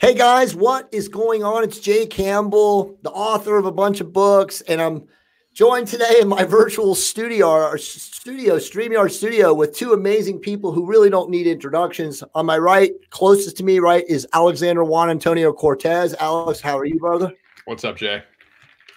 Hey 0.00 0.14
guys, 0.14 0.54
what 0.54 0.88
is 0.92 1.08
going 1.08 1.42
on? 1.42 1.64
It's 1.64 1.80
Jay 1.80 2.06
Campbell, 2.06 2.96
the 3.02 3.10
author 3.10 3.58
of 3.58 3.66
a 3.66 3.72
bunch 3.72 4.00
of 4.00 4.12
books, 4.12 4.60
and 4.60 4.80
I'm 4.80 5.08
joined 5.54 5.88
today 5.88 6.20
in 6.20 6.28
my 6.28 6.44
virtual 6.48 6.94
studio, 6.94 7.50
our 7.50 7.76
studio, 7.78 8.58
StreamYard 8.58 9.10
studio, 9.10 9.52
with 9.52 9.74
two 9.74 9.94
amazing 9.94 10.38
people 10.38 10.70
who 10.70 10.86
really 10.86 11.10
don't 11.10 11.30
need 11.30 11.48
introductions. 11.48 12.22
On 12.36 12.46
my 12.46 12.58
right, 12.58 12.92
closest 13.10 13.56
to 13.56 13.64
me, 13.64 13.80
right, 13.80 14.04
is 14.06 14.24
Alexander 14.34 14.84
Juan 14.84 15.10
Antonio 15.10 15.52
Cortes. 15.52 16.14
Alex, 16.20 16.60
how 16.60 16.78
are 16.78 16.84
you, 16.84 17.00
brother? 17.00 17.32
What's 17.64 17.82
up, 17.82 17.96
Jay? 17.96 18.22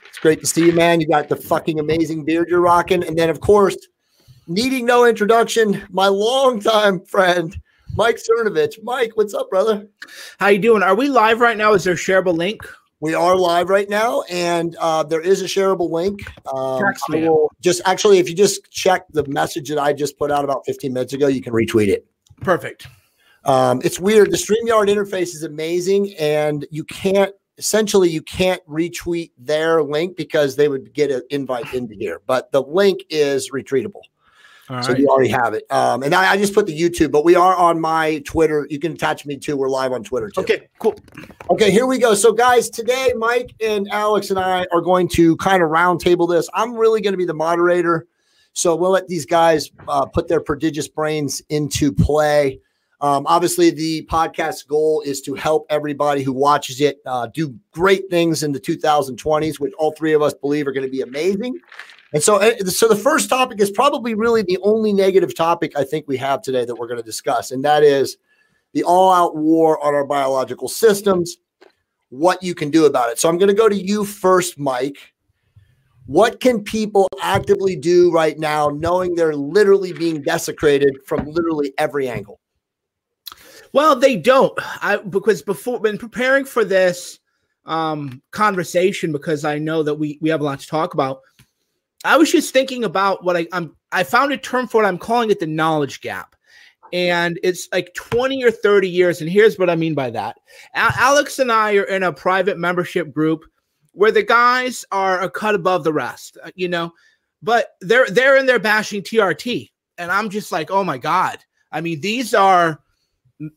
It's 0.08 0.20
great 0.20 0.40
to 0.42 0.46
see 0.46 0.68
you, 0.68 0.74
man. 0.74 1.02
You 1.02 1.08
got 1.08 1.30
the 1.30 1.36
fucking 1.36 1.80
amazing 1.80 2.26
beard 2.26 2.48
you're 2.48 2.62
rocking. 2.62 3.04
And 3.04 3.18
then, 3.18 3.32
of 3.32 3.42
course, 3.42 3.76
needing 4.46 4.86
no 4.86 5.06
introduction, 5.06 5.82
my 5.90 6.10
longtime 6.10 7.06
friend, 7.06 7.60
Mike 7.96 8.18
Cernovich. 8.18 8.82
Mike, 8.84 9.12
what's 9.16 9.34
up, 9.34 9.50
brother? 9.50 9.88
How 10.40 10.48
you 10.48 10.60
doing? 10.60 10.84
Are 10.84 10.96
we 10.96 11.10
live 11.10 11.40
right 11.40 11.58
now? 11.58 11.74
Is 11.74 11.84
there 11.84 11.94
a 11.94 11.98
shareable 11.98 12.36
link? 12.36 12.62
We 13.02 13.16
are 13.16 13.36
live 13.36 13.70
right 13.70 13.90
now, 13.90 14.22
and 14.30 14.76
uh, 14.80 15.04
there 15.04 15.22
is 15.22 15.42
a 15.42 15.46
shareable 15.46 15.90
link. 15.90 16.22
Um, 16.54 16.84
I 16.86 17.16
will 17.16 17.52
just 17.60 17.82
actually, 17.86 18.20
if 18.20 18.30
you 18.30 18.36
just 18.36 18.70
check 18.72 19.08
the 19.10 19.26
message 19.28 19.70
that 19.70 19.80
I 19.80 19.92
just 19.92 20.20
put 20.20 20.32
out 20.32 20.44
about 20.44 20.66
15 20.68 20.94
minutes 20.94 21.14
ago, 21.14 21.28
you 21.28 21.42
can 21.42 21.52
retweet 21.52 21.88
it. 21.88 22.06
Perfect. 22.42 22.88
Um, 23.44 23.82
it's 23.84 24.00
weird. 24.00 24.32
The 24.32 24.38
StreamYard 24.38 24.88
interface 24.88 25.34
is 25.34 25.44
amazing, 25.44 26.14
and 26.20 26.66
you 26.70 26.84
can't 26.84 27.34
essentially 27.58 28.10
you 28.10 28.22
can't 28.22 28.66
retweet 28.68 29.32
their 29.38 29.84
link 29.84 30.16
because 30.16 30.56
they 30.56 30.68
would 30.68 30.94
get 30.94 31.12
an 31.12 31.24
invite 31.32 31.74
into 31.74 31.96
here. 31.96 32.22
But 32.28 32.52
the 32.52 32.62
link 32.62 33.02
is 33.10 33.50
retweetable. 33.52 34.02
All 34.72 34.82
so 34.84 34.94
right. 34.94 35.00
you 35.00 35.08
already 35.10 35.30
have 35.30 35.54
it. 35.54 35.70
Um, 35.70 36.02
and 36.02 36.16
I, 36.16 36.32
I, 36.32 36.38
just 36.38 36.54
put 36.54 36.66
the 36.66 36.80
YouTube, 36.80 37.12
but 37.12 37.26
we 37.26 37.36
are 37.36 37.56
on 37.56 37.82
my 37.82 38.20
Twitter. 38.26 38.66
You 38.70 38.80
can 38.80 38.94
attach 38.94 39.26
me 39.26 39.38
too. 39.38 39.58
We're 39.58 39.70
live 39.70 39.92
on 39.92 40.02
Twitter 40.02 40.30
too. 40.30 40.42
Okay, 40.42 40.70
cool. 40.80 40.96
Okay, 41.50 41.72
here 41.72 41.86
we 41.86 41.98
go. 41.98 42.14
So, 42.14 42.32
guys, 42.32 42.70
today 42.70 43.14
Mike 43.18 43.54
and 43.62 43.90
Alex 43.92 44.30
and 44.30 44.40
I 44.40 44.66
are 44.72 44.80
going 44.80 45.10
to 45.10 45.36
kind 45.38 45.62
of 45.62 45.70
roundtable 45.70 46.30
this. 46.30 46.50
I'm 46.54 46.74
really 46.74 47.02
going 47.02 47.14
to 47.14 47.18
be 47.18 47.26
the 47.26 47.34
moderator. 47.34 48.08
So 48.54 48.76
we'll 48.76 48.92
let 48.92 49.08
these 49.08 49.26
guys 49.26 49.72
uh, 49.88 50.06
put 50.06 50.28
their 50.28 50.42
prodigious 50.42 50.88
brains 50.88 51.42
into 51.50 51.92
play. 51.92 52.60
Um, 53.02 53.26
obviously, 53.28 53.72
the 53.72 54.06
podcast 54.06 54.68
goal 54.68 55.02
is 55.06 55.22
to 55.22 55.34
help 55.34 55.66
everybody 55.70 56.22
who 56.22 56.34
watches 56.34 56.82
it 56.82 57.00
uh, 57.06 57.28
do 57.28 57.56
great 57.72 58.10
things 58.10 58.44
in 58.44 58.52
the 58.52 58.60
2020s, 58.60 59.60
which 59.60 59.74
all 59.80 59.92
three 59.94 60.14
of 60.14 60.22
us 60.22 60.34
believe 60.34 60.68
are 60.68 60.72
going 60.72 60.86
to 60.86 60.92
be 60.92 61.02
amazing. 61.02 61.60
And 62.14 62.22
so, 62.22 62.36
uh, 62.36 62.58
so 62.66 62.88
the 62.88 62.96
first 62.96 63.30
topic 63.30 63.62
is 63.62 63.72
probably 63.72 64.16
really 64.16 64.42
the 64.42 64.58
only 64.64 64.92
negative 64.92 65.36
topic 65.36 65.78
I 65.78 65.84
think 65.84 66.08
we 66.08 66.18
have 66.18 66.42
today 66.42 66.66
that 66.66 66.76
we're 66.76 66.88
going 66.88 67.00
to 67.00 67.06
discuss, 67.06 67.52
and 67.52 67.64
that 67.64 67.84
is 67.84 68.18
the 68.74 68.84
all-out 68.84 69.36
war 69.36 69.84
on 69.86 69.94
our 69.94 70.06
biological 70.06 70.68
systems. 70.68 71.38
What 72.10 72.44
you 72.44 72.54
can 72.54 72.70
do 72.70 72.86
about 72.86 73.10
it. 73.10 73.20
So 73.20 73.30
I'm 73.30 73.38
going 73.38 73.48
to 73.48 73.54
go 73.54 73.70
to 73.70 73.76
you 73.76 74.04
first, 74.04 74.60
Mike. 74.60 75.14
What 76.08 76.42
can 76.42 76.62
people 76.62 77.08
actively 77.22 77.78
do 77.78 78.12
right 78.12 78.38
now, 78.38 78.68
knowing 78.68 79.16
they're 79.16 79.36
literally 79.36 79.94
being 79.94 80.22
desecrated 80.22 80.98
from 81.06 81.26
literally 81.26 81.74
every 81.78 82.10
angle? 82.10 82.42
Well, 83.72 83.96
they 83.96 84.18
don't. 84.18 84.52
I 84.82 84.98
because 84.98 85.42
before 85.42 85.80
when 85.80 85.98
preparing 85.98 86.44
for 86.44 86.66
this 86.66 87.20
um 87.66 88.22
conversation, 88.32 89.14
because 89.14 89.46
I 89.46 89.58
know 89.58 89.84
that 89.84 89.96
we 89.96 90.18
we 90.20 90.30
have 90.30 90.42
a 90.42 90.44
lot 90.44 90.60
to 90.60 90.68
talk 90.68 90.94
about 90.94 91.22
I 92.04 92.18
was 92.18 92.32
just 92.32 92.54
thinking 92.54 92.84
about 92.84 93.24
what 93.24 93.38
I, 93.38 93.48
I'm. 93.52 93.76
I 93.92 94.04
found 94.04 94.32
a 94.32 94.38
term 94.38 94.68
for 94.68 94.84
it. 94.84 94.88
I'm 94.88 94.98
calling 94.98 95.30
it 95.30 95.40
the 95.40 95.48
knowledge 95.48 96.02
gap, 96.02 96.36
and 96.94 97.40
it's 97.44 97.68
like 97.72 97.94
20 97.94 98.44
or 98.44 98.52
30 98.52 98.90
years. 98.90 99.22
And 99.22 99.30
here's 99.30 99.60
what 99.60 99.70
I 99.70 99.76
mean 99.76 99.94
by 99.94 100.10
that. 100.12 100.38
A- 100.76 100.94
Alex 100.98 101.40
and 101.40 101.52
I 101.52 101.76
are 101.76 101.84
in 101.84 102.04
a 102.04 102.14
private 102.14 102.58
membership 102.58 103.14
group 103.14 103.44
where 103.94 104.12
the 104.12 104.24
guys 104.24 104.86
are 104.92 105.22
a 105.22 105.30
cut 105.30 105.56
above 105.56 105.84
the 105.84 105.94
rest, 105.94 106.38
uh, 106.44 106.52
you 106.56 106.68
know, 106.68 106.92
but 107.42 107.74
they're 107.82 108.08
they're 108.10 108.38
in 108.38 108.46
there 108.46 108.60
bashing 108.60 109.02
TRT, 109.02 109.70
and 109.98 110.12
I'm 110.12 110.30
just 110.30 110.52
like, 110.52 110.72
oh 110.72 110.84
my 110.84 110.98
god. 110.98 111.40
I 111.72 111.82
mean, 111.82 112.02
these 112.02 112.34
are, 112.34 112.82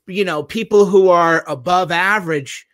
you 0.06 0.24
know, 0.24 0.42
people 0.42 0.86
who 0.86 1.08
are 1.08 1.44
above 1.48 1.90
average 1.90 2.66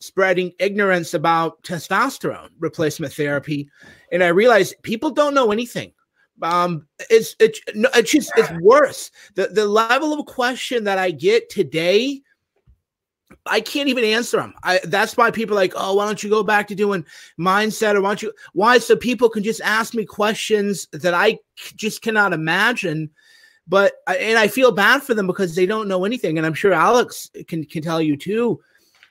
spreading 0.00 0.52
ignorance 0.58 1.14
about 1.14 1.62
testosterone 1.62 2.48
replacement 2.58 3.12
therapy 3.12 3.68
and 4.12 4.22
i 4.22 4.28
realized 4.28 4.74
people 4.82 5.10
don't 5.10 5.34
know 5.34 5.50
anything 5.50 5.92
um 6.42 6.86
it's 7.10 7.36
it's 7.40 7.60
it's 7.66 8.10
just 8.10 8.32
it's 8.36 8.50
worse 8.60 9.10
the 9.34 9.48
the 9.48 9.66
level 9.66 10.12
of 10.12 10.26
question 10.26 10.84
that 10.84 10.98
i 10.98 11.10
get 11.10 11.48
today 11.50 12.20
I 13.46 13.60
can't 13.60 13.88
even 13.88 14.04
answer 14.04 14.36
them. 14.36 14.54
I 14.62 14.80
that's 14.84 15.16
why 15.16 15.30
people 15.30 15.56
like, 15.56 15.72
oh, 15.74 15.94
why 15.94 16.06
don't 16.06 16.22
you 16.22 16.30
go 16.30 16.42
back 16.42 16.68
to 16.68 16.74
doing 16.74 17.04
mindset 17.38 17.94
or 17.94 18.00
why 18.00 18.10
don't 18.10 18.22
you 18.22 18.32
why 18.52 18.78
so 18.78 18.94
people 18.94 19.28
can 19.28 19.42
just 19.42 19.60
ask 19.62 19.94
me 19.94 20.04
questions 20.04 20.86
that 20.92 21.14
I 21.14 21.38
just 21.76 22.02
cannot 22.02 22.32
imagine. 22.32 23.10
But 23.66 23.94
and 24.06 24.38
I 24.38 24.48
feel 24.48 24.72
bad 24.72 25.02
for 25.02 25.14
them 25.14 25.26
because 25.26 25.54
they 25.54 25.66
don't 25.66 25.88
know 25.88 26.04
anything. 26.04 26.38
And 26.38 26.46
I'm 26.46 26.54
sure 26.54 26.72
Alex 26.72 27.30
can 27.48 27.64
can 27.64 27.82
tell 27.82 28.00
you 28.00 28.16
too 28.16 28.60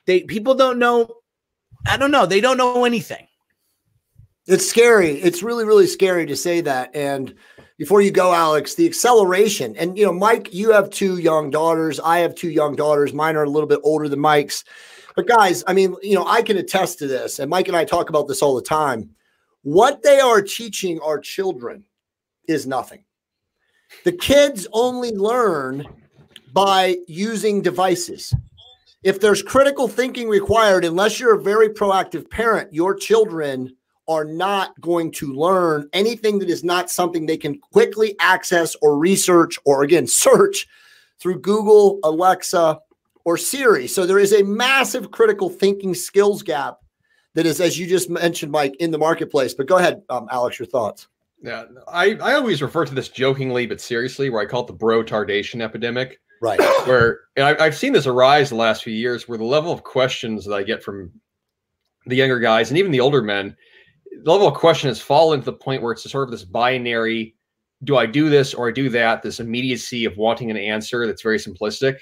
they 0.06 0.22
people 0.22 0.54
don't 0.54 0.78
know. 0.78 1.08
I 1.86 1.96
don't 1.96 2.10
know. 2.10 2.26
They 2.26 2.40
don't 2.40 2.56
know 2.56 2.84
anything. 2.84 3.26
It's 4.46 4.68
scary. 4.68 5.20
It's 5.20 5.42
really, 5.42 5.64
really 5.64 5.86
scary 5.86 6.26
to 6.26 6.36
say 6.36 6.60
that. 6.62 6.94
And 6.94 7.34
before 7.78 8.02
you 8.02 8.10
go, 8.10 8.32
Alex, 8.34 8.74
the 8.74 8.86
acceleration. 8.86 9.76
And 9.76 9.96
you 9.96 10.04
know, 10.04 10.12
Mike, 10.12 10.52
you 10.52 10.72
have 10.72 10.90
two 10.90 11.18
young 11.18 11.50
daughters. 11.50 12.00
I 12.00 12.18
have 12.18 12.34
two 12.34 12.50
young 12.50 12.74
daughters. 12.74 13.12
Mine 13.12 13.36
are 13.36 13.44
a 13.44 13.50
little 13.50 13.68
bit 13.68 13.80
older 13.82 14.08
than 14.08 14.20
Mike's. 14.20 14.64
But 15.14 15.28
guys, 15.28 15.62
I 15.66 15.74
mean, 15.74 15.94
you 16.02 16.14
know, 16.14 16.26
I 16.26 16.42
can 16.42 16.56
attest 16.56 16.98
to 17.00 17.06
this, 17.06 17.38
and 17.38 17.50
Mike 17.50 17.68
and 17.68 17.76
I 17.76 17.84
talk 17.84 18.08
about 18.08 18.28
this 18.28 18.40
all 18.40 18.54
the 18.54 18.62
time. 18.62 19.10
What 19.62 20.02
they 20.02 20.20
are 20.20 20.40
teaching 20.40 20.98
our 21.00 21.20
children 21.20 21.84
is 22.48 22.66
nothing. 22.66 23.04
The 24.04 24.12
kids 24.12 24.66
only 24.72 25.12
learn 25.12 25.86
by 26.52 26.96
using 27.06 27.60
devices 27.60 28.34
if 29.02 29.20
there's 29.20 29.42
critical 29.42 29.88
thinking 29.88 30.28
required, 30.28 30.84
unless 30.84 31.18
you're 31.18 31.34
a 31.34 31.42
very 31.42 31.68
proactive 31.68 32.30
parent, 32.30 32.72
your 32.72 32.94
children 32.94 33.76
are 34.08 34.24
not 34.24 34.78
going 34.80 35.10
to 35.12 35.32
learn 35.32 35.88
anything 35.92 36.38
that 36.38 36.50
is 36.50 36.64
not 36.64 36.90
something 36.90 37.26
they 37.26 37.36
can 37.36 37.58
quickly 37.58 38.14
access 38.20 38.76
or 38.82 38.98
research 38.98 39.58
or 39.64 39.82
again 39.82 40.06
search 40.06 40.66
through 41.18 41.40
Google, 41.40 42.00
Alexa, 42.02 42.80
or 43.24 43.36
Siri. 43.36 43.86
So 43.86 44.04
there 44.04 44.18
is 44.18 44.32
a 44.32 44.42
massive 44.42 45.10
critical 45.10 45.48
thinking 45.48 45.94
skills 45.94 46.42
gap 46.42 46.78
that 47.34 47.46
is, 47.46 47.60
as 47.60 47.78
you 47.78 47.86
just 47.86 48.10
mentioned, 48.10 48.52
Mike, 48.52 48.74
in 48.80 48.90
the 48.90 48.98
marketplace. 48.98 49.54
But 49.54 49.66
go 49.66 49.78
ahead, 49.78 50.02
um, 50.10 50.28
Alex, 50.30 50.58
your 50.58 50.66
thoughts. 50.66 51.08
Yeah, 51.42 51.64
I, 51.88 52.14
I 52.14 52.34
always 52.34 52.62
refer 52.62 52.84
to 52.84 52.94
this 52.94 53.08
jokingly 53.08 53.66
but 53.66 53.80
seriously, 53.80 54.30
where 54.30 54.40
I 54.40 54.46
call 54.46 54.62
it 54.62 54.68
the 54.68 54.72
bro 54.74 55.02
tardation 55.02 55.60
epidemic. 55.60 56.20
Right. 56.40 56.60
Where 56.86 57.20
and 57.36 57.46
I, 57.46 57.64
I've 57.64 57.76
seen 57.76 57.92
this 57.92 58.06
arise 58.06 58.48
the 58.48 58.56
last 58.56 58.82
few 58.82 58.92
years 58.92 59.28
where 59.28 59.38
the 59.38 59.44
level 59.44 59.72
of 59.72 59.84
questions 59.84 60.44
that 60.44 60.54
I 60.54 60.64
get 60.64 60.82
from 60.82 61.12
the 62.06 62.16
younger 62.16 62.40
guys 62.40 62.70
and 62.70 62.78
even 62.78 62.90
the 62.90 63.00
older 63.00 63.22
men, 63.22 63.56
the 64.22 64.30
level 64.30 64.48
of 64.48 64.54
question 64.54 64.88
has 64.88 65.00
fallen 65.00 65.40
to 65.40 65.44
the 65.44 65.52
point 65.52 65.82
where 65.82 65.92
it's 65.92 66.10
sort 66.10 66.28
of 66.28 66.30
this 66.30 66.44
binary 66.44 67.34
do 67.84 67.96
I 67.96 68.06
do 68.06 68.28
this 68.28 68.54
or 68.54 68.68
I 68.68 68.72
do 68.72 68.88
that? 68.90 69.22
This 69.22 69.40
immediacy 69.40 70.04
of 70.04 70.16
wanting 70.16 70.50
an 70.50 70.56
answer 70.56 71.06
that's 71.06 71.22
very 71.22 71.38
simplistic. 71.38 71.98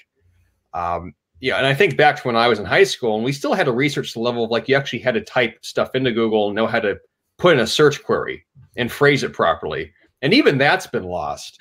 Um, 0.75 1.15
yeah, 1.41 1.56
and 1.56 1.66
I 1.66 1.75
think 1.75 1.97
back 1.97 2.16
to 2.16 2.22
when 2.28 2.37
I 2.37 2.48
was 2.48 2.59
in 2.59 2.66
high 2.66 2.84
school, 2.84 3.16
and 3.16 3.25
we 3.25 3.32
still 3.32 3.54
had 3.54 3.65
to 3.65 3.72
research 3.72 4.12
the 4.12 4.21
level 4.21 4.44
of 4.44 4.50
like 4.50 4.69
you 4.69 4.76
actually 4.76 4.98
had 4.98 5.15
to 5.15 5.22
type 5.22 5.59
stuff 5.62 5.94
into 5.94 6.12
Google 6.12 6.48
and 6.48 6.54
know 6.54 6.66
how 6.66 6.81
to 6.81 6.98
put 7.38 7.54
in 7.54 7.60
a 7.60 7.66
search 7.66 8.03
query 8.03 8.44
and 8.77 8.92
phrase 8.92 9.22
it 9.22 9.32
properly. 9.32 9.91
And 10.21 10.34
even 10.34 10.59
that's 10.59 10.87
been 10.87 11.04
lost. 11.04 11.56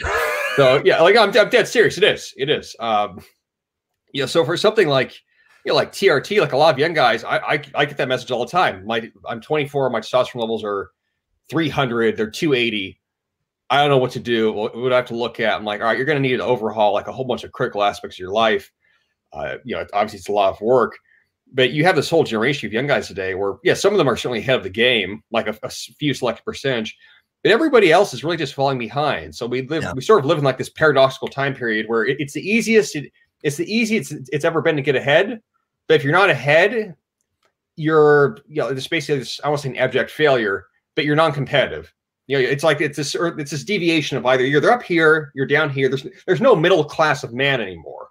So 0.55 0.81
yeah, 0.83 1.01
like 1.01 1.15
I'm, 1.15 1.29
I'm 1.37 1.49
dead 1.49 1.69
serious. 1.69 1.97
It 1.97 2.03
is. 2.03 2.33
It 2.35 2.49
is. 2.49 2.75
Um, 2.81 3.23
yeah. 4.13 4.25
So 4.25 4.43
for 4.43 4.57
something 4.57 4.89
like 4.89 5.21
you 5.65 5.71
know, 5.71 5.75
like 5.75 5.91
TRT, 5.91 6.39
like 6.39 6.53
a 6.53 6.57
lot 6.57 6.73
of 6.73 6.79
young 6.79 6.93
guys, 6.93 7.23
I, 7.23 7.37
I 7.37 7.61
I 7.75 7.85
get 7.85 7.97
that 7.97 8.07
message 8.07 8.31
all 8.31 8.45
the 8.45 8.51
time. 8.51 8.85
My 8.85 9.11
I'm 9.27 9.41
24. 9.41 9.89
My 9.89 9.99
testosterone 9.99 10.41
levels 10.41 10.63
are 10.63 10.91
300. 11.49 12.15
They're 12.15 12.29
280. 12.29 12.99
I 13.69 13.77
don't 13.77 13.89
know 13.89 13.97
what 13.97 14.11
to 14.11 14.19
do. 14.19 14.51
What 14.51 14.75
would 14.75 14.91
I 14.91 14.97
have 14.97 15.05
to 15.07 15.15
look 15.15 15.39
at? 15.39 15.55
I'm 15.55 15.65
like, 15.65 15.81
all 15.81 15.87
right, 15.87 15.97
you're 15.97 16.05
going 16.05 16.21
to 16.21 16.27
need 16.27 16.37
to 16.37 16.43
overhaul 16.43 16.93
like 16.93 17.07
a 17.07 17.11
whole 17.11 17.25
bunch 17.25 17.43
of 17.43 17.51
critical 17.51 17.83
aspects 17.83 18.15
of 18.15 18.19
your 18.19 18.31
life. 18.31 18.71
Uh, 19.31 19.57
you 19.63 19.75
know, 19.75 19.85
obviously 19.93 20.17
it's 20.17 20.29
a 20.29 20.31
lot 20.31 20.51
of 20.51 20.61
work, 20.61 20.97
but 21.53 21.71
you 21.71 21.83
have 21.83 21.95
this 21.95 22.09
whole 22.09 22.23
generation 22.23 22.65
of 22.65 22.73
young 22.73 22.87
guys 22.87 23.07
today 23.07 23.35
where, 23.35 23.57
yeah, 23.63 23.75
some 23.75 23.93
of 23.93 23.99
them 23.99 24.09
are 24.09 24.17
certainly 24.17 24.39
ahead 24.39 24.57
of 24.57 24.63
the 24.63 24.71
game, 24.71 25.23
like 25.29 25.47
a, 25.47 25.55
a 25.61 25.69
few 25.69 26.15
selected 26.15 26.43
percentage, 26.43 26.97
but 27.43 27.51
everybody 27.51 27.91
else 27.91 28.11
is 28.11 28.23
really 28.23 28.37
just 28.37 28.55
falling 28.55 28.79
behind. 28.79 29.35
So 29.35 29.45
we 29.45 29.67
live, 29.67 29.83
yeah. 29.83 29.93
we 29.93 30.01
sort 30.01 30.19
of 30.19 30.25
live 30.25 30.39
in 30.39 30.43
like 30.43 30.57
this 30.57 30.69
paradoxical 30.69 31.27
time 31.27 31.53
period 31.53 31.85
where 31.87 32.05
it, 32.05 32.17
it's 32.19 32.33
the 32.33 32.41
easiest, 32.41 32.95
it, 32.95 33.11
it's 33.43 33.57
the 33.57 33.71
easiest 33.71 34.11
it's, 34.11 34.29
it's 34.33 34.45
ever 34.45 34.63
been 34.63 34.75
to 34.77 34.81
get 34.81 34.95
ahead. 34.95 35.41
But 35.89 35.95
if 35.95 36.03
you're 36.03 36.13
not 36.13 36.29
ahead, 36.29 36.95
you're, 37.75 38.37
you 38.47 38.61
know, 38.61 38.69
it's 38.69 38.87
basically 38.87 39.19
this, 39.19 39.41
I 39.43 39.49
want 39.49 39.61
to 39.61 39.67
say 39.67 39.71
an 39.71 39.77
abject 39.77 40.11
failure, 40.11 40.67
but 40.95 41.03
you're 41.03 41.15
non-competitive. 41.15 41.91
You 42.27 42.37
know, 42.37 42.47
it's 42.47 42.63
like 42.63 42.79
it's 42.79 42.95
this, 42.95 43.15
it's 43.15 43.51
this 43.51 43.63
deviation 43.63 44.15
of 44.15 44.25
either 44.25 44.45
you're 44.45 44.71
up 44.71 44.83
here, 44.83 45.31
you're 45.33 45.47
down 45.47 45.71
here. 45.71 45.89
There's, 45.89 46.05
there's 46.27 46.41
no 46.41 46.55
middle 46.55 46.85
class 46.85 47.23
of 47.23 47.33
man 47.33 47.59
anymore. 47.59 48.09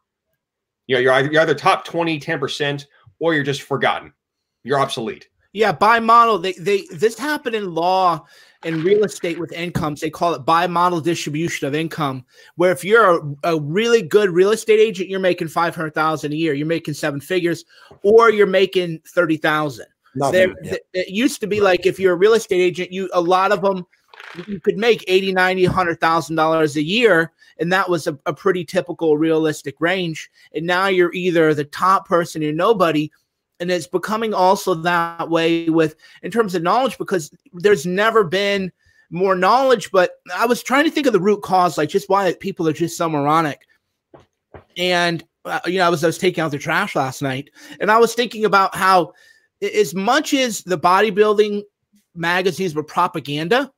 You 0.88 0.96
know, 0.96 1.00
you're 1.00 1.12
either, 1.12 1.32
you're 1.32 1.42
either 1.42 1.54
top 1.54 1.84
20, 1.84 2.18
10%, 2.18 2.84
or 3.20 3.34
you're 3.34 3.44
just 3.44 3.62
forgotten. 3.62 4.12
You're 4.64 4.80
obsolete. 4.80 5.28
Yeah, 5.52 5.72
bimodal, 5.72 6.42
they 6.42 6.52
they 6.52 6.82
this 6.94 7.18
happened 7.18 7.56
in 7.56 7.74
law 7.74 8.26
and 8.64 8.82
real 8.82 9.04
estate 9.04 9.38
with 9.38 9.52
incomes. 9.52 10.00
They 10.00 10.10
call 10.10 10.34
it 10.34 10.44
bimodal 10.44 11.02
distribution 11.02 11.68
of 11.68 11.74
income, 11.74 12.24
where 12.56 12.72
if 12.72 12.84
you're 12.84 13.18
a, 13.44 13.54
a 13.54 13.60
really 13.60 14.02
good 14.02 14.30
real 14.30 14.50
estate 14.50 14.80
agent, 14.80 15.08
you're 15.08 15.20
making 15.20 15.48
five 15.48 15.74
hundred 15.74 15.94
thousand 15.94 16.32
a 16.32 16.36
year, 16.36 16.54
you're 16.54 16.66
making 16.66 16.94
seven 16.94 17.20
figures, 17.20 17.64
or 18.02 18.30
you're 18.30 18.46
making 18.46 19.00
thirty 19.06 19.36
thousand. 19.36 19.86
There, 20.14 20.54
yeah. 20.62 20.76
it 20.94 21.10
used 21.10 21.40
to 21.42 21.46
be 21.46 21.60
like 21.60 21.86
if 21.86 22.00
you're 22.00 22.14
a 22.14 22.16
real 22.16 22.34
estate 22.34 22.60
agent, 22.60 22.92
you 22.92 23.08
a 23.12 23.20
lot 23.20 23.52
of 23.52 23.62
them 23.62 23.86
you 24.46 24.60
could 24.60 24.76
make 24.76 25.04
80 25.06 25.32
90 25.32 25.66
100000 25.66 26.36
dollars 26.36 26.76
a 26.76 26.82
year 26.82 27.32
and 27.60 27.72
that 27.72 27.88
was 27.88 28.06
a, 28.06 28.18
a, 28.26 28.32
pretty 28.32 28.64
typical 28.64 29.16
realistic 29.16 29.76
range 29.80 30.30
and 30.54 30.66
now 30.66 30.88
you're 30.88 31.12
either 31.12 31.54
the 31.54 31.64
top 31.64 32.06
person 32.08 32.42
or 32.42 32.52
nobody 32.52 33.10
and 33.60 33.70
it's 33.70 33.86
becoming 33.86 34.34
also 34.34 34.74
that 34.74 35.28
way 35.28 35.68
with 35.68 35.96
in 36.22 36.30
terms 36.30 36.54
of 36.54 36.62
knowledge 36.62 36.98
because 36.98 37.30
there's 37.52 37.86
never 37.86 38.24
been 38.24 38.70
more 39.10 39.34
knowledge 39.34 39.90
but 39.90 40.12
i 40.34 40.46
was 40.46 40.62
trying 40.62 40.84
to 40.84 40.90
think 40.90 41.06
of 41.06 41.12
the 41.12 41.20
root 41.20 41.42
cause 41.42 41.78
like 41.78 41.88
just 41.88 42.08
why 42.08 42.32
people 42.40 42.68
are 42.68 42.72
just 42.72 42.96
so 42.96 43.08
moronic 43.08 43.66
and 44.76 45.24
uh, 45.44 45.60
you 45.66 45.78
know 45.78 45.86
i 45.86 45.88
was 45.88 46.04
i 46.04 46.06
was 46.06 46.18
taking 46.18 46.42
out 46.42 46.50
the 46.50 46.58
trash 46.58 46.94
last 46.94 47.22
night 47.22 47.50
and 47.80 47.90
i 47.90 47.98
was 47.98 48.14
thinking 48.14 48.44
about 48.44 48.74
how 48.74 49.12
as 49.62 49.94
much 49.94 50.34
as 50.34 50.62
the 50.62 50.78
bodybuilding 50.78 51.62
magazines 52.14 52.74
were 52.74 52.82
propaganda 52.82 53.72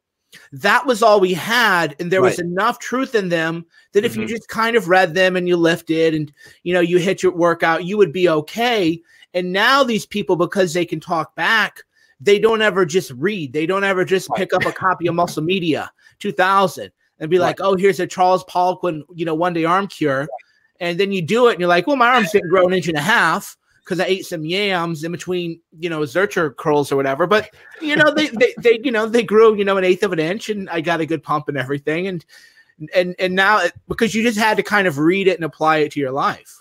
that 0.53 0.87
was 0.87 1.03
all 1.03 1.21
we 1.21 1.33
had 1.33 1.97
and 1.99 2.11
there 2.11 2.23
right. 2.23 2.31
was 2.31 2.39
enough 2.39 2.79
truth 2.79 3.15
in 3.15 3.29
them 3.29 3.65
that 3.93 4.05
if 4.05 4.13
mm-hmm. 4.13 4.23
you 4.23 4.29
just 4.29 4.49
kind 4.49 4.77
of 4.77 4.89
read 4.89 5.15
them 5.15 5.37
and 5.37 5.49
you 5.49 5.57
lifted 5.57 6.15
and 6.15 6.33
you 6.63 6.73
know 6.73 6.81
you 6.81 6.99
hit 6.99 7.23
your 7.23 7.33
workout 7.33 7.85
you 7.85 7.97
would 7.97 8.13
be 8.13 8.29
okay 8.29 9.01
and 9.35 9.53
now 9.53 9.83
these 9.85 10.07
people 10.07 10.37
because 10.37 10.73
they 10.75 10.85
can 10.85 11.01
talk 11.01 11.35
back 11.35 11.83
they 12.21 12.39
don't 12.39 12.61
ever 12.61 12.85
just 12.85 13.11
read. 13.13 13.53
They 13.53 13.67
don't 13.67 13.85
ever 13.85 14.05
just 14.05 14.29
pick 14.37 14.53
up 14.53 14.67
a 14.67 14.73
copy 14.73 15.07
of 15.07 15.15
muscle 15.15 15.43
media 15.43 15.91
2000 16.19 16.91
and 17.19 17.31
be 17.31 17.39
like 17.39 17.61
oh 17.61 17.77
here's 17.77 17.99
a 17.99 18.07
charles 18.07 18.45
poliquin 18.45 19.03
you 19.15 19.25
know 19.25 19.35
one 19.35 19.55
day 19.55 19.65
arm 19.65 19.87
cure. 19.87 20.29
And 20.81 20.99
then 20.99 21.13
you 21.13 21.23
do 21.23 21.49
it 21.49 21.53
and 21.53 21.61
you're 21.61 21.69
like 21.69 21.87
well 21.87 21.97
my 21.97 22.09
arms 22.09 22.33
didn't 22.33 22.51
grow 22.51 22.67
an 22.67 22.75
inch 22.75 22.89
and 22.89 22.99
a 22.99 23.03
half 23.03 23.57
because 23.83 24.01
I 24.01 24.05
ate 24.05 24.27
some 24.27 24.45
yams 24.45 25.03
in 25.03 25.11
between, 25.11 25.61
you 25.81 25.91
know, 25.91 26.01
Zercher 26.03 26.55
curls 26.55 26.93
or 26.93 26.97
whatever. 26.97 27.27
But 27.27 27.51
you 27.81 27.97
know, 27.97 28.13
they, 28.15 28.29
they 28.29 28.55
they 28.59 28.81
you 28.85 28.93
know 28.93 29.07
they 29.07 29.23
grew 29.23 29.57
you 29.57 29.65
know 29.65 29.79
an 29.79 29.85
eighth 29.85 30.03
of 30.03 30.13
an 30.13 30.21
inch, 30.21 30.49
and 30.51 30.69
I 30.71 30.81
got 30.81 31.01
a 31.01 31.07
good 31.07 31.23
pump 31.23 31.49
and 31.49 31.57
everything, 31.57 32.07
and 32.07 32.25
and 32.95 33.17
and 33.19 33.35
now 33.35 33.63
because 33.89 34.15
you 34.15 34.23
just 34.23 34.39
had 34.39 34.59
to 34.59 34.63
kind 34.63 34.87
of 34.87 34.99
read 34.99 35.27
it 35.27 35.37
and 35.37 35.45
apply 35.45 35.79
it 35.79 35.93
to 35.93 36.01
your 36.01 36.13
life. 36.13 36.60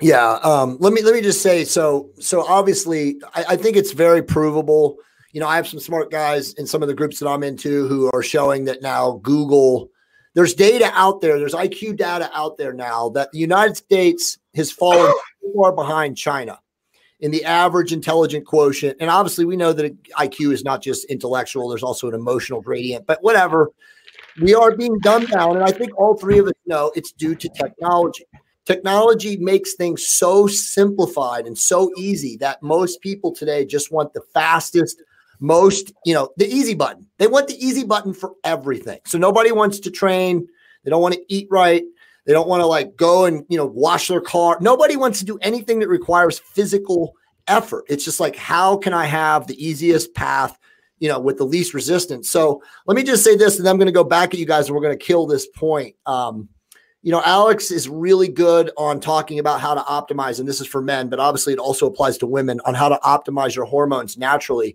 Yeah, 0.00 0.32
um, 0.42 0.76
let 0.80 0.92
me 0.92 1.02
let 1.02 1.14
me 1.14 1.22
just 1.22 1.42
say 1.42 1.64
so. 1.64 2.10
So 2.20 2.44
obviously, 2.46 3.16
I, 3.34 3.44
I 3.50 3.56
think 3.56 3.76
it's 3.76 3.92
very 3.92 4.22
provable. 4.22 4.98
You 5.32 5.40
know, 5.40 5.48
I 5.48 5.56
have 5.56 5.66
some 5.66 5.80
smart 5.80 6.10
guys 6.10 6.52
in 6.54 6.66
some 6.66 6.82
of 6.82 6.88
the 6.88 6.94
groups 6.94 7.18
that 7.20 7.28
I'm 7.28 7.42
into 7.42 7.86
who 7.88 8.10
are 8.12 8.22
showing 8.22 8.64
that 8.66 8.82
now 8.82 9.20
Google 9.22 9.90
there's 10.36 10.52
data 10.52 10.90
out 10.92 11.22
there, 11.22 11.38
there's 11.38 11.54
IQ 11.54 11.96
data 11.96 12.30
out 12.34 12.58
there 12.58 12.74
now 12.74 13.08
that 13.10 13.32
the 13.32 13.38
United 13.38 13.74
States 13.74 14.36
has 14.54 14.70
fallen 14.70 15.10
far 15.54 15.72
behind 15.72 16.18
China 16.18 16.60
in 17.20 17.30
the 17.30 17.42
average 17.46 17.90
intelligent 17.90 18.44
quotient. 18.44 18.98
And 19.00 19.08
obviously, 19.08 19.46
we 19.46 19.56
know 19.56 19.72
that 19.72 19.96
IQ 20.12 20.52
is 20.52 20.62
not 20.62 20.82
just 20.82 21.06
intellectual, 21.06 21.70
there's 21.70 21.82
also 21.82 22.06
an 22.08 22.14
emotional 22.14 22.60
gradient, 22.60 23.06
but 23.06 23.22
whatever. 23.22 23.70
We 24.38 24.54
are 24.54 24.76
being 24.76 24.98
dumbed 24.98 25.28
down. 25.28 25.56
And 25.56 25.64
I 25.64 25.72
think 25.72 25.98
all 25.98 26.18
three 26.18 26.38
of 26.38 26.46
us 26.48 26.52
know 26.66 26.92
it's 26.94 27.12
due 27.12 27.34
to 27.34 27.48
technology. 27.48 28.26
Technology 28.66 29.36
makes 29.36 29.74
things 29.74 30.06
so 30.06 30.48
simplified 30.48 31.46
and 31.46 31.56
so 31.56 31.92
easy 31.96 32.36
that 32.38 32.62
most 32.62 33.00
people 33.00 33.32
today 33.32 33.64
just 33.64 33.92
want 33.92 34.12
the 34.12 34.20
fastest, 34.34 35.00
most, 35.38 35.92
you 36.04 36.12
know, 36.12 36.30
the 36.36 36.48
easy 36.48 36.74
button. 36.74 37.06
They 37.18 37.28
want 37.28 37.46
the 37.46 37.64
easy 37.64 37.84
button 37.84 38.12
for 38.12 38.32
everything. 38.42 38.98
So 39.06 39.18
nobody 39.18 39.52
wants 39.52 39.78
to 39.80 39.90
train. 39.90 40.48
They 40.82 40.90
don't 40.90 41.00
want 41.00 41.14
to 41.14 41.24
eat 41.28 41.46
right. 41.48 41.84
They 42.26 42.32
don't 42.32 42.48
want 42.48 42.60
to 42.60 42.66
like 42.66 42.96
go 42.96 43.26
and, 43.26 43.44
you 43.48 43.56
know, 43.56 43.66
wash 43.66 44.08
their 44.08 44.20
car. 44.20 44.58
Nobody 44.60 44.96
wants 44.96 45.20
to 45.20 45.24
do 45.24 45.38
anything 45.42 45.78
that 45.78 45.88
requires 45.88 46.40
physical 46.40 47.14
effort. 47.46 47.84
It's 47.88 48.04
just 48.04 48.18
like, 48.18 48.34
how 48.34 48.76
can 48.78 48.92
I 48.92 49.04
have 49.04 49.46
the 49.46 49.64
easiest 49.64 50.12
path, 50.12 50.58
you 50.98 51.08
know, 51.08 51.20
with 51.20 51.38
the 51.38 51.44
least 51.44 51.72
resistance? 51.72 52.30
So 52.30 52.60
let 52.86 52.96
me 52.96 53.04
just 53.04 53.22
say 53.22 53.36
this, 53.36 53.60
and 53.60 53.68
I'm 53.68 53.76
going 53.76 53.86
to 53.86 53.92
go 53.92 54.02
back 54.02 54.34
at 54.34 54.40
you 54.40 54.46
guys 54.46 54.66
and 54.66 54.74
we're 54.74 54.82
going 54.82 54.98
to 54.98 55.04
kill 55.04 55.28
this 55.28 55.46
point. 55.46 55.94
Um, 56.04 56.48
you 57.06 57.12
know, 57.12 57.22
Alex 57.24 57.70
is 57.70 57.88
really 57.88 58.26
good 58.26 58.72
on 58.76 58.98
talking 58.98 59.38
about 59.38 59.60
how 59.60 59.74
to 59.74 59.80
optimize, 59.82 60.40
and 60.40 60.48
this 60.48 60.60
is 60.60 60.66
for 60.66 60.82
men, 60.82 61.08
but 61.08 61.20
obviously 61.20 61.52
it 61.52 61.60
also 61.60 61.86
applies 61.86 62.18
to 62.18 62.26
women 62.26 62.60
on 62.64 62.74
how 62.74 62.88
to 62.88 62.98
optimize 63.04 63.54
your 63.54 63.64
hormones 63.64 64.18
naturally. 64.18 64.74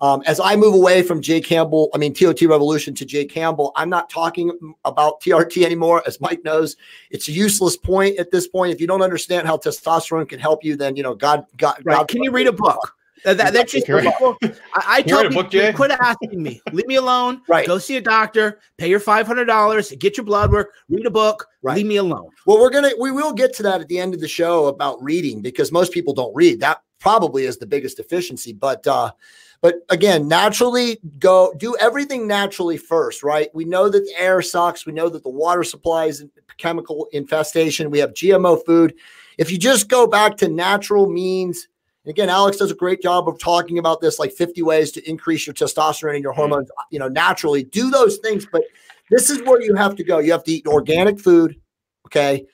Um, 0.00 0.22
as 0.24 0.38
I 0.38 0.54
move 0.54 0.74
away 0.74 1.02
from 1.02 1.20
Jay 1.20 1.40
Campbell, 1.40 1.90
I 1.92 1.98
mean 1.98 2.14
TOT 2.14 2.40
Revolution 2.42 2.94
to 2.94 3.04
Jay 3.04 3.24
Campbell, 3.24 3.72
I'm 3.74 3.90
not 3.90 4.08
talking 4.08 4.76
about 4.84 5.20
TRT 5.22 5.64
anymore. 5.64 6.04
As 6.06 6.20
Mike 6.20 6.44
knows, 6.44 6.76
it's 7.10 7.26
a 7.26 7.32
useless 7.32 7.76
point 7.76 8.16
at 8.16 8.30
this 8.30 8.46
point. 8.46 8.72
If 8.72 8.80
you 8.80 8.86
don't 8.86 9.02
understand 9.02 9.48
how 9.48 9.56
testosterone 9.56 10.28
can 10.28 10.38
help 10.38 10.62
you, 10.62 10.76
then 10.76 10.94
you 10.94 11.02
know 11.02 11.16
God. 11.16 11.46
God, 11.56 11.82
right. 11.82 11.96
God 11.96 12.06
can 12.06 12.22
you 12.22 12.30
read 12.30 12.46
a 12.46 12.52
book? 12.52 12.94
That, 13.24 13.36
that, 13.36 13.52
that's 13.52 13.72
just 13.72 13.86
people, 13.86 14.36
I, 14.74 14.84
I 14.86 15.02
tell 15.02 15.22
people, 15.22 15.44
book, 15.44 15.74
quit 15.76 15.90
asking 15.92 16.42
me. 16.42 16.60
Leave 16.72 16.86
me 16.86 16.96
alone. 16.96 17.40
Right. 17.48 17.66
Go 17.66 17.76
see 17.76 17.96
a 17.96 18.00
doctor. 18.00 18.60
Pay 18.78 18.88
your 18.88 19.00
five 19.00 19.26
hundred 19.26 19.44
dollars. 19.44 19.92
Get 19.98 20.16
your 20.16 20.24
blood 20.24 20.50
work. 20.50 20.72
Read 20.88 21.04
a 21.04 21.10
book. 21.10 21.46
Right. 21.60 21.76
Leave 21.76 21.86
me 21.86 21.96
alone. 21.96 22.30
Well, 22.46 22.58
we're 22.58 22.70
gonna 22.70 22.90
we 22.98 23.10
will 23.10 23.32
get 23.32 23.52
to 23.54 23.62
that 23.64 23.80
at 23.80 23.88
the 23.88 23.98
end 23.98 24.14
of 24.14 24.20
the 24.20 24.28
show 24.28 24.66
about 24.66 25.02
reading 25.02 25.42
because 25.42 25.70
most 25.70 25.92
people 25.92 26.14
don't 26.14 26.34
read. 26.34 26.60
That 26.60 26.80
probably 26.98 27.44
is 27.44 27.58
the 27.58 27.66
biggest 27.66 27.98
deficiency. 27.98 28.52
But 28.54 28.86
uh, 28.86 29.12
but 29.60 29.76
again, 29.90 30.28
naturally 30.28 30.98
go 31.18 31.54
do 31.56 31.76
everything 31.78 32.26
naturally 32.26 32.76
first, 32.76 33.22
right? 33.22 33.48
We 33.54 33.64
know 33.64 33.88
that 33.88 34.00
the 34.00 34.14
air 34.18 34.42
sucks. 34.42 34.86
We 34.86 34.92
know 34.92 35.08
that 35.08 35.22
the 35.22 35.28
water 35.28 35.64
supply 35.64 36.06
is 36.06 36.24
chemical 36.58 37.08
infestation. 37.12 37.90
We 37.90 37.98
have 37.98 38.12
GMO 38.12 38.64
food. 38.66 38.94
If 39.38 39.50
you 39.50 39.58
just 39.58 39.88
go 39.88 40.06
back 40.06 40.36
to 40.38 40.48
natural 40.48 41.08
means, 41.08 41.68
again, 42.06 42.28
Alex 42.28 42.56
does 42.56 42.70
a 42.70 42.74
great 42.74 43.02
job 43.02 43.28
of 43.28 43.38
talking 43.38 43.78
about 43.78 44.00
this, 44.00 44.18
like 44.18 44.32
50 44.32 44.62
ways 44.62 44.90
to 44.92 45.08
increase 45.08 45.46
your 45.46 45.54
testosterone 45.54 46.14
and 46.14 46.22
your 46.22 46.32
mm-hmm. 46.32 46.40
hormones, 46.40 46.70
uh, 46.78 46.82
you 46.90 46.98
know, 46.98 47.08
naturally. 47.08 47.64
Do 47.64 47.90
those 47.90 48.18
things, 48.18 48.46
but 48.50 48.62
this 49.10 49.30
is 49.30 49.42
where 49.42 49.60
you 49.60 49.74
have 49.74 49.94
to 49.96 50.04
go. 50.04 50.18
You 50.18 50.32
have 50.32 50.44
to 50.44 50.52
eat 50.52 50.66
organic 50.66 51.20
food. 51.20 51.60
Okay. 52.06 52.46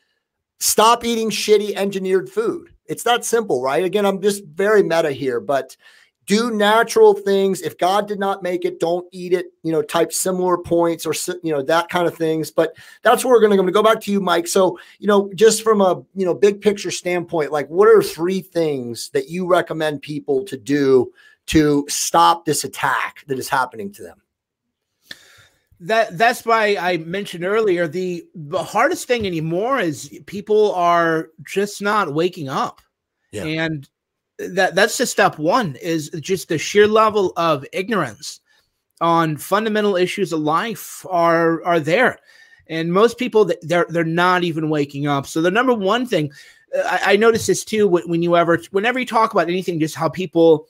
Stop 0.61 1.05
eating 1.05 1.31
shitty 1.31 1.75
engineered 1.75 2.29
food. 2.29 2.71
It's 2.87 3.03
that 3.05 3.25
simple, 3.25 3.63
right? 3.63 3.85
Again, 3.85 4.07
I'm 4.07 4.21
just 4.21 4.45
very 4.45 4.83
meta 4.83 5.13
here, 5.13 5.41
but 5.41 5.77
do 6.29 6.51
natural 6.51 7.15
things. 7.15 7.63
If 7.63 7.79
God 7.79 8.07
did 8.07 8.21
not 8.21 8.43
make 8.43 8.67
it, 8.67 8.79
don't 8.79 9.09
eat 9.13 9.33
it, 9.33 9.47
you 9.63 9.73
know, 9.73 9.81
type 9.81 10.13
similar 10.13 10.59
points 10.59 11.07
or, 11.07 11.15
you 11.43 11.51
know, 11.51 11.63
that 11.63 11.89
kind 11.89 12.07
of 12.07 12.15
things. 12.15 12.51
But 12.51 12.77
that's 13.03 13.25
where 13.25 13.33
we're 13.33 13.41
going 13.41 13.67
to 13.67 13.73
go 13.73 13.83
back 13.83 14.01
to 14.03 14.13
you, 14.13 14.21
Mike. 14.21 14.47
So, 14.47 14.79
you 14.99 15.09
know, 15.09 15.33
just 15.35 15.63
from 15.63 15.81
a, 15.81 16.03
you 16.15 16.27
know, 16.27 16.35
big 16.35 16.61
picture 16.61 16.91
standpoint, 16.91 17.51
like 17.51 17.67
what 17.69 17.89
are 17.89 18.03
three 18.03 18.43
things 18.43 19.09
that 19.15 19.31
you 19.31 19.47
recommend 19.47 20.03
people 20.03 20.45
to 20.45 20.59
do 20.59 21.11
to 21.47 21.87
stop 21.89 22.45
this 22.45 22.63
attack 22.63 23.25
that 23.27 23.39
is 23.39 23.49
happening 23.49 23.91
to 23.95 24.03
them? 24.03 24.21
That 25.81 26.19
that's 26.19 26.45
why 26.45 26.77
I 26.79 26.99
mentioned 26.99 27.45
earlier 27.45 27.87
the 27.87 28.27
the 28.35 28.63
hardest 28.63 29.07
thing 29.07 29.27
anymore 29.27 29.79
is 29.79 30.21
people 30.27 30.75
are 30.75 31.31
just 31.45 31.81
not 31.81 32.13
waking 32.13 32.49
up. 32.49 32.81
Yeah. 33.31 33.45
And 33.45 33.89
that 34.39 34.75
that's 34.75 34.97
just 34.97 35.13
step 35.13 35.39
one 35.39 35.77
is 35.77 36.11
just 36.21 36.49
the 36.49 36.59
sheer 36.59 36.87
level 36.87 37.33
of 37.37 37.65
ignorance 37.73 38.41
on 39.01 39.37
fundamental 39.37 39.97
issues 39.97 40.33
of 40.33 40.41
life 40.41 41.05
are 41.11 41.63
are 41.65 41.81
there. 41.81 42.19
And 42.69 42.93
most 42.93 43.19
people 43.19 43.51
they're 43.63 43.87
they're 43.89 44.05
not 44.05 44.45
even 44.45 44.69
waking 44.69 45.07
up. 45.07 45.27
So 45.27 45.41
the 45.41 45.51
number 45.51 45.75
one 45.75 46.07
thing 46.07 46.33
uh, 46.77 46.83
i, 46.85 47.13
I 47.13 47.17
notice 47.17 47.47
this 47.47 47.65
too 47.65 47.89
when 47.89 48.23
you 48.23 48.37
ever 48.37 48.59
whenever 48.71 48.99
you 48.99 49.07
talk 49.07 49.33
about 49.33 49.49
anything 49.49 49.81
just 49.81 49.95
how 49.95 50.09
people 50.09 50.69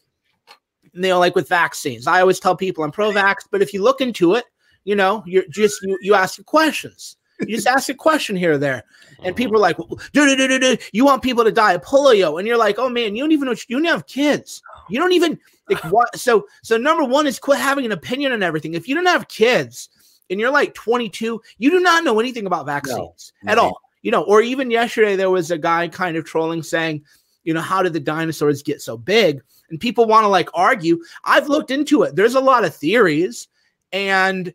you 0.82 1.00
know 1.00 1.18
like 1.18 1.34
with 1.34 1.48
vaccines 1.48 2.06
i 2.06 2.20
always 2.20 2.40
tell 2.40 2.56
people 2.56 2.84
i'm 2.84 2.92
pro-vax 2.92 3.46
but 3.50 3.62
if 3.62 3.72
you 3.74 3.82
look 3.82 4.00
into 4.00 4.34
it 4.34 4.44
you 4.84 4.94
know 4.94 5.22
you're 5.26 5.46
just 5.50 5.82
you, 5.82 5.98
you 6.00 6.14
ask 6.14 6.44
questions 6.44 7.16
you 7.40 7.56
just 7.56 7.66
ask 7.66 7.88
a 7.88 7.94
question 7.94 8.36
here 8.36 8.52
or 8.52 8.58
there, 8.58 8.84
and 9.22 9.36
people 9.36 9.62
uh-huh. 9.62 9.74
are 9.78 10.70
like, 10.70 10.88
"You 10.92 11.04
want 11.04 11.22
people 11.22 11.44
to 11.44 11.52
die 11.52 11.72
of 11.74 11.82
polio?" 11.82 12.38
And 12.38 12.48
you're 12.48 12.56
like, 12.56 12.78
"Oh 12.78 12.88
man, 12.88 13.14
you 13.14 13.22
don't 13.22 13.32
even 13.32 13.46
know 13.46 13.54
you 13.68 13.76
don't 13.76 13.84
have 13.84 14.06
kids. 14.06 14.62
You 14.88 14.98
don't 14.98 15.12
even 15.12 15.38
like 15.68 15.84
what." 15.92 16.16
So, 16.18 16.46
so 16.62 16.76
number 16.76 17.04
one 17.04 17.26
is 17.26 17.38
quit 17.38 17.58
having 17.58 17.84
an 17.84 17.92
opinion 17.92 18.32
on 18.32 18.42
everything. 18.42 18.74
If 18.74 18.88
you 18.88 18.94
don't 18.94 19.06
have 19.06 19.28
kids 19.28 19.88
and 20.30 20.40
you're 20.40 20.50
like 20.50 20.74
22, 20.74 21.40
you 21.58 21.70
do 21.70 21.80
not 21.80 22.04
know 22.04 22.20
anything 22.20 22.46
about 22.46 22.66
vaccines 22.66 23.32
no. 23.42 23.52
at 23.52 23.58
all. 23.58 23.80
You 24.02 24.10
know, 24.10 24.22
or 24.22 24.42
even 24.42 24.70
yesterday 24.70 25.16
there 25.16 25.30
was 25.30 25.50
a 25.50 25.58
guy 25.58 25.88
kind 25.88 26.16
of 26.16 26.24
trolling 26.24 26.62
saying, 26.62 27.02
you 27.44 27.54
know, 27.54 27.60
how 27.60 27.82
did 27.82 27.92
the 27.92 28.00
dinosaurs 28.00 28.62
get 28.62 28.80
so 28.80 28.96
big? 28.96 29.42
And 29.70 29.80
people 29.80 30.06
want 30.06 30.24
to 30.24 30.28
like 30.28 30.48
argue. 30.54 31.00
I've 31.24 31.48
looked 31.48 31.70
into 31.70 32.02
it. 32.02 32.14
There's 32.16 32.34
a 32.34 32.40
lot 32.40 32.64
of 32.64 32.74
theories, 32.74 33.48
and 33.92 34.52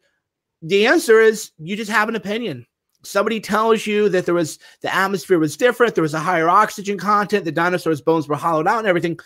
the 0.62 0.88
answer 0.88 1.20
is 1.20 1.52
you 1.60 1.76
just 1.76 1.92
have 1.92 2.10
an 2.10 2.16
opinion 2.16 2.66
somebody 3.04 3.40
tells 3.40 3.86
you 3.86 4.10
that 4.10 4.26
there 4.26 4.34
was 4.34 4.60
the 4.82 4.94
atmosphere 4.94 5.40
was 5.40 5.58
different, 5.58 5.96
there 5.96 6.02
was 6.02 6.14
a 6.14 6.20
higher 6.20 6.50
oxygen 6.50 6.98
content, 6.98 7.46
the 7.46 7.52
dinosaurs' 7.52 8.02
bones 8.02 8.28
were 8.28 8.36
hollowed 8.36 8.68
out 8.68 8.80
and 8.80 8.88
everything. 8.88 9.20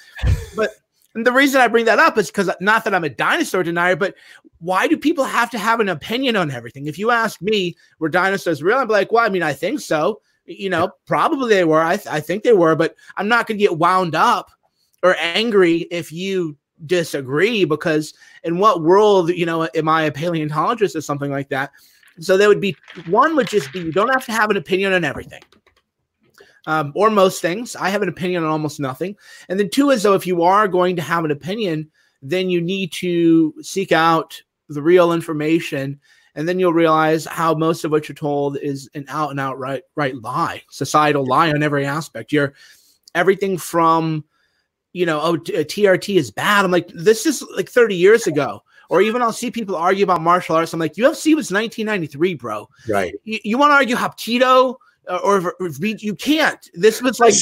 But 0.55 0.72
and 1.15 1.25
the 1.25 1.31
reason 1.31 1.62
I 1.62 1.67
bring 1.67 1.86
that 1.86 1.98
up 1.98 2.17
is 2.17 2.27
because 2.27 2.50
not 2.62 2.84
that 2.84 2.93
I'm 2.93 3.03
a 3.03 3.10
dinosaur 3.10 3.63
denier, 3.63 3.96
but 3.96 4.13
why 4.60 4.88
do 4.88 4.96
people 4.98 5.24
have 5.24 5.50
to 5.50 5.57
have 5.57 5.79
an 5.79 5.89
opinion 5.89 6.36
on 6.36 6.51
everything? 6.51 6.86
If 6.86 7.00
you 7.00 7.10
ask 7.10 7.41
me, 7.41 7.75
were 7.98 8.10
dinosaurs 8.10 8.62
real? 8.62 8.77
I'm 8.77 8.88
like, 8.88 9.12
well, 9.12 9.25
I 9.25 9.29
mean, 9.29 9.41
I 9.41 9.53
think 9.53 9.79
so. 9.79 10.22
You 10.46 10.69
know, 10.69 10.91
probably 11.07 11.50
they 11.50 11.63
were. 11.63 11.81
I, 11.81 11.98
th- 11.98 12.07
I 12.07 12.19
think 12.19 12.43
they 12.43 12.53
were, 12.53 12.75
but 12.75 12.96
I'm 13.17 13.27
not 13.27 13.48
going 13.48 13.57
to 13.57 13.63
get 13.63 13.79
wound 13.79 14.13
up 14.13 14.51
or 15.01 15.15
angry 15.17 15.88
if 15.89 16.12
you 16.12 16.55
disagree 16.86 17.65
because 17.65 18.13
in 18.43 18.60
what 18.60 18.84
world, 18.84 19.29
you 19.29 19.46
know, 19.46 19.67
am 19.74 19.89
I 19.89 20.03
a 20.03 20.12
paleontologist 20.12 20.96
or 20.96 21.01
something 21.01 21.31
like 21.31 21.50
that? 21.50 21.72
So 22.20 22.38
there 22.38 22.48
would 22.48 22.62
be 22.62 22.76
one 23.08 23.36
would 23.36 23.48
just 23.48 23.72
be 23.72 23.80
you 23.80 23.92
don't 23.92 24.14
have 24.14 24.26
to 24.26 24.32
have 24.32 24.50
an 24.50 24.58
opinion 24.58 24.94
on 24.94 25.04
everything. 25.04 25.42
Um, 26.66 26.92
or 26.96 27.10
most 27.10 27.42
things. 27.42 27.78
I 27.78 27.90
have 27.90 28.02
an 28.02 28.10
opinion 28.10 28.44
on 28.44 28.50
almost 28.50 28.80
nothing. 28.80 29.16
And 29.48 29.58
then 29.58 29.70
two 29.70 29.90
is 29.92 30.04
though, 30.04 30.16
if 30.16 30.28
you 30.28 30.44
are 30.44 30.68
going 30.68 30.98
to 30.98 31.02
have 31.02 31.24
an 31.24 31.32
opinion, 31.32 31.90
then 32.22 32.50
you 32.50 32.60
need 32.60 32.92
to 32.94 33.54
seek 33.62 33.94
out 33.94 34.42
the 34.68 34.82
real 34.82 35.14
information. 35.14 36.00
And 36.36 36.48
then 36.48 36.60
you'll 36.60 36.74
realize 36.74 37.26
how 37.26 37.54
most 37.54 37.86
of 37.86 37.92
what 37.92 38.10
you're 38.10 38.16
told 38.16 38.58
is 38.58 38.90
an 38.96 39.06
out 39.08 39.32
and 39.32 39.40
out 39.40 39.58
right, 39.58 39.82
right 39.96 40.16
lie, 40.16 40.62
societal 40.70 41.26
lie 41.26 41.50
on 41.50 41.64
every 41.64 41.86
aspect. 41.86 42.34
You're 42.34 42.54
everything 43.16 43.58
from, 43.58 44.26
you 44.94 45.06
know, 45.06 45.22
oh, 45.22 45.38
TRT 45.38 46.18
is 46.18 46.32
bad. 46.32 46.66
I'm 46.66 46.72
like, 46.72 46.90
this 46.90 47.26
is 47.26 47.44
like 47.56 47.70
30 47.70 47.96
years 47.96 48.28
ago. 48.28 48.62
Or 48.89 49.01
even 49.01 49.22
I'll 49.22 49.34
see 49.34 49.51
people 49.51 49.75
argue 49.75 50.03
about 50.03 50.22
martial 50.22 50.56
arts. 50.56 50.74
I'm 50.74 50.79
like, 50.79 50.94
UFC 50.94 51.36
was 51.36 51.51
1993, 51.51 52.36
bro. 52.36 52.70
Right. 52.88 53.13
You, 53.24 53.39
you 53.44 53.58
want 53.58 53.72
to 53.72 53.75
argue 53.75 53.96
Hapkido 53.96 54.77
uh, 55.08 55.20
or, 55.24 55.56
or, 55.60 55.70
you 55.70 56.15
can't. 56.15 56.70
This 56.74 57.01
was 57.01 57.20
like 57.20 57.34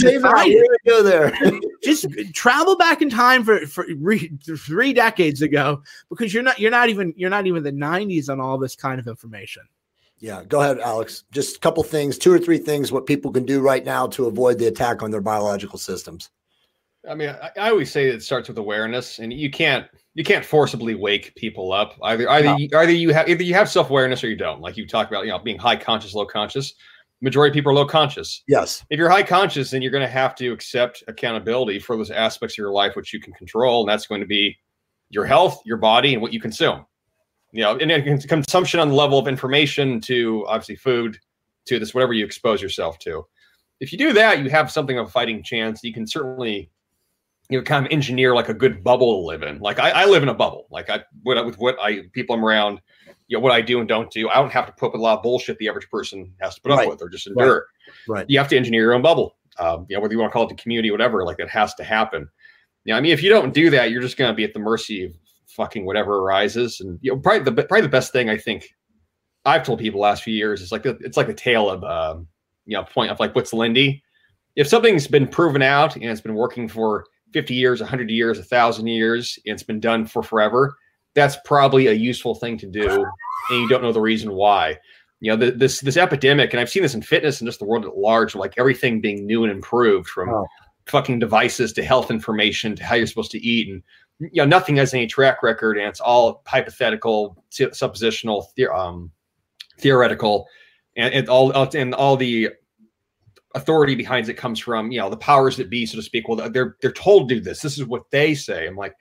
go 0.85 1.01
there. 1.01 1.33
just 1.83 2.05
travel 2.33 2.77
back 2.77 3.01
in 3.01 3.09
time 3.09 3.43
for, 3.43 3.65
for 3.65 3.85
re, 3.97 4.31
three 4.57 4.93
decades 4.93 5.41
ago 5.41 5.81
because 6.09 6.33
you're 6.33 6.43
not 6.43 6.59
you're 6.59 6.71
not 6.71 6.89
even 6.89 7.13
you're 7.17 7.29
not 7.29 7.47
even 7.47 7.63
the 7.63 7.71
90s 7.71 8.29
on 8.29 8.39
all 8.39 8.57
this 8.57 8.75
kind 8.75 8.99
of 8.99 9.07
information. 9.07 9.63
Yeah, 10.19 10.43
go 10.43 10.61
ahead, 10.61 10.79
Alex. 10.79 11.23
Just 11.31 11.57
a 11.57 11.59
couple 11.59 11.83
things, 11.83 12.17
two 12.17 12.31
or 12.31 12.39
three 12.39 12.57
things, 12.57 12.91
what 12.91 13.05
people 13.05 13.31
can 13.31 13.45
do 13.45 13.61
right 13.61 13.83
now 13.83 14.07
to 14.07 14.27
avoid 14.27 14.59
the 14.59 14.67
attack 14.67 15.03
on 15.03 15.11
their 15.11 15.21
biological 15.21 15.77
systems. 15.77 16.29
I 17.07 17.15
mean, 17.15 17.29
I, 17.29 17.51
I 17.57 17.69
always 17.69 17.91
say 17.91 18.07
it 18.07 18.23
starts 18.23 18.47
with 18.47 18.57
awareness, 18.57 19.19
and 19.19 19.33
you 19.33 19.51
can't 19.51 19.87
you 20.15 20.23
can't 20.23 20.45
forcibly 20.45 20.95
wake 20.95 21.35
people 21.35 21.73
up. 21.73 21.95
Either 22.01 22.27
either 22.29 22.45
no. 22.45 22.57
you, 22.57 22.69
either 22.73 22.91
you 22.91 23.13
have 23.13 23.29
either 23.29 23.43
you 23.43 23.53
have 23.53 23.69
self 23.69 23.89
awareness 23.89 24.23
or 24.23 24.29
you 24.29 24.37
don't. 24.37 24.61
Like 24.61 24.77
you 24.77 24.87
talk 24.87 25.09
about, 25.09 25.25
you 25.25 25.31
know, 25.31 25.39
being 25.39 25.59
high 25.59 25.75
conscious, 25.75 26.15
low 26.15 26.25
conscious. 26.25 26.73
Majority 27.21 27.51
of 27.51 27.53
people 27.53 27.71
are 27.71 27.75
low 27.75 27.85
conscious. 27.85 28.43
Yes. 28.47 28.83
If 28.89 28.97
you're 28.97 29.09
high 29.09 29.23
conscious, 29.23 29.71
then 29.71 29.81
you're 29.81 29.91
going 29.91 30.05
to 30.05 30.07
have 30.07 30.35
to 30.35 30.51
accept 30.51 31.03
accountability 31.07 31.79
for 31.79 31.95
those 31.95 32.11
aspects 32.11 32.55
of 32.55 32.57
your 32.57 32.71
life 32.71 32.95
which 32.95 33.13
you 33.13 33.19
can 33.19 33.33
control, 33.33 33.81
and 33.81 33.89
that's 33.89 34.07
going 34.07 34.21
to 34.21 34.27
be 34.27 34.57
your 35.09 35.25
health, 35.25 35.61
your 35.65 35.77
body, 35.77 36.13
and 36.13 36.21
what 36.21 36.33
you 36.33 36.39
consume. 36.39 36.85
You 37.51 37.61
know, 37.61 37.77
and, 37.77 37.91
and 37.91 38.27
consumption 38.27 38.79
on 38.79 38.89
the 38.89 38.95
level 38.95 39.17
of 39.17 39.27
information 39.27 40.01
to 40.01 40.45
obviously 40.47 40.75
food 40.75 41.17
to 41.67 41.79
this 41.79 41.93
whatever 41.93 42.13
you 42.13 42.25
expose 42.25 42.61
yourself 42.61 42.99
to. 42.99 43.25
If 43.79 43.91
you 43.91 43.97
do 43.97 44.13
that, 44.13 44.39
you 44.39 44.49
have 44.49 44.71
something 44.71 44.97
of 44.97 45.07
a 45.07 45.11
fighting 45.11 45.43
chance. 45.43 45.83
You 45.83 45.93
can 45.93 46.07
certainly 46.07 46.69
you 47.49 47.57
know 47.57 47.63
kind 47.63 47.85
of 47.85 47.91
engineer 47.91 48.33
like 48.33 48.49
a 48.49 48.53
good 48.53 48.83
bubble 48.83 49.21
to 49.21 49.27
live 49.27 49.43
in. 49.43 49.59
Like 49.59 49.79
i, 49.79 49.89
I 49.91 50.05
live 50.05 50.23
in 50.23 50.29
a 50.29 50.33
bubble. 50.33 50.67
Like 50.69 50.89
i 50.89 51.03
what, 51.23 51.43
with 51.45 51.57
what 51.57 51.77
i 51.81 52.01
people 52.13 52.35
i'm 52.35 52.43
around 52.43 52.81
you 53.27 53.37
know 53.37 53.41
what 53.41 53.51
i 53.51 53.61
do 53.61 53.79
and 53.79 53.87
don't 53.87 54.11
do 54.11 54.29
i 54.29 54.35
don't 54.35 54.51
have 54.51 54.67
to 54.67 54.71
put 54.73 54.87
up 54.87 54.93
with 54.93 54.99
a 54.99 55.03
lot 55.03 55.17
of 55.17 55.23
bullshit 55.23 55.57
the 55.57 55.67
average 55.67 55.89
person 55.89 56.31
has 56.41 56.55
to 56.55 56.61
put 56.61 56.71
right. 56.71 56.85
up 56.85 56.91
with 56.91 57.01
or 57.01 57.09
just 57.09 57.27
endure. 57.27 57.67
Right. 58.07 58.19
right 58.19 58.25
you 58.29 58.37
have 58.37 58.47
to 58.49 58.57
engineer 58.57 58.81
your 58.81 58.93
own 58.93 59.01
bubble 59.01 59.35
um, 59.57 59.85
you 59.89 59.95
know 59.95 60.01
whether 60.01 60.13
you 60.13 60.19
want 60.19 60.31
to 60.31 60.33
call 60.33 60.43
it 60.43 60.49
the 60.49 60.55
community 60.55 60.91
whatever 60.91 61.23
like 61.23 61.39
it 61.39 61.49
has 61.49 61.73
to 61.75 61.83
happen. 61.83 62.21
Yeah 62.21 62.27
you 62.85 62.93
know, 62.93 62.97
i 62.97 63.01
mean 63.01 63.11
if 63.11 63.23
you 63.23 63.29
don't 63.29 63.53
do 63.53 63.69
that 63.71 63.91
you're 63.91 64.01
just 64.01 64.17
going 64.17 64.31
to 64.31 64.35
be 64.35 64.43
at 64.43 64.53
the 64.53 64.59
mercy 64.59 65.05
of 65.05 65.15
fucking 65.47 65.85
whatever 65.85 66.17
arises. 66.19 66.81
And 66.81 66.99
you 67.01 67.11
know 67.11 67.19
probably 67.19 67.43
the 67.43 67.53
probably 67.63 67.81
the 67.81 67.89
best 67.89 68.11
thing 68.11 68.29
i 68.29 68.37
think 68.37 68.69
i've 69.45 69.63
told 69.63 69.79
people 69.79 69.99
the 69.99 70.03
last 70.03 70.23
few 70.23 70.33
years 70.33 70.61
is 70.61 70.71
like 70.71 70.83
the, 70.83 70.97
it's 71.01 71.17
like 71.17 71.27
the 71.27 71.33
tale 71.33 71.69
of 71.69 71.83
um, 71.83 72.27
you 72.65 72.75
know 72.75 72.83
point 72.83 73.11
of 73.11 73.19
like 73.19 73.33
what's 73.35 73.53
lindy. 73.53 74.03
If 74.55 74.67
something's 74.67 75.07
been 75.07 75.27
proven 75.27 75.61
out 75.61 75.95
and 75.95 76.05
it's 76.05 76.21
been 76.21 76.35
working 76.35 76.67
for 76.67 77.05
50 77.33 77.53
years, 77.53 77.81
100 77.81 78.09
years, 78.09 78.37
1,000 78.37 78.87
years, 78.87 79.37
it's 79.45 79.63
been 79.63 79.79
done 79.79 80.05
for 80.05 80.23
forever, 80.23 80.75
that's 81.15 81.37
probably 81.45 81.87
a 81.87 81.93
useful 81.93 82.35
thing 82.35 82.57
to 82.57 82.67
do. 82.67 83.05
And 83.49 83.61
you 83.61 83.67
don't 83.69 83.81
know 83.81 83.93
the 83.93 84.01
reason 84.01 84.33
why. 84.33 84.77
You 85.21 85.31
know, 85.31 85.37
the, 85.37 85.51
this 85.51 85.79
this 85.79 85.97
epidemic, 85.97 86.51
and 86.51 86.59
I've 86.59 86.69
seen 86.69 86.83
this 86.83 86.93
in 86.93 87.01
fitness 87.01 87.39
and 87.39 87.47
just 87.47 87.59
the 87.59 87.65
world 87.65 87.85
at 87.85 87.97
large, 87.97 88.35
like 88.35 88.53
everything 88.57 89.01
being 89.01 89.25
new 89.25 89.43
and 89.43 89.51
improved 89.51 90.07
from 90.07 90.29
oh. 90.29 90.45
fucking 90.87 91.19
devices 91.19 91.71
to 91.73 91.83
health 91.83 92.11
information 92.11 92.75
to 92.75 92.83
how 92.83 92.95
you're 92.95 93.07
supposed 93.07 93.31
to 93.31 93.39
eat. 93.39 93.69
And, 93.69 93.81
you 94.19 94.41
know, 94.41 94.45
nothing 94.45 94.75
has 94.75 94.93
any 94.93 95.07
track 95.07 95.41
record 95.41 95.77
and 95.77 95.87
it's 95.87 96.01
all 96.01 96.43
hypothetical, 96.45 97.43
suppositional, 97.51 98.45
the, 98.55 98.71
um, 98.71 99.09
theoretical, 99.79 100.47
and, 100.97 101.13
and 101.13 101.29
all 101.29 101.51
and 101.73 101.95
all 101.95 102.17
the 102.17 102.49
authority 103.55 103.95
behind 103.95 104.29
it 104.29 104.35
comes 104.35 104.59
from 104.59 104.91
you 104.91 104.99
know 104.99 105.09
the 105.09 105.17
powers 105.17 105.57
that 105.57 105.69
be 105.69 105.85
so 105.85 105.95
to 105.97 106.03
speak. 106.03 106.27
Well 106.27 106.49
they're 106.49 106.75
they're 106.81 106.91
told 106.91 107.29
to 107.29 107.35
do 107.35 107.41
this. 107.41 107.61
This 107.61 107.77
is 107.77 107.85
what 107.85 108.03
they 108.11 108.35
say. 108.35 108.67
I'm 108.67 108.75
like 108.75 108.95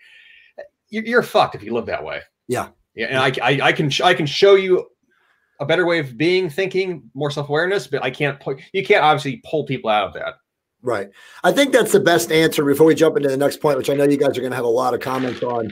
you're, 0.88 1.04
you're 1.04 1.22
fucked 1.22 1.54
if 1.54 1.62
you 1.62 1.74
live 1.74 1.86
that 1.86 2.02
way. 2.02 2.20
Yeah. 2.48 2.68
Yeah 2.94 3.06
and 3.06 3.18
I, 3.18 3.32
I, 3.42 3.60
I 3.68 3.72
can 3.72 3.90
i 4.02 4.14
can 4.14 4.26
show 4.26 4.54
you 4.54 4.88
a 5.60 5.66
better 5.66 5.84
way 5.84 5.98
of 5.98 6.16
being 6.16 6.48
thinking 6.48 7.10
more 7.14 7.30
self-awareness 7.30 7.86
but 7.86 8.02
i 8.02 8.10
can't 8.10 8.42
you 8.72 8.84
can't 8.84 9.02
obviously 9.02 9.42
pull 9.48 9.64
people 9.64 9.90
out 9.90 10.08
of 10.08 10.14
that. 10.14 10.34
Right. 10.82 11.08
I 11.42 11.50
think 11.50 11.72
that's 11.72 11.92
the 11.92 12.00
best 12.00 12.30
answer 12.30 12.62
before 12.62 12.86
we 12.86 12.94
jump 12.94 13.16
into 13.16 13.30
the 13.30 13.36
next 13.36 13.58
point 13.60 13.78
which 13.78 13.90
i 13.90 13.94
know 13.94 14.04
you 14.04 14.16
guys 14.16 14.38
are 14.38 14.40
going 14.40 14.52
to 14.52 14.56
have 14.56 14.64
a 14.64 14.68
lot 14.68 14.94
of 14.94 15.00
comments 15.00 15.42
on 15.42 15.70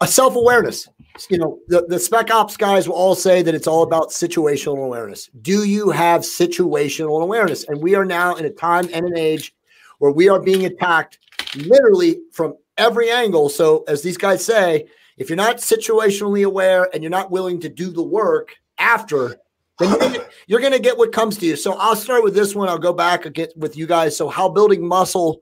a 0.00 0.06
self-awareness. 0.06 0.88
You 1.30 1.38
know 1.38 1.58
the, 1.68 1.86
the 1.88 1.98
spec 1.98 2.30
ops 2.30 2.58
guys 2.58 2.86
will 2.86 2.96
all 2.96 3.14
say 3.14 3.40
that 3.40 3.54
it's 3.54 3.66
all 3.66 3.82
about 3.82 4.10
situational 4.10 4.84
awareness. 4.84 5.30
Do 5.40 5.64
you 5.64 5.88
have 5.90 6.20
situational 6.20 7.22
awareness? 7.22 7.64
And 7.64 7.80
we 7.80 7.94
are 7.94 8.04
now 8.04 8.34
in 8.36 8.44
a 8.44 8.50
time 8.50 8.88
and 8.92 9.06
an 9.06 9.16
age 9.16 9.54
where 9.98 10.10
we 10.10 10.28
are 10.28 10.38
being 10.38 10.66
attacked 10.66 11.18
literally 11.56 12.20
from 12.32 12.54
every 12.76 13.10
angle. 13.10 13.48
So 13.48 13.84
as 13.88 14.02
these 14.02 14.18
guys 14.18 14.44
say 14.44 14.86
if 15.16 15.30
you're 15.30 15.36
not 15.36 15.56
situationally 15.56 16.44
aware 16.44 16.90
and 16.92 17.02
you're 17.02 17.08
not 17.08 17.30
willing 17.30 17.60
to 17.60 17.70
do 17.70 17.90
the 17.90 18.02
work 18.02 18.54
after 18.76 19.36
then 19.78 20.12
you're 20.12 20.26
you're 20.48 20.60
gonna 20.60 20.78
get 20.78 20.98
what 20.98 21.12
comes 21.12 21.38
to 21.38 21.46
you. 21.46 21.56
So 21.56 21.78
i'll 21.78 21.96
start 21.96 22.22
with 22.22 22.34
this 22.34 22.54
one. 22.54 22.68
I'll 22.68 22.78
go 22.78 22.92
back 22.92 23.24
again 23.24 23.48
with 23.56 23.74
you 23.74 23.86
guys. 23.86 24.14
So 24.14 24.28
how 24.28 24.50
building 24.50 24.86
muscle 24.86 25.40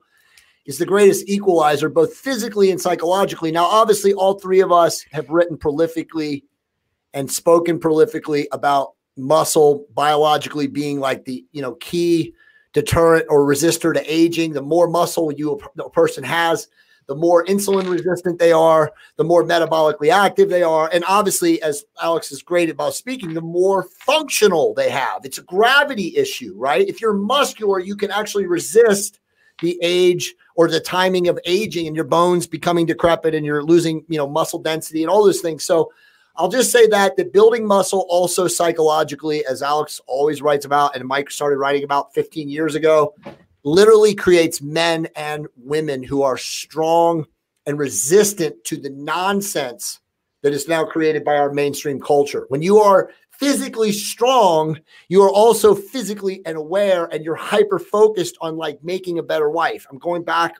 is 0.65 0.77
the 0.77 0.85
greatest 0.85 1.29
equalizer, 1.29 1.89
both 1.89 2.15
physically 2.15 2.71
and 2.71 2.81
psychologically. 2.81 3.51
Now, 3.51 3.65
obviously, 3.65 4.13
all 4.13 4.39
three 4.39 4.61
of 4.61 4.71
us 4.71 5.03
have 5.11 5.29
written 5.29 5.57
prolifically 5.57 6.43
and 7.13 7.31
spoken 7.31 7.79
prolifically 7.79 8.45
about 8.51 8.93
muscle 9.17 9.85
biologically 9.93 10.67
being 10.67 10.99
like 10.99 11.23
the 11.23 11.45
you 11.53 11.61
know 11.61 11.75
key 11.75 12.33
deterrent 12.73 13.25
or 13.29 13.47
resistor 13.47 13.93
to 13.93 14.03
aging. 14.13 14.53
The 14.53 14.61
more 14.61 14.87
muscle 14.87 15.31
you 15.31 15.59
a 15.79 15.89
person 15.91 16.23
has, 16.23 16.67
the 17.07 17.15
more 17.15 17.45
insulin 17.45 17.89
resistant 17.89 18.39
they 18.39 18.51
are, 18.51 18.91
the 19.17 19.23
more 19.23 19.43
metabolically 19.43 20.11
active 20.11 20.49
they 20.49 20.63
are, 20.63 20.89
and 20.91 21.05
obviously, 21.07 21.61
as 21.61 21.85
Alex 22.01 22.31
is 22.31 22.41
great 22.41 22.69
about 22.69 22.95
speaking, 22.95 23.33
the 23.33 23.41
more 23.41 23.83
functional 23.83 24.73
they 24.73 24.89
have. 24.89 25.23
It's 25.23 25.37
a 25.37 25.43
gravity 25.43 26.17
issue, 26.17 26.53
right? 26.57 26.87
If 26.87 26.99
you're 26.99 27.13
muscular, 27.13 27.79
you 27.79 27.95
can 27.95 28.11
actually 28.11 28.47
resist 28.47 29.19
the 29.61 29.79
age 29.81 30.35
or 30.55 30.67
the 30.67 30.79
timing 30.79 31.27
of 31.27 31.39
aging 31.45 31.87
and 31.87 31.95
your 31.95 32.05
bones 32.05 32.47
becoming 32.47 32.85
decrepit 32.85 33.35
and 33.35 33.45
you're 33.45 33.63
losing, 33.63 34.03
you 34.07 34.17
know, 34.17 34.27
muscle 34.27 34.59
density 34.59 35.03
and 35.03 35.09
all 35.09 35.23
those 35.23 35.41
things. 35.41 35.65
So 35.65 35.91
I'll 36.37 36.49
just 36.49 36.71
say 36.71 36.87
that 36.87 37.15
that 37.17 37.33
building 37.33 37.65
muscle 37.65 38.05
also 38.09 38.47
psychologically, 38.47 39.45
as 39.45 39.61
Alex 39.61 40.01
always 40.07 40.41
writes 40.41 40.65
about 40.65 40.95
and 40.95 41.05
Mike 41.05 41.31
started 41.31 41.57
writing 41.57 41.83
about 41.83 42.13
15 42.13 42.49
years 42.49 42.75
ago, 42.75 43.13
literally 43.63 44.13
creates 44.13 44.61
men 44.61 45.07
and 45.15 45.47
women 45.55 46.03
who 46.03 46.21
are 46.23 46.37
strong 46.37 47.25
and 47.65 47.79
resistant 47.79 48.63
to 48.65 48.77
the 48.77 48.89
nonsense 48.89 49.99
that 50.43 50.53
is 50.53 50.67
now 50.67 50.85
created 50.85 51.23
by 51.23 51.37
our 51.37 51.51
mainstream 51.51 51.99
culture. 51.99 52.45
When 52.49 52.61
you 52.61 52.77
are 52.77 53.09
physically 53.39 53.91
strong, 53.91 54.79
you 55.09 55.21
are 55.21 55.29
also 55.29 55.75
physically 55.75 56.41
and 56.45 56.57
aware 56.57 57.05
and 57.05 57.23
you're 57.23 57.35
hyper 57.35 57.79
focused 57.79 58.37
on 58.41 58.57
like 58.57 58.83
making 58.83 59.19
a 59.19 59.23
better 59.23 59.49
wife. 59.49 59.85
I'm 59.89 59.97
going 59.97 60.23
back 60.23 60.55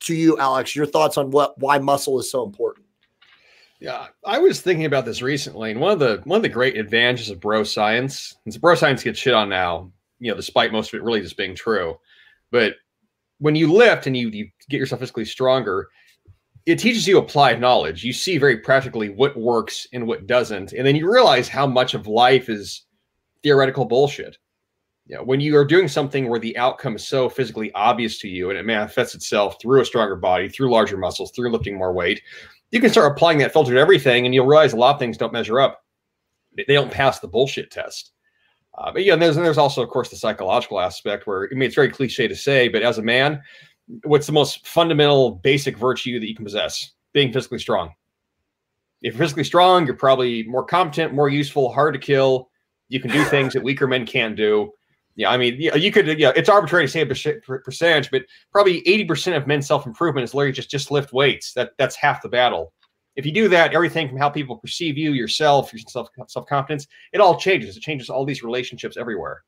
to 0.00 0.14
you, 0.14 0.38
Alex. 0.38 0.74
Your 0.74 0.86
thoughts 0.86 1.16
on 1.16 1.30
what 1.30 1.58
why 1.58 1.78
muscle 1.78 2.18
is 2.18 2.30
so 2.30 2.44
important. 2.44 2.86
Yeah, 3.80 4.06
I 4.24 4.38
was 4.38 4.60
thinking 4.60 4.84
about 4.84 5.04
this 5.04 5.22
recently, 5.22 5.72
and 5.72 5.80
one 5.80 5.92
of 5.92 5.98
the 5.98 6.20
one 6.24 6.36
of 6.36 6.42
the 6.42 6.48
great 6.48 6.76
advantages 6.76 7.30
of 7.30 7.40
bro 7.40 7.64
science, 7.64 8.36
and 8.44 8.60
bro 8.60 8.76
science 8.76 9.02
gets 9.02 9.18
shit 9.18 9.34
on 9.34 9.48
now, 9.48 9.90
you 10.20 10.30
know, 10.30 10.36
despite 10.36 10.70
most 10.70 10.92
of 10.92 11.00
it 11.00 11.02
really 11.02 11.20
just 11.20 11.36
being 11.36 11.56
true. 11.56 11.98
But 12.52 12.74
when 13.38 13.56
you 13.56 13.72
lift 13.72 14.06
and 14.06 14.16
you, 14.16 14.28
you 14.28 14.50
get 14.70 14.78
yourself 14.78 15.00
physically 15.00 15.24
stronger, 15.24 15.88
it 16.66 16.78
teaches 16.78 17.06
you 17.06 17.18
applied 17.18 17.60
knowledge. 17.60 18.04
You 18.04 18.12
see 18.12 18.38
very 18.38 18.58
practically 18.58 19.08
what 19.10 19.36
works 19.36 19.86
and 19.92 20.06
what 20.06 20.26
doesn't, 20.26 20.72
and 20.72 20.86
then 20.86 20.96
you 20.96 21.10
realize 21.10 21.48
how 21.48 21.66
much 21.66 21.94
of 21.94 22.06
life 22.06 22.48
is 22.48 22.84
theoretical 23.42 23.84
bullshit. 23.84 24.38
You 25.06 25.16
know, 25.16 25.24
when 25.24 25.40
you 25.40 25.56
are 25.56 25.64
doing 25.64 25.88
something 25.88 26.28
where 26.28 26.38
the 26.38 26.56
outcome 26.56 26.94
is 26.94 27.06
so 27.06 27.28
physically 27.28 27.72
obvious 27.72 28.18
to 28.20 28.28
you 28.28 28.50
and 28.50 28.58
it 28.58 28.64
manifests 28.64 29.16
itself 29.16 29.60
through 29.60 29.80
a 29.80 29.84
stronger 29.84 30.14
body, 30.14 30.48
through 30.48 30.70
larger 30.70 30.96
muscles, 30.96 31.32
through 31.32 31.50
lifting 31.50 31.76
more 31.76 31.92
weight, 31.92 32.22
you 32.70 32.80
can 32.80 32.88
start 32.90 33.12
applying 33.12 33.38
that 33.38 33.52
filter 33.52 33.72
to 33.72 33.80
everything 33.80 34.24
and 34.24 34.34
you'll 34.34 34.46
realize 34.46 34.72
a 34.72 34.76
lot 34.76 34.94
of 34.94 35.00
things 35.00 35.18
don't 35.18 35.32
measure 35.32 35.60
up. 35.60 35.84
They 36.56 36.74
don't 36.74 36.90
pass 36.90 37.18
the 37.18 37.28
bullshit 37.28 37.70
test. 37.70 38.12
Uh, 38.78 38.92
but 38.92 39.04
yeah, 39.04 39.14
and 39.14 39.20
there's, 39.20 39.36
and 39.36 39.44
there's 39.44 39.58
also, 39.58 39.82
of 39.82 39.90
course, 39.90 40.08
the 40.08 40.16
psychological 40.16 40.80
aspect 40.80 41.26
where, 41.26 41.48
I 41.50 41.54
mean, 41.54 41.66
it's 41.66 41.74
very 41.74 41.90
cliche 41.90 42.28
to 42.28 42.36
say, 42.36 42.68
but 42.68 42.82
as 42.82 42.98
a 42.98 43.02
man, 43.02 43.42
what's 44.04 44.26
the 44.26 44.32
most 44.32 44.66
fundamental, 44.66 45.32
basic 45.32 45.76
virtue 45.76 46.20
that 46.20 46.28
you 46.28 46.34
can 46.34 46.44
possess? 46.44 46.92
Being 47.12 47.32
physically 47.32 47.58
strong. 47.58 47.92
If 49.02 49.14
you're 49.14 49.18
physically 49.18 49.44
strong, 49.44 49.86
you're 49.86 49.96
probably 49.96 50.44
more 50.44 50.64
competent, 50.64 51.12
more 51.12 51.28
useful, 51.28 51.72
hard 51.72 51.94
to 51.94 52.00
kill. 52.00 52.50
You 52.88 53.00
can 53.00 53.10
do 53.10 53.24
things 53.26 53.52
that 53.54 53.62
weaker 53.62 53.86
men 53.86 54.06
can't 54.06 54.36
do. 54.36 54.72
Yeah, 55.14 55.30
I 55.30 55.36
mean, 55.36 55.56
yeah, 55.58 55.74
you 55.74 55.92
could, 55.92 56.18
yeah, 56.18 56.32
it's 56.34 56.48
arbitrary 56.48 56.86
to 56.86 56.90
say 56.90 57.02
a 57.02 57.06
percentage, 57.58 58.10
but 58.10 58.22
probably 58.50 58.82
80% 58.82 59.36
of 59.36 59.46
men's 59.46 59.66
self 59.66 59.86
improvement 59.86 60.24
is 60.24 60.32
literally 60.32 60.52
just 60.52 60.70
just 60.70 60.90
lift 60.90 61.12
weights. 61.12 61.52
That 61.52 61.72
that's 61.76 61.96
half 61.96 62.22
the 62.22 62.30
battle. 62.30 62.72
If 63.14 63.26
you 63.26 63.32
do 63.32 63.46
that, 63.48 63.74
everything 63.74 64.08
from 64.08 64.16
how 64.16 64.30
people 64.30 64.56
perceive 64.56 64.96
you, 64.96 65.12
yourself, 65.12 65.70
your 65.72 65.80
self 65.80 66.08
self 66.28 66.46
confidence, 66.46 66.86
it 67.12 67.20
all 67.20 67.38
changes. 67.38 67.76
It 67.76 67.82
changes 67.82 68.08
all 68.08 68.24
these 68.24 68.42
relationships 68.42 68.96
everywhere. 68.96 69.42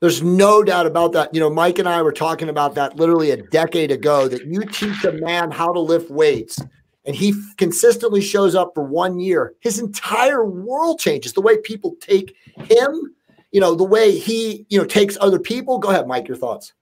There's 0.00 0.22
no 0.22 0.62
doubt 0.62 0.86
about 0.86 1.12
that. 1.12 1.34
You 1.34 1.40
know, 1.40 1.50
Mike 1.50 1.78
and 1.78 1.88
I 1.88 2.02
were 2.02 2.12
talking 2.12 2.48
about 2.48 2.74
that 2.76 2.96
literally 2.96 3.32
a 3.32 3.42
decade 3.42 3.90
ago. 3.90 4.28
That 4.28 4.46
you 4.46 4.64
teach 4.64 5.04
a 5.04 5.12
man 5.12 5.50
how 5.50 5.72
to 5.72 5.80
lift 5.80 6.10
weights, 6.10 6.60
and 7.04 7.16
he 7.16 7.34
consistently 7.56 8.20
shows 8.20 8.54
up 8.54 8.72
for 8.74 8.84
one 8.84 9.18
year, 9.18 9.54
his 9.60 9.80
entire 9.80 10.44
world 10.44 11.00
changes. 11.00 11.32
The 11.32 11.40
way 11.40 11.58
people 11.58 11.96
take 12.00 12.36
him 12.56 13.14
you 13.50 13.60
know, 13.60 13.74
the 13.74 13.84
way 13.84 14.16
he, 14.16 14.66
you 14.68 14.78
know, 14.78 14.84
takes 14.84 15.16
other 15.20 15.38
people. 15.38 15.78
Go 15.78 15.90
ahead, 15.90 16.06
Mike, 16.06 16.28
your 16.28 16.36
thoughts. 16.36 16.72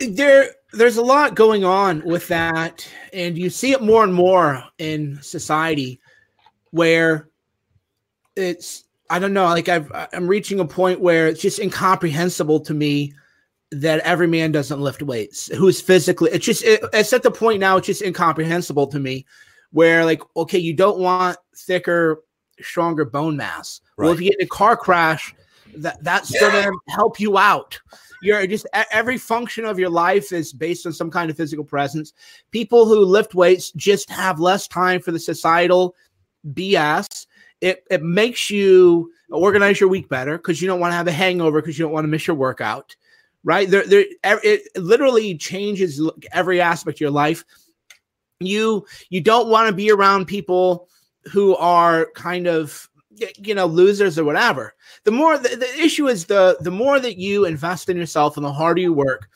There, 0.00 0.50
there's 0.72 0.96
a 0.96 1.02
lot 1.02 1.34
going 1.34 1.64
on 1.64 2.02
with 2.04 2.28
that, 2.28 2.86
and 3.12 3.38
you 3.38 3.50
see 3.50 3.72
it 3.72 3.82
more 3.82 4.04
and 4.04 4.12
more 4.12 4.62
in 4.78 5.18
society 5.22 6.00
where 6.70 7.28
it's 8.36 8.81
I 9.12 9.18
don't 9.18 9.32
know, 9.32 9.44
like 9.44 9.68
I've 9.68 9.90
I'm 10.12 10.26
reaching 10.26 10.58
a 10.60 10.64
point 10.64 11.00
where 11.00 11.28
it's 11.28 11.40
just 11.40 11.58
incomprehensible 11.58 12.60
to 12.60 12.74
me 12.74 13.14
that 13.70 14.00
every 14.00 14.26
man 14.26 14.52
doesn't 14.52 14.80
lift 14.80 15.02
weights 15.02 15.46
who's 15.56 15.80
physically 15.80 16.30
it's 16.30 16.44
just 16.44 16.62
it, 16.62 16.84
it's 16.92 17.14
at 17.14 17.22
the 17.22 17.30
point 17.30 17.58
now 17.58 17.78
it's 17.78 17.86
just 17.86 18.02
incomprehensible 18.02 18.86
to 18.86 19.00
me 19.00 19.24
where 19.70 20.04
like 20.04 20.20
okay 20.36 20.58
you 20.58 20.74
don't 20.74 20.98
want 20.98 21.38
thicker 21.56 22.22
stronger 22.60 23.04
bone 23.04 23.36
mass. 23.36 23.80
Right. 23.96 24.06
Well, 24.06 24.14
if 24.14 24.20
you 24.20 24.30
get 24.30 24.40
in 24.40 24.46
a 24.46 24.48
car 24.48 24.76
crash, 24.76 25.34
that 25.76 26.02
that's 26.02 26.32
yeah. 26.32 26.40
going 26.40 26.64
to 26.64 26.72
help 26.88 27.20
you 27.20 27.38
out. 27.38 27.80
You're 28.22 28.46
just 28.46 28.66
every 28.92 29.18
function 29.18 29.64
of 29.64 29.78
your 29.78 29.90
life 29.90 30.32
is 30.32 30.52
based 30.52 30.86
on 30.86 30.92
some 30.92 31.10
kind 31.10 31.30
of 31.30 31.36
physical 31.36 31.64
presence. 31.64 32.12
People 32.52 32.86
who 32.86 33.04
lift 33.04 33.34
weights 33.34 33.72
just 33.72 34.08
have 34.10 34.38
less 34.38 34.68
time 34.68 35.00
for 35.00 35.10
the 35.10 35.18
societal 35.18 35.96
BS. 36.52 37.26
It 37.62 37.84
it 37.90 38.02
makes 38.02 38.50
you 38.50 39.12
organize 39.30 39.80
your 39.80 39.88
week 39.88 40.08
better 40.08 40.36
because 40.36 40.60
you 40.60 40.66
don't 40.68 40.80
want 40.80 40.90
to 40.90 40.96
have 40.96 41.06
a 41.06 41.12
hangover 41.12 41.62
because 41.62 41.78
you 41.78 41.84
don't 41.84 41.92
want 41.92 42.04
to 42.04 42.08
miss 42.08 42.26
your 42.26 42.36
workout. 42.36 42.94
Right 43.44 43.70
there, 43.70 43.86
there 43.86 44.04
it 44.22 44.62
literally 44.76 45.36
changes 45.36 46.02
every 46.32 46.60
aspect 46.60 46.96
of 46.96 47.00
your 47.00 47.10
life. 47.10 47.44
You 48.40 48.84
you 49.08 49.20
don't 49.20 49.48
want 49.48 49.68
to 49.68 49.74
be 49.74 49.90
around 49.90 50.26
people 50.26 50.88
who 51.32 51.56
are 51.56 52.10
kind 52.14 52.48
of 52.48 52.88
you 53.38 53.54
know 53.54 53.66
losers 53.66 54.18
or 54.18 54.24
whatever 54.24 54.74
the 55.04 55.10
more 55.10 55.38
the, 55.38 55.50
the 55.50 55.80
issue 55.80 56.08
is 56.08 56.24
the 56.24 56.56
the 56.60 56.70
more 56.70 56.98
that 56.98 57.18
you 57.18 57.44
invest 57.44 57.88
in 57.88 57.96
yourself 57.96 58.36
and 58.36 58.44
the 58.44 58.52
harder 58.52 58.80
you 58.80 58.92
work 58.92 59.28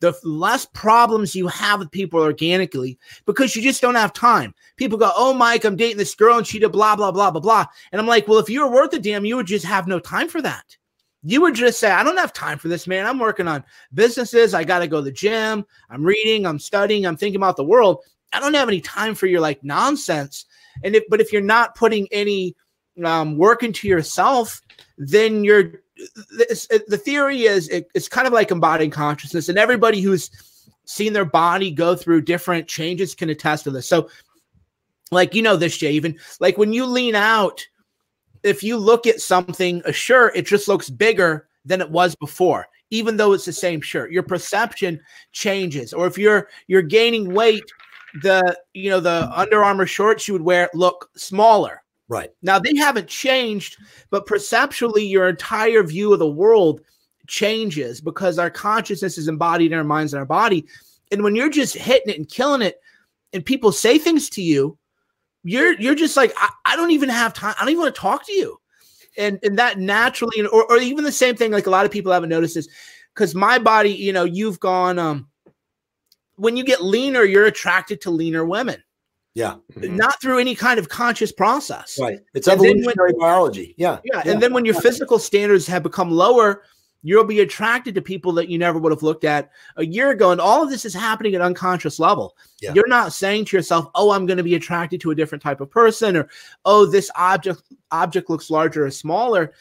the 0.00 0.14
less 0.24 0.66
problems 0.66 1.34
you 1.34 1.46
have 1.48 1.80
with 1.80 1.90
people 1.90 2.20
organically 2.20 2.98
because 3.24 3.56
you 3.56 3.62
just 3.62 3.80
don't 3.80 3.94
have 3.94 4.12
time. 4.12 4.54
People 4.76 4.98
go, 4.98 5.10
Oh, 5.16 5.32
Mike, 5.32 5.64
I'm 5.64 5.76
dating 5.76 5.96
this 5.96 6.14
girl 6.14 6.38
and 6.38 6.46
she 6.46 6.58
did 6.58 6.72
blah, 6.72 6.96
blah, 6.96 7.10
blah, 7.10 7.30
blah, 7.30 7.40
blah. 7.40 7.66
And 7.92 8.00
I'm 8.00 8.06
like, 8.06 8.28
Well, 8.28 8.38
if 8.38 8.50
you 8.50 8.60
were 8.60 8.70
worth 8.70 8.92
a 8.92 8.98
damn, 8.98 9.24
you 9.24 9.36
would 9.36 9.46
just 9.46 9.64
have 9.64 9.86
no 9.86 9.98
time 9.98 10.28
for 10.28 10.42
that. 10.42 10.76
You 11.22 11.40
would 11.40 11.54
just 11.54 11.80
say, 11.80 11.90
I 11.90 12.02
don't 12.02 12.18
have 12.18 12.32
time 12.32 12.58
for 12.58 12.68
this, 12.68 12.86
man. 12.86 13.06
I'm 13.06 13.18
working 13.18 13.48
on 13.48 13.64
businesses. 13.94 14.54
I 14.54 14.64
got 14.64 14.80
to 14.80 14.86
go 14.86 14.98
to 14.98 15.04
the 15.04 15.10
gym. 15.10 15.64
I'm 15.90 16.04
reading, 16.04 16.46
I'm 16.46 16.58
studying, 16.58 17.06
I'm 17.06 17.16
thinking 17.16 17.40
about 17.40 17.56
the 17.56 17.64
world. 17.64 18.04
I 18.32 18.40
don't 18.40 18.54
have 18.54 18.68
any 18.68 18.80
time 18.80 19.14
for 19.14 19.26
your 19.26 19.40
like 19.40 19.64
nonsense 19.64 20.44
and 20.84 20.94
if 20.94 21.04
but 21.08 21.20
if 21.20 21.32
you're 21.32 21.42
not 21.42 21.74
putting 21.74 22.08
any 22.10 22.54
um, 23.04 23.36
work 23.36 23.62
into 23.62 23.88
yourself, 23.88 24.60
then 24.98 25.44
you're 25.44 25.80
the 25.96 27.00
theory 27.02 27.42
is 27.42 27.68
it, 27.68 27.88
it's 27.94 28.08
kind 28.08 28.26
of 28.26 28.32
like 28.32 28.50
embodying 28.50 28.90
consciousness, 28.90 29.48
and 29.48 29.58
everybody 29.58 30.00
who's 30.00 30.30
seen 30.84 31.12
their 31.12 31.24
body 31.24 31.70
go 31.70 31.96
through 31.96 32.20
different 32.20 32.68
changes 32.68 33.14
can 33.14 33.30
attest 33.30 33.64
to 33.64 33.70
this. 33.70 33.88
So, 33.88 34.08
like 35.10 35.34
you 35.34 35.42
know 35.42 35.56
this, 35.56 35.76
Jay, 35.76 35.92
even 35.92 36.18
like 36.40 36.58
when 36.58 36.72
you 36.72 36.86
lean 36.86 37.14
out, 37.14 37.66
if 38.42 38.62
you 38.62 38.76
look 38.76 39.06
at 39.06 39.20
something, 39.20 39.82
a 39.84 39.92
shirt, 39.92 40.36
it 40.36 40.46
just 40.46 40.68
looks 40.68 40.90
bigger 40.90 41.48
than 41.64 41.80
it 41.80 41.90
was 41.90 42.14
before 42.14 42.66
even 42.90 43.16
though 43.16 43.32
it's 43.32 43.44
the 43.44 43.52
same 43.52 43.80
shirt 43.80 44.12
your 44.12 44.22
perception 44.22 45.00
changes 45.32 45.92
or 45.92 46.06
if 46.06 46.16
you're 46.16 46.48
you're 46.68 46.82
gaining 46.82 47.34
weight 47.34 47.64
the 48.22 48.58
you 48.72 48.90
know 48.90 49.00
the 49.00 49.30
Under 49.34 49.62
Armour 49.62 49.86
shorts 49.86 50.26
you 50.26 50.34
would 50.34 50.42
wear 50.42 50.70
look 50.74 51.10
smaller. 51.16 51.82
Right. 52.08 52.30
Now 52.42 52.58
they 52.58 52.76
haven't 52.76 53.08
changed, 53.08 53.78
but 54.10 54.26
perceptually 54.26 55.04
your 55.04 55.28
entire 55.28 55.82
view 55.82 56.12
of 56.12 56.20
the 56.20 56.28
world 56.28 56.80
changes 57.26 58.00
because 58.00 58.38
our 58.38 58.50
consciousness 58.50 59.18
is 59.18 59.28
embodied 59.28 59.72
in 59.72 59.78
our 59.78 59.84
minds 59.84 60.12
and 60.12 60.20
our 60.20 60.26
body. 60.26 60.66
And 61.10 61.22
when 61.22 61.34
you're 61.34 61.50
just 61.50 61.74
hitting 61.74 62.12
it 62.12 62.18
and 62.18 62.28
killing 62.28 62.62
it, 62.62 62.80
and 63.32 63.44
people 63.44 63.72
say 63.72 63.98
things 63.98 64.30
to 64.30 64.42
you, 64.42 64.78
you're 65.42 65.78
you're 65.80 65.94
just 65.94 66.16
like, 66.16 66.32
I, 66.36 66.48
I 66.64 66.76
don't 66.76 66.92
even 66.92 67.08
have 67.08 67.34
time. 67.34 67.54
I 67.56 67.62
don't 67.62 67.70
even 67.70 67.82
want 67.82 67.94
to 67.94 68.00
talk 68.00 68.24
to 68.26 68.32
you. 68.32 68.60
And 69.18 69.38
and 69.42 69.58
that 69.58 69.78
naturally, 69.78 70.42
or, 70.46 70.70
or 70.70 70.78
even 70.78 71.04
the 71.04 71.12
same 71.12 71.34
thing, 71.36 71.50
like 71.50 71.66
a 71.66 71.70
lot 71.70 71.86
of 71.86 71.92
people 71.92 72.12
haven't 72.12 72.28
noticed 72.28 72.56
is 72.56 72.68
because 73.14 73.34
my 73.34 73.58
body, 73.58 73.90
you 73.90 74.12
know, 74.12 74.24
you've 74.24 74.60
gone 74.60 74.98
um 74.98 75.28
when 76.36 76.56
you 76.56 76.64
get 76.64 76.84
leaner, 76.84 77.24
you're 77.24 77.46
attracted 77.46 78.00
to 78.02 78.10
leaner 78.10 78.44
women. 78.44 78.82
Yeah. 79.36 79.56
Mm-hmm. 79.74 79.96
Not 79.96 80.18
through 80.22 80.38
any 80.38 80.54
kind 80.54 80.78
of 80.78 80.88
conscious 80.88 81.30
process. 81.30 81.98
Right. 82.00 82.20
It's 82.32 82.48
and 82.48 82.58
evolutionary 82.58 83.12
when, 83.12 83.20
biology. 83.20 83.74
Yeah. 83.76 83.98
yeah. 84.02 84.22
yeah. 84.24 84.32
And 84.32 84.42
then 84.42 84.54
when 84.54 84.64
your 84.64 84.80
physical 84.80 85.18
standards 85.18 85.66
have 85.66 85.82
become 85.82 86.10
lower, 86.10 86.62
you'll 87.02 87.22
be 87.22 87.40
attracted 87.40 87.94
to 87.94 88.00
people 88.00 88.32
that 88.32 88.48
you 88.48 88.56
never 88.56 88.78
would 88.78 88.92
have 88.92 89.02
looked 89.02 89.24
at 89.24 89.50
a 89.76 89.84
year 89.84 90.10
ago. 90.10 90.30
And 90.30 90.40
all 90.40 90.62
of 90.62 90.70
this 90.70 90.86
is 90.86 90.94
happening 90.94 91.34
at 91.34 91.42
unconscious 91.42 91.98
level. 91.98 92.34
Yeah. 92.62 92.72
You're 92.72 92.88
not 92.88 93.12
saying 93.12 93.44
to 93.44 93.58
yourself, 93.58 93.90
oh, 93.94 94.10
I'm 94.10 94.24
going 94.24 94.38
to 94.38 94.42
be 94.42 94.54
attracted 94.54 95.02
to 95.02 95.10
a 95.10 95.14
different 95.14 95.42
type 95.42 95.60
of 95.60 95.70
person, 95.70 96.16
or 96.16 96.30
oh, 96.64 96.86
this 96.86 97.10
object 97.14 97.62
object 97.90 98.30
looks 98.30 98.48
larger 98.48 98.86
or 98.86 98.90
smaller. 98.90 99.52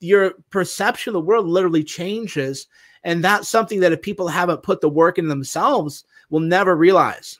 Your 0.00 0.32
perception 0.50 1.10
of 1.10 1.14
the 1.14 1.26
world 1.26 1.46
literally 1.46 1.82
changes. 1.82 2.66
And 3.04 3.24
that's 3.24 3.48
something 3.48 3.80
that 3.80 3.92
if 3.92 4.02
people 4.02 4.28
haven't 4.28 4.62
put 4.62 4.82
the 4.82 4.88
work 4.90 5.16
in 5.16 5.28
themselves, 5.28 6.04
will 6.28 6.40
never 6.40 6.76
realize. 6.76 7.38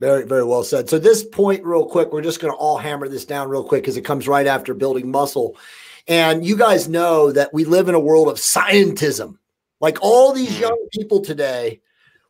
Very, 0.00 0.24
very 0.24 0.44
well 0.44 0.62
said. 0.62 0.88
So, 0.88 0.98
this 0.98 1.24
point, 1.24 1.64
real 1.64 1.84
quick, 1.84 2.12
we're 2.12 2.22
just 2.22 2.40
going 2.40 2.52
to 2.52 2.58
all 2.58 2.78
hammer 2.78 3.08
this 3.08 3.24
down 3.24 3.48
real 3.48 3.64
quick 3.64 3.82
because 3.82 3.96
it 3.96 4.04
comes 4.04 4.28
right 4.28 4.46
after 4.46 4.72
building 4.72 5.10
muscle. 5.10 5.56
And 6.06 6.46
you 6.46 6.56
guys 6.56 6.88
know 6.88 7.32
that 7.32 7.52
we 7.52 7.64
live 7.64 7.88
in 7.88 7.94
a 7.94 8.00
world 8.00 8.28
of 8.28 8.36
scientism. 8.36 9.38
Like 9.80 9.98
all 10.00 10.32
these 10.32 10.56
mm. 10.56 10.60
young 10.60 10.88
people 10.92 11.20
today 11.20 11.80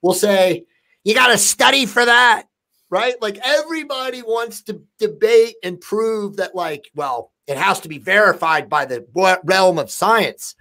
will 0.02 0.14
say, 0.14 0.64
you 1.04 1.14
got 1.14 1.28
to 1.28 1.38
study 1.38 1.86
for 1.86 2.04
that, 2.04 2.44
right? 2.90 3.20
Like 3.20 3.38
everybody 3.44 4.22
wants 4.22 4.62
to 4.62 4.82
debate 4.98 5.56
and 5.62 5.80
prove 5.80 6.36
that, 6.36 6.54
like, 6.54 6.90
well, 6.94 7.32
it 7.46 7.56
has 7.56 7.80
to 7.80 7.88
be 7.88 7.98
verified 7.98 8.68
by 8.68 8.86
the 8.86 9.06
realm 9.44 9.78
of 9.78 9.90
science. 9.90 10.54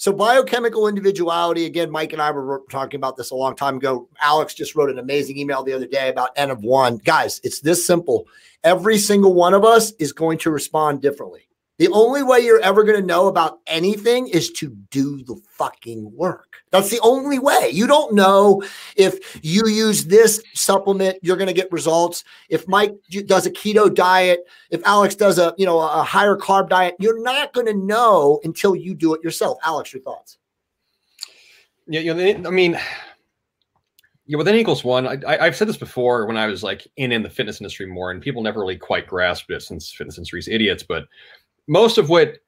So, 0.00 0.14
biochemical 0.14 0.88
individuality, 0.88 1.66
again, 1.66 1.90
Mike 1.90 2.14
and 2.14 2.22
I 2.22 2.30
were 2.30 2.62
talking 2.70 2.96
about 2.96 3.18
this 3.18 3.32
a 3.32 3.34
long 3.34 3.54
time 3.54 3.76
ago. 3.76 4.08
Alex 4.22 4.54
just 4.54 4.74
wrote 4.74 4.88
an 4.88 4.98
amazing 4.98 5.36
email 5.36 5.62
the 5.62 5.74
other 5.74 5.86
day 5.86 6.08
about 6.08 6.30
N 6.36 6.50
of 6.50 6.64
one. 6.64 6.96
Guys, 7.04 7.38
it's 7.44 7.60
this 7.60 7.86
simple. 7.86 8.26
Every 8.64 8.96
single 8.96 9.34
one 9.34 9.52
of 9.52 9.62
us 9.62 9.92
is 9.98 10.14
going 10.14 10.38
to 10.38 10.50
respond 10.50 11.02
differently. 11.02 11.49
The 11.80 11.88
only 11.92 12.22
way 12.22 12.40
you're 12.40 12.60
ever 12.60 12.84
going 12.84 13.00
to 13.00 13.06
know 13.06 13.26
about 13.26 13.60
anything 13.66 14.28
is 14.28 14.50
to 14.50 14.68
do 14.90 15.24
the 15.24 15.40
fucking 15.48 16.14
work. 16.14 16.58
That's 16.70 16.90
the 16.90 17.00
only 17.00 17.38
way. 17.38 17.70
You 17.72 17.86
don't 17.86 18.12
know 18.12 18.62
if 18.96 19.40
you 19.42 19.66
use 19.66 20.04
this 20.04 20.42
supplement, 20.52 21.16
you're 21.22 21.38
going 21.38 21.48
to 21.48 21.54
get 21.54 21.72
results. 21.72 22.22
If 22.50 22.68
Mike 22.68 22.94
does 23.24 23.46
a 23.46 23.50
keto 23.50 23.94
diet, 23.94 24.40
if 24.68 24.82
Alex 24.84 25.14
does 25.14 25.38
a, 25.38 25.54
you 25.56 25.64
know, 25.64 25.80
a 25.80 26.02
higher 26.02 26.36
carb 26.36 26.68
diet, 26.68 26.96
you're 26.98 27.22
not 27.22 27.54
going 27.54 27.66
to 27.66 27.72
know 27.72 28.40
until 28.44 28.76
you 28.76 28.94
do 28.94 29.14
it 29.14 29.24
yourself. 29.24 29.56
Alex, 29.64 29.90
your 29.94 30.02
thoughts? 30.02 30.36
Yeah, 31.88 32.00
you 32.00 32.12
know, 32.12 32.46
I 32.46 32.52
mean, 32.52 32.78
yeah, 34.26 34.38
N 34.38 34.54
equals 34.54 34.84
one, 34.84 35.06
I, 35.26 35.46
have 35.46 35.56
said 35.56 35.66
this 35.66 35.78
before 35.78 36.26
when 36.26 36.36
I 36.36 36.46
was 36.46 36.62
like 36.62 36.86
in 36.98 37.10
in 37.10 37.22
the 37.22 37.30
fitness 37.30 37.58
industry 37.58 37.86
more, 37.86 38.10
and 38.10 38.20
people 38.20 38.42
never 38.42 38.60
really 38.60 38.76
quite 38.76 39.06
grasped 39.06 39.50
it 39.50 39.62
since 39.62 39.90
fitness 39.90 40.18
industry's 40.18 40.46
idiots. 40.46 40.84
But 40.86 41.06
most 41.70 41.98
of 41.98 42.08
what 42.08 42.38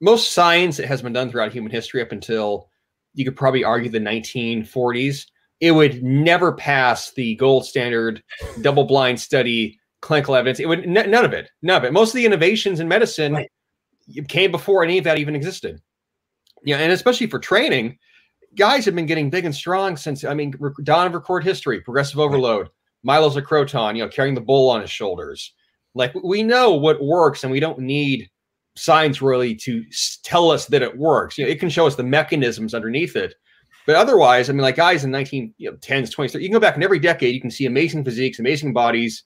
most 0.00 0.32
science 0.32 0.76
that 0.76 0.88
has 0.88 1.00
been 1.00 1.12
done 1.12 1.30
throughout 1.30 1.52
human 1.52 1.70
history 1.70 2.02
up 2.02 2.10
until 2.10 2.68
you 3.14 3.24
could 3.24 3.36
probably 3.36 3.62
argue 3.62 3.88
the 3.88 4.00
1940s, 4.00 5.24
it 5.60 5.70
would 5.70 6.02
never 6.02 6.52
pass 6.52 7.12
the 7.12 7.36
gold 7.36 7.64
standard 7.64 8.22
double 8.62 8.82
blind 8.82 9.20
study 9.20 9.78
clinical 10.02 10.34
evidence. 10.34 10.58
It 10.58 10.68
would 10.68 10.80
n- 10.84 11.10
none 11.10 11.24
of 11.24 11.32
it, 11.32 11.48
none 11.62 11.76
of 11.76 11.84
it. 11.84 11.92
Most 11.92 12.10
of 12.10 12.16
the 12.16 12.26
innovations 12.26 12.80
in 12.80 12.88
medicine 12.88 13.34
right. 13.34 13.48
came 14.26 14.50
before 14.50 14.82
any 14.82 14.98
of 14.98 15.04
that 15.04 15.18
even 15.18 15.36
existed. 15.36 15.80
Yeah, 16.64 16.78
and 16.78 16.90
especially 16.90 17.28
for 17.28 17.38
training, 17.38 17.96
guys 18.56 18.84
have 18.84 18.96
been 18.96 19.06
getting 19.06 19.30
big 19.30 19.44
and 19.44 19.54
strong 19.54 19.96
since 19.96 20.24
I 20.24 20.34
mean 20.34 20.52
dawn 20.82 21.06
of 21.06 21.14
record 21.14 21.44
history, 21.44 21.80
progressive 21.82 22.18
overload, 22.18 22.68
Milo 23.04 23.28
of 23.28 23.44
Croton, 23.44 23.94
you 23.94 24.02
know, 24.02 24.10
carrying 24.10 24.34
the 24.34 24.40
bull 24.40 24.68
on 24.70 24.80
his 24.80 24.90
shoulders. 24.90 25.54
Like 25.94 26.12
we 26.16 26.42
know 26.42 26.72
what 26.72 27.00
works, 27.00 27.44
and 27.44 27.52
we 27.52 27.60
don't 27.60 27.78
need 27.78 28.28
science 28.76 29.22
really 29.22 29.54
to 29.54 29.84
tell 30.22 30.50
us 30.50 30.66
that 30.66 30.82
it 30.82 30.96
works. 30.96 31.36
You 31.36 31.44
know, 31.44 31.50
it 31.50 31.60
can 31.60 31.68
show 31.68 31.86
us 31.86 31.96
the 31.96 32.02
mechanisms 32.02 32.74
underneath 32.74 33.16
it. 33.16 33.34
But 33.86 33.96
otherwise, 33.96 34.50
I 34.50 34.52
mean, 34.52 34.62
like 34.62 34.76
guys 34.76 35.04
in 35.04 35.10
19, 35.10 35.54
you 35.58 35.70
know, 35.70 35.76
10s, 35.76 36.14
20s, 36.14 36.34
you 36.34 36.48
can 36.48 36.52
go 36.52 36.60
back 36.60 36.76
in 36.76 36.82
every 36.82 36.98
decade, 36.98 37.34
you 37.34 37.40
can 37.40 37.50
see 37.50 37.66
amazing 37.66 38.04
physiques, 38.04 38.38
amazing 38.38 38.72
bodies, 38.72 39.22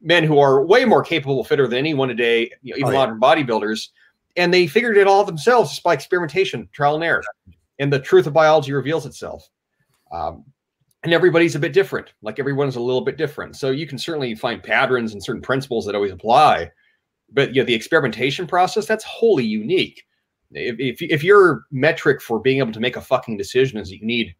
men 0.00 0.24
who 0.24 0.38
are 0.38 0.64
way 0.64 0.84
more 0.84 1.02
capable, 1.02 1.44
fitter 1.44 1.66
than 1.68 1.78
anyone 1.78 2.08
today, 2.08 2.50
you 2.62 2.72
know, 2.72 2.78
even 2.78 2.88
oh, 2.88 2.92
yeah. 2.92 2.98
modern 2.98 3.20
bodybuilders. 3.20 3.88
And 4.36 4.54
they 4.54 4.66
figured 4.66 4.96
it 4.96 5.06
all 5.06 5.24
themselves 5.24 5.70
just 5.70 5.82
by 5.82 5.92
experimentation, 5.92 6.68
trial 6.72 6.94
and 6.94 7.04
error. 7.04 7.22
And 7.78 7.92
the 7.92 7.98
truth 7.98 8.26
of 8.26 8.32
biology 8.32 8.72
reveals 8.72 9.04
itself. 9.04 9.48
Um, 10.12 10.44
and 11.02 11.12
everybody's 11.12 11.54
a 11.54 11.58
bit 11.58 11.72
different. 11.72 12.12
Like 12.22 12.38
everyone's 12.38 12.76
a 12.76 12.80
little 12.80 13.00
bit 13.02 13.16
different. 13.16 13.56
So 13.56 13.70
you 13.70 13.86
can 13.86 13.98
certainly 13.98 14.34
find 14.34 14.62
patterns 14.62 15.12
and 15.12 15.22
certain 15.22 15.42
principles 15.42 15.84
that 15.86 15.94
always 15.94 16.12
apply 16.12 16.70
but 17.32 17.54
you 17.54 17.62
know, 17.62 17.66
the 17.66 17.74
experimentation 17.74 18.46
process 18.46 18.86
that's 18.86 19.04
wholly 19.04 19.44
unique. 19.44 20.04
If, 20.52 20.76
if, 20.78 21.02
if 21.02 21.22
your 21.22 21.64
metric 21.70 22.20
for 22.20 22.40
being 22.40 22.58
able 22.58 22.72
to 22.72 22.80
make 22.80 22.96
a 22.96 23.00
fucking 23.00 23.36
decision 23.36 23.78
is 23.78 23.88
that 23.90 23.98
you 23.98 24.06
need 24.06 24.34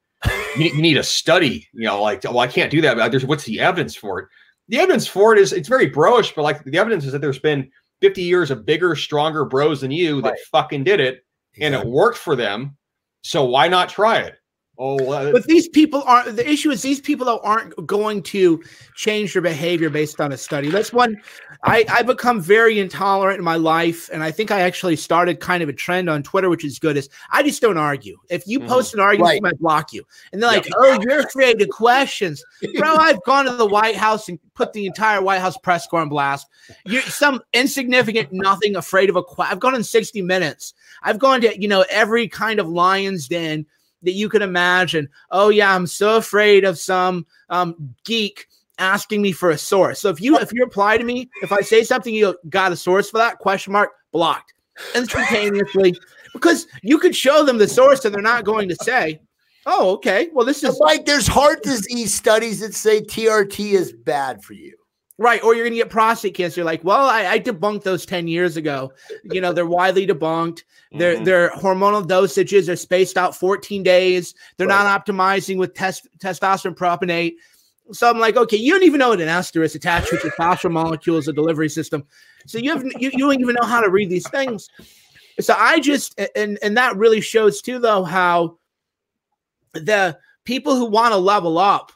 you 0.57 0.74
need, 0.74 0.96
a 0.96 1.03
study, 1.03 1.68
you 1.72 1.87
know, 1.87 2.03
like 2.03 2.24
well, 2.24 2.40
I 2.40 2.48
can't 2.48 2.70
do 2.70 2.81
that. 2.81 2.96
But 2.96 3.11
there's 3.11 3.24
what's 3.24 3.44
the 3.44 3.61
evidence 3.61 3.94
for 3.94 4.20
it? 4.20 4.29
The 4.68 4.79
evidence 4.79 5.07
for 5.07 5.33
it 5.35 5.40
is 5.40 5.53
it's 5.53 5.68
very 5.68 5.90
broish, 5.90 6.35
but 6.35 6.42
like 6.42 6.64
the 6.64 6.79
evidence 6.79 7.05
is 7.05 7.12
that 7.12 7.20
there's 7.20 7.38
been 7.38 7.70
50 8.00 8.22
years 8.22 8.50
of 8.50 8.66
bigger, 8.66 8.96
stronger 8.96 9.44
bros 9.44 9.81
than 9.81 9.90
you 9.90 10.20
that 10.22 10.31
right. 10.31 10.40
fucking 10.50 10.85
did 10.85 11.00
it, 11.00 11.24
and 11.61 11.74
it 11.74 11.87
worked 11.87 12.18
for 12.18 12.35
them. 12.35 12.76
So 13.22 13.44
why 13.44 13.68
not 13.68 13.88
try 13.88 14.18
it? 14.18 14.39
Oh, 14.83 15.12
uh, 15.12 15.31
but 15.31 15.45
these 15.45 15.69
people 15.69 16.03
aren't. 16.07 16.37
The 16.37 16.51
issue 16.51 16.71
is 16.71 16.81
these 16.81 17.03
people 17.03 17.29
aren't 17.45 17.87
going 17.87 18.23
to 18.23 18.62
change 18.95 19.35
their 19.35 19.43
behavior 19.43 19.90
based 19.90 20.23
on 20.23 20.33
a 20.33 20.38
study. 20.38 20.71
That's 20.71 20.90
one. 20.90 21.21
I 21.64 21.85
I 21.90 22.03
become 22.03 22.40
very 22.40 22.81
intolerant 22.81 23.38
in 23.38 23.45
my 23.45 23.57
life, 23.57 24.09
and 24.11 24.23
I 24.23 24.31
think 24.31 24.51
I 24.51 24.62
actually 24.62 24.97
started 24.97 25.38
kind 25.38 25.62
of 25.62 25.69
a 25.69 25.75
trend 25.75 26.09
on 26.09 26.23
Twitter, 26.23 26.49
which 26.49 26.64
is 26.64 26.79
good. 26.79 26.97
Is 26.97 27.11
I 27.31 27.43
just 27.43 27.61
don't 27.61 27.77
argue. 27.77 28.16
If 28.31 28.47
you 28.47 28.59
mm-hmm. 28.59 28.69
post 28.69 28.95
an 28.95 29.01
argument, 29.01 29.43
right. 29.43 29.53
I 29.53 29.57
block 29.59 29.93
you, 29.93 30.03
and 30.33 30.43
they're 30.43 30.51
like, 30.51 30.64
yep. 30.64 30.73
"Oh, 30.79 30.99
you're 31.07 31.21
afraid 31.21 31.61
of 31.61 31.69
questions, 31.69 32.43
bro." 32.79 32.95
I've 32.97 33.23
gone 33.25 33.45
to 33.45 33.53
the 33.53 33.66
White 33.66 33.97
House 33.97 34.31
and 34.31 34.38
put 34.55 34.73
the 34.73 34.87
entire 34.87 35.21
White 35.21 35.43
House 35.43 35.59
press 35.59 35.87
corps 35.87 36.01
on 36.01 36.09
blast. 36.09 36.47
You're 36.87 37.03
some 37.03 37.43
insignificant 37.53 38.33
nothing, 38.33 38.77
afraid 38.77 39.11
of 39.11 39.16
a. 39.16 39.23
Qu- 39.23 39.43
I've 39.43 39.61
gone 39.61 39.75
in 39.75 39.85
sixty 39.85 40.23
minutes. 40.23 40.73
I've 41.03 41.19
gone 41.19 41.43
to 41.43 41.61
you 41.61 41.69
know 41.69 41.85
every 41.90 42.29
kind 42.29 42.59
of 42.59 42.66
lion's 42.66 43.29
den 43.29 43.66
that 44.02 44.12
you 44.12 44.28
could 44.28 44.42
imagine. 44.42 45.08
Oh 45.30 45.48
yeah, 45.48 45.74
I'm 45.74 45.86
so 45.86 46.16
afraid 46.16 46.64
of 46.64 46.78
some 46.78 47.26
um, 47.48 47.94
geek 48.04 48.46
asking 48.78 49.22
me 49.22 49.32
for 49.32 49.50
a 49.50 49.58
source. 49.58 50.00
So 50.00 50.08
if 50.08 50.20
you 50.20 50.36
if 50.38 50.52
you 50.52 50.62
reply 50.62 50.98
to 50.98 51.04
me, 51.04 51.30
if 51.42 51.52
I 51.52 51.60
say 51.60 51.84
something, 51.84 52.14
you 52.14 52.36
got 52.48 52.72
a 52.72 52.76
source 52.76 53.10
for 53.10 53.18
that 53.18 53.38
question 53.38 53.72
mark 53.72 53.90
blocked 54.12 54.54
instantaneously 54.94 55.94
because 56.32 56.66
you 56.82 56.98
could 56.98 57.14
show 57.14 57.44
them 57.44 57.58
the 57.58 57.68
source 57.68 58.04
and 58.04 58.14
they're 58.14 58.22
not 58.22 58.44
going 58.44 58.68
to 58.68 58.76
say, 58.76 59.20
"Oh, 59.66 59.92
okay, 59.92 60.30
well 60.32 60.46
this 60.46 60.64
is 60.64 60.78
like 60.78 61.04
there's 61.06 61.26
heart 61.26 61.62
disease 61.62 62.14
studies 62.14 62.60
that 62.60 62.74
say 62.74 63.00
TRT 63.00 63.72
is 63.72 63.92
bad 63.92 64.42
for 64.42 64.54
you." 64.54 64.80
Right. 65.20 65.44
Or 65.44 65.54
you're 65.54 65.66
going 65.66 65.74
to 65.74 65.76
get 65.76 65.90
prostate 65.90 66.33
cancer. 66.33 66.61
You're 66.61 66.64
Like, 66.64 66.83
well, 66.83 67.04
I, 67.04 67.26
I, 67.26 67.38
debunked 67.38 67.83
those 67.83 68.06
10 68.06 68.26
years 68.26 68.56
ago. 68.56 68.90
You 69.24 69.42
know, 69.42 69.52
they're 69.52 69.66
widely 69.66 70.06
debunked. 70.06 70.62
Their 70.92 71.16
mm-hmm. 71.16 71.24
their 71.24 71.50
hormonal 71.50 72.09
dosages 72.09 72.70
are 72.70 72.76
spaced 72.76 73.18
out 73.18 73.37
14 73.37 73.83
days. 73.83 74.35
They're 74.56 74.66
right. 74.66 74.83
not 74.83 75.06
optimizing 75.06 75.59
with 75.59 75.74
test, 75.74 76.09
testosterone 76.20 76.74
propionate. 76.74 77.35
So 77.92 78.09
I'm 78.09 78.18
like, 78.18 78.38
okay, 78.38 78.56
you 78.56 78.72
don't 78.72 78.83
even 78.83 78.98
know 78.98 79.11
what 79.11 79.20
an 79.20 79.28
ester 79.28 79.62
is 79.62 79.74
attached 79.74 80.11
with 80.11 80.24
your 80.24 80.33
phosphor 80.33 80.70
molecules, 80.70 81.28
a 81.28 81.35
delivery 81.35 81.68
system. 81.68 82.02
So 82.46 82.56
you 82.56 82.70
have 82.70 82.83
you, 82.98 83.11
you 83.12 83.18
don't 83.18 83.38
even 83.38 83.56
know 83.61 83.66
how 83.66 83.83
to 83.83 83.90
read 83.90 84.09
these 84.09 84.28
things. 84.30 84.70
So 85.38 85.54
I 85.54 85.80
just 85.80 86.18
and 86.35 86.59
and 86.62 86.78
that 86.78 86.96
really 86.96 87.20
shows 87.20 87.61
too, 87.61 87.78
though, 87.78 88.04
how 88.04 88.56
the 89.74 90.18
people 90.44 90.76
who 90.76 90.87
want 90.87 91.12
to 91.12 91.18
level 91.18 91.59
up 91.59 91.92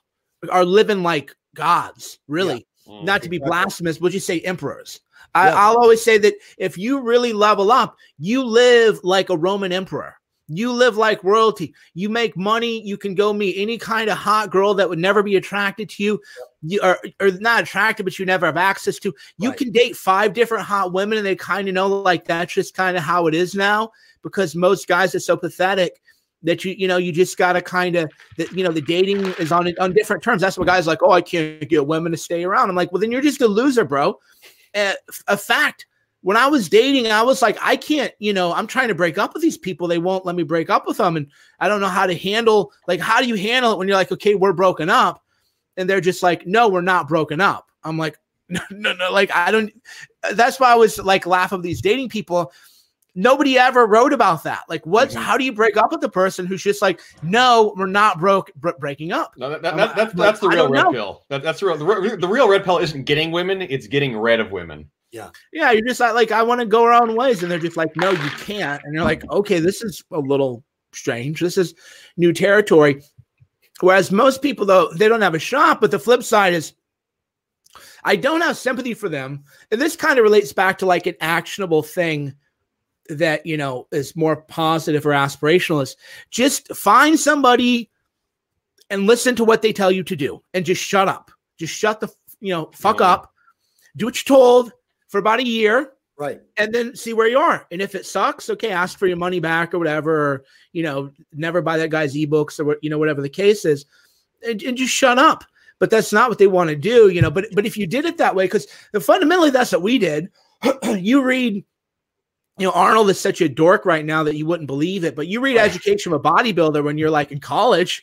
are 0.50 0.66
living 0.66 1.02
like 1.02 1.34
gods, 1.54 2.18
really. 2.28 2.66
Mm, 2.88 3.04
Not 3.04 3.22
to 3.22 3.28
be 3.28 3.38
blasphemous, 3.38 3.98
but 3.98 4.12
you 4.12 4.20
say 4.20 4.40
emperors. 4.40 5.00
I, 5.34 5.48
yeah. 5.48 5.54
I'll 5.56 5.78
always 5.78 6.02
say 6.02 6.18
that 6.18 6.34
if 6.58 6.78
you 6.78 7.00
really 7.00 7.32
level 7.32 7.72
up, 7.72 7.96
you 8.18 8.44
live 8.44 9.00
like 9.02 9.30
a 9.30 9.36
Roman 9.36 9.72
emperor. 9.72 10.14
You 10.46 10.72
live 10.72 10.98
like 10.98 11.24
royalty. 11.24 11.74
You 11.94 12.10
make 12.10 12.36
money. 12.36 12.82
You 12.82 12.98
can 12.98 13.14
go 13.14 13.32
meet 13.32 13.56
any 13.56 13.78
kind 13.78 14.10
of 14.10 14.18
hot 14.18 14.50
girl 14.50 14.74
that 14.74 14.88
would 14.88 14.98
never 14.98 15.22
be 15.22 15.36
attracted 15.36 15.88
to 15.90 16.02
you, 16.02 16.20
you 16.62 16.80
are, 16.82 17.00
or 17.18 17.30
not 17.30 17.62
attracted, 17.62 18.04
but 18.04 18.18
you 18.18 18.26
never 18.26 18.44
have 18.44 18.58
access 18.58 18.98
to. 18.98 19.14
You 19.38 19.48
right. 19.48 19.58
can 19.58 19.72
date 19.72 19.96
five 19.96 20.34
different 20.34 20.66
hot 20.66 20.92
women, 20.92 21.16
and 21.16 21.26
they 21.26 21.34
kind 21.34 21.66
of 21.66 21.74
know 21.74 21.88
like 21.88 22.26
that's 22.26 22.52
just 22.52 22.74
kind 22.74 22.94
of 22.94 23.02
how 23.02 23.26
it 23.26 23.34
is 23.34 23.54
now 23.54 23.90
because 24.22 24.54
most 24.54 24.86
guys 24.86 25.14
are 25.14 25.20
so 25.20 25.36
pathetic 25.36 26.00
that 26.44 26.64
you 26.64 26.74
you 26.78 26.86
know 26.86 26.96
you 26.96 27.10
just 27.10 27.36
got 27.36 27.54
to 27.54 27.62
kind 27.62 27.96
of 27.96 28.10
you 28.52 28.62
know 28.62 28.70
the 28.70 28.80
dating 28.80 29.26
is 29.38 29.50
on 29.50 29.72
on 29.80 29.92
different 29.92 30.22
terms. 30.22 30.40
That's 30.40 30.56
what 30.56 30.66
guys 30.66 30.86
like. 30.86 31.02
Oh, 31.02 31.10
I 31.10 31.22
can't 31.22 31.68
get 31.68 31.86
women 31.86 32.12
to 32.12 32.18
stay 32.18 32.44
around. 32.44 32.70
I'm 32.70 32.76
like, 32.76 32.92
well, 32.92 33.00
then 33.00 33.10
you're 33.10 33.20
just 33.20 33.40
a 33.40 33.48
loser, 33.48 33.84
bro. 33.84 34.18
Uh, 34.74 34.92
a 35.26 35.36
fact. 35.36 35.86
When 36.20 36.38
I 36.38 36.46
was 36.46 36.70
dating, 36.70 37.12
I 37.12 37.20
was 37.20 37.42
like, 37.42 37.58
I 37.60 37.76
can't, 37.76 38.10
you 38.18 38.32
know, 38.32 38.54
I'm 38.54 38.66
trying 38.66 38.88
to 38.88 38.94
break 38.94 39.18
up 39.18 39.34
with 39.34 39.42
these 39.42 39.58
people. 39.58 39.86
They 39.86 39.98
won't 39.98 40.24
let 40.24 40.34
me 40.34 40.42
break 40.42 40.70
up 40.70 40.86
with 40.86 40.96
them. 40.96 41.18
And 41.18 41.26
I 41.60 41.68
don't 41.68 41.82
know 41.82 41.86
how 41.86 42.06
to 42.06 42.16
handle, 42.16 42.72
like, 42.88 42.98
how 42.98 43.20
do 43.20 43.28
you 43.28 43.34
handle 43.34 43.72
it 43.72 43.78
when 43.78 43.88
you're 43.88 43.98
like, 43.98 44.10
okay, 44.10 44.34
we're 44.34 44.54
broken 44.54 44.88
up? 44.88 45.22
And 45.76 45.86
they're 45.86 46.00
just 46.00 46.22
like, 46.22 46.46
no, 46.46 46.70
we're 46.70 46.80
not 46.80 47.08
broken 47.08 47.42
up. 47.42 47.68
I'm 47.82 47.98
like, 47.98 48.18
no, 48.48 48.60
no, 48.70 48.94
no. 48.94 49.12
Like, 49.12 49.32
I 49.32 49.50
don't, 49.50 49.70
that's 50.32 50.58
why 50.58 50.72
I 50.72 50.76
was 50.76 50.98
like, 50.98 51.26
laugh 51.26 51.52
of 51.52 51.62
these 51.62 51.82
dating 51.82 52.08
people 52.08 52.50
nobody 53.14 53.58
ever 53.58 53.86
wrote 53.86 54.12
about 54.12 54.42
that. 54.44 54.62
Like, 54.68 54.84
what? 54.86 55.10
Mm-hmm. 55.10 55.20
How 55.20 55.36
do 55.36 55.44
you 55.44 55.52
break 55.52 55.76
up 55.76 55.92
with 55.92 56.00
the 56.00 56.08
person 56.08 56.46
who's 56.46 56.62
just 56.62 56.82
like, 56.82 57.00
no, 57.22 57.74
we're 57.76 57.86
not 57.86 58.20
broke 58.20 58.50
breaking 58.54 59.12
up? 59.12 59.34
No, 59.36 59.50
that, 59.50 59.62
that, 59.62 59.76
that, 59.76 59.96
that's, 59.96 60.14
that's 60.14 60.40
the 60.40 60.48
real 60.48 60.68
red 60.68 60.84
know. 60.84 60.92
pill. 60.92 61.24
That, 61.28 61.42
that's 61.42 61.60
the 61.60 61.66
real, 61.66 61.76
the, 61.76 62.16
the 62.16 62.28
real 62.28 62.48
red 62.48 62.64
pill 62.64 62.78
isn't 62.78 63.04
getting 63.04 63.30
women; 63.30 63.62
it's 63.62 63.86
getting 63.86 64.16
rid 64.16 64.40
of 64.40 64.52
women. 64.52 64.88
Yeah, 65.12 65.30
yeah. 65.52 65.70
You're 65.70 65.86
just 65.86 66.00
like, 66.00 66.14
like 66.14 66.32
I 66.32 66.42
want 66.42 66.60
to 66.60 66.66
go 66.66 66.84
our 66.84 66.92
own 66.92 67.14
ways, 67.14 67.42
and 67.42 67.50
they're 67.50 67.58
just 67.58 67.76
like, 67.76 67.94
no, 67.96 68.10
you 68.10 68.30
can't. 68.38 68.82
And 68.84 68.94
you're 68.94 69.04
like, 69.04 69.28
okay, 69.30 69.60
this 69.60 69.82
is 69.82 70.02
a 70.10 70.18
little 70.18 70.64
strange. 70.92 71.40
This 71.40 71.56
is 71.56 71.74
new 72.16 72.32
territory. 72.32 73.02
Whereas 73.80 74.10
most 74.10 74.42
people, 74.42 74.66
though, 74.66 74.92
they 74.92 75.08
don't 75.08 75.20
have 75.20 75.34
a 75.34 75.38
shot. 75.40 75.80
But 75.80 75.90
the 75.90 75.98
flip 75.98 76.22
side 76.22 76.54
is, 76.54 76.74
I 78.04 78.16
don't 78.16 78.40
have 78.40 78.56
sympathy 78.56 78.94
for 78.94 79.08
them. 79.08 79.44
And 79.70 79.80
this 79.80 79.96
kind 79.96 80.18
of 80.18 80.22
relates 80.22 80.52
back 80.52 80.78
to 80.78 80.86
like 80.86 81.06
an 81.06 81.16
actionable 81.20 81.82
thing 81.82 82.34
that 83.08 83.44
you 83.44 83.56
know 83.56 83.86
is 83.92 84.16
more 84.16 84.36
positive 84.36 85.04
or 85.04 85.10
aspirationalist 85.10 85.96
just 86.30 86.74
find 86.74 87.20
somebody 87.20 87.90
and 88.90 89.06
listen 89.06 89.34
to 89.36 89.44
what 89.44 89.62
they 89.62 89.72
tell 89.72 89.90
you 89.90 90.02
to 90.04 90.16
do 90.16 90.42
and 90.52 90.64
just 90.64 90.82
shut 90.82 91.08
up. 91.08 91.30
Just 91.58 91.74
shut 91.74 92.00
the 92.00 92.08
you 92.40 92.52
know 92.52 92.70
fuck 92.74 93.00
yeah. 93.00 93.12
up. 93.12 93.32
Do 93.96 94.06
what 94.06 94.16
you're 94.16 94.36
told 94.36 94.72
for 95.08 95.18
about 95.18 95.40
a 95.40 95.46
year 95.46 95.92
right. 96.18 96.40
and 96.56 96.74
then 96.74 96.96
see 96.96 97.12
where 97.12 97.28
you 97.28 97.38
are. 97.38 97.66
And 97.70 97.80
if 97.80 97.94
it 97.94 98.06
sucks 98.06 98.50
okay 98.50 98.70
ask 98.70 98.98
for 98.98 99.06
your 99.06 99.16
money 99.16 99.40
back 99.40 99.74
or 99.74 99.78
whatever 99.78 100.32
or 100.32 100.44
you 100.72 100.82
know 100.82 101.10
never 101.32 101.62
buy 101.62 101.78
that 101.78 101.90
guy's 101.90 102.14
ebooks 102.14 102.64
or 102.64 102.76
you 102.82 102.90
know 102.90 102.98
whatever 102.98 103.22
the 103.22 103.28
case 103.28 103.64
is 103.64 103.86
and, 104.46 104.62
and 104.62 104.76
just 104.76 104.94
shut 104.94 105.18
up. 105.18 105.44
But 105.80 105.90
that's 105.90 106.12
not 106.12 106.28
what 106.28 106.38
they 106.38 106.46
want 106.46 106.70
to 106.70 106.76
do 106.76 107.08
you 107.08 107.22
know 107.22 107.30
but 107.30 107.46
but 107.52 107.66
if 107.66 107.76
you 107.76 107.86
did 107.86 108.04
it 108.04 108.18
that 108.18 108.34
way 108.34 108.46
because 108.46 108.66
fundamentally 109.00 109.50
that's 109.50 109.72
what 109.72 109.82
we 109.82 109.98
did. 109.98 110.30
You 110.84 111.22
read 111.22 111.64
you 112.58 112.66
know, 112.66 112.72
Arnold 112.72 113.10
is 113.10 113.20
such 113.20 113.40
a 113.40 113.48
dork 113.48 113.84
right 113.84 114.04
now 114.04 114.22
that 114.22 114.36
you 114.36 114.46
wouldn't 114.46 114.68
believe 114.68 115.04
it. 115.04 115.16
But 115.16 115.26
you 115.26 115.40
read 115.40 115.56
Education 115.56 116.12
of 116.12 116.20
a 116.20 116.22
Bodybuilder 116.22 116.84
when 116.84 116.98
you're 116.98 117.10
like 117.10 117.32
in 117.32 117.40
college, 117.40 118.02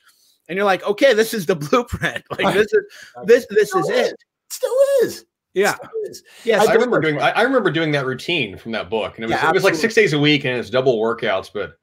and 0.49 0.57
you're 0.57 0.65
like, 0.65 0.83
okay, 0.83 1.13
this 1.13 1.33
is 1.33 1.45
the 1.45 1.55
blueprint. 1.69 2.23
Like 2.37 2.53
this 2.53 2.73
is 2.73 2.83
this 3.25 3.45
this 3.49 3.73
is 3.73 3.89
it. 3.89 4.15
Still 4.49 4.75
is. 5.03 5.25
Yeah. 5.53 5.75
Yes. 6.45 6.67
I, 6.67 6.73
remember 6.73 6.99
doing 6.99 7.19
I, 7.19 7.41
remember 7.41 7.71
doing 7.71 7.91
that 7.91 8.05
routine 8.05 8.57
from 8.57 8.71
that 8.71 8.89
book. 8.89 9.15
And 9.15 9.25
it 9.25 9.27
was 9.27 9.35
yeah, 9.35 9.49
it 9.49 9.53
was 9.53 9.63
like 9.63 9.75
six 9.75 9.93
days 9.93 10.13
a 10.13 10.19
week 10.19 10.45
and 10.45 10.57
it's 10.57 10.69
double 10.69 10.97
workouts. 10.97 11.49
But 11.53 11.77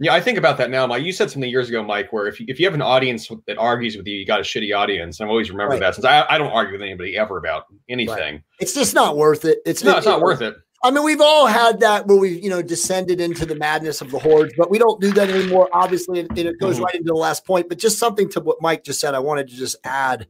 yeah, 0.00 0.14
I 0.14 0.20
think 0.20 0.38
about 0.38 0.56
that 0.58 0.70
now. 0.70 0.86
Mike, 0.86 1.02
you 1.02 1.12
said 1.12 1.28
something 1.28 1.50
years 1.50 1.68
ago, 1.68 1.82
Mike, 1.82 2.12
where 2.12 2.28
if 2.28 2.38
you, 2.38 2.46
if 2.48 2.60
you 2.60 2.66
have 2.66 2.74
an 2.74 2.82
audience 2.82 3.28
that 3.48 3.58
argues 3.58 3.96
with 3.96 4.06
you, 4.06 4.16
you 4.16 4.24
got 4.24 4.38
a 4.38 4.44
shitty 4.44 4.76
audience. 4.76 5.20
I've 5.20 5.28
always 5.28 5.50
remembered 5.50 5.74
right. 5.74 5.80
that 5.80 5.96
since 5.96 6.04
I, 6.04 6.24
I 6.30 6.38
don't 6.38 6.52
argue 6.52 6.74
with 6.74 6.82
anybody 6.82 7.16
ever 7.16 7.38
about 7.38 7.64
anything. 7.88 8.34
Right. 8.34 8.42
It's 8.60 8.74
just 8.74 8.94
not 8.94 9.16
worth 9.16 9.44
it. 9.44 9.58
It's 9.66 9.82
no, 9.82 9.96
it's 9.96 10.06
not 10.06 10.20
worth 10.20 10.40
it. 10.40 10.54
I 10.82 10.92
mean, 10.92 11.02
we've 11.02 11.20
all 11.20 11.46
had 11.46 11.80
that 11.80 12.06
where 12.06 12.18
we, 12.18 12.38
you 12.40 12.48
know, 12.48 12.62
descended 12.62 13.20
into 13.20 13.44
the 13.44 13.56
madness 13.56 14.00
of 14.00 14.10
the 14.12 14.18
hordes, 14.18 14.54
but 14.56 14.70
we 14.70 14.78
don't 14.78 15.00
do 15.00 15.12
that 15.12 15.28
anymore. 15.28 15.68
Obviously, 15.72 16.20
and 16.20 16.38
it 16.38 16.60
goes 16.60 16.76
mm-hmm. 16.76 16.84
right 16.84 16.94
into 16.94 17.08
the 17.08 17.14
last 17.14 17.44
point. 17.44 17.68
But 17.68 17.78
just 17.78 17.98
something 17.98 18.28
to 18.30 18.40
what 18.40 18.62
Mike 18.62 18.84
just 18.84 19.00
said, 19.00 19.14
I 19.14 19.18
wanted 19.18 19.48
to 19.48 19.56
just 19.56 19.76
add. 19.82 20.28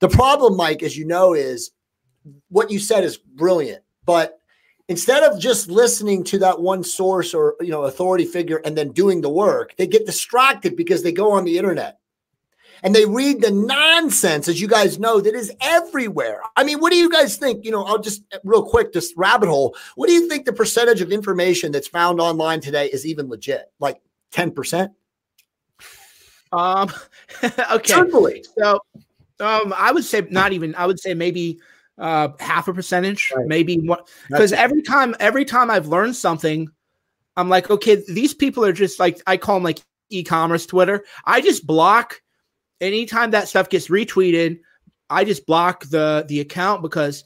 The 0.00 0.08
problem, 0.08 0.56
Mike, 0.56 0.82
as 0.82 0.96
you 0.96 1.06
know, 1.06 1.32
is 1.32 1.70
what 2.48 2.70
you 2.70 2.78
said 2.78 3.04
is 3.04 3.16
brilliant, 3.16 3.82
but 4.04 4.38
instead 4.88 5.22
of 5.22 5.40
just 5.40 5.68
listening 5.68 6.24
to 6.24 6.38
that 6.40 6.60
one 6.60 6.84
source 6.84 7.32
or 7.32 7.54
you 7.60 7.70
know 7.70 7.84
authority 7.84 8.24
figure 8.24 8.60
and 8.64 8.76
then 8.76 8.90
doing 8.90 9.22
the 9.22 9.30
work, 9.30 9.74
they 9.76 9.86
get 9.86 10.04
distracted 10.04 10.76
because 10.76 11.02
they 11.02 11.12
go 11.12 11.32
on 11.32 11.44
the 11.44 11.56
internet 11.56 11.98
and 12.82 12.94
they 12.94 13.06
read 13.06 13.40
the 13.40 13.50
nonsense, 13.50 14.48
as 14.48 14.60
you 14.60 14.66
guys 14.66 14.98
know, 14.98 15.20
that 15.20 15.34
is 15.34 15.52
everywhere. 15.60 16.42
I 16.56 16.64
mean, 16.64 16.80
what 16.80 16.90
do 16.90 16.98
you 16.98 17.08
guys 17.08 17.36
think? 17.36 17.64
You 17.64 17.70
know, 17.70 17.84
I'll 17.84 18.00
just 18.00 18.22
real 18.44 18.64
quick, 18.64 18.92
this 18.92 19.14
rabbit 19.16 19.48
hole. 19.48 19.76
What 19.94 20.08
do 20.08 20.12
you 20.12 20.28
think 20.28 20.46
the 20.46 20.52
percentage 20.52 21.00
of 21.00 21.12
information 21.12 21.70
that's 21.70 21.88
found 21.88 22.20
online 22.20 22.60
today 22.60 22.88
is 22.88 23.06
even 23.06 23.28
legit? 23.28 23.70
Like 23.78 24.00
10%? 24.32 24.90
Um, 26.50 26.92
okay. 27.44 27.94
Truthfully. 27.94 28.44
So, 28.58 28.80
um, 29.40 29.72
I 29.76 29.92
would 29.92 30.04
say 30.04 30.26
not 30.30 30.52
even, 30.52 30.74
I 30.74 30.86
would 30.86 31.00
say 31.00 31.14
maybe 31.14 31.60
uh 31.98 32.28
half 32.40 32.68
a 32.68 32.74
percentage, 32.74 33.30
right. 33.36 33.46
maybe 33.46 33.76
what 33.76 34.08
because 34.28 34.54
every 34.54 34.80
time, 34.80 35.14
every 35.20 35.44
time 35.44 35.70
I've 35.70 35.88
learned 35.88 36.16
something, 36.16 36.68
I'm 37.36 37.50
like, 37.50 37.70
okay, 37.70 38.02
these 38.08 38.32
people 38.32 38.64
are 38.64 38.72
just 38.72 38.98
like 38.98 39.20
I 39.26 39.36
call 39.36 39.56
them 39.56 39.62
like 39.62 39.80
e-commerce 40.08 40.64
Twitter. 40.64 41.04
I 41.26 41.42
just 41.42 41.66
block 41.66 42.22
anytime 42.82 43.30
that 43.30 43.48
stuff 43.48 43.70
gets 43.70 43.88
retweeted, 43.88 44.60
I 45.08 45.24
just 45.24 45.46
block 45.46 45.84
the 45.86 46.26
the 46.28 46.40
account 46.40 46.82
because 46.82 47.24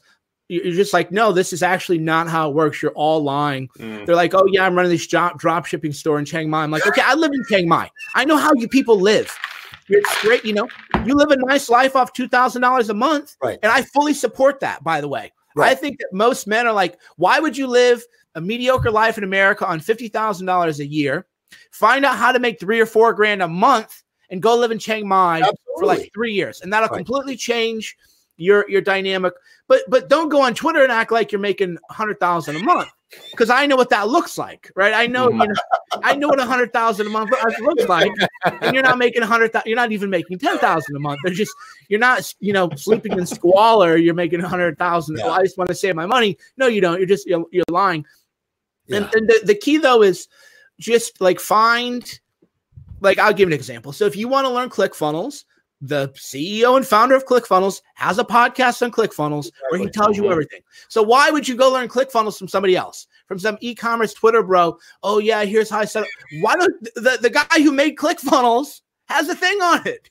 you're 0.49 0.73
just 0.73 0.93
like, 0.93 1.11
no, 1.11 1.33
this 1.33 1.51
is 1.51 1.61
actually 1.61 1.97
not 1.97 2.29
how 2.29 2.49
it 2.49 2.55
works. 2.55 2.81
You're 2.81 2.93
all 2.93 3.21
lying. 3.21 3.67
Mm. 3.79 4.05
They're 4.05 4.15
like, 4.15 4.33
oh 4.33 4.45
yeah, 4.49 4.65
I'm 4.65 4.75
running 4.75 4.91
this 4.91 5.05
drop, 5.05 5.37
drop 5.37 5.65
shipping 5.65 5.91
store 5.91 6.19
in 6.19 6.23
Chiang 6.25 6.49
Mai. 6.49 6.63
I'm 6.63 6.71
like, 6.71 6.87
okay, 6.87 7.01
I 7.03 7.15
live 7.15 7.31
in 7.33 7.43
Chiang 7.49 7.67
Mai. 7.67 7.89
I 8.15 8.23
know 8.23 8.37
how 8.37 8.53
you 8.55 8.69
people 8.69 8.97
live. 8.97 9.29
You're 9.89 10.03
straight, 10.05 10.45
you 10.45 10.53
know, 10.53 10.67
you 11.05 11.15
live 11.15 11.31
a 11.31 11.37
nice 11.47 11.69
life 11.69 11.95
off 11.95 12.13
two 12.13 12.27
thousand 12.27 12.61
dollars 12.61 12.89
a 12.89 12.93
month, 12.93 13.35
right? 13.41 13.59
And 13.61 13.71
I 13.71 13.81
fully 13.81 14.13
support 14.13 14.59
that. 14.61 14.83
By 14.83 15.01
the 15.01 15.07
way, 15.07 15.33
right. 15.55 15.71
I 15.71 15.75
think 15.75 15.99
that 15.99 16.09
most 16.13 16.47
men 16.47 16.67
are 16.67 16.73
like, 16.73 16.99
why 17.17 17.39
would 17.39 17.57
you 17.57 17.67
live 17.67 18.03
a 18.35 18.41
mediocre 18.41 18.91
life 18.91 19.17
in 19.17 19.23
America 19.23 19.65
on 19.65 19.79
fifty 19.79 20.07
thousand 20.07 20.45
dollars 20.45 20.79
a 20.79 20.85
year? 20.85 21.25
Find 21.71 22.05
out 22.05 22.17
how 22.17 22.31
to 22.31 22.39
make 22.39 22.59
three 22.59 22.79
or 22.79 22.85
four 22.85 23.13
grand 23.13 23.41
a 23.41 23.47
month 23.47 24.03
and 24.29 24.41
go 24.41 24.55
live 24.55 24.71
in 24.71 24.79
Chiang 24.79 25.07
Mai 25.07 25.39
Absolutely. 25.39 25.57
for 25.77 25.85
like 25.85 26.11
three 26.13 26.33
years, 26.33 26.61
and 26.61 26.71
that'll 26.71 26.89
right. 26.89 26.97
completely 26.97 27.35
change 27.35 27.97
your 28.37 28.69
your 28.69 28.81
dynamic. 28.81 29.33
But 29.67 29.81
but 29.87 30.09
don't 30.09 30.29
go 30.29 30.41
on 30.41 30.53
Twitter 30.53 30.83
and 30.83 30.91
act 30.91 31.11
like 31.11 31.31
you're 31.31 31.41
making 31.41 31.77
a 31.89 31.93
hundred 31.93 32.19
thousand 32.19 32.55
a 32.55 32.63
month 32.63 32.89
because 33.31 33.49
I 33.49 33.65
know 33.65 33.75
what 33.75 33.89
that 33.89 34.09
looks 34.09 34.37
like, 34.37 34.71
right? 34.75 34.93
I 34.93 35.07
know, 35.07 35.29
you 35.29 35.37
know 35.37 35.53
I 36.03 36.15
know 36.15 36.27
what 36.27 36.39
a 36.39 36.45
hundred 36.45 36.73
thousand 36.73 37.07
a 37.07 37.09
month 37.09 37.31
looks 37.61 37.87
like, 37.87 38.11
and 38.61 38.73
you're 38.73 38.83
not 38.83 38.97
making 38.97 39.23
a 39.23 39.25
hundred. 39.25 39.51
You're 39.65 39.75
not 39.75 39.91
even 39.91 40.09
making 40.09 40.39
ten 40.39 40.57
thousand 40.57 40.95
a 40.95 40.99
month. 40.99 41.19
They're 41.23 41.33
just 41.33 41.53
you're 41.89 41.99
not, 41.99 42.33
you 42.39 42.53
know, 42.53 42.69
sleeping 42.75 43.13
in 43.13 43.25
squalor. 43.25 43.95
You're 43.97 44.13
making 44.13 44.41
a 44.41 44.47
hundred 44.47 44.77
thousand. 44.77 45.17
Yeah. 45.17 45.25
Well, 45.25 45.33
I 45.33 45.43
just 45.43 45.57
want 45.57 45.69
to 45.69 45.75
save 45.75 45.95
my 45.95 46.05
money. 46.05 46.37
No, 46.57 46.67
you 46.67 46.81
don't. 46.81 46.97
You're 46.97 47.07
just 47.07 47.25
you're, 47.27 47.45
you're 47.51 47.65
lying. 47.69 48.05
Yeah. 48.87 48.97
And, 48.97 49.09
and 49.13 49.29
the, 49.29 49.41
the 49.45 49.55
key 49.55 49.77
though 49.77 50.01
is 50.01 50.27
just 50.79 51.21
like 51.21 51.39
find 51.39 52.19
like 52.99 53.19
I'll 53.19 53.33
give 53.33 53.47
an 53.47 53.53
example. 53.53 53.91
So 53.91 54.05
if 54.05 54.15
you 54.15 54.27
want 54.27 54.45
to 54.45 54.53
learn 54.53 54.69
ClickFunnels, 54.69 55.43
the 55.81 56.09
CEO 56.09 56.75
and 56.75 56.85
founder 56.85 57.15
of 57.15 57.25
ClickFunnels 57.25 57.81
has 57.95 58.17
a 58.17 58.23
podcast 58.23 58.81
on 58.81 58.91
ClickFunnels 58.91 59.51
where 59.69 59.79
he 59.79 59.89
tells 59.89 60.17
you 60.17 60.31
everything. 60.31 60.61
So 60.89 61.03
why 61.03 61.29
would 61.29 61.47
you 61.47 61.55
go 61.55 61.71
learn 61.71 61.87
ClickFunnels 61.87 62.37
from 62.37 62.47
somebody 62.47 62.75
else? 62.75 63.07
From 63.27 63.37
some 63.37 63.57
e-commerce 63.61 64.13
Twitter 64.13 64.41
bro? 64.41 64.77
Oh 65.03 65.19
yeah, 65.19 65.43
here's 65.43 65.69
how 65.69 65.79
I 65.79 65.85
set 65.85 66.03
up. 66.03 66.09
Why 66.41 66.55
don't 66.55 66.83
the, 66.95 67.19
the 67.21 67.29
guy 67.29 67.61
who 67.61 67.71
made 67.71 67.95
ClickFunnels 67.95 68.81
has 69.07 69.29
a 69.29 69.35
thing 69.35 69.61
on 69.61 69.85
it? 69.85 70.09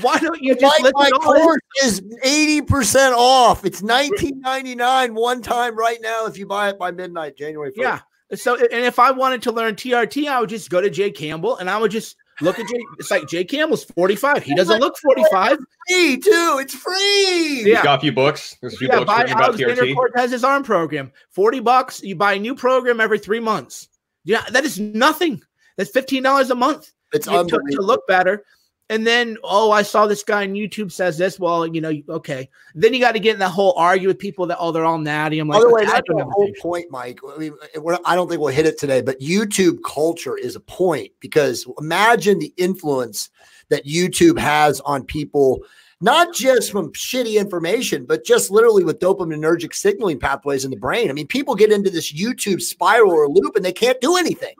Why 0.00 0.18
don't 0.18 0.42
you 0.42 0.54
just 0.54 0.82
my, 0.82 0.90
my 0.94 1.10
course 1.10 1.60
is 1.82 2.00
80% 2.24 3.12
off. 3.16 3.64
It's 3.64 3.82
19.99 3.82 5.14
one 5.14 5.42
time 5.42 5.76
right 5.76 5.98
now 6.02 6.26
if 6.26 6.36
you 6.36 6.46
buy 6.46 6.70
it 6.70 6.78
by 6.78 6.90
midnight, 6.90 7.36
January 7.36 7.70
1st. 7.70 7.82
Yeah. 7.82 8.00
So 8.34 8.56
and 8.56 8.84
if 8.84 8.98
I 8.98 9.12
wanted 9.12 9.42
to 9.42 9.52
learn 9.52 9.76
TRT, 9.76 10.26
I 10.28 10.40
would 10.40 10.50
just 10.50 10.68
go 10.68 10.80
to 10.80 10.90
Jay 10.90 11.10
Campbell 11.10 11.56
and 11.56 11.70
I 11.70 11.78
would 11.78 11.92
just 11.92 12.16
Look 12.40 12.58
at 12.58 12.68
Jay. 12.68 12.84
It's 12.98 13.10
like 13.10 13.26
Jay 13.28 13.44
Campbell's 13.44 13.84
45. 13.84 14.42
He 14.42 14.54
doesn't 14.54 14.78
look 14.78 14.96
45. 14.98 15.58
Free 15.88 16.16
too. 16.18 16.58
It's 16.60 16.74
free. 16.74 17.64
Yeah. 17.70 17.82
got 17.82 17.98
a 17.98 18.00
few 18.02 18.12
books. 18.12 18.56
There's 18.60 18.74
a 18.74 18.76
few 18.76 18.88
yeah, 18.88 18.96
books 18.98 19.06
buy 19.06 19.24
Alexander 19.26 19.94
Cortes's 19.94 20.44
arm 20.44 20.62
program. 20.62 21.12
40 21.30 21.60
bucks. 21.60 22.02
You 22.02 22.14
buy 22.14 22.34
a 22.34 22.38
new 22.38 22.54
program 22.54 23.00
every 23.00 23.18
three 23.18 23.40
months. 23.40 23.88
Yeah, 24.24 24.44
that 24.50 24.64
is 24.64 24.78
nothing. 24.78 25.42
That's 25.76 25.90
$15 25.90 26.50
a 26.50 26.54
month. 26.54 26.92
It's 27.12 27.26
to, 27.26 27.44
to 27.44 27.80
look 27.80 28.06
better. 28.06 28.44
And 28.88 29.04
then, 29.04 29.36
oh, 29.42 29.72
I 29.72 29.82
saw 29.82 30.06
this 30.06 30.22
guy 30.22 30.44
on 30.44 30.52
YouTube 30.52 30.92
says 30.92 31.18
this. 31.18 31.40
Well, 31.40 31.66
you 31.66 31.80
know, 31.80 31.92
okay. 32.08 32.48
Then 32.74 32.94
you 32.94 33.00
got 33.00 33.12
to 33.12 33.18
get 33.18 33.34
in 33.34 33.40
that 33.40 33.50
whole 33.50 33.74
argue 33.76 34.06
with 34.06 34.18
people 34.18 34.46
that 34.46 34.58
oh, 34.60 34.70
they're 34.70 34.84
all 34.84 34.98
natty. 34.98 35.40
I'm 35.40 35.48
like, 35.48 35.60
by 35.60 35.66
the 35.66 35.74
way, 35.74 35.84
that's 35.84 36.06
the 36.06 36.24
whole 36.24 36.52
point, 36.60 36.86
Mike. 36.90 37.18
I 37.28 37.36
mean, 37.36 37.54
eh, 37.74 37.96
I 38.04 38.14
don't 38.14 38.28
think 38.28 38.40
we'll 38.40 38.54
hit 38.54 38.66
it 38.66 38.78
today, 38.78 39.02
but 39.02 39.18
YouTube 39.18 39.78
culture 39.84 40.36
is 40.36 40.54
a 40.54 40.60
point 40.60 41.10
because 41.18 41.66
imagine 41.80 42.38
the 42.38 42.54
influence 42.56 43.28
that 43.70 43.86
YouTube 43.86 44.38
has 44.38 44.80
on 44.82 45.02
people, 45.02 45.62
not 46.00 46.32
just 46.32 46.70
from 46.70 46.92
shitty 46.92 47.40
information, 47.40 48.04
but 48.04 48.24
just 48.24 48.52
literally 48.52 48.84
with 48.84 49.00
dopaminergic 49.00 49.74
signaling 49.74 50.20
pathways 50.20 50.64
in 50.64 50.70
the 50.70 50.76
brain. 50.76 51.10
I 51.10 51.12
mean, 51.12 51.26
people 51.26 51.56
get 51.56 51.72
into 51.72 51.90
this 51.90 52.12
YouTube 52.12 52.62
spiral 52.62 53.10
or 53.10 53.28
loop 53.28 53.56
and 53.56 53.64
they 53.64 53.72
can't 53.72 54.00
do 54.00 54.16
anything. 54.16 54.54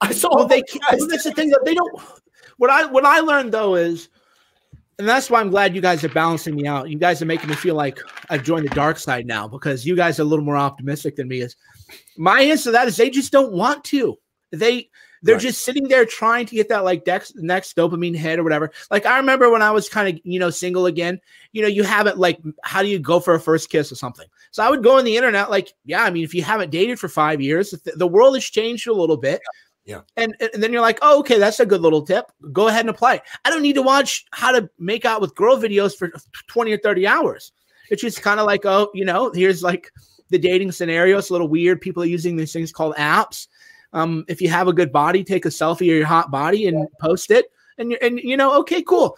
I 0.00 0.12
saw 0.12 0.36
well, 0.36 0.46
they 0.46 0.62
can't. 0.62 1.00
Well, 1.00 1.08
that's 1.08 1.24
the 1.24 1.32
thing 1.32 1.50
that 1.50 1.64
they 1.64 1.74
don't. 1.74 2.00
What 2.58 2.70
I 2.70 2.86
what 2.86 3.04
I 3.04 3.20
learned 3.20 3.52
though 3.52 3.76
is, 3.76 4.08
and 4.98 5.08
that's 5.08 5.30
why 5.30 5.40
I'm 5.40 5.50
glad 5.50 5.74
you 5.74 5.80
guys 5.80 6.04
are 6.04 6.08
balancing 6.08 6.54
me 6.54 6.66
out. 6.66 6.90
You 6.90 6.98
guys 6.98 7.22
are 7.22 7.26
making 7.26 7.48
me 7.48 7.54
feel 7.54 7.74
like 7.74 7.98
I've 8.30 8.42
joined 8.42 8.66
the 8.66 8.74
dark 8.74 8.98
side 8.98 9.26
now 9.26 9.48
because 9.48 9.86
you 9.86 9.96
guys 9.96 10.18
are 10.18 10.22
a 10.22 10.26
little 10.26 10.44
more 10.44 10.56
optimistic 10.56 11.16
than 11.16 11.28
me. 11.28 11.40
Is 11.40 11.56
my 12.16 12.42
answer 12.42 12.64
to 12.64 12.70
that 12.72 12.88
is 12.88 12.96
they 12.96 13.10
just 13.10 13.32
don't 13.32 13.52
want 13.52 13.84
to. 13.84 14.18
They 14.50 14.90
they're 15.22 15.34
right. 15.34 15.42
just 15.42 15.64
sitting 15.64 15.88
there 15.88 16.04
trying 16.04 16.46
to 16.46 16.54
get 16.54 16.68
that 16.68 16.84
like 16.84 17.04
dex, 17.04 17.32
next 17.36 17.76
dopamine 17.76 18.16
hit 18.16 18.38
or 18.38 18.44
whatever. 18.44 18.70
Like 18.90 19.06
I 19.06 19.16
remember 19.18 19.50
when 19.50 19.62
I 19.62 19.70
was 19.70 19.88
kind 19.88 20.08
of 20.08 20.20
you 20.24 20.38
know 20.38 20.50
single 20.50 20.86
again. 20.86 21.20
You 21.52 21.62
know, 21.62 21.68
you 21.68 21.82
haven't 21.82 22.18
like 22.18 22.40
how 22.62 22.82
do 22.82 22.88
you 22.88 22.98
go 22.98 23.20
for 23.20 23.34
a 23.34 23.40
first 23.40 23.70
kiss 23.70 23.90
or 23.90 23.96
something? 23.96 24.26
So 24.50 24.62
I 24.62 24.70
would 24.70 24.82
go 24.82 24.98
on 24.98 25.04
the 25.04 25.16
internet 25.16 25.50
like, 25.50 25.72
yeah, 25.84 26.04
I 26.04 26.10
mean, 26.10 26.24
if 26.24 26.34
you 26.34 26.42
haven't 26.42 26.70
dated 26.70 26.98
for 26.98 27.08
five 27.08 27.40
years, 27.40 27.74
the 27.84 28.06
world 28.06 28.34
has 28.34 28.44
changed 28.44 28.86
a 28.86 28.92
little 28.92 29.16
bit. 29.16 29.40
Yeah. 29.42 29.67
And, 30.18 30.34
and 30.40 30.62
then 30.62 30.72
you're 30.72 30.82
like, 30.82 30.98
oh, 31.00 31.20
okay, 31.20 31.38
that's 31.38 31.60
a 31.60 31.66
good 31.66 31.80
little 31.80 32.02
tip. 32.02 32.30
Go 32.52 32.68
ahead 32.68 32.80
and 32.80 32.90
apply. 32.90 33.22
I 33.44 33.50
don't 33.50 33.62
need 33.62 33.74
to 33.74 33.82
watch 33.82 34.26
how 34.32 34.52
to 34.52 34.68
make 34.78 35.06
out 35.06 35.22
with 35.22 35.34
girl 35.34 35.56
videos 35.56 35.96
for 35.96 36.12
20 36.48 36.72
or 36.72 36.78
30 36.78 37.06
hours. 37.06 37.52
It's 37.90 38.02
just 38.02 38.22
kind 38.22 38.38
of 38.38 38.46
like, 38.46 38.66
oh, 38.66 38.90
you 38.92 39.06
know, 39.06 39.32
here's 39.32 39.62
like 39.62 39.90
the 40.28 40.38
dating 40.38 40.72
scenario. 40.72 41.16
It's 41.18 41.30
a 41.30 41.32
little 41.32 41.48
weird. 41.48 41.80
People 41.80 42.02
are 42.02 42.06
using 42.06 42.36
these 42.36 42.52
things 42.52 42.70
called 42.70 42.96
apps. 42.96 43.48
Um, 43.94 44.24
if 44.28 44.42
you 44.42 44.50
have 44.50 44.68
a 44.68 44.72
good 44.72 44.92
body, 44.92 45.24
take 45.24 45.46
a 45.46 45.48
selfie 45.48 45.90
of 45.90 45.96
your 45.96 46.06
hot 46.06 46.30
body 46.30 46.66
and 46.66 46.86
post 47.00 47.30
it. 47.30 47.46
And 47.78 47.96
and 48.02 48.18
you 48.18 48.36
know, 48.36 48.58
okay, 48.60 48.82
cool. 48.82 49.16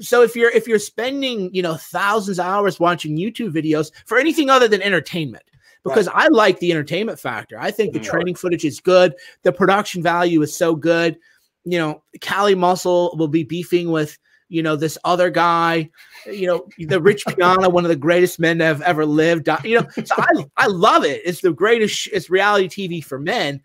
So 0.00 0.22
if 0.22 0.34
you're 0.34 0.50
if 0.50 0.66
you're 0.66 0.78
spending, 0.78 1.54
you 1.54 1.62
know, 1.62 1.74
thousands 1.74 2.38
of 2.38 2.46
hours 2.46 2.80
watching 2.80 3.16
YouTube 3.16 3.52
videos 3.52 3.92
for 4.06 4.18
anything 4.18 4.50
other 4.50 4.66
than 4.66 4.82
entertainment, 4.82 5.44
because 5.84 6.06
right. 6.08 6.24
I 6.24 6.28
like 6.28 6.58
the 6.58 6.72
entertainment 6.72 7.20
factor. 7.20 7.58
I 7.60 7.70
think 7.70 7.92
the 7.92 8.00
mm-hmm. 8.00 8.10
training 8.10 8.34
footage 8.34 8.64
is 8.64 8.80
good. 8.80 9.14
The 9.42 9.52
production 9.52 10.02
value 10.02 10.40
is 10.42 10.54
so 10.54 10.74
good. 10.74 11.18
You 11.64 11.78
know, 11.78 12.02
Kali 12.20 12.54
Muscle 12.54 13.14
will 13.18 13.28
be 13.28 13.44
beefing 13.44 13.90
with, 13.90 14.18
you 14.48 14.62
know, 14.62 14.76
this 14.76 14.98
other 15.04 15.30
guy, 15.30 15.90
you 16.26 16.46
know, 16.46 16.66
the 16.78 17.00
Rich 17.00 17.24
Piana, 17.28 17.68
one 17.68 17.84
of 17.84 17.90
the 17.90 17.96
greatest 17.96 18.40
men 18.40 18.58
that 18.58 18.66
have 18.66 18.82
ever 18.82 19.04
lived. 19.04 19.48
You 19.62 19.80
know, 19.80 19.88
so 20.04 20.14
I, 20.16 20.46
I 20.56 20.66
love 20.66 21.04
it. 21.04 21.22
It's 21.24 21.40
the 21.40 21.52
greatest, 21.52 22.08
it's 22.12 22.30
reality 22.30 22.68
TV 22.88 23.04
for 23.04 23.18
men. 23.18 23.60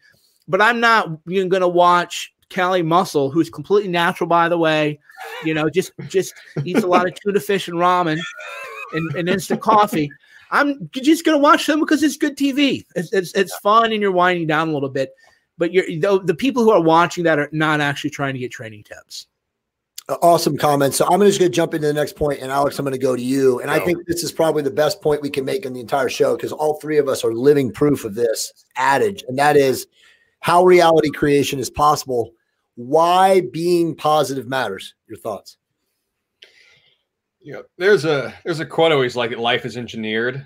But 0.47 0.62
I'm 0.62 0.79
not 0.79 1.10
even 1.27 1.47
going 1.47 1.62
to 1.62 1.67
watch 1.67 2.34
Kali 2.49 2.82
Muscle, 2.82 3.29
who's 3.29 3.49
completely 3.49 3.91
natural, 3.91 4.27
by 4.27 4.49
the 4.49 4.58
way. 4.58 4.99
You 5.43 5.53
know, 5.53 5.69
just 5.69 5.91
just 6.08 6.34
eats 6.65 6.84
a 6.84 6.88
lot 6.88 7.08
of 7.08 7.13
tuna 7.15 7.39
fish 7.39 7.67
and 7.67 7.77
ramen 7.77 8.19
and, 8.93 9.15
and 9.15 9.29
instant 9.29 9.62
coffee. 9.62 10.10
I'm 10.52 10.90
just 10.92 11.26
going 11.26 11.38
to 11.38 11.42
watch 11.42 11.68
them 11.68 11.80
because 11.80 12.04
it's 12.04 12.18
good 12.18 12.38
TV. 12.38 12.86
It's, 12.96 13.14
it's, 13.14 13.34
it's 13.34 13.56
fun 13.58 13.92
and 13.92 14.02
you're 14.02 14.12
winding 14.12 14.48
down 14.48 14.70
a 14.70 14.74
little 14.74 14.90
bit. 14.90 15.14
But 15.58 15.74
you're 15.74 15.86
the, 15.86 16.22
the 16.24 16.34
people 16.34 16.64
who 16.64 16.72
are 16.72 16.82
watching 16.82 17.24
that 17.26 17.38
are 17.38 17.50
not 17.52 17.82
actually 17.82 18.12
trying 18.12 18.34
to 18.34 18.40
get 18.40 18.52
training 18.52 18.84
tips. 18.84 19.28
Awesome 20.24 20.58
comment. 20.58 20.96
So 20.96 21.06
I'm 21.06 21.20
just 21.20 21.38
going 21.38 21.52
to 21.52 21.56
jump 21.56 21.76
into 21.76 21.86
the 21.86 21.94
next 21.94 22.16
point, 22.16 22.40
and 22.42 22.52
Alex, 22.52 22.80
I'm 22.80 22.84
going 22.84 22.94
to 22.94 22.98
go 22.98 23.16
to 23.16 23.22
you. 23.22 23.60
And 23.60 23.70
I 23.70 23.80
think 23.80 24.08
this 24.08 24.24
is 24.24 24.32
probably 24.32 24.64
the 24.64 24.72
best 24.72 25.04
point 25.04 25.22
we 25.22 25.30
can 25.30 25.46
make 25.46 25.66
in 25.66 25.74
the 25.74 25.80
entire 25.80 26.10
show 26.10 26.36
because 26.36 26.52
all 26.52 26.80
three 26.80 26.98
of 26.98 27.08
us 27.08 27.24
are 27.24 27.32
living 27.32 27.72
proof 27.72 28.06
of 28.06 28.16
this 28.16 28.66
adage, 28.76 29.24
and 29.28 29.38
that 29.38 29.56
is 29.56 29.86
how 30.40 30.64
reality 30.64 31.12
creation 31.12 31.60
is 31.60 31.70
possible. 31.70 32.32
Why 32.74 33.42
being 33.54 33.96
positive 33.96 34.48
matters. 34.48 34.96
Your 35.08 35.20
thoughts? 35.20 35.59
You 37.41 37.54
know, 37.54 37.63
there's 37.78 38.06
a 38.06 38.34
there's 38.43 38.60
a 38.60 38.65
quote 38.65 38.91
always 38.91 39.15
like 39.15 39.36
life 39.38 39.65
is 39.65 39.78
engineered. 39.78 40.45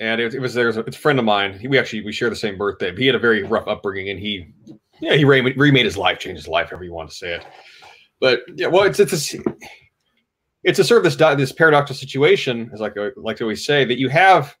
and 0.00 0.20
it, 0.20 0.34
it 0.34 0.40
was 0.40 0.54
there's 0.54 0.76
a, 0.76 0.80
it's 0.80 0.96
a 0.96 1.00
friend 1.00 1.18
of 1.18 1.24
mine. 1.24 1.58
He, 1.58 1.68
we 1.68 1.78
actually 1.78 2.04
we 2.04 2.12
share 2.12 2.30
the 2.30 2.36
same 2.36 2.56
birthday. 2.56 2.90
But 2.90 3.00
he 3.00 3.06
had 3.06 3.14
a 3.14 3.20
very 3.20 3.42
rough 3.42 3.66
upbringing, 3.66 4.10
and 4.10 4.18
he 4.18 4.52
yeah 5.00 5.14
he 5.14 5.24
remade, 5.24 5.84
his 5.84 5.96
life, 5.96 6.18
changed 6.18 6.38
his 6.38 6.48
life, 6.48 6.70
however 6.70 6.84
you 6.84 6.92
want 6.92 7.10
to 7.10 7.16
say 7.16 7.34
it. 7.34 7.46
But 8.20 8.40
yeah, 8.54 8.68
well, 8.68 8.84
it's 8.84 9.00
it's 9.00 9.34
a, 9.34 9.38
it's 10.64 10.78
a 10.78 10.84
sort 10.84 11.04
of 11.04 11.04
this 11.04 11.16
this 11.36 11.52
paradoxical 11.52 11.98
situation, 11.98 12.70
as 12.72 12.80
like 12.80 12.96
I 12.96 13.10
like 13.16 13.36
to 13.38 13.44
always 13.44 13.64
say, 13.64 13.84
that 13.84 13.98
you 13.98 14.08
have 14.08 14.56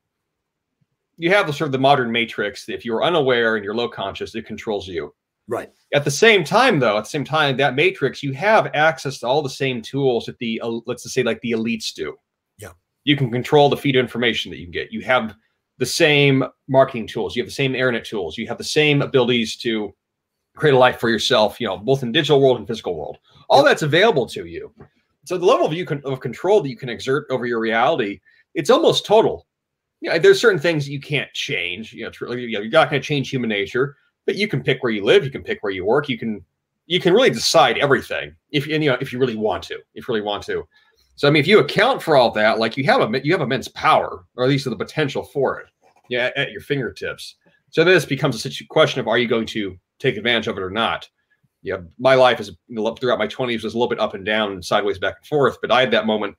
you 1.16 1.30
have 1.30 1.46
the 1.46 1.52
sort 1.52 1.68
of 1.68 1.72
the 1.72 1.78
modern 1.78 2.12
matrix. 2.12 2.68
If 2.68 2.84
you're 2.84 3.02
unaware 3.02 3.56
and 3.56 3.64
you're 3.64 3.74
low 3.74 3.88
conscious, 3.88 4.34
it 4.34 4.46
controls 4.46 4.86
you. 4.88 5.14
Right. 5.48 5.70
At 5.94 6.04
the 6.04 6.10
same 6.10 6.44
time, 6.44 6.78
though, 6.78 6.98
at 6.98 7.04
the 7.04 7.10
same 7.10 7.24
time, 7.24 7.56
that 7.56 7.74
matrix, 7.74 8.22
you 8.22 8.32
have 8.34 8.70
access 8.74 9.18
to 9.20 9.26
all 9.26 9.42
the 9.42 9.48
same 9.48 9.80
tools 9.80 10.26
that 10.26 10.38
the 10.38 10.60
uh, 10.62 10.78
let's 10.86 11.02
just 11.02 11.14
say 11.14 11.22
like 11.22 11.40
the 11.40 11.52
elites 11.52 11.94
do. 11.94 12.14
Yeah. 12.58 12.72
You 13.04 13.16
can 13.16 13.32
control 13.32 13.70
the 13.70 13.76
feed 13.76 13.96
of 13.96 14.00
information 14.00 14.50
that 14.50 14.58
you 14.58 14.66
can 14.66 14.72
get. 14.72 14.92
You 14.92 15.00
have 15.02 15.34
the 15.78 15.86
same 15.86 16.44
marketing 16.68 17.06
tools. 17.06 17.34
You 17.34 17.42
have 17.42 17.48
the 17.48 17.54
same 17.54 17.74
internet 17.74 18.04
tools. 18.04 18.36
You 18.36 18.46
have 18.46 18.58
the 18.58 18.64
same 18.64 19.00
abilities 19.00 19.56
to 19.58 19.94
create 20.54 20.74
a 20.74 20.78
life 20.78 21.00
for 21.00 21.08
yourself. 21.08 21.58
You 21.60 21.68
know, 21.68 21.78
both 21.78 22.02
in 22.02 22.12
digital 22.12 22.42
world 22.42 22.58
and 22.58 22.68
physical 22.68 22.94
world. 22.94 23.16
All 23.48 23.64
that's 23.64 23.82
available 23.82 24.26
to 24.26 24.44
you. 24.44 24.70
So 25.24 25.38
the 25.38 25.46
level 25.46 25.66
of 25.66 25.72
you 25.72 25.86
can, 25.86 26.02
of 26.04 26.20
control 26.20 26.60
that 26.60 26.68
you 26.68 26.76
can 26.76 26.90
exert 26.90 27.26
over 27.30 27.46
your 27.46 27.60
reality, 27.60 28.20
it's 28.54 28.70
almost 28.70 29.06
total. 29.06 29.46
Yeah, 30.02 30.18
there's 30.18 30.40
certain 30.40 30.60
things 30.60 30.88
you 30.88 31.00
can't 31.00 31.32
change. 31.32 31.92
You 31.94 32.02
know, 32.02 32.08
it's 32.08 32.20
really, 32.20 32.42
you 32.42 32.52
know, 32.52 32.60
you're 32.60 32.70
not 32.70 32.90
going 32.90 33.00
to 33.00 33.06
change 33.06 33.30
human 33.30 33.48
nature 33.48 33.96
but 34.28 34.36
you 34.36 34.46
can 34.46 34.62
pick 34.62 34.82
where 34.82 34.92
you 34.92 35.02
live, 35.02 35.24
you 35.24 35.30
can 35.30 35.42
pick 35.42 35.62
where 35.62 35.72
you 35.72 35.86
work, 35.86 36.06
you 36.06 36.18
can 36.18 36.44
you 36.84 37.00
can 37.00 37.14
really 37.14 37.30
decide 37.30 37.78
everything 37.78 38.36
if 38.50 38.66
you 38.66 38.78
know 38.78 38.98
if 39.00 39.10
you 39.10 39.18
really 39.18 39.36
want 39.36 39.62
to, 39.62 39.78
if 39.94 40.06
you 40.06 40.14
really 40.14 40.20
want 40.20 40.42
to. 40.44 40.68
So 41.16 41.26
I 41.26 41.30
mean, 41.30 41.40
if 41.40 41.46
you 41.46 41.60
account 41.60 42.02
for 42.02 42.14
all 42.14 42.30
that, 42.32 42.58
like 42.58 42.76
you 42.76 42.84
have 42.84 43.00
a 43.00 43.24
you 43.24 43.32
have 43.32 43.40
immense 43.40 43.68
power, 43.68 44.26
or 44.36 44.44
at 44.44 44.50
least 44.50 44.68
the 44.68 44.76
potential 44.76 45.24
for 45.24 45.60
it, 45.60 45.68
yeah, 46.10 46.28
at 46.36 46.52
your 46.52 46.60
fingertips. 46.60 47.36
So 47.70 47.84
this 47.84 48.04
becomes 48.04 48.44
a 48.44 48.64
question 48.68 49.00
of 49.00 49.08
are 49.08 49.16
you 49.16 49.28
going 49.28 49.46
to 49.46 49.78
take 49.98 50.18
advantage 50.18 50.46
of 50.46 50.58
it 50.58 50.62
or 50.62 50.70
not? 50.70 51.08
Yeah, 51.62 51.78
my 51.98 52.14
life 52.14 52.38
is 52.38 52.50
throughout 53.00 53.18
my 53.18 53.28
twenties 53.28 53.64
was 53.64 53.72
a 53.72 53.78
little 53.78 53.88
bit 53.88 53.98
up 53.98 54.12
and 54.12 54.26
down 54.26 54.52
and 54.52 54.62
sideways 54.62 54.98
back 54.98 55.16
and 55.20 55.26
forth, 55.26 55.56
but 55.62 55.72
I 55.72 55.80
had 55.80 55.90
that 55.92 56.04
moment 56.04 56.36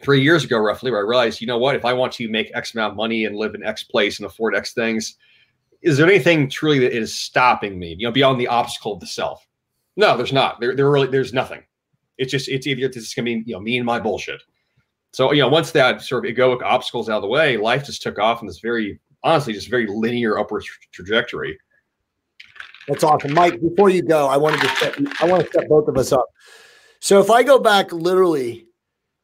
three 0.00 0.22
years 0.22 0.44
ago 0.44 0.58
roughly 0.58 0.92
where 0.92 1.00
I 1.00 1.08
realized, 1.08 1.40
you 1.40 1.48
know 1.48 1.58
what, 1.58 1.74
if 1.74 1.84
I 1.84 1.94
want 1.94 2.12
to 2.12 2.28
make 2.28 2.52
X 2.54 2.74
amount 2.74 2.92
of 2.92 2.96
money 2.96 3.24
and 3.24 3.36
live 3.36 3.56
in 3.56 3.64
X 3.64 3.82
place 3.82 4.20
and 4.20 4.26
afford 4.26 4.54
X 4.54 4.72
things, 4.72 5.16
is 5.82 5.96
there 5.96 6.06
anything 6.06 6.48
truly 6.48 6.78
that 6.80 6.92
is 6.92 7.14
stopping 7.14 7.78
me, 7.78 7.96
you 7.98 8.06
know, 8.06 8.12
beyond 8.12 8.40
the 8.40 8.48
obstacle 8.48 8.94
of 8.94 9.00
the 9.00 9.06
self? 9.06 9.46
No, 9.96 10.16
there's 10.16 10.32
not. 10.32 10.60
There, 10.60 10.74
there 10.74 10.90
really, 10.90 11.08
there's 11.08 11.32
nothing. 11.32 11.62
It's 12.18 12.30
just, 12.30 12.48
it's 12.48 12.66
either 12.66 12.86
it's 12.86 12.96
just 12.96 13.16
gonna 13.16 13.24
be, 13.24 13.42
you 13.46 13.54
know, 13.54 13.60
me 13.60 13.76
and 13.76 13.86
my 13.86 13.98
bullshit. 13.98 14.40
So, 15.12 15.32
you 15.32 15.42
know, 15.42 15.48
once 15.48 15.72
that 15.72 16.00
sort 16.00 16.24
of 16.24 16.34
egoic 16.34 16.62
obstacles 16.62 17.10
out 17.10 17.16
of 17.16 17.22
the 17.22 17.28
way, 17.28 17.56
life 17.56 17.84
just 17.84 18.00
took 18.00 18.18
off 18.18 18.40
in 18.40 18.46
this 18.46 18.60
very, 18.60 18.98
honestly, 19.22 19.52
just 19.52 19.68
very 19.68 19.86
linear 19.86 20.38
upward 20.38 20.64
tra- 20.64 20.76
trajectory. 20.92 21.58
That's 22.88 23.04
awesome, 23.04 23.34
Mike. 23.34 23.60
Before 23.60 23.90
you 23.90 24.02
go, 24.02 24.26
I 24.26 24.36
wanted 24.36 24.60
to 24.60 24.68
set, 24.76 25.22
I 25.22 25.26
want 25.26 25.44
to 25.44 25.52
set 25.52 25.68
both 25.68 25.86
of 25.88 25.96
us 25.98 26.12
up. 26.12 26.26
So, 27.00 27.20
if 27.20 27.30
I 27.30 27.42
go 27.42 27.58
back 27.58 27.92
literally 27.92 28.66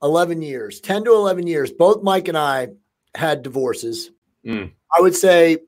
11 0.03 0.43
years, 0.43 0.81
10 0.81 1.05
to 1.05 1.13
11 1.13 1.47
years, 1.47 1.73
both 1.73 2.03
Mike 2.03 2.29
and 2.29 2.37
I 2.37 2.69
had 3.15 3.43
divorces. 3.43 4.11
Mm. 4.47 4.73
I 4.97 5.01
would 5.01 5.15
say 5.15 5.59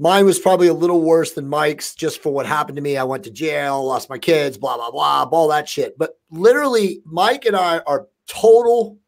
Mine 0.00 0.24
was 0.24 0.38
probably 0.38 0.68
a 0.68 0.72
little 0.72 1.02
worse 1.02 1.32
than 1.32 1.46
Mike's 1.46 1.94
just 1.94 2.22
for 2.22 2.32
what 2.32 2.46
happened 2.46 2.76
to 2.76 2.82
me. 2.82 2.96
I 2.96 3.04
went 3.04 3.22
to 3.24 3.30
jail, 3.30 3.84
lost 3.84 4.08
my 4.08 4.16
kids, 4.16 4.56
blah, 4.56 4.76
blah, 4.76 4.90
blah, 4.90 5.28
all 5.30 5.48
that 5.48 5.68
shit. 5.68 5.98
But 5.98 6.18
literally, 6.30 7.02
Mike 7.04 7.44
and 7.44 7.54
I 7.54 7.80
are 7.80 8.08
total 8.26 8.98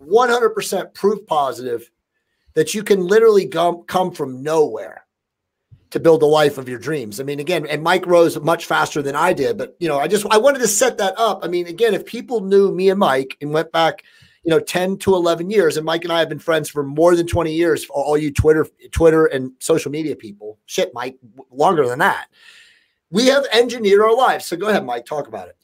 100% 0.00 0.94
proof 0.94 1.26
positive 1.26 1.90
that 2.54 2.74
you 2.74 2.84
can 2.84 3.04
literally 3.04 3.48
come, 3.48 3.82
come 3.88 4.12
from 4.12 4.40
nowhere 4.40 5.04
to 5.90 5.98
build 5.98 6.22
the 6.22 6.26
life 6.26 6.58
of 6.58 6.68
your 6.68 6.78
dreams. 6.78 7.18
I 7.18 7.24
mean, 7.24 7.40
again, 7.40 7.66
and 7.66 7.82
Mike 7.82 8.06
rose 8.06 8.38
much 8.38 8.66
faster 8.66 9.02
than 9.02 9.16
I 9.16 9.32
did, 9.32 9.58
but 9.58 9.74
you 9.80 9.88
know, 9.88 9.98
I 9.98 10.06
just 10.06 10.24
I 10.30 10.38
wanted 10.38 10.60
to 10.60 10.68
set 10.68 10.98
that 10.98 11.14
up. 11.18 11.40
I 11.42 11.48
mean, 11.48 11.66
again, 11.66 11.92
if 11.92 12.06
people 12.06 12.40
knew 12.40 12.72
me 12.72 12.90
and 12.90 13.00
Mike 13.00 13.36
and 13.40 13.52
went 13.52 13.72
back 13.72 14.04
you 14.42 14.50
know 14.50 14.60
10 14.60 14.98
to 14.98 15.14
11 15.14 15.50
years. 15.50 15.76
And 15.76 15.84
mike 15.84 16.04
and 16.04 16.12
i 16.12 16.18
have 16.18 16.28
been 16.28 16.38
friends 16.38 16.68
for 16.68 16.82
more 16.82 17.14
than 17.14 17.26
20 17.26 17.52
years 17.52 17.84
for 17.84 17.92
all 17.94 18.16
you 18.16 18.32
twitter 18.32 18.66
twitter 18.90 19.26
and 19.26 19.52
social 19.58 19.90
media 19.90 20.16
people. 20.16 20.58
Shit 20.66 20.92
mike 20.94 21.18
longer 21.50 21.86
than 21.86 21.98
that. 21.98 22.28
We 23.10 23.26
have 23.26 23.44
engineered 23.52 24.00
our 24.00 24.16
lives. 24.16 24.46
So 24.46 24.56
go 24.56 24.68
ahead 24.68 24.84
mike 24.84 25.06
talk 25.06 25.28
about 25.28 25.48
it. 25.48 25.56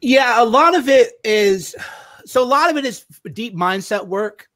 Yeah 0.00 0.42
a 0.42 0.44
lot 0.44 0.76
of 0.76 0.88
it 0.88 1.14
is 1.24 1.74
so 2.24 2.42
a 2.42 2.44
lot 2.44 2.70
of 2.70 2.76
it 2.76 2.84
is 2.84 3.04
deep 3.32 3.54
mindset 3.54 4.06
work 4.06 4.48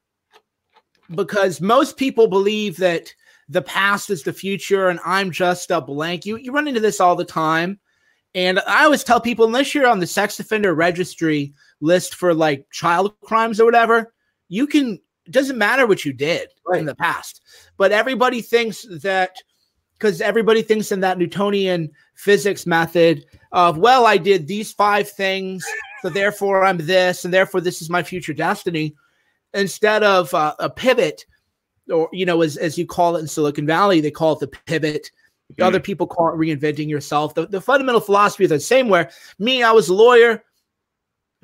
because 1.14 1.60
most 1.60 1.96
people 1.96 2.28
believe 2.28 2.76
that 2.76 3.12
the 3.48 3.62
past 3.62 4.10
is 4.10 4.22
the 4.22 4.32
future 4.32 4.88
and 4.88 5.00
i'm 5.04 5.30
just 5.30 5.70
a 5.72 5.80
blank. 5.80 6.24
You 6.24 6.36
you 6.36 6.52
run 6.52 6.68
into 6.68 6.80
this 6.80 7.00
all 7.00 7.16
the 7.16 7.24
time. 7.24 7.80
And 8.36 8.60
i 8.68 8.84
always 8.84 9.02
tell 9.02 9.20
people 9.20 9.44
unless 9.44 9.74
you're 9.74 9.88
on 9.88 9.98
the 9.98 10.06
sex 10.06 10.38
offender 10.38 10.72
registry 10.72 11.52
list 11.80 12.14
for 12.14 12.34
like 12.34 12.66
child 12.70 13.18
crimes 13.22 13.60
or 13.60 13.64
whatever, 13.64 14.12
you 14.48 14.66
can 14.66 14.98
it 15.26 15.32
doesn't 15.32 15.58
matter 15.58 15.86
what 15.86 16.04
you 16.04 16.12
did 16.12 16.48
right. 16.66 16.80
in 16.80 16.86
the 16.86 16.94
past. 16.94 17.40
But 17.76 17.92
everybody 17.92 18.42
thinks 18.42 18.86
that 19.02 19.36
because 20.00 20.20
everybody 20.20 20.62
thinks 20.62 20.92
in 20.92 21.00
that 21.00 21.18
Newtonian 21.18 21.90
physics 22.14 22.66
method 22.66 23.26
of, 23.52 23.76
well, 23.76 24.06
I 24.06 24.16
did 24.16 24.46
these 24.46 24.72
five 24.72 25.10
things, 25.10 25.64
so 26.00 26.08
therefore 26.08 26.64
I'm 26.64 26.78
this, 26.78 27.24
and 27.24 27.34
therefore 27.34 27.60
this 27.60 27.82
is 27.82 27.90
my 27.90 28.02
future 28.02 28.32
destiny, 28.32 28.96
instead 29.52 30.02
of 30.02 30.32
uh, 30.32 30.54
a 30.58 30.70
pivot, 30.70 31.26
or 31.92 32.08
you 32.12 32.24
know, 32.24 32.40
as 32.42 32.56
as 32.56 32.78
you 32.78 32.86
call 32.86 33.16
it 33.16 33.20
in 33.20 33.26
Silicon 33.26 33.66
Valley, 33.66 34.00
they 34.00 34.10
call 34.10 34.32
it 34.32 34.40
the 34.40 34.48
pivot. 34.48 35.10
Mm-hmm. 35.52 35.62
Other 35.62 35.80
people 35.80 36.06
call 36.06 36.28
it 36.28 36.38
reinventing 36.38 36.88
yourself. 36.88 37.34
The, 37.34 37.46
the 37.46 37.60
fundamental 37.60 38.00
philosophy 38.00 38.44
is 38.44 38.50
the 38.50 38.60
same. 38.60 38.88
Where 38.88 39.10
me, 39.38 39.62
I 39.62 39.72
was 39.72 39.88
a 39.88 39.94
lawyer 39.94 40.44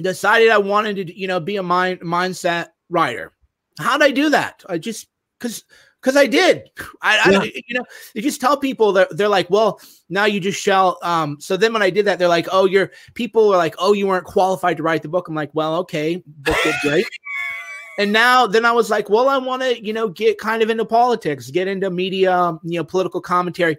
decided 0.03 0.51
I 0.51 0.59
wanted 0.59 1.07
to, 1.07 1.19
you 1.19 1.27
know, 1.27 1.41
be 1.41 1.57
a 1.57 1.63
mind 1.63 2.01
mindset 2.01 2.69
writer. 2.91 3.33
How 3.79 3.99
did 3.99 4.05
I 4.05 4.11
do 4.11 4.31
that? 4.31 4.63
I 4.69 4.79
just 4.79 5.09
because 5.39 5.65
because 6.01 6.17
I 6.17 6.27
did. 6.27 6.71
I, 7.03 7.31
yeah. 7.31 7.39
I, 7.41 7.53
you 7.67 7.75
know, 7.75 7.85
you 8.15 8.23
just 8.23 8.41
tell 8.41 8.57
people 8.57 8.93
that 8.93 9.17
they're 9.17 9.29
like, 9.29 9.51
well, 9.51 9.81
now 10.09 10.25
you 10.25 10.39
just 10.39 10.61
shall. 10.61 10.99
Um, 11.03 11.39
so 11.41 11.57
then 11.57 11.73
when 11.73 11.83
I 11.83 11.91
did 11.91 12.05
that, 12.05 12.19
they're 12.19 12.29
like, 12.29 12.47
oh, 12.53 12.65
you're 12.65 12.93
people 13.15 13.53
are 13.53 13.57
like, 13.57 13.75
oh, 13.79 13.93
you 13.93 14.07
weren't 14.07 14.25
qualified 14.25 14.77
to 14.77 14.83
write 14.83 15.03
the 15.03 15.09
book. 15.09 15.29
I'm 15.29 15.35
like, 15.35 15.51
well, 15.53 15.77
okay, 15.79 16.23
book 16.27 16.57
did 16.63 16.75
great. 16.83 17.07
and 17.99 18.13
now 18.13 18.47
then 18.47 18.65
I 18.65 18.73
was 18.73 18.89
like, 18.89 19.11
well, 19.11 19.29
I 19.29 19.39
want 19.39 19.63
to, 19.63 19.85
you 19.85 19.93
know, 19.93 20.09
get 20.09 20.39
kind 20.39 20.63
of 20.63 20.71
into 20.71 20.85
politics, 20.85 21.51
get 21.51 21.67
into 21.67 21.91
media, 21.91 22.57
you 22.63 22.79
know, 22.79 22.85
political 22.85 23.21
commentary 23.21 23.77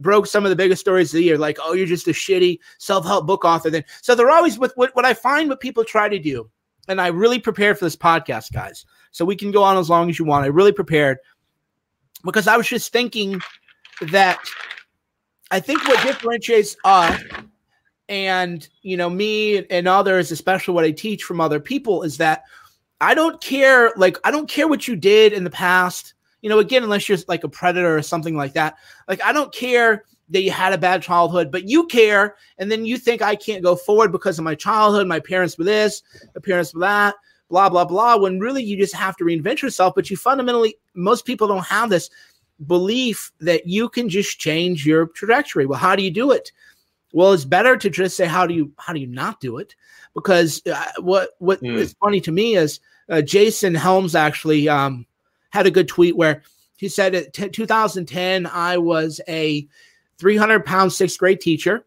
broke 0.00 0.26
some 0.26 0.44
of 0.44 0.50
the 0.50 0.56
biggest 0.56 0.80
stories 0.80 1.12
of 1.12 1.18
the 1.18 1.24
year, 1.24 1.38
like, 1.38 1.58
oh, 1.62 1.72
you're 1.72 1.86
just 1.86 2.08
a 2.08 2.12
shitty 2.12 2.58
self-help 2.78 3.26
book 3.26 3.44
author. 3.44 3.70
Then 3.70 3.84
so 4.02 4.14
they're 4.14 4.30
always 4.30 4.58
with 4.58 4.72
what, 4.76 4.94
what 4.96 5.04
I 5.04 5.14
find 5.14 5.48
what 5.48 5.60
people 5.60 5.84
try 5.84 6.08
to 6.08 6.18
do, 6.18 6.50
and 6.88 7.00
I 7.00 7.08
really 7.08 7.38
prepared 7.38 7.78
for 7.78 7.84
this 7.84 7.96
podcast, 7.96 8.52
guys. 8.52 8.84
So 9.12 9.24
we 9.24 9.36
can 9.36 9.50
go 9.50 9.62
on 9.62 9.76
as 9.76 9.90
long 9.90 10.08
as 10.08 10.18
you 10.18 10.24
want. 10.24 10.44
I 10.44 10.48
really 10.48 10.72
prepared 10.72 11.18
because 12.24 12.48
I 12.48 12.56
was 12.56 12.68
just 12.68 12.92
thinking 12.92 13.40
that 14.10 14.38
I 15.50 15.60
think 15.60 15.86
what 15.86 16.02
differentiates 16.06 16.76
us 16.84 17.20
and 18.08 18.68
you 18.82 18.96
know 18.96 19.10
me 19.10 19.66
and 19.68 19.86
others, 19.86 20.32
especially 20.32 20.74
what 20.74 20.84
I 20.84 20.90
teach 20.90 21.24
from 21.24 21.40
other 21.40 21.60
people, 21.60 22.02
is 22.02 22.16
that 22.18 22.44
I 23.00 23.14
don't 23.14 23.40
care, 23.40 23.92
like 23.96 24.18
I 24.24 24.30
don't 24.30 24.48
care 24.48 24.68
what 24.68 24.86
you 24.86 24.96
did 24.96 25.32
in 25.32 25.44
the 25.44 25.50
past 25.50 26.14
you 26.42 26.48
know, 26.48 26.58
again, 26.58 26.82
unless 26.82 27.08
you're 27.08 27.18
like 27.28 27.44
a 27.44 27.48
predator 27.48 27.96
or 27.96 28.02
something 28.02 28.36
like 28.36 28.54
that. 28.54 28.76
Like, 29.08 29.22
I 29.22 29.32
don't 29.32 29.52
care 29.52 30.04
that 30.30 30.42
you 30.42 30.50
had 30.50 30.72
a 30.72 30.78
bad 30.78 31.02
childhood, 31.02 31.50
but 31.50 31.68
you 31.68 31.86
care, 31.86 32.36
and 32.58 32.70
then 32.70 32.84
you 32.84 32.96
think 32.96 33.20
I 33.20 33.34
can't 33.34 33.62
go 33.62 33.76
forward 33.76 34.12
because 34.12 34.38
of 34.38 34.44
my 34.44 34.54
childhood. 34.54 35.06
My 35.06 35.20
parents 35.20 35.58
were 35.58 35.64
this, 35.64 36.02
my 36.34 36.40
parents 36.40 36.72
were 36.72 36.80
that, 36.80 37.16
blah 37.48 37.68
blah 37.68 37.84
blah. 37.84 38.16
When 38.16 38.38
really 38.38 38.62
you 38.62 38.76
just 38.76 38.94
have 38.94 39.16
to 39.16 39.24
reinvent 39.24 39.60
yourself. 39.62 39.94
But 39.94 40.08
you 40.08 40.16
fundamentally, 40.16 40.76
most 40.94 41.24
people 41.24 41.48
don't 41.48 41.66
have 41.66 41.90
this 41.90 42.10
belief 42.66 43.32
that 43.40 43.66
you 43.66 43.88
can 43.88 44.08
just 44.08 44.38
change 44.38 44.86
your 44.86 45.06
trajectory. 45.08 45.66
Well, 45.66 45.78
how 45.78 45.96
do 45.96 46.02
you 46.02 46.10
do 46.10 46.30
it? 46.30 46.52
Well, 47.12 47.32
it's 47.32 47.44
better 47.44 47.76
to 47.76 47.90
just 47.90 48.16
say 48.16 48.26
how 48.26 48.46
do 48.46 48.54
you 48.54 48.72
how 48.78 48.92
do 48.92 49.00
you 49.00 49.08
not 49.08 49.40
do 49.40 49.58
it? 49.58 49.74
Because 50.14 50.62
uh, 50.66 50.84
what 50.98 51.30
what 51.38 51.60
mm. 51.62 51.74
is 51.74 51.96
funny 52.00 52.20
to 52.20 52.32
me 52.32 52.56
is 52.56 52.78
uh, 53.08 53.20
Jason 53.20 53.74
Helms 53.74 54.14
actually 54.14 54.68
um, 54.68 55.06
had 55.50 55.66
a 55.66 55.70
good 55.70 55.88
tweet 55.88 56.16
where 56.16 56.42
he 56.76 56.88
said 56.88 57.14
in 57.14 57.50
2010 57.50 58.46
I 58.46 58.78
was 58.78 59.20
a 59.28 59.68
300 60.18 60.64
pound 60.64 60.92
sixth 60.92 61.18
grade 61.18 61.40
teacher, 61.40 61.84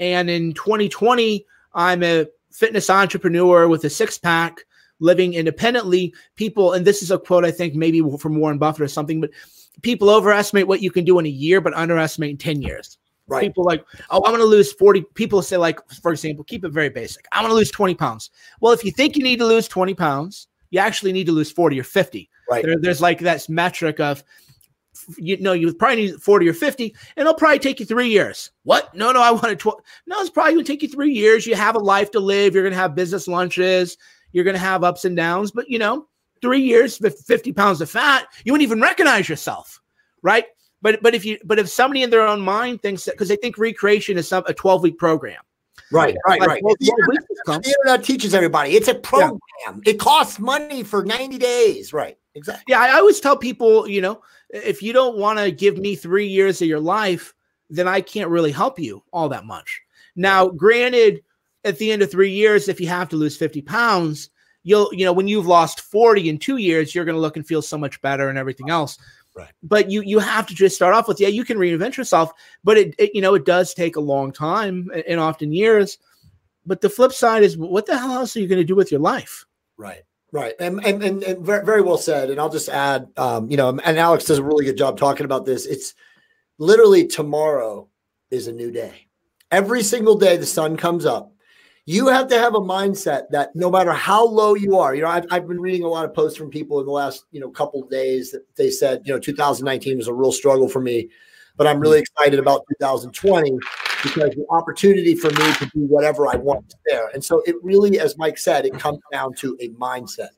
and 0.00 0.28
in 0.28 0.52
2020 0.54 1.46
I'm 1.74 2.02
a 2.02 2.26
fitness 2.50 2.90
entrepreneur 2.90 3.68
with 3.68 3.84
a 3.84 3.90
six 3.90 4.18
pack, 4.18 4.64
living 4.98 5.34
independently. 5.34 6.14
People, 6.36 6.72
and 6.72 6.86
this 6.86 7.02
is 7.02 7.10
a 7.10 7.18
quote 7.18 7.44
I 7.44 7.50
think 7.50 7.74
maybe 7.74 8.02
from 8.18 8.40
Warren 8.40 8.58
Buffett 8.58 8.82
or 8.82 8.88
something, 8.88 9.20
but 9.20 9.30
people 9.82 10.10
overestimate 10.10 10.66
what 10.66 10.82
you 10.82 10.90
can 10.90 11.04
do 11.04 11.18
in 11.18 11.26
a 11.26 11.30
year, 11.30 11.60
but 11.60 11.74
underestimate 11.74 12.30
in 12.30 12.38
10 12.38 12.62
years. 12.62 12.98
Right. 13.28 13.42
People 13.42 13.64
like, 13.64 13.84
oh, 14.10 14.22
I'm 14.24 14.30
going 14.30 14.38
to 14.38 14.44
lose 14.44 14.72
40. 14.72 15.02
People 15.14 15.42
say, 15.42 15.56
like, 15.56 15.80
for 16.00 16.12
example, 16.12 16.44
keep 16.44 16.64
it 16.64 16.70
very 16.70 16.88
basic. 16.88 17.26
I'm 17.32 17.42
going 17.42 17.50
to 17.50 17.56
lose 17.56 17.72
20 17.72 17.96
pounds. 17.96 18.30
Well, 18.60 18.72
if 18.72 18.84
you 18.84 18.92
think 18.92 19.16
you 19.16 19.24
need 19.24 19.40
to 19.40 19.46
lose 19.46 19.66
20 19.66 19.94
pounds, 19.94 20.46
you 20.70 20.78
actually 20.78 21.12
need 21.12 21.26
to 21.26 21.32
lose 21.32 21.50
40 21.50 21.80
or 21.80 21.84
50 21.84 22.30
Right. 22.50 22.64
There, 22.64 22.78
there's 22.78 23.00
like 23.00 23.20
that 23.20 23.48
metric 23.48 24.00
of 24.00 24.22
you 25.18 25.36
know 25.38 25.52
you 25.52 25.72
probably 25.74 26.06
need 26.06 26.22
40 26.22 26.48
or 26.48 26.54
50 26.54 26.84
and 27.16 27.22
it'll 27.22 27.34
probably 27.34 27.58
take 27.58 27.80
you 27.80 27.86
three 27.86 28.08
years 28.08 28.50
what 28.62 28.94
no 28.94 29.12
no 29.12 29.20
i 29.20 29.30
want 29.30 29.42
wanted 29.42 29.58
12 29.58 29.80
no 30.06 30.20
it's 30.20 30.30
probably 30.30 30.54
going 30.54 30.64
to 30.64 30.72
take 30.72 30.82
you 30.82 30.88
three 30.88 31.12
years 31.12 31.46
you 31.46 31.54
have 31.54 31.76
a 31.76 31.78
life 31.78 32.10
to 32.12 32.18
live 32.18 32.54
you're 32.54 32.62
going 32.62 32.72
to 32.72 32.78
have 32.78 32.94
business 32.94 33.28
lunches 33.28 33.98
you're 34.32 34.44
going 34.44 34.54
to 34.56 34.60
have 34.60 34.84
ups 34.84 35.04
and 35.04 35.16
downs 35.16 35.50
but 35.50 35.68
you 35.68 35.78
know 35.78 36.06
three 36.40 36.62
years 36.62 36.96
50 36.96 37.52
pounds 37.52 37.80
of 37.80 37.90
fat 37.90 38.26
you 38.44 38.52
wouldn't 38.52 38.66
even 38.66 38.80
recognize 38.80 39.28
yourself 39.28 39.80
right 40.22 40.46
but 40.82 41.02
but 41.02 41.14
if 41.14 41.24
you 41.24 41.38
but 41.44 41.58
if 41.58 41.68
somebody 41.68 42.02
in 42.02 42.10
their 42.10 42.26
own 42.26 42.40
mind 42.40 42.80
thinks 42.80 43.04
that 43.04 43.12
because 43.12 43.28
they 43.28 43.36
think 43.36 43.58
recreation 43.58 44.16
is 44.16 44.28
some 44.28 44.44
a 44.46 44.54
12 44.54 44.82
week 44.82 44.98
program 44.98 45.42
Right, 45.92 46.16
right, 46.26 46.40
Like, 46.40 46.48
right. 46.48 46.64
well, 46.64 46.74
The 46.80 46.86
internet, 46.86 47.62
the 47.62 47.68
internet 47.68 48.04
teaches 48.04 48.34
everybody. 48.34 48.72
It's 48.72 48.88
a 48.88 48.94
program. 48.94 49.38
It 49.84 50.00
costs 50.00 50.38
money 50.38 50.82
for 50.82 51.04
90 51.04 51.38
days. 51.38 51.92
Right. 51.92 52.16
Exactly. 52.36 52.64
Yeah, 52.68 52.80
I 52.80 52.92
always 52.98 53.18
tell 53.18 53.36
people, 53.36 53.88
you 53.88 54.00
know, 54.00 54.20
if 54.50 54.82
you 54.82 54.92
don't 54.92 55.18
want 55.18 55.38
to 55.38 55.50
give 55.50 55.78
me 55.78 55.96
three 55.96 56.26
years 56.28 56.62
of 56.62 56.68
your 56.68 56.80
life, 56.80 57.34
then 57.70 57.88
I 57.88 58.00
can't 58.00 58.30
really 58.30 58.52
help 58.52 58.78
you 58.78 59.02
all 59.12 59.28
that 59.30 59.44
much. 59.46 59.80
Now, 60.14 60.48
granted, 60.48 61.22
at 61.64 61.78
the 61.78 61.90
end 61.90 62.02
of 62.02 62.10
three 62.10 62.30
years, 62.30 62.68
if 62.68 62.80
you 62.80 62.86
have 62.88 63.08
to 63.08 63.16
lose 63.16 63.36
50 63.36 63.62
pounds, 63.62 64.30
you'll, 64.62 64.92
you 64.94 65.04
know, 65.04 65.12
when 65.12 65.26
you've 65.28 65.46
lost 65.46 65.80
40 65.80 66.28
in 66.28 66.38
two 66.38 66.58
years, 66.58 66.94
you're 66.94 67.04
going 67.04 67.16
to 67.16 67.20
look 67.20 67.36
and 67.36 67.46
feel 67.46 67.62
so 67.62 67.78
much 67.78 68.00
better 68.02 68.28
and 68.28 68.38
everything 68.38 68.70
else. 68.70 68.98
Right. 69.34 69.50
But 69.62 69.90
you 69.90 70.00
you 70.02 70.18
have 70.18 70.46
to 70.46 70.54
just 70.54 70.76
start 70.76 70.94
off 70.94 71.08
with, 71.08 71.20
yeah, 71.20 71.28
you 71.28 71.44
can 71.44 71.58
reinvent 71.58 71.96
yourself, 71.96 72.32
but 72.64 72.78
it, 72.78 72.94
it 72.98 73.10
you 73.14 73.20
know, 73.20 73.34
it 73.34 73.44
does 73.44 73.74
take 73.74 73.96
a 73.96 74.00
long 74.00 74.32
time 74.32 74.90
and- 74.94 75.04
and 75.06 75.20
often 75.20 75.52
years. 75.52 75.98
But 76.64 76.80
the 76.80 76.88
flip 76.90 77.12
side 77.12 77.42
is, 77.42 77.56
what 77.56 77.86
the 77.86 77.96
hell 77.98 78.12
else 78.12 78.36
are 78.36 78.40
you 78.40 78.48
going 78.48 78.60
to 78.60 78.64
do 78.64 78.74
with 78.76 78.90
your 78.90 79.00
life? 79.00 79.44
Right. 79.76 80.02
Right. 80.32 80.54
And, 80.58 80.84
and, 80.84 81.02
and, 81.02 81.22
and 81.22 81.44
very, 81.44 81.64
very 81.64 81.82
well 81.82 81.98
said. 81.98 82.30
And 82.30 82.40
I'll 82.40 82.50
just 82.50 82.68
add, 82.68 83.08
um, 83.16 83.50
you 83.50 83.56
know, 83.56 83.68
and 83.68 83.98
Alex 83.98 84.24
does 84.24 84.38
a 84.38 84.42
really 84.42 84.64
good 84.64 84.76
job 84.76 84.98
talking 84.98 85.24
about 85.24 85.46
this. 85.46 85.66
It's 85.66 85.94
literally 86.58 87.06
tomorrow 87.06 87.88
is 88.30 88.48
a 88.48 88.52
new 88.52 88.70
day. 88.70 89.08
Every 89.50 89.82
single 89.82 90.16
day 90.16 90.36
the 90.36 90.46
sun 90.46 90.76
comes 90.76 91.06
up. 91.06 91.32
You 91.88 92.08
have 92.08 92.26
to 92.28 92.38
have 92.38 92.56
a 92.56 92.60
mindset 92.60 93.28
that 93.30 93.54
no 93.54 93.70
matter 93.70 93.92
how 93.92 94.26
low 94.26 94.54
you 94.54 94.76
are, 94.76 94.96
you 94.96 95.02
know, 95.02 95.08
I've, 95.08 95.26
I've 95.30 95.46
been 95.46 95.60
reading 95.60 95.84
a 95.84 95.88
lot 95.88 96.04
of 96.04 96.12
posts 96.12 96.36
from 96.36 96.50
people 96.50 96.80
in 96.80 96.86
the 96.86 96.92
last, 96.92 97.26
you 97.30 97.38
know, 97.38 97.48
couple 97.48 97.80
of 97.80 97.88
days 97.88 98.32
that 98.32 98.42
they 98.56 98.70
said, 98.70 99.02
you 99.04 99.12
know, 99.12 99.20
2019 99.20 99.98
was 99.98 100.08
a 100.08 100.12
real 100.12 100.32
struggle 100.32 100.68
for 100.68 100.80
me, 100.80 101.08
but 101.56 101.68
I'm 101.68 101.78
really 101.78 102.00
excited 102.00 102.40
about 102.40 102.64
2020 102.80 103.56
because 104.06 104.30
the 104.30 104.46
opportunity 104.50 105.14
for 105.14 105.30
me 105.30 105.52
to 105.54 105.66
do 105.66 105.80
whatever 105.80 106.28
I 106.28 106.36
want 106.36 106.74
there. 106.86 107.08
And 107.14 107.24
so 107.24 107.42
it 107.46 107.56
really, 107.62 107.98
as 107.98 108.16
Mike 108.18 108.38
said, 108.38 108.64
it 108.66 108.78
comes 108.78 108.98
down 109.12 109.34
to 109.34 109.56
a 109.60 109.68
mindset. 109.70 110.30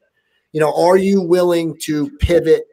You 0.52 0.60
know, 0.60 0.74
are 0.74 0.96
you 0.96 1.20
willing 1.20 1.76
to 1.82 2.10
pivot, 2.18 2.64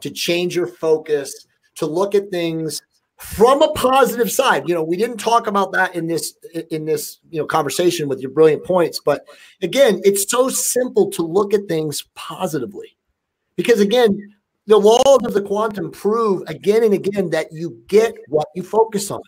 to 0.00 0.10
change 0.10 0.54
your 0.54 0.66
focus, 0.66 1.46
to 1.76 1.86
look 1.86 2.14
at 2.14 2.30
things 2.30 2.82
from 3.16 3.62
a 3.62 3.72
positive 3.72 4.30
side? 4.30 4.68
You 4.68 4.74
know, 4.74 4.82
we 4.82 4.96
didn't 4.96 5.18
talk 5.18 5.46
about 5.46 5.72
that 5.72 5.94
in 5.94 6.06
this 6.06 6.34
in 6.70 6.84
this 6.84 7.18
you 7.30 7.40
know 7.40 7.46
conversation 7.46 8.08
with 8.08 8.20
your 8.20 8.30
brilliant 8.30 8.64
points, 8.64 9.00
but 9.04 9.26
again, 9.62 10.00
it's 10.04 10.30
so 10.30 10.48
simple 10.48 11.10
to 11.12 11.22
look 11.22 11.54
at 11.54 11.68
things 11.68 12.04
positively. 12.14 12.96
Because 13.56 13.80
again, 13.80 14.34
the 14.66 14.78
laws 14.78 15.20
of 15.24 15.34
the 15.34 15.42
quantum 15.42 15.90
prove 15.90 16.42
again 16.48 16.84
and 16.84 16.94
again 16.94 17.30
that 17.30 17.52
you 17.52 17.82
get 17.88 18.14
what 18.28 18.48
you 18.54 18.62
focus 18.62 19.10
on. 19.10 19.22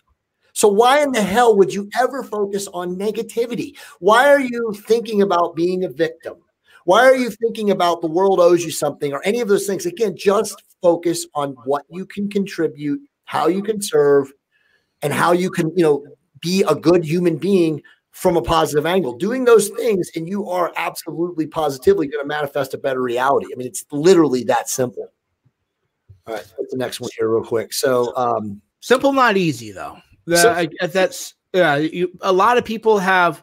So 0.55 0.69
why 0.69 1.03
in 1.03 1.11
the 1.11 1.21
hell 1.21 1.57
would 1.57 1.73
you 1.73 1.89
ever 1.99 2.23
focus 2.23 2.67
on 2.67 2.95
negativity? 2.95 3.77
Why 3.99 4.29
are 4.29 4.39
you 4.39 4.73
thinking 4.87 5.21
about 5.21 5.55
being 5.55 5.83
a 5.83 5.89
victim? 5.89 6.35
Why 6.85 7.03
are 7.03 7.15
you 7.15 7.29
thinking 7.29 7.71
about 7.71 8.01
the 8.01 8.07
world 8.07 8.39
owes 8.39 8.63
you 8.63 8.71
something 8.71 9.11
or 9.11 9.21
any 9.25 9.41
of 9.41 9.49
those 9.49 9.67
things? 9.67 9.85
Again, 9.85 10.15
just 10.15 10.63
focus 10.81 11.27
on 11.33 11.51
what 11.65 11.83
you 11.89 12.05
can 12.05 12.29
contribute, 12.29 13.01
how 13.25 13.47
you 13.47 13.61
can 13.61 13.81
serve, 13.81 14.31
and 15.01 15.11
how 15.11 15.33
you 15.33 15.49
can, 15.49 15.75
you 15.75 15.83
know, 15.83 16.05
be 16.39 16.63
a 16.69 16.75
good 16.75 17.03
human 17.03 17.35
being 17.37 17.81
from 18.11 18.37
a 18.37 18.41
positive 18.41 18.85
angle. 18.85 19.17
Doing 19.17 19.43
those 19.43 19.69
things, 19.69 20.09
and 20.15 20.29
you 20.29 20.49
are 20.49 20.71
absolutely 20.77 21.47
positively 21.47 22.07
going 22.07 22.23
to 22.23 22.27
manifest 22.27 22.73
a 22.73 22.77
better 22.77 23.01
reality. 23.01 23.47
I 23.51 23.57
mean, 23.57 23.67
it's 23.67 23.83
literally 23.91 24.45
that 24.45 24.69
simple. 24.69 25.11
All 26.27 26.35
right, 26.35 26.45
the 26.69 26.77
next 26.77 27.01
one 27.01 27.09
here, 27.17 27.27
real 27.27 27.43
quick? 27.43 27.73
So, 27.73 28.15
um, 28.15 28.61
Simple, 28.85 29.13
not 29.13 29.35
easy 29.35 29.71
though. 29.71 29.97
The- 30.25 30.37
So- 30.37 30.51
I- 30.51 30.69
that's 30.87 31.33
yeah. 31.53 31.77
You, 31.77 32.11
a 32.21 32.33
lot 32.33 32.57
of 32.57 32.65
people 32.65 32.97
have 32.99 33.41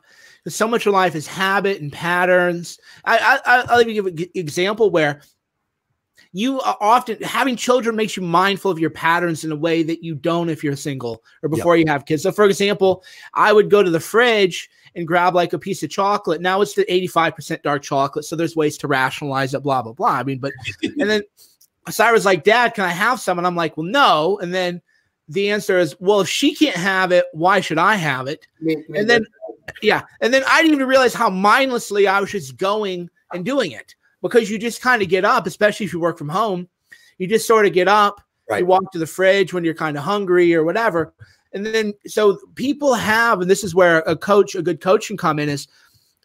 so 0.49 0.66
much 0.68 0.87
of 0.87 0.93
life 0.93 1.14
is 1.14 1.26
habit 1.26 1.80
and 1.80 1.93
patterns. 1.93 2.78
I, 3.05 3.41
I 3.47 3.64
I'll 3.68 3.80
even 3.80 3.95
give 3.95 4.07
an 4.07 4.18
example 4.35 4.91
where 4.91 5.22
you 6.35 6.61
are 6.61 6.76
often 6.80 7.20
having 7.22 7.57
children 7.57 7.95
makes 7.95 8.16
you 8.16 8.22
mindful 8.22 8.70
of 8.70 8.78
your 8.78 8.91
patterns 8.91 9.45
in 9.45 9.53
a 9.53 9.57
way 9.57 9.83
that 9.83 10.03
you 10.03 10.14
don't 10.14 10.49
if 10.49 10.64
you're 10.64 10.76
single 10.76 11.22
or 11.43 11.49
before 11.49 11.76
you 11.76 11.85
have 11.87 12.07
kids. 12.07 12.22
So, 12.22 12.33
for 12.33 12.45
example, 12.47 13.05
I 13.35 13.53
would 13.53 13.70
go 13.70 13.83
to 13.83 13.91
the 13.91 14.01
fridge 14.01 14.68
and 14.95 15.07
grab 15.07 15.35
like 15.35 15.53
a 15.53 15.59
piece 15.59 15.83
of 15.83 15.91
chocolate. 15.91 16.41
Now 16.41 16.61
it's 16.62 16.74
the 16.74 16.85
85% 16.87 17.62
dark 17.62 17.83
chocolate, 17.83 18.24
so 18.24 18.35
there's 18.37 18.57
ways 18.57 18.76
to 18.78 18.89
rationalize 18.89 19.55
it. 19.55 19.62
Blah 19.62 19.83
blah 19.83 19.93
blah. 19.93 20.09
I 20.09 20.22
mean, 20.22 20.39
but 20.39 20.53
and 20.83 21.09
then 21.09 21.22
Cyrus 21.89 22.24
like, 22.24 22.45
Dad, 22.45 22.74
can 22.74 22.85
I 22.85 22.91
have 22.91 23.20
some? 23.20 23.39
And 23.39 23.47
I'm 23.47 23.57
like, 23.57 23.76
Well, 23.76 23.87
no. 23.87 24.39
And 24.41 24.53
then 24.53 24.80
the 25.29 25.51
answer 25.51 25.79
is, 25.79 25.95
well, 26.01 26.20
if 26.20 26.29
she 26.29 26.55
can't 26.55 26.77
have 26.77 27.12
it, 27.12 27.27
why 27.33 27.61
should 27.61 27.79
I 27.79 27.95
have 27.97 28.27
it? 28.27 28.47
And 28.95 29.09
then, 29.09 29.25
yeah, 29.83 30.03
and 30.20 30.33
then 30.35 30.43
I 30.47 30.62
didn't 30.62 30.75
even 30.75 30.89
realize 30.89 31.14
how 31.14 31.31
mindlessly 31.31 32.07
I 32.07 32.20
was 32.20 32.31
just 32.33 32.57
going 32.57 33.09
and 33.33 33.45
doing 33.45 33.73
it 33.73 33.95
because 34.20 34.51
you 34.51 34.59
just 34.59 34.81
kind 34.83 35.03
of 35.03 35.09
get 35.09 35.25
up, 35.25 35.47
especially 35.47 35.87
if 35.87 35.93
you 35.93 36.01
work 36.01 36.18
from 36.18 36.29
home. 36.29 36.68
You 37.18 37.27
just 37.27 37.47
sort 37.47 37.66
of 37.66 37.73
get 37.73 37.89
up, 37.89 38.20
Right. 38.49 38.61
you 38.61 38.66
walk 38.66 38.91
to 38.93 38.99
the 38.99 39.07
fridge 39.07 39.53
when 39.55 39.64
you're 39.64 39.75
kind 39.75 39.97
of 39.97 40.03
hungry 40.03 40.55
or 40.55 40.64
whatever. 40.64 41.14
And 41.53 41.64
then, 41.64 41.93
so 42.07 42.39
people 42.55 42.95
have, 42.95 43.41
and 43.41 43.51
this 43.51 43.62
is 43.62 43.75
where 43.75 43.99
a 44.01 44.16
coach, 44.16 44.55
a 44.55 44.62
good 44.62 44.81
coach 44.81 45.07
can 45.07 45.16
come 45.16 45.39
in 45.39 45.49
is 45.49 45.68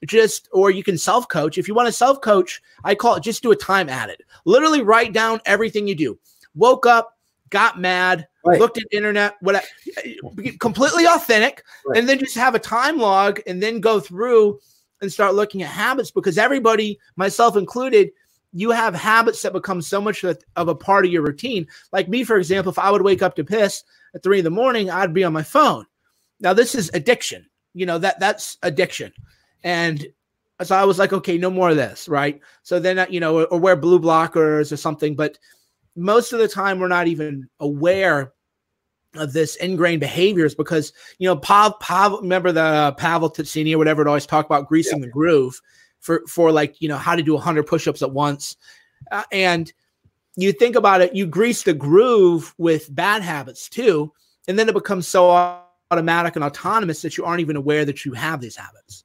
just, 0.05 0.47
or 0.53 0.71
you 0.71 0.83
can 0.83 0.97
self 0.97 1.27
coach. 1.27 1.57
If 1.57 1.67
you 1.67 1.73
want 1.73 1.87
to 1.87 1.91
self 1.91 2.21
coach, 2.21 2.61
I 2.83 2.95
call 2.95 3.15
it 3.15 3.23
just 3.23 3.43
do 3.43 3.51
a 3.51 3.55
time 3.55 3.89
audit. 3.89 4.21
Literally 4.45 4.81
write 4.81 5.13
down 5.13 5.41
everything 5.45 5.87
you 5.87 5.95
do. 5.95 6.19
Woke 6.55 6.85
up, 6.85 7.16
got 7.49 7.79
mad, 7.79 8.27
Right. 8.45 8.59
looked 8.59 8.77
at 8.77 8.85
internet, 8.91 9.35
what 9.41 9.63
completely 10.59 11.05
authentic, 11.05 11.63
Right. 11.85 11.97
and 11.99 12.07
then 12.07 12.19
just 12.19 12.35
have 12.35 12.55
a 12.55 12.59
time 12.59 12.97
log 12.97 13.41
and 13.45 13.61
then 13.61 13.81
go 13.81 13.99
through 13.99 14.59
and 15.01 15.11
start 15.11 15.35
looking 15.35 15.61
at 15.63 15.69
habits 15.69 16.11
because 16.11 16.37
everybody, 16.37 16.99
myself 17.17 17.55
included, 17.57 18.11
you 18.53 18.71
have 18.71 18.95
habits 18.95 19.41
that 19.41 19.53
become 19.53 19.81
so 19.81 19.99
much 20.01 20.23
of 20.23 20.37
a 20.55 20.73
part 20.75 21.05
of 21.05 21.11
your 21.11 21.23
routine. 21.23 21.67
Like 21.91 22.07
me, 22.07 22.23
for 22.23 22.37
example, 22.37 22.71
if 22.71 22.79
I 22.79 22.89
would 22.89 23.01
wake 23.01 23.21
up 23.21 23.35
to 23.35 23.43
piss 23.43 23.83
at 24.15 24.23
three 24.23 24.39
in 24.39 24.43
the 24.43 24.49
morning, 24.49 24.89
I'd 24.89 25.13
be 25.13 25.23
on 25.23 25.33
my 25.33 25.43
phone. 25.43 25.85
Now 26.39 26.53
this 26.53 26.73
is 26.73 26.89
addiction. 26.93 27.45
You 27.73 27.85
know 27.85 27.99
that 27.99 28.19
that's 28.19 28.57
addiction, 28.63 29.11
and 29.63 30.07
so 30.63 30.75
I 30.75 30.85
was 30.85 30.97
like, 30.97 31.13
okay, 31.13 31.37
no 31.37 31.51
more 31.51 31.69
of 31.69 31.75
this, 31.75 32.07
right? 32.07 32.39
So 32.63 32.79
then, 32.79 33.05
you 33.11 33.19
know, 33.19 33.41
or, 33.41 33.45
or 33.47 33.59
wear 33.59 33.75
blue 33.75 33.99
blockers 33.99 34.71
or 34.71 34.77
something. 34.77 35.15
But 35.15 35.37
most 35.97 36.31
of 36.33 36.39
the 36.39 36.47
time, 36.47 36.79
we're 36.79 36.87
not 36.87 37.07
even 37.07 37.49
aware 37.59 38.33
of 39.15 39.33
this 39.33 39.55
ingrained 39.57 39.99
behaviors 39.99 40.53
because 40.53 40.93
you 41.17 41.27
know, 41.27 41.35
Pav, 41.35 41.79
Pav 41.79 42.19
remember 42.21 42.51
the 42.51 42.61
uh, 42.61 42.91
Pavel 42.91 43.29
Titsini 43.29 43.73
or 43.73 43.77
whatever 43.77 44.01
it 44.01 44.07
always 44.07 44.25
talk 44.25 44.45
about 44.45 44.67
greasing 44.67 45.01
the 45.01 45.07
groove 45.07 45.59
for 45.99 46.21
for 46.27 46.51
like 46.51 46.81
you 46.81 46.87
know 46.87 46.97
how 46.97 47.15
to 47.15 47.23
do 47.23 47.33
100 47.33 47.63
push-ups 47.63 48.01
at 48.01 48.11
once, 48.11 48.55
uh, 49.11 49.23
and 49.31 49.73
you 50.35 50.51
think 50.51 50.75
about 50.75 51.01
it, 51.01 51.15
you 51.15 51.25
grease 51.25 51.63
the 51.63 51.73
groove 51.73 52.53
with 52.57 52.93
bad 52.93 53.23
habits 53.23 53.67
too, 53.67 54.11
and 54.47 54.57
then 54.57 54.69
it 54.69 54.75
becomes 54.75 55.07
so 55.07 55.31
automatic 55.91 56.35
and 56.35 56.45
autonomous 56.45 57.01
that 57.01 57.17
you 57.17 57.25
aren't 57.25 57.41
even 57.41 57.55
aware 57.55 57.85
that 57.85 58.05
you 58.05 58.13
have 58.13 58.39
these 58.39 58.55
habits. 58.55 59.03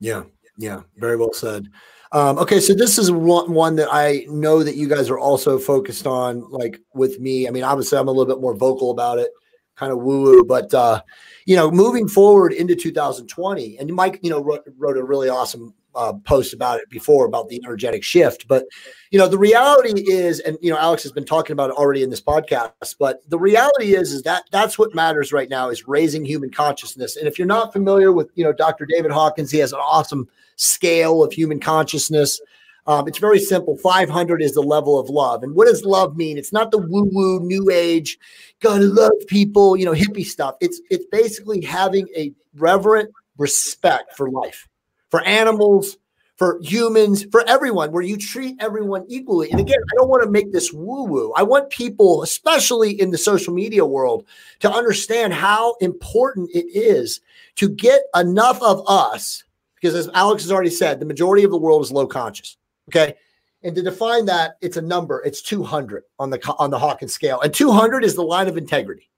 Yeah, 0.00 0.24
yeah, 0.58 0.82
very 0.96 1.16
well 1.16 1.32
said. 1.32 1.68
Um, 2.16 2.38
okay, 2.38 2.60
so 2.60 2.72
this 2.72 2.96
is 2.96 3.12
one 3.12 3.52
one 3.52 3.76
that 3.76 3.90
I 3.92 4.24
know 4.30 4.62
that 4.62 4.74
you 4.74 4.88
guys 4.88 5.10
are 5.10 5.18
also 5.18 5.58
focused 5.58 6.06
on, 6.06 6.50
like 6.50 6.80
with 6.94 7.20
me. 7.20 7.46
I 7.46 7.50
mean, 7.50 7.62
obviously, 7.62 7.98
I'm 7.98 8.08
a 8.08 8.10
little 8.10 8.24
bit 8.24 8.40
more 8.40 8.54
vocal 8.54 8.90
about 8.90 9.18
it, 9.18 9.28
kind 9.74 9.92
of 9.92 9.98
woo 9.98 10.22
woo, 10.22 10.42
but 10.42 10.72
uh, 10.72 11.02
you 11.44 11.56
know, 11.56 11.70
moving 11.70 12.08
forward 12.08 12.54
into 12.54 12.74
2020, 12.74 13.76
and 13.76 13.92
Mike, 13.92 14.18
you 14.22 14.30
know, 14.30 14.42
wrote, 14.42 14.62
wrote 14.78 14.96
a 14.96 15.04
really 15.04 15.28
awesome 15.28 15.74
uh, 15.96 16.12
post 16.24 16.52
about 16.52 16.78
it 16.78 16.88
before 16.90 17.26
about 17.26 17.48
the 17.48 17.60
energetic 17.64 18.04
shift. 18.04 18.46
But 18.46 18.66
you 19.10 19.18
know, 19.18 19.28
the 19.28 19.38
reality 19.38 20.04
is, 20.10 20.40
and 20.40 20.58
you 20.60 20.70
know, 20.70 20.78
Alex 20.78 21.02
has 21.02 21.12
been 21.12 21.24
talking 21.24 21.52
about 21.52 21.70
it 21.70 21.76
already 21.76 22.02
in 22.02 22.10
this 22.10 22.20
podcast. 22.20 22.96
But 22.98 23.28
the 23.28 23.38
reality 23.38 23.94
is, 23.94 24.12
is 24.12 24.22
that 24.22 24.44
that's 24.50 24.78
what 24.78 24.94
matters 24.94 25.32
right 25.32 25.48
now 25.48 25.68
is 25.70 25.88
raising 25.88 26.24
human 26.24 26.50
consciousness. 26.50 27.16
And 27.16 27.26
if 27.26 27.38
you're 27.38 27.46
not 27.46 27.72
familiar 27.72 28.12
with, 28.12 28.30
you 28.34 28.44
know, 28.44 28.52
Dr. 28.52 28.86
David 28.86 29.10
Hawkins, 29.10 29.50
he 29.50 29.58
has 29.58 29.72
an 29.72 29.80
awesome 29.80 30.28
scale 30.56 31.24
of 31.24 31.32
human 31.32 31.60
consciousness. 31.60 32.40
Um, 32.86 33.08
it's 33.08 33.18
very 33.18 33.40
simple. 33.40 33.76
500 33.76 34.40
is 34.40 34.54
the 34.54 34.62
level 34.62 34.98
of 34.98 35.08
love. 35.08 35.42
And 35.42 35.54
what 35.54 35.66
does 35.66 35.84
love 35.84 36.16
mean? 36.16 36.38
It's 36.38 36.52
not 36.52 36.70
the 36.70 36.78
woo 36.78 37.08
woo, 37.10 37.40
new 37.40 37.68
age, 37.70 38.18
gotta 38.60 38.84
love 38.84 39.12
people, 39.26 39.76
you 39.76 39.84
know, 39.84 39.92
hippie 39.92 40.24
stuff. 40.24 40.56
It's 40.60 40.80
it's 40.90 41.06
basically 41.10 41.62
having 41.62 42.06
a 42.16 42.32
reverent 42.54 43.10
respect 43.38 44.16
for 44.16 44.30
life, 44.30 44.68
for 45.10 45.22
animals, 45.22 45.96
for 46.36 46.58
humans, 46.62 47.24
for 47.30 47.42
everyone, 47.48 47.92
where 47.92 48.02
you 48.02 48.16
treat 48.16 48.56
everyone 48.60 49.04
equally. 49.08 49.50
And 49.50 49.58
again, 49.58 49.78
I 49.80 49.94
don't 49.96 50.08
want 50.08 50.22
to 50.22 50.30
make 50.30 50.52
this 50.52 50.72
woo 50.72 51.04
woo. 51.04 51.32
I 51.34 51.42
want 51.42 51.70
people, 51.70 52.22
especially 52.22 53.00
in 53.00 53.10
the 53.10 53.18
social 53.18 53.54
media 53.54 53.86
world, 53.86 54.26
to 54.60 54.70
understand 54.70 55.32
how 55.32 55.76
important 55.80 56.50
it 56.52 56.66
is 56.66 57.20
to 57.56 57.68
get 57.68 58.02
enough 58.14 58.60
of 58.60 58.82
us, 58.86 59.44
because 59.76 59.94
as 59.94 60.10
Alex 60.12 60.42
has 60.42 60.52
already 60.52 60.70
said, 60.70 61.00
the 61.00 61.06
majority 61.06 61.42
of 61.42 61.50
the 61.50 61.58
world 61.58 61.82
is 61.82 61.90
low 61.90 62.06
conscious. 62.06 62.58
Okay. 62.90 63.14
And 63.62 63.74
to 63.74 63.82
define 63.82 64.26
that, 64.26 64.58
it's 64.60 64.76
a 64.76 64.82
number. 64.82 65.22
It's 65.24 65.42
200 65.42 66.04
on 66.18 66.30
the 66.30 66.54
on 66.58 66.70
the 66.70 66.78
Hawkins 66.78 67.14
scale, 67.14 67.40
and 67.40 67.52
200 67.52 68.04
is 68.04 68.14
the 68.14 68.22
line 68.22 68.46
of 68.46 68.56
integrity. 68.56 69.08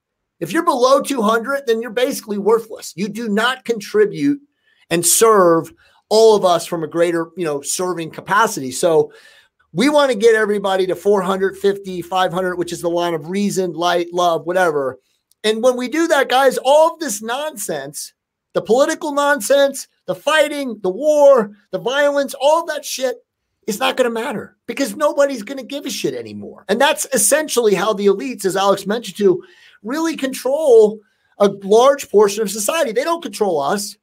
If 0.41 0.53
you're 0.53 0.64
below 0.64 1.03
200, 1.03 1.66
then 1.66 1.82
you're 1.82 1.91
basically 1.91 2.39
worthless. 2.39 2.93
You 2.97 3.09
do 3.09 3.28
not 3.28 3.64
contribute 3.64 4.41
and 4.91 5.05
serve 5.05 5.72
all 6.09 6.34
of 6.34 6.45
us 6.45 6.66
from 6.66 6.82
a 6.82 6.89
greater, 6.89 7.28
you 7.36 7.45
know, 7.45 7.61
serving 7.61 8.11
capacity. 8.11 8.70
So 8.70 9.12
we 9.72 9.89
want 9.89 10.11
to 10.11 10.16
get 10.16 10.34
everybody 10.34 10.86
to 10.86 10.97
450, 10.97 12.03
500, 12.03 12.57
which 12.57 12.72
is 12.72 12.80
the 12.80 12.89
line 12.89 13.14
of 13.14 13.28
reason, 13.28 13.72
light, 13.74 14.12
love, 14.12 14.47
whatever. 14.47 14.99
And 15.45 15.62
when 15.62 15.76
we 15.76 15.89
do 15.89 16.09
that, 16.09 16.28
guys, 16.28 16.59
all 16.64 16.95
of 16.95 17.01
this 17.01 17.22
nonsense, 17.22 18.14
the 18.55 18.62
political 18.62 19.12
nonsense, 19.12 19.86
the 20.07 20.14
fighting, 20.14 20.80
the 20.82 20.91
war, 20.91 21.53
the 21.70 21.78
violence, 21.78 22.34
all 22.41 22.64
that 22.66 22.84
shit 22.84 23.16
is 23.66 23.78
not 23.78 23.97
going 23.99 24.09
to 24.09 24.22
matter 24.22 24.57
because 24.66 24.97
nobody's 24.97 25.43
going 25.43 25.59
to 25.59 25.64
give 25.64 25.84
a 25.84 25.91
shit 25.91 26.14
anymore. 26.14 26.64
And 26.68 26.80
that's 26.80 27.07
essentially 27.12 27.74
how 27.74 27.93
the 27.93 28.07
elites, 28.07 28.47
as 28.47 28.57
Alex 28.57 28.86
mentioned 28.86 29.18
to, 29.18 29.45
really 29.82 30.16
control 30.16 30.99
a 31.39 31.49
large 31.49 32.09
portion 32.11 32.43
of 32.43 32.51
society. 32.51 32.93
They 32.93 33.05
don't 33.05 33.22
control 33.22 33.61
us, 33.61 33.97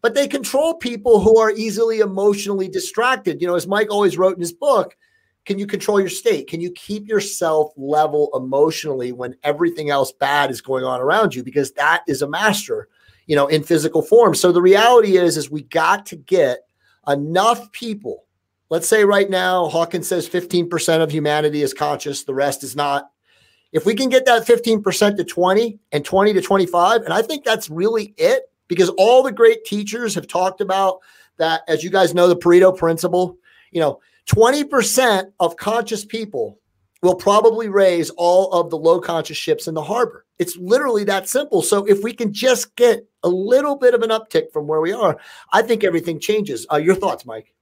but 0.00 0.14
they 0.14 0.28
control 0.28 0.74
people 0.74 1.20
who 1.20 1.38
are 1.38 1.50
easily 1.50 2.00
emotionally 2.00 2.68
distracted. 2.68 3.40
You 3.40 3.48
know, 3.48 3.54
as 3.54 3.66
Mike 3.66 3.90
always 3.90 4.18
wrote 4.18 4.34
in 4.34 4.40
his 4.40 4.52
book, 4.52 4.96
can 5.44 5.58
you 5.58 5.66
control 5.66 5.98
your 5.98 6.10
state? 6.10 6.46
Can 6.46 6.60
you 6.60 6.70
keep 6.72 7.08
yourself 7.08 7.72
level 7.76 8.30
emotionally 8.34 9.12
when 9.12 9.34
everything 9.44 9.90
else 9.90 10.12
bad 10.12 10.50
is 10.50 10.60
going 10.60 10.84
on 10.84 11.00
around 11.00 11.34
you? 11.34 11.42
Because 11.42 11.72
that 11.72 12.02
is 12.06 12.22
a 12.22 12.28
master, 12.28 12.88
you 13.26 13.34
know, 13.34 13.46
in 13.46 13.62
physical 13.62 14.02
form. 14.02 14.34
So 14.34 14.52
the 14.52 14.62
reality 14.62 15.16
is, 15.16 15.36
is 15.36 15.50
we 15.50 15.62
got 15.62 16.04
to 16.06 16.16
get 16.16 16.60
enough 17.08 17.72
people. 17.72 18.26
Let's 18.70 18.88
say 18.88 19.04
right 19.04 19.30
now, 19.30 19.68
Hawkins 19.68 20.06
says 20.06 20.28
15% 20.28 21.02
of 21.02 21.10
humanity 21.10 21.62
is 21.62 21.72
conscious, 21.72 22.24
the 22.24 22.34
rest 22.34 22.62
is 22.62 22.76
not. 22.76 23.10
If 23.72 23.86
we 23.86 23.94
can 23.94 24.10
get 24.10 24.26
that 24.26 24.46
15% 24.46 25.16
to 25.16 25.24
20 25.24 25.78
and 25.92 26.04
20 26.04 26.32
to 26.34 26.40
25, 26.42 27.02
and 27.02 27.12
I 27.12 27.22
think 27.22 27.44
that's 27.44 27.70
really 27.70 28.14
it 28.18 28.42
because 28.68 28.90
all 28.90 29.22
the 29.22 29.32
great 29.32 29.64
teachers 29.64 30.14
have 30.14 30.26
talked 30.26 30.60
about 30.60 31.00
that, 31.38 31.62
as 31.68 31.82
you 31.82 31.90
guys 31.90 32.14
know, 32.14 32.28
the 32.28 32.36
Pareto 32.36 32.76
principle, 32.76 33.36
you 33.70 33.80
know, 33.80 34.00
20% 34.26 35.32
of 35.40 35.56
conscious 35.56 36.04
people 36.04 36.58
will 37.02 37.14
probably 37.14 37.68
raise 37.68 38.10
all 38.10 38.52
of 38.52 38.70
the 38.70 38.76
low 38.76 39.00
conscious 39.00 39.36
ships 39.36 39.68
in 39.68 39.74
the 39.74 39.82
harbor. 39.82 40.26
It's 40.38 40.56
literally 40.56 41.04
that 41.04 41.28
simple. 41.28 41.62
So 41.62 41.84
if 41.84 42.02
we 42.02 42.12
can 42.12 42.32
just 42.32 42.74
get 42.76 43.06
a 43.22 43.28
little 43.28 43.76
bit 43.76 43.94
of 43.94 44.02
an 44.02 44.10
uptick 44.10 44.52
from 44.52 44.66
where 44.66 44.80
we 44.80 44.92
are, 44.92 45.18
I 45.52 45.62
think 45.62 45.84
everything 45.84 46.20
changes. 46.20 46.66
Uh, 46.70 46.76
your 46.76 46.94
thoughts, 46.94 47.24
Mike? 47.24 47.54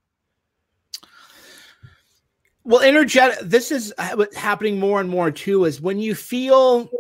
Well, 2.65 2.81
energetic. 2.81 3.39
This 3.43 3.71
is 3.71 3.95
what's 4.15 4.37
happening 4.37 4.81
more 4.81 5.01
and 5.01 5.09
more 5.09 5.31
too. 5.31 5.67
Is 5.67 5.81
when 5.81 6.01
you 6.01 6.15
feel 6.17 6.91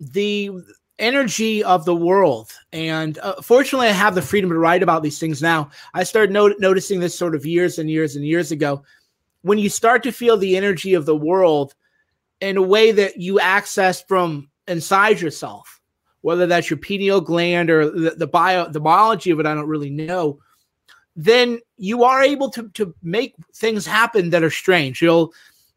the 0.00 0.50
energy 0.98 1.62
of 1.62 1.84
the 1.84 1.94
world, 1.94 2.52
and 2.72 3.18
uh, 3.18 3.40
fortunately, 3.42 3.88
I 3.88 3.92
have 3.92 4.14
the 4.14 4.22
freedom 4.22 4.50
to 4.50 4.58
write 4.58 4.82
about 4.82 5.02
these 5.02 5.18
things 5.18 5.42
now. 5.42 5.70
I 5.94 6.04
started 6.04 6.32
not- 6.32 6.58
noticing 6.58 7.00
this 7.00 7.18
sort 7.18 7.34
of 7.34 7.46
years 7.46 7.78
and 7.78 7.90
years 7.90 8.16
and 8.16 8.24
years 8.24 8.52
ago. 8.52 8.82
When 9.42 9.58
you 9.58 9.68
start 9.68 10.02
to 10.04 10.12
feel 10.12 10.36
the 10.36 10.56
energy 10.56 10.94
of 10.94 11.06
the 11.06 11.16
world 11.16 11.74
in 12.40 12.56
a 12.56 12.62
way 12.62 12.92
that 12.92 13.18
you 13.18 13.38
access 13.40 14.02
from 14.02 14.50
inside 14.66 15.20
yourself, 15.20 15.80
whether 16.22 16.46
that's 16.46 16.68
your 16.68 16.78
pineal 16.78 17.20
gland 17.20 17.70
or 17.70 17.88
the, 17.88 18.10
the 18.10 18.26
bio, 18.26 18.68
the 18.68 18.80
biology 18.80 19.30
of 19.30 19.38
it, 19.38 19.46
I 19.46 19.54
don't 19.54 19.68
really 19.68 19.90
know 19.90 20.40
then 21.16 21.58
you 21.78 22.04
are 22.04 22.22
able 22.22 22.50
to 22.50 22.68
to 22.74 22.94
make 23.02 23.34
things 23.54 23.86
happen 23.86 24.30
that 24.30 24.44
are 24.44 24.50
strange. 24.50 25.00
You'll 25.00 25.32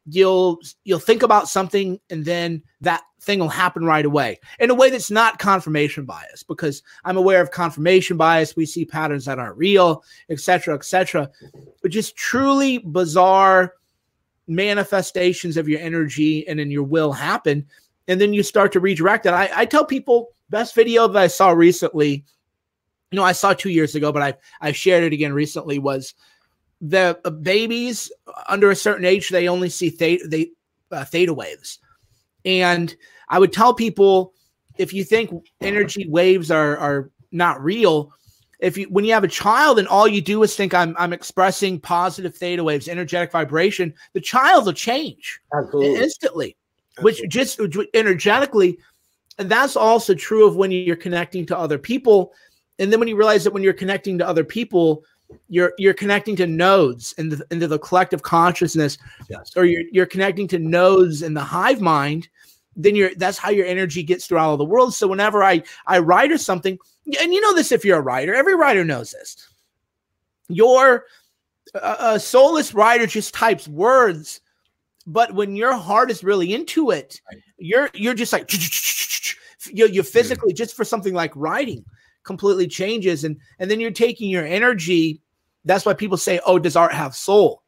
you'll 0.05 0.59
you'll 0.83 0.99
think 0.99 1.23
about 1.23 1.47
something 1.47 1.99
and 2.09 2.25
then 2.25 2.61
that 2.81 3.03
thing 3.19 3.39
will 3.39 3.49
happen 3.49 3.85
right 3.85 4.05
away 4.05 4.39
in 4.59 4.69
a 4.69 4.75
way 4.75 4.89
that's 4.89 5.11
not 5.11 5.39
confirmation 5.39 6.05
bias 6.05 6.41
because 6.43 6.83
i'm 7.05 7.17
aware 7.17 7.41
of 7.41 7.51
confirmation 7.51 8.17
bias. 8.17 8.55
We 8.55 8.65
see 8.65 8.85
patterns 8.85 9.25
that 9.25 9.39
aren't 9.39 9.57
real 9.57 10.03
etc 10.29 10.75
etc 10.75 11.29
but 11.81 11.91
just 11.91 12.15
truly 12.15 12.77
bizarre 12.79 13.73
manifestations 14.47 15.57
of 15.57 15.67
your 15.67 15.79
energy 15.79 16.47
and 16.47 16.59
in 16.59 16.71
your 16.71 16.83
will 16.83 17.11
happen 17.11 17.65
and 18.07 18.19
then 18.19 18.33
you 18.33 18.41
start 18.41 18.71
to 18.71 18.79
redirect 18.79 19.27
it. 19.27 19.33
I, 19.33 19.49
I 19.53 19.65
tell 19.65 19.85
people 19.85 20.29
best 20.49 20.73
video 20.73 21.07
that 21.07 21.21
i 21.21 21.27
saw 21.27 21.51
recently 21.51 22.25
you 23.11 23.17
know, 23.17 23.23
I 23.23 23.31
saw 23.31 23.53
two 23.53 23.69
years 23.69 23.95
ago, 23.95 24.11
but 24.11 24.21
I 24.21 24.33
I 24.61 24.71
shared 24.71 25.03
it 25.03 25.13
again 25.13 25.33
recently. 25.33 25.79
Was 25.79 26.13
the 26.81 27.19
uh, 27.25 27.29
babies 27.29 28.11
under 28.47 28.71
a 28.71 28.75
certain 28.75 29.05
age 29.05 29.29
they 29.29 29.49
only 29.49 29.69
see 29.69 29.89
theta 29.89 30.27
they 30.27 30.51
uh, 30.91 31.05
theta 31.05 31.33
waves, 31.33 31.79
and 32.45 32.95
I 33.29 33.39
would 33.39 33.53
tell 33.53 33.73
people 33.73 34.33
if 34.77 34.93
you 34.93 35.03
think 35.03 35.31
energy 35.61 36.07
waves 36.07 36.51
are 36.51 36.77
are 36.77 37.11
not 37.31 37.63
real, 37.63 38.11
if 38.59 38.77
you 38.77 38.87
when 38.89 39.05
you 39.05 39.13
have 39.13 39.23
a 39.23 39.29
child 39.29 39.79
and 39.79 39.87
all 39.87 40.07
you 40.07 40.21
do 40.21 40.41
is 40.43 40.55
think 40.55 40.73
I'm 40.73 40.95
I'm 40.97 41.13
expressing 41.13 41.79
positive 41.79 42.35
theta 42.35 42.63
waves, 42.63 42.87
energetic 42.87 43.31
vibration, 43.31 43.93
the 44.13 44.21
child 44.21 44.65
will 44.65 44.73
change 44.73 45.39
Absolutely. 45.53 45.95
instantly, 45.95 46.57
Absolutely. 46.97 47.21
which 47.21 47.31
just 47.31 47.59
energetically, 47.93 48.79
and 49.37 49.49
that's 49.49 49.75
also 49.75 50.13
true 50.13 50.47
of 50.47 50.55
when 50.55 50.71
you're 50.71 50.95
connecting 50.95 51.45
to 51.47 51.57
other 51.57 51.77
people 51.77 52.33
and 52.79 52.91
then 52.91 52.99
when 52.99 53.09
you 53.09 53.17
realize 53.17 53.43
that 53.43 53.53
when 53.53 53.61
you're 53.61 53.73
connecting 53.73 54.17
to 54.17 54.27
other 54.27 54.43
people 54.43 55.03
you're 55.47 55.73
you're 55.77 55.93
connecting 55.93 56.35
to 56.35 56.47
nodes 56.47 57.13
into 57.13 57.37
the, 57.37 57.45
into 57.51 57.67
the 57.67 57.79
collective 57.79 58.21
consciousness 58.21 58.97
yes. 59.29 59.51
or 59.55 59.65
you're 59.65 59.83
you're 59.91 60.05
connecting 60.05 60.47
to 60.47 60.59
nodes 60.59 61.21
in 61.21 61.33
the 61.33 61.43
hive 61.43 61.81
mind 61.81 62.27
then 62.75 62.95
you're 62.95 63.13
that's 63.15 63.37
how 63.37 63.49
your 63.49 63.65
energy 63.65 64.03
gets 64.03 64.25
through 64.25 64.37
all 64.37 64.53
of 64.53 64.59
the 64.59 64.65
world 64.65 64.93
so 64.93 65.07
whenever 65.07 65.43
i 65.43 65.61
i 65.87 65.99
write 65.99 66.31
or 66.31 66.37
something 66.37 66.77
and 67.19 67.33
you 67.33 67.41
know 67.41 67.53
this 67.53 67.71
if 67.71 67.85
you're 67.85 67.99
a 67.99 68.01
writer 68.01 68.33
every 68.33 68.55
writer 68.55 68.83
knows 68.83 69.11
this 69.11 69.49
your 70.47 71.05
a, 71.75 71.95
a 71.99 72.19
soulless 72.19 72.73
writer 72.73 73.05
just 73.05 73.33
types 73.33 73.67
words 73.67 74.41
but 75.05 75.33
when 75.33 75.55
your 75.55 75.73
heart 75.73 76.11
is 76.11 76.23
really 76.23 76.53
into 76.53 76.91
it 76.91 77.21
right. 77.31 77.41
you're 77.57 77.89
you're 77.93 78.13
just 78.13 78.33
like 78.33 78.51
you 79.71 79.87
you 79.87 80.03
physically 80.03 80.53
just 80.53 80.75
for 80.75 80.83
something 80.83 81.13
like 81.13 81.31
writing 81.35 81.83
completely 82.29 82.67
changes 82.67 83.23
and 83.23 83.35
and 83.57 83.71
then 83.71 83.79
you're 83.79 83.89
taking 83.89 84.29
your 84.29 84.45
energy. 84.45 85.19
That's 85.65 85.83
why 85.83 85.95
people 85.95 86.15
say 86.15 86.39
oh 86.45 86.59
does 86.59 86.75
art 86.75 86.93
have 86.93 87.15
soul? 87.15 87.63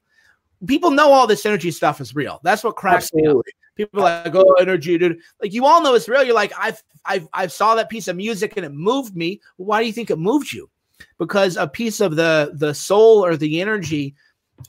People 0.67 0.91
know 0.91 1.11
all 1.11 1.25
this 1.25 1.47
energy 1.47 1.71
stuff 1.71 1.99
is 1.99 2.13
real. 2.13 2.39
That's 2.43 2.63
what 2.63 2.75
cracks 2.75 3.05
Absolutely. 3.05 3.33
me 3.33 3.39
up. 3.39 3.45
People 3.75 4.01
are 4.01 4.23
like 4.23 4.35
oh 4.35 4.53
energy 4.59 4.99
dude. 4.99 5.17
Like 5.41 5.51
you 5.51 5.65
all 5.65 5.81
know 5.81 5.95
it's 5.95 6.07
real. 6.07 6.23
You're 6.23 6.35
like 6.35 6.53
i've 6.59 6.83
i've 7.05 7.27
i 7.33 7.47
saw 7.47 7.73
that 7.73 7.89
piece 7.89 8.07
of 8.07 8.15
music 8.15 8.53
and 8.55 8.63
it 8.63 8.71
moved 8.71 9.15
me. 9.15 9.41
Why 9.57 9.81
do 9.81 9.87
you 9.87 9.93
think 9.93 10.11
it 10.11 10.19
moved 10.19 10.53
you? 10.53 10.69
Because 11.17 11.57
a 11.57 11.67
piece 11.67 11.99
of 12.01 12.15
the 12.15 12.51
the 12.53 12.75
soul 12.75 13.25
or 13.25 13.35
the 13.35 13.61
energy 13.61 14.13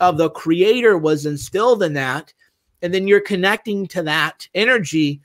of 0.00 0.16
the 0.16 0.30
creator 0.30 0.96
was 0.96 1.26
instilled 1.26 1.82
in 1.82 1.92
that 1.92 2.32
and 2.80 2.94
then 2.94 3.06
you're 3.06 3.20
connecting 3.20 3.86
to 3.88 4.02
that 4.04 4.48
energy 4.54 5.20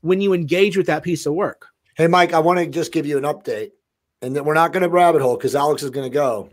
when 0.00 0.20
you 0.20 0.32
engage 0.32 0.76
with 0.76 0.86
that 0.86 1.04
piece 1.04 1.24
of 1.24 1.34
work. 1.34 1.66
Hey 1.94 2.08
mike 2.08 2.32
i 2.32 2.40
want 2.40 2.58
to 2.58 2.66
just 2.66 2.90
give 2.90 3.06
you 3.06 3.16
an 3.16 3.24
update 3.24 3.70
and 4.22 4.34
then 4.34 4.44
we're 4.44 4.54
not 4.54 4.72
going 4.72 4.82
to 4.82 4.88
rabbit 4.88 5.22
hole 5.22 5.36
because 5.36 5.54
Alex 5.54 5.82
is 5.82 5.90
going 5.90 6.10
to 6.10 6.14
go. 6.14 6.50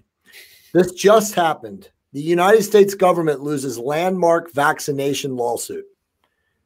This 0.74 0.92
just 0.94 1.36
happened. 1.36 1.90
The 2.14 2.22
United 2.22 2.64
States 2.64 2.94
government 2.94 3.42
loses 3.42 3.78
landmark 3.78 4.52
vaccination 4.52 5.36
lawsuit. 5.36 5.86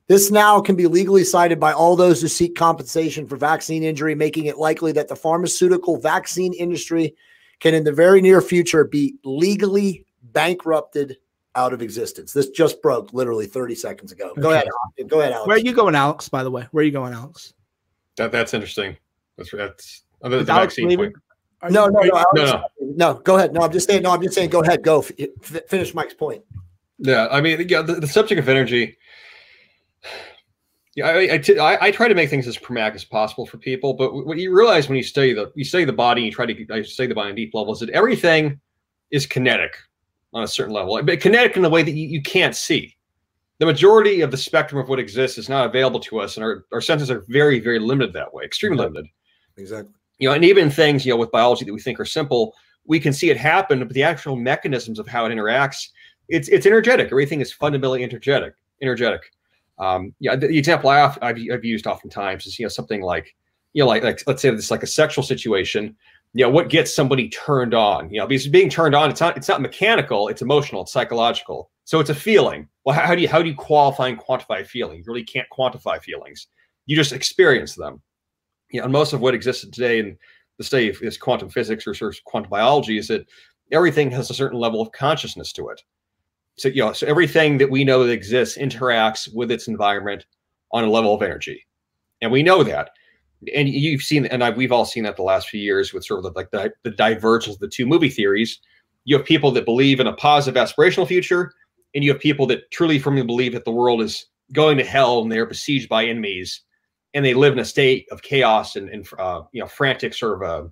This 0.07 0.31
now 0.31 0.59
can 0.59 0.75
be 0.75 0.87
legally 0.87 1.23
cited 1.23 1.59
by 1.59 1.71
all 1.71 1.95
those 1.95 2.19
who 2.21 2.27
seek 2.27 2.55
compensation 2.55 3.27
for 3.27 3.37
vaccine 3.37 3.83
injury, 3.83 4.15
making 4.15 4.45
it 4.45 4.57
likely 4.57 4.91
that 4.93 5.07
the 5.07 5.15
pharmaceutical 5.15 5.97
vaccine 5.97 6.53
industry 6.53 7.15
can, 7.59 7.75
in 7.75 7.83
the 7.83 7.91
very 7.91 8.19
near 8.19 8.41
future, 8.41 8.83
be 8.83 9.15
legally 9.23 10.05
bankrupted 10.23 11.17
out 11.55 11.73
of 11.73 11.81
existence. 11.81 12.33
This 12.33 12.49
just 12.49 12.81
broke 12.81 13.13
literally 13.13 13.45
30 13.45 13.75
seconds 13.75 14.11
ago. 14.11 14.33
Go 14.39 14.51
ahead. 14.51 14.67
Go 15.07 15.19
ahead, 15.19 15.33
Alex. 15.33 15.47
Where 15.47 15.57
are 15.57 15.59
you 15.59 15.73
going, 15.73 15.93
Alex? 15.93 16.29
By 16.29 16.43
the 16.43 16.51
way, 16.51 16.67
where 16.71 16.81
are 16.81 16.85
you 16.85 16.91
going, 16.91 17.13
Alex? 17.13 17.53
That 18.17 18.31
that's 18.31 18.53
interesting. 18.53 18.97
That's 19.37 19.51
that's 19.51 20.03
other 20.21 20.39
the 20.39 20.43
vaccine 20.45 20.95
point. 20.95 21.13
No, 21.69 21.87
no, 21.87 22.01
no, 22.01 22.23
no, 22.33 22.43
no, 22.45 22.63
no. 22.79 23.13
Go 23.15 23.35
ahead. 23.35 23.53
No, 23.53 23.61
I'm 23.61 23.71
just 23.71 23.87
saying. 23.87 24.03
No, 24.03 24.11
I'm 24.11 24.21
just 24.21 24.35
saying. 24.35 24.49
Go 24.49 24.61
ahead. 24.61 24.83
Go 24.83 25.01
F- 25.01 25.67
finish 25.67 25.93
Mike's 25.93 26.13
point. 26.13 26.41
Yeah, 26.99 27.27
I 27.31 27.41
mean, 27.41 27.67
yeah, 27.67 27.81
the, 27.81 27.95
the 27.95 28.07
subject 28.07 28.39
of 28.39 28.47
energy. 28.47 28.97
Yeah, 30.95 31.07
I, 31.07 31.33
I, 31.33 31.37
t- 31.37 31.59
I, 31.59 31.85
I 31.85 31.91
try 31.91 32.07
to 32.07 32.15
make 32.15 32.29
things 32.29 32.47
as 32.47 32.57
pragmatic 32.57 32.95
as 32.95 33.05
possible 33.05 33.45
for 33.45 33.57
people, 33.57 33.93
but 33.93 34.25
what 34.25 34.37
you 34.37 34.55
realize 34.55 34.89
when 34.89 34.97
you 34.97 35.03
study 35.03 35.33
the 35.33 35.51
you 35.55 35.63
study 35.63 35.85
the 35.85 35.93
body, 35.93 36.21
and 36.21 36.25
you 36.25 36.31
try 36.31 36.45
to 36.45 36.73
I 36.73 36.81
study 36.81 37.07
the 37.07 37.15
body 37.15 37.29
on 37.29 37.35
deep 37.35 37.53
levels 37.53 37.79
that 37.79 37.89
everything 37.91 38.59
is 39.11 39.25
kinetic 39.25 39.77
on 40.33 40.43
a 40.43 40.47
certain 40.47 40.73
level, 40.73 41.01
but 41.03 41.19
kinetic 41.21 41.55
in 41.55 41.61
the 41.61 41.69
way 41.69 41.83
that 41.83 41.91
you, 41.91 42.07
you 42.07 42.21
can't 42.21 42.55
see. 42.55 42.95
The 43.59 43.65
majority 43.65 44.21
of 44.21 44.31
the 44.31 44.37
spectrum 44.37 44.79
of 44.79 44.87
what 44.87 44.99
exists 44.99 45.37
is 45.37 45.49
not 45.49 45.65
available 45.65 45.99
to 46.01 46.19
us, 46.19 46.37
and 46.37 46.43
our, 46.43 46.65
our 46.71 46.81
senses 46.81 47.11
are 47.11 47.25
very, 47.27 47.59
very 47.59 47.79
limited 47.79 48.13
that 48.13 48.33
way, 48.33 48.43
extremely 48.43 48.77
exactly. 48.77 48.93
limited. 48.93 49.11
Exactly. 49.57 49.93
You 50.19 50.29
know, 50.29 50.35
and 50.35 50.45
even 50.45 50.69
things, 50.69 51.05
you 51.05 51.13
know, 51.13 51.17
with 51.17 51.31
biology 51.31 51.65
that 51.65 51.73
we 51.73 51.79
think 51.79 51.99
are 51.99 52.05
simple, 52.05 52.53
we 52.85 52.99
can 52.99 53.13
see 53.13 53.29
it 53.29 53.37
happen, 53.37 53.79
but 53.79 53.93
the 53.93 54.03
actual 54.03 54.35
mechanisms 54.35 54.99
of 54.99 55.07
how 55.07 55.25
it 55.25 55.29
interacts, 55.29 55.89
it's 56.27 56.47
it's 56.49 56.65
energetic. 56.65 57.07
Everything 57.07 57.41
is 57.41 57.51
fundamentally 57.51 58.03
energetic. 58.03 58.53
Energetic. 58.81 59.31
Um, 59.79 60.13
yeah, 60.19 60.35
the, 60.35 60.47
the 60.47 60.57
example 60.57 60.89
I, 60.89 61.15
I've, 61.21 61.37
I've 61.51 61.65
used 61.65 61.87
oftentimes 61.87 62.45
is 62.45 62.59
you 62.59 62.65
know 62.65 62.69
something 62.69 63.01
like 63.01 63.35
you 63.73 63.83
know 63.83 63.87
like 63.87 64.03
like 64.03 64.21
let's 64.27 64.41
say 64.41 64.49
it's 64.49 64.71
like 64.71 64.83
a 64.83 64.87
sexual 64.87 65.23
situation 65.23 65.95
you 66.33 66.45
know 66.45 66.49
what 66.49 66.69
gets 66.69 66.93
somebody 66.93 67.29
turned 67.29 67.73
on 67.73 68.09
you 68.09 68.19
know 68.19 68.27
because 68.27 68.47
being 68.47 68.69
turned 68.69 68.95
on 68.95 69.09
it's 69.09 69.21
not 69.21 69.35
it's 69.37 69.47
not 69.47 69.61
mechanical 69.61 70.27
it's 70.27 70.41
emotional 70.41 70.83
it's 70.83 70.91
psychological 70.91 71.71
so 71.85 71.99
it's 71.99 72.09
a 72.09 72.15
feeling 72.15 72.67
well 72.85 72.95
how, 72.95 73.07
how 73.07 73.15
do 73.15 73.21
you 73.21 73.27
how 73.27 73.41
do 73.41 73.49
you 73.49 73.55
qualify 73.55 74.07
and 74.07 74.19
quantify 74.19 74.65
feeling 74.65 74.97
you 74.97 75.03
really 75.07 75.23
can't 75.23 75.47
quantify 75.51 76.01
feelings 76.01 76.47
you 76.85 76.95
just 76.95 77.13
experience 77.13 77.75
them 77.75 78.01
you 78.71 78.79
know 78.79 78.85
and 78.85 78.93
most 78.93 79.13
of 79.13 79.21
what 79.21 79.33
exists 79.33 79.65
today 79.69 79.99
in 79.99 80.17
the 80.57 80.63
study 80.63 80.89
of 80.89 81.01
is 81.01 81.17
quantum 81.17 81.49
physics 81.49 81.87
or 81.87 81.93
sort 81.93 82.13
of 82.13 82.23
quantum 82.25 82.49
biology 82.49 82.97
is 82.97 83.07
that 83.07 83.27
everything 83.71 84.11
has 84.11 84.29
a 84.29 84.33
certain 84.33 84.59
level 84.59 84.81
of 84.81 84.91
consciousness 84.91 85.53
to 85.53 85.69
it. 85.69 85.81
So 86.57 86.67
you 86.69 86.83
know 86.83 86.93
so 86.93 87.07
everything 87.07 87.57
that 87.59 87.71
we 87.71 87.83
know 87.83 88.05
that 88.05 88.11
exists 88.11 88.57
interacts 88.57 89.33
with 89.33 89.51
its 89.51 89.67
environment 89.67 90.25
on 90.71 90.83
a 90.83 90.89
level 90.89 91.13
of 91.13 91.23
energy. 91.23 91.65
And 92.21 92.31
we 92.31 92.43
know 92.43 92.63
that. 92.63 92.91
And 93.55 93.69
you've 93.69 94.01
seen 94.01 94.25
and 94.25 94.43
I, 94.43 94.49
we've 94.49 94.71
all 94.71 94.85
seen 94.85 95.03
that 95.03 95.15
the 95.15 95.23
last 95.23 95.49
few 95.49 95.61
years 95.61 95.93
with 95.93 96.03
sort 96.03 96.19
of 96.19 96.33
the, 96.33 96.37
like 96.37 96.51
the, 96.51 96.71
the 96.83 96.91
divergence 96.91 97.55
of 97.55 97.61
the 97.61 97.69
two 97.69 97.85
movie 97.85 98.09
theories. 98.09 98.59
You 99.05 99.17
have 99.17 99.25
people 99.25 99.51
that 99.51 99.65
believe 99.65 99.99
in 99.99 100.07
a 100.07 100.13
positive 100.13 100.61
aspirational 100.61 101.07
future 101.07 101.53
and 101.95 102.03
you 102.03 102.11
have 102.11 102.21
people 102.21 102.45
that 102.47 102.69
truly 102.71 102.99
firmly 102.99 103.23
believe 103.23 103.53
that 103.53 103.63
the 103.63 103.71
world 103.71 104.01
is 104.01 104.25
going 104.51 104.77
to 104.77 104.83
hell 104.83 105.21
and 105.21 105.31
they're 105.31 105.45
besieged 105.45 105.87
by 105.87 106.05
enemies 106.05 106.61
and 107.13 107.25
they 107.25 107.33
live 107.33 107.53
in 107.53 107.59
a 107.59 107.65
state 107.65 108.07
of 108.11 108.21
chaos 108.21 108.75
and, 108.75 108.89
and 108.89 109.07
uh, 109.17 109.41
you 109.51 109.61
know 109.61 109.67
frantic 109.67 110.13
sort 110.13 110.41
of 110.41 110.49
uh, 110.49 110.67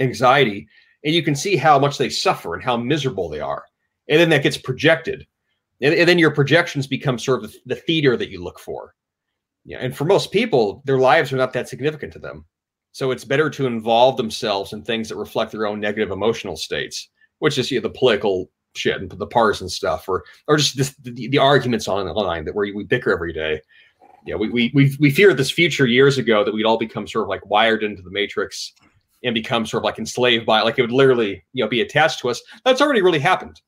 anxiety 0.00 0.68
and 1.04 1.14
you 1.14 1.22
can 1.22 1.34
see 1.34 1.56
how 1.56 1.78
much 1.78 1.98
they 1.98 2.08
suffer 2.08 2.54
and 2.54 2.62
how 2.62 2.76
miserable 2.76 3.28
they 3.28 3.40
are 3.40 3.64
and 4.08 4.20
then 4.20 4.30
that 4.30 4.42
gets 4.42 4.56
projected 4.56 5.26
and, 5.80 5.94
and 5.94 6.08
then 6.08 6.18
your 6.18 6.30
projections 6.30 6.86
become 6.86 7.18
sort 7.18 7.44
of 7.44 7.50
the, 7.50 7.58
the 7.66 7.76
theater 7.76 8.16
that 8.16 8.30
you 8.30 8.42
look 8.42 8.58
for 8.58 8.94
yeah, 9.68 9.78
and 9.80 9.94
for 9.94 10.06
most 10.06 10.32
people, 10.32 10.82
their 10.86 10.96
lives 10.96 11.30
are 11.30 11.36
not 11.36 11.52
that 11.52 11.68
significant 11.68 12.14
to 12.14 12.18
them. 12.18 12.46
So 12.92 13.10
it's 13.10 13.24
better 13.24 13.50
to 13.50 13.66
involve 13.66 14.16
themselves 14.16 14.72
in 14.72 14.82
things 14.82 15.10
that 15.10 15.16
reflect 15.16 15.52
their 15.52 15.66
own 15.66 15.78
negative 15.78 16.10
emotional 16.10 16.56
states, 16.56 17.10
which 17.40 17.58
is 17.58 17.70
you 17.70 17.78
know, 17.78 17.82
the 17.82 17.90
political 17.90 18.50
shit 18.74 18.98
and 18.98 19.10
the 19.10 19.26
partisan 19.26 19.68
stuff, 19.68 20.08
or 20.08 20.24
or 20.46 20.56
just 20.56 20.74
this, 20.78 20.94
the, 21.02 21.28
the 21.28 21.36
arguments 21.36 21.86
online 21.86 22.46
that 22.46 22.54
where 22.54 22.72
we 22.74 22.84
bicker 22.84 23.12
every 23.12 23.34
day. 23.34 23.60
Yeah, 24.26 24.36
we 24.36 24.48
we 24.50 24.70
we 24.74 24.96
we 24.98 25.10
feared 25.10 25.36
this 25.36 25.50
future 25.50 25.86
years 25.86 26.18
ago 26.18 26.44
that 26.44 26.52
we'd 26.52 26.66
all 26.66 26.78
become 26.78 27.06
sort 27.06 27.22
of 27.22 27.28
like 27.28 27.44
wired 27.46 27.82
into 27.82 28.02
the 28.02 28.10
matrix 28.10 28.72
and 29.24 29.34
become 29.34 29.66
sort 29.66 29.80
of 29.82 29.84
like 29.84 29.98
enslaved 29.98 30.46
by 30.46 30.60
it, 30.60 30.64
like 30.64 30.78
it 30.78 30.82
would 30.82 30.92
literally 30.92 31.44
you 31.52 31.64
know 31.64 31.68
be 31.68 31.80
attached 31.80 32.20
to 32.20 32.28
us. 32.28 32.42
That's 32.64 32.80
already 32.80 33.02
really 33.02 33.18
happened 33.18 33.60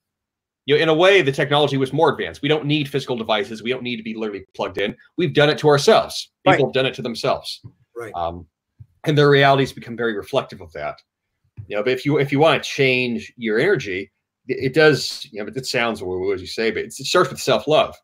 you 0.66 0.76
know, 0.76 0.82
in 0.82 0.88
a 0.88 0.94
way, 0.94 1.22
the 1.22 1.32
technology 1.32 1.76
was 1.76 1.92
more 1.92 2.10
advanced. 2.10 2.42
We 2.42 2.48
don't 2.48 2.64
need 2.64 2.88
physical 2.88 3.16
devices. 3.16 3.62
We 3.62 3.70
don't 3.70 3.82
need 3.82 3.96
to 3.96 4.02
be 4.02 4.14
literally 4.14 4.44
plugged 4.54 4.78
in. 4.78 4.94
We've 5.16 5.34
done 5.34 5.48
it 5.48 5.58
to 5.58 5.68
ourselves. 5.68 6.30
People 6.46 6.52
right. 6.52 6.64
have 6.64 6.72
done 6.72 6.86
it 6.86 6.94
to 6.94 7.02
themselves. 7.02 7.60
Right. 7.96 8.12
Um, 8.14 8.46
and 9.04 9.18
their 9.18 9.30
realities 9.30 9.72
become 9.72 9.96
very 9.96 10.16
reflective 10.16 10.60
of 10.60 10.72
that. 10.74 11.00
You 11.66 11.76
know, 11.76 11.82
but 11.82 11.92
if 11.92 12.04
you 12.04 12.18
if 12.18 12.30
you 12.30 12.38
want 12.38 12.62
to 12.62 12.68
change 12.68 13.32
your 13.36 13.58
energy, 13.58 14.12
it, 14.46 14.66
it 14.66 14.74
does. 14.74 15.26
You 15.32 15.40
know, 15.40 15.46
but 15.46 15.56
it 15.56 15.66
sounds 15.66 16.02
what 16.02 16.32
as 16.32 16.40
you 16.40 16.46
say, 16.46 16.70
but 16.70 16.84
it 16.84 16.92
starts 16.92 17.30
with 17.30 17.40
self 17.40 17.66
love. 17.66 17.96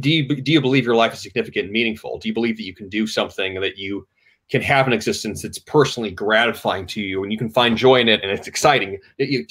Do 0.00 0.10
you 0.10 0.28
do 0.28 0.52
you 0.52 0.60
believe 0.60 0.84
your 0.84 0.94
life 0.94 1.12
is 1.12 1.20
significant 1.20 1.64
and 1.64 1.72
meaningful? 1.72 2.18
Do 2.18 2.28
you 2.28 2.34
believe 2.34 2.56
that 2.56 2.64
you 2.64 2.74
can 2.74 2.88
do 2.88 3.06
something 3.06 3.60
that 3.60 3.78
you 3.78 4.06
can 4.50 4.60
have 4.62 4.86
an 4.86 4.92
existence 4.92 5.42
that's 5.42 5.58
personally 5.58 6.10
gratifying 6.10 6.84
to 6.84 7.00
you 7.00 7.22
and 7.22 7.32
you 7.32 7.38
can 7.38 7.48
find 7.48 7.76
joy 7.76 8.00
in 8.00 8.08
it 8.08 8.22
and 8.22 8.30
it's 8.30 8.48
exciting? 8.48 8.98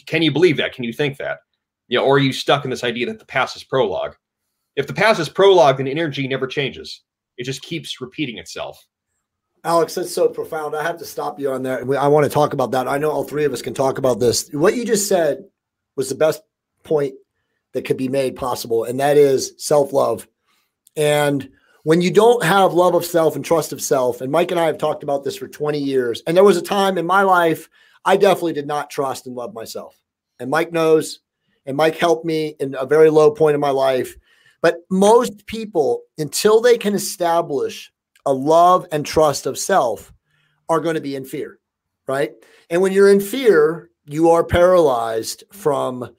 Can 0.05 0.21
you 0.21 0.31
believe 0.31 0.57
that? 0.57 0.73
Can 0.73 0.83
you 0.83 0.93
think 0.93 1.17
that? 1.17 1.39
you 1.89 1.97
know, 1.97 2.05
or 2.05 2.15
are 2.15 2.19
you 2.19 2.31
stuck 2.31 2.63
in 2.63 2.69
this 2.69 2.83
idea 2.83 3.07
that 3.07 3.19
the 3.19 3.25
past 3.25 3.57
is 3.57 3.63
prologue? 3.63 4.15
If 4.75 4.87
the 4.87 4.93
past 4.93 5.19
is 5.19 5.27
prologue, 5.27 5.77
then 5.77 5.87
energy 5.87 6.27
never 6.27 6.47
changes. 6.47 7.01
It 7.37 7.43
just 7.43 7.61
keeps 7.61 7.99
repeating 7.99 8.37
itself. 8.37 8.85
Alex, 9.65 9.95
that's 9.95 10.13
so 10.13 10.29
profound. 10.29 10.75
I 10.75 10.83
have 10.83 10.97
to 10.99 11.05
stop 11.05 11.39
you 11.39 11.51
on 11.51 11.63
there. 11.63 11.79
I 11.99 12.07
want 12.07 12.23
to 12.23 12.29
talk 12.29 12.53
about 12.53 12.71
that. 12.71 12.87
I 12.87 12.97
know 12.97 13.11
all 13.11 13.25
three 13.25 13.43
of 13.43 13.51
us 13.51 13.61
can 13.61 13.73
talk 13.73 13.97
about 13.97 14.19
this. 14.19 14.49
What 14.53 14.75
you 14.75 14.85
just 14.85 15.09
said 15.09 15.43
was 15.97 16.07
the 16.07 16.15
best 16.15 16.41
point 16.83 17.15
that 17.73 17.85
could 17.85 17.97
be 17.97 18.07
made 18.07 18.35
possible, 18.35 18.83
and 18.83 18.99
that 18.99 19.17
is 19.17 19.53
self 19.57 19.93
love. 19.93 20.27
And 20.95 21.49
when 21.83 22.01
you 22.01 22.11
don't 22.11 22.43
have 22.43 22.73
love 22.73 22.95
of 22.95 23.05
self 23.05 23.35
and 23.35 23.45
trust 23.45 23.71
of 23.71 23.81
self, 23.81 24.21
and 24.21 24.31
Mike 24.31 24.51
and 24.51 24.59
I 24.59 24.65
have 24.65 24.77
talked 24.77 25.03
about 25.03 25.23
this 25.23 25.37
for 25.37 25.47
20 25.47 25.79
years, 25.79 26.21
and 26.27 26.35
there 26.35 26.43
was 26.43 26.57
a 26.57 26.61
time 26.61 26.97
in 26.97 27.05
my 27.05 27.21
life 27.21 27.69
I 28.05 28.17
definitely 28.17 28.53
did 28.53 28.67
not 28.67 28.89
trust 28.89 29.27
and 29.27 29.35
love 29.35 29.53
myself. 29.53 30.01
And 30.39 30.49
Mike 30.49 30.71
knows 30.71 31.19
and 31.65 31.77
Mike 31.77 31.97
helped 31.97 32.25
me 32.25 32.55
in 32.59 32.75
a 32.79 32.85
very 32.85 33.09
low 33.09 33.31
point 33.31 33.53
in 33.53 33.61
my 33.61 33.69
life. 33.69 34.15
But 34.61 34.77
most 34.89 35.45
people, 35.45 36.01
until 36.17 36.61
they 36.61 36.77
can 36.77 36.95
establish 36.95 37.91
a 38.25 38.33
love 38.33 38.87
and 38.91 39.05
trust 39.05 39.45
of 39.45 39.57
self, 39.57 40.11
are 40.67 40.79
going 40.79 40.95
to 40.95 41.01
be 41.01 41.15
in 41.15 41.25
fear, 41.25 41.59
right? 42.07 42.31
And 42.69 42.81
when 42.81 42.91
you're 42.91 43.11
in 43.11 43.19
fear, 43.19 43.89
you 44.05 44.29
are 44.31 44.43
paralyzed 44.43 45.43
from 45.51 46.15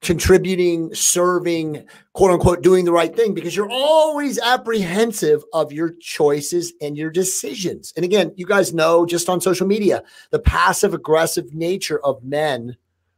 contributing, 0.00 0.94
serving, 0.94 1.84
quote 2.12 2.30
unquote, 2.30 2.62
doing 2.62 2.84
the 2.84 2.92
right 2.92 3.14
thing 3.14 3.34
because 3.34 3.56
you're 3.56 3.70
always 3.70 4.38
apprehensive 4.38 5.42
of 5.52 5.72
your 5.72 5.94
choices 6.00 6.72
and 6.80 6.96
your 6.96 7.10
decisions. 7.10 7.92
And 7.96 8.04
again, 8.04 8.32
you 8.36 8.46
guys 8.46 8.72
know 8.72 9.06
just 9.06 9.28
on 9.28 9.40
social 9.40 9.66
media, 9.66 10.02
the 10.30 10.38
passive 10.38 10.94
aggressive 10.94 11.52
nature 11.52 11.98
of 12.04 12.22
men 12.22 12.76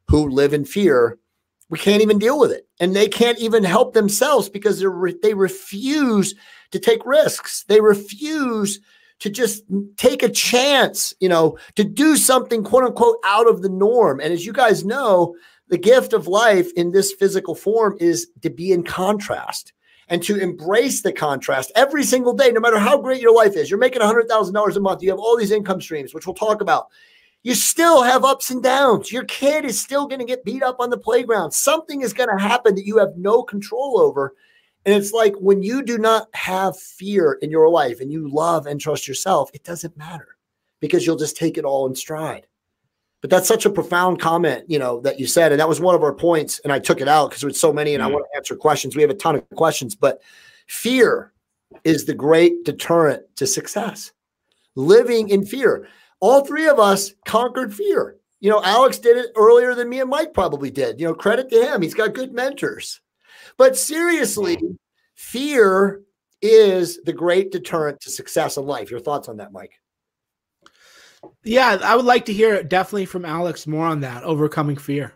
who 0.08 0.28
live 0.28 0.54
in 0.54 0.64
fear 0.64 1.18
we 1.70 1.78
can't 1.78 2.02
even 2.02 2.18
deal 2.18 2.38
with 2.38 2.50
it. 2.50 2.68
And 2.80 2.94
they 2.94 3.08
can't 3.08 3.38
even 3.38 3.64
help 3.64 3.94
themselves 3.94 4.48
because 4.48 4.84
re- 4.84 5.16
they 5.22 5.34
refuse 5.34 6.34
to 6.72 6.78
take 6.78 7.06
risks. 7.06 7.64
They 7.68 7.80
refuse 7.80 8.80
to 9.20 9.30
just 9.30 9.62
take 9.96 10.22
a 10.22 10.30
chance 10.30 11.12
you 11.20 11.28
know 11.28 11.58
to 11.74 11.84
do 11.84 12.16
something 12.16 12.64
quote 12.64 12.84
unquote 12.84 13.18
out 13.24 13.48
of 13.48 13.62
the 13.62 13.68
norm. 13.68 14.18
And 14.20 14.32
as 14.32 14.44
you 14.44 14.52
guys 14.52 14.84
know 14.84 15.36
the 15.70 15.78
gift 15.78 16.12
of 16.12 16.26
life 16.26 16.70
in 16.76 16.92
this 16.92 17.12
physical 17.12 17.54
form 17.54 17.96
is 18.00 18.28
to 18.42 18.50
be 18.50 18.72
in 18.72 18.82
contrast 18.82 19.72
and 20.08 20.22
to 20.24 20.36
embrace 20.36 21.02
the 21.02 21.12
contrast 21.12 21.72
every 21.76 22.04
single 22.04 22.32
day 22.32 22.50
no 22.50 22.60
matter 22.60 22.78
how 22.78 22.98
great 22.98 23.22
your 23.22 23.34
life 23.34 23.56
is 23.56 23.70
you're 23.70 23.78
making 23.78 24.02
$100000 24.02 24.76
a 24.76 24.80
month 24.80 25.02
you 25.02 25.10
have 25.10 25.18
all 25.18 25.36
these 25.36 25.52
income 25.52 25.80
streams 25.80 26.12
which 26.12 26.26
we'll 26.26 26.34
talk 26.34 26.60
about 26.60 26.88
you 27.42 27.54
still 27.54 28.02
have 28.02 28.24
ups 28.24 28.50
and 28.50 28.62
downs. 28.62 29.10
Your 29.10 29.24
kid 29.24 29.64
is 29.64 29.80
still 29.80 30.06
going 30.06 30.18
to 30.18 30.26
get 30.26 30.44
beat 30.44 30.62
up 30.62 30.76
on 30.78 30.90
the 30.90 30.98
playground. 30.98 31.52
Something 31.52 32.02
is 32.02 32.12
going 32.12 32.28
to 32.28 32.42
happen 32.42 32.74
that 32.74 32.84
you 32.84 32.98
have 32.98 33.16
no 33.16 33.42
control 33.42 33.98
over. 33.98 34.34
And 34.84 34.94
it's 34.94 35.12
like 35.12 35.34
when 35.36 35.62
you 35.62 35.82
do 35.82 35.98
not 35.98 36.28
have 36.34 36.78
fear 36.78 37.38
in 37.40 37.50
your 37.50 37.68
life 37.68 38.00
and 38.00 38.12
you 38.12 38.28
love 38.28 38.66
and 38.66 38.80
trust 38.80 39.08
yourself, 39.08 39.50
it 39.54 39.64
doesn't 39.64 39.96
matter 39.96 40.36
because 40.80 41.06
you'll 41.06 41.16
just 41.16 41.36
take 41.36 41.56
it 41.56 41.64
all 41.64 41.86
in 41.86 41.94
stride. 41.94 42.46
But 43.20 43.30
that's 43.30 43.48
such 43.48 43.66
a 43.66 43.70
profound 43.70 44.18
comment, 44.18 44.64
you 44.68 44.78
know, 44.78 45.00
that 45.00 45.20
you 45.20 45.26
said. 45.26 45.52
And 45.52 45.60
that 45.60 45.68
was 45.68 45.80
one 45.80 45.94
of 45.94 46.02
our 46.02 46.14
points. 46.14 46.58
And 46.60 46.72
I 46.72 46.78
took 46.78 47.00
it 47.00 47.08
out 47.08 47.30
because 47.30 47.42
there's 47.42 47.60
so 47.60 47.72
many 47.72 47.94
and 47.94 48.02
mm-hmm. 48.02 48.10
I 48.10 48.14
want 48.14 48.26
to 48.32 48.36
answer 48.36 48.56
questions. 48.56 48.96
We 48.96 49.02
have 49.02 49.10
a 49.10 49.14
ton 49.14 49.36
of 49.36 49.48
questions, 49.50 49.94
but 49.94 50.22
fear 50.66 51.32
is 51.84 52.06
the 52.06 52.14
great 52.14 52.64
deterrent 52.64 53.22
to 53.36 53.46
success. 53.46 54.12
Living 54.74 55.28
in 55.28 55.44
fear 55.44 55.88
all 56.20 56.44
three 56.44 56.68
of 56.68 56.78
us 56.78 57.14
conquered 57.24 57.74
fear. 57.74 58.16
You 58.40 58.50
know, 58.50 58.62
Alex 58.62 58.98
did 58.98 59.16
it 59.16 59.32
earlier 59.36 59.74
than 59.74 59.88
me 59.88 60.00
and 60.00 60.08
Mike 60.08 60.32
probably 60.32 60.70
did. 60.70 61.00
You 61.00 61.06
know, 61.06 61.14
credit 61.14 61.50
to 61.50 61.62
him. 61.62 61.82
He's 61.82 61.94
got 61.94 62.14
good 62.14 62.32
mentors. 62.32 63.00
But 63.56 63.76
seriously, 63.76 64.58
fear 65.14 66.02
is 66.40 67.00
the 67.04 67.12
great 67.12 67.52
deterrent 67.52 68.00
to 68.00 68.10
success 68.10 68.56
in 68.56 68.64
life. 68.64 68.90
Your 68.90 69.00
thoughts 69.00 69.28
on 69.28 69.38
that, 69.38 69.52
Mike? 69.52 69.79
Yeah, 71.44 71.78
I 71.82 71.96
would 71.96 72.04
like 72.04 72.26
to 72.26 72.32
hear 72.32 72.62
definitely 72.62 73.06
from 73.06 73.24
Alex 73.24 73.66
more 73.66 73.86
on 73.86 74.00
that, 74.00 74.24
overcoming 74.24 74.76
fear. 74.76 75.14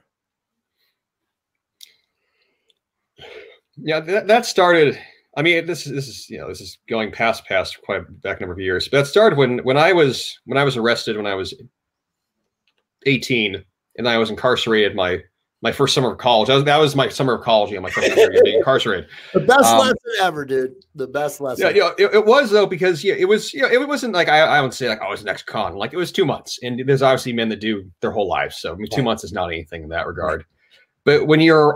Yeah, 3.76 4.00
that, 4.00 4.26
that 4.28 4.46
started 4.46 4.98
I 5.36 5.42
mean, 5.42 5.66
this 5.66 5.86
is 5.86 5.92
this 5.92 6.08
is 6.08 6.30
you 6.30 6.38
know 6.38 6.48
this 6.48 6.60
is 6.60 6.78
going 6.88 7.10
past 7.10 7.44
past 7.46 7.80
quite 7.82 8.02
back 8.22 8.38
a 8.38 8.40
number 8.40 8.52
of 8.52 8.60
years. 8.60 8.88
But 8.88 8.98
that 8.98 9.06
started 9.06 9.36
when 9.36 9.58
when 9.58 9.76
I 9.76 9.92
was 9.92 10.38
when 10.44 10.58
I 10.58 10.64
was 10.64 10.76
arrested 10.76 11.16
when 11.16 11.26
I 11.26 11.34
was 11.34 11.54
18 13.06 13.62
and 13.98 14.08
I 14.08 14.18
was 14.18 14.30
incarcerated 14.30 14.94
my 14.94 15.22
my 15.64 15.72
first 15.72 15.94
summer 15.94 16.12
of 16.12 16.18
college. 16.18 16.48
That 16.48 16.56
was, 16.56 16.64
that 16.64 16.76
was 16.76 16.94
my 16.94 17.08
summer 17.08 17.34
of 17.34 17.42
college. 17.42 17.70
You 17.70 17.76
know, 17.76 17.82
my 17.82 17.90
first 17.90 18.14
year 18.14 18.30
being 18.44 18.56
incarcerated. 18.58 19.08
The 19.32 19.40
best 19.40 19.64
um, 19.64 19.78
lesson 19.78 19.96
ever, 20.20 20.44
dude. 20.44 20.74
The 20.94 21.06
best 21.06 21.40
lesson. 21.40 21.64
Yeah, 21.64 21.70
you 21.72 21.80
know, 21.80 21.94
it, 21.96 22.14
it, 22.14 22.26
was 22.26 22.50
though 22.50 22.66
because 22.66 23.02
yeah, 23.02 23.14
it 23.14 23.24
was. 23.24 23.52
You 23.54 23.62
know, 23.62 23.68
it 23.68 23.88
wasn't 23.88 24.12
like 24.12 24.28
I, 24.28 24.40
I 24.40 24.60
would 24.60 24.74
say 24.74 24.90
like 24.90 25.00
oh, 25.00 25.06
I 25.06 25.10
was 25.10 25.24
next 25.24 25.44
con. 25.44 25.74
Like 25.74 25.94
it 25.94 25.96
was 25.96 26.12
two 26.12 26.26
months, 26.26 26.58
and 26.62 26.86
there's 26.86 27.00
obviously 27.00 27.32
men 27.32 27.48
that 27.48 27.60
do 27.60 27.90
their 28.02 28.10
whole 28.10 28.28
lives. 28.28 28.58
So 28.58 28.74
I 28.74 28.76
mean, 28.76 28.88
two 28.92 29.02
months 29.02 29.24
is 29.24 29.32
not 29.32 29.46
anything 29.46 29.82
in 29.82 29.88
that 29.88 30.06
regard. 30.06 30.44
But 31.04 31.26
when 31.26 31.40
you're 31.40 31.74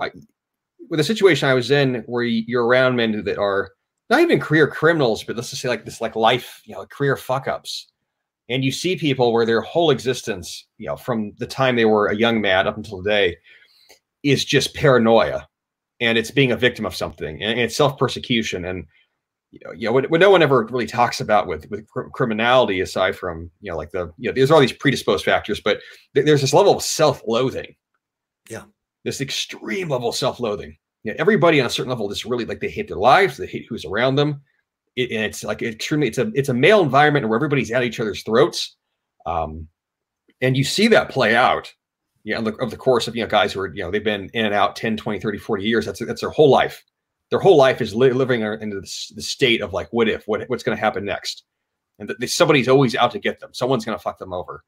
with 0.90 0.98
the 0.98 1.04
situation 1.04 1.48
I 1.48 1.54
was 1.54 1.70
in, 1.70 2.04
where 2.06 2.24
you're 2.24 2.66
around 2.66 2.94
men 2.96 3.24
that 3.24 3.38
are 3.38 3.70
not 4.10 4.20
even 4.20 4.38
career 4.38 4.68
criminals, 4.68 5.24
but 5.24 5.34
let's 5.34 5.48
just 5.48 5.62
say 5.62 5.68
like 5.68 5.86
this, 5.86 6.02
like 6.02 6.14
life, 6.14 6.60
you 6.66 6.74
know, 6.74 6.84
career 6.86 7.16
fuck 7.16 7.48
ups 7.48 7.88
and 8.50 8.64
you 8.64 8.72
see 8.72 8.96
people 8.96 9.32
where 9.32 9.44
their 9.44 9.60
whole 9.60 9.90
existence 9.90 10.66
you 10.78 10.86
know 10.86 10.96
from 10.96 11.32
the 11.38 11.46
time 11.46 11.76
they 11.76 11.84
were 11.84 12.06
a 12.06 12.16
young 12.16 12.40
man 12.40 12.66
up 12.66 12.76
until 12.76 13.02
today 13.02 13.36
is 14.22 14.44
just 14.44 14.74
paranoia 14.74 15.48
and 16.00 16.18
it's 16.18 16.30
being 16.30 16.52
a 16.52 16.56
victim 16.56 16.86
of 16.86 16.94
something 16.94 17.42
and 17.42 17.58
it's 17.58 17.76
self-persecution 17.76 18.64
and 18.64 18.86
you 19.50 19.60
know, 19.64 19.72
you 19.72 19.86
know 19.86 19.92
what, 19.92 20.10
what 20.10 20.20
no 20.20 20.30
one 20.30 20.42
ever 20.42 20.66
really 20.66 20.86
talks 20.86 21.20
about 21.20 21.46
with 21.46 21.68
with 21.70 21.86
cr- 21.88 22.08
criminality 22.12 22.80
aside 22.80 23.16
from 23.16 23.50
you 23.60 23.70
know 23.70 23.76
like 23.76 23.90
the 23.90 24.12
you 24.18 24.28
know 24.28 24.34
there's 24.34 24.50
all 24.50 24.60
these 24.60 24.72
predisposed 24.72 25.24
factors 25.24 25.60
but 25.60 25.80
th- 26.14 26.26
there's 26.26 26.42
this 26.42 26.54
level 26.54 26.76
of 26.76 26.82
self-loathing. 26.82 27.74
Yeah. 28.50 28.64
This 29.04 29.20
extreme 29.20 29.88
level 29.88 30.10
of 30.10 30.16
self-loathing. 30.16 30.76
You 31.04 31.12
know, 31.12 31.16
everybody 31.18 31.60
on 31.60 31.66
a 31.66 31.70
certain 31.70 31.88
level 31.88 32.08
just 32.08 32.24
really 32.24 32.44
like 32.44 32.60
they 32.60 32.68
hate 32.68 32.88
their 32.88 32.98
lives 32.98 33.36
they 33.36 33.46
hate 33.46 33.66
who's 33.68 33.84
around 33.84 34.16
them. 34.16 34.42
It, 34.96 35.10
and 35.12 35.24
it's 35.24 35.44
like 35.44 35.62
extremely 35.62 36.08
it's 36.08 36.18
a 36.18 36.30
it's 36.34 36.50
a 36.50 36.54
male 36.54 36.82
environment 36.82 37.26
where 37.26 37.36
everybody's 37.36 37.70
at 37.70 37.84
each 37.84 38.00
other's 38.00 38.22
throats 38.22 38.76
um 39.24 39.66
and 40.40 40.56
you 40.56 40.64
see 40.64 40.88
that 40.88 41.08
play 41.08 41.34
out 41.34 41.72
you 42.28 42.38
know, 42.38 42.50
of 42.60 42.70
the 42.70 42.76
course 42.76 43.08
of, 43.08 43.16
you 43.16 43.22
know, 43.22 43.28
guys 43.28 43.54
who 43.54 43.60
are, 43.60 43.74
you 43.74 43.82
know, 43.82 43.90
they've 43.90 44.04
been 44.04 44.28
in 44.34 44.44
and 44.44 44.54
out 44.54 44.76
10, 44.76 44.98
20, 44.98 45.18
30, 45.18 45.38
40 45.38 45.64
years. 45.64 45.86
That's, 45.86 46.04
that's 46.04 46.20
their 46.20 46.28
whole 46.28 46.50
life. 46.50 46.84
Their 47.30 47.38
whole 47.38 47.56
life 47.56 47.80
is 47.80 47.94
li- 47.94 48.12
living 48.12 48.42
the, 48.42 49.12
the, 49.14 49.22
state 49.22 49.62
of 49.62 49.72
like, 49.72 49.88
what 49.92 50.10
if, 50.10 50.28
what, 50.28 50.42
what's 50.48 50.62
going 50.62 50.76
to 50.76 50.80
happen 50.80 51.06
next? 51.06 51.44
And 51.98 52.12
th- 52.20 52.30
somebody's 52.30 52.68
always 52.68 52.94
out 52.94 53.12
to 53.12 53.18
get 53.18 53.40
them. 53.40 53.54
Someone's 53.54 53.86
going 53.86 53.96
to 53.96 54.02
fuck 54.02 54.18
them 54.18 54.34
over. 54.34 54.62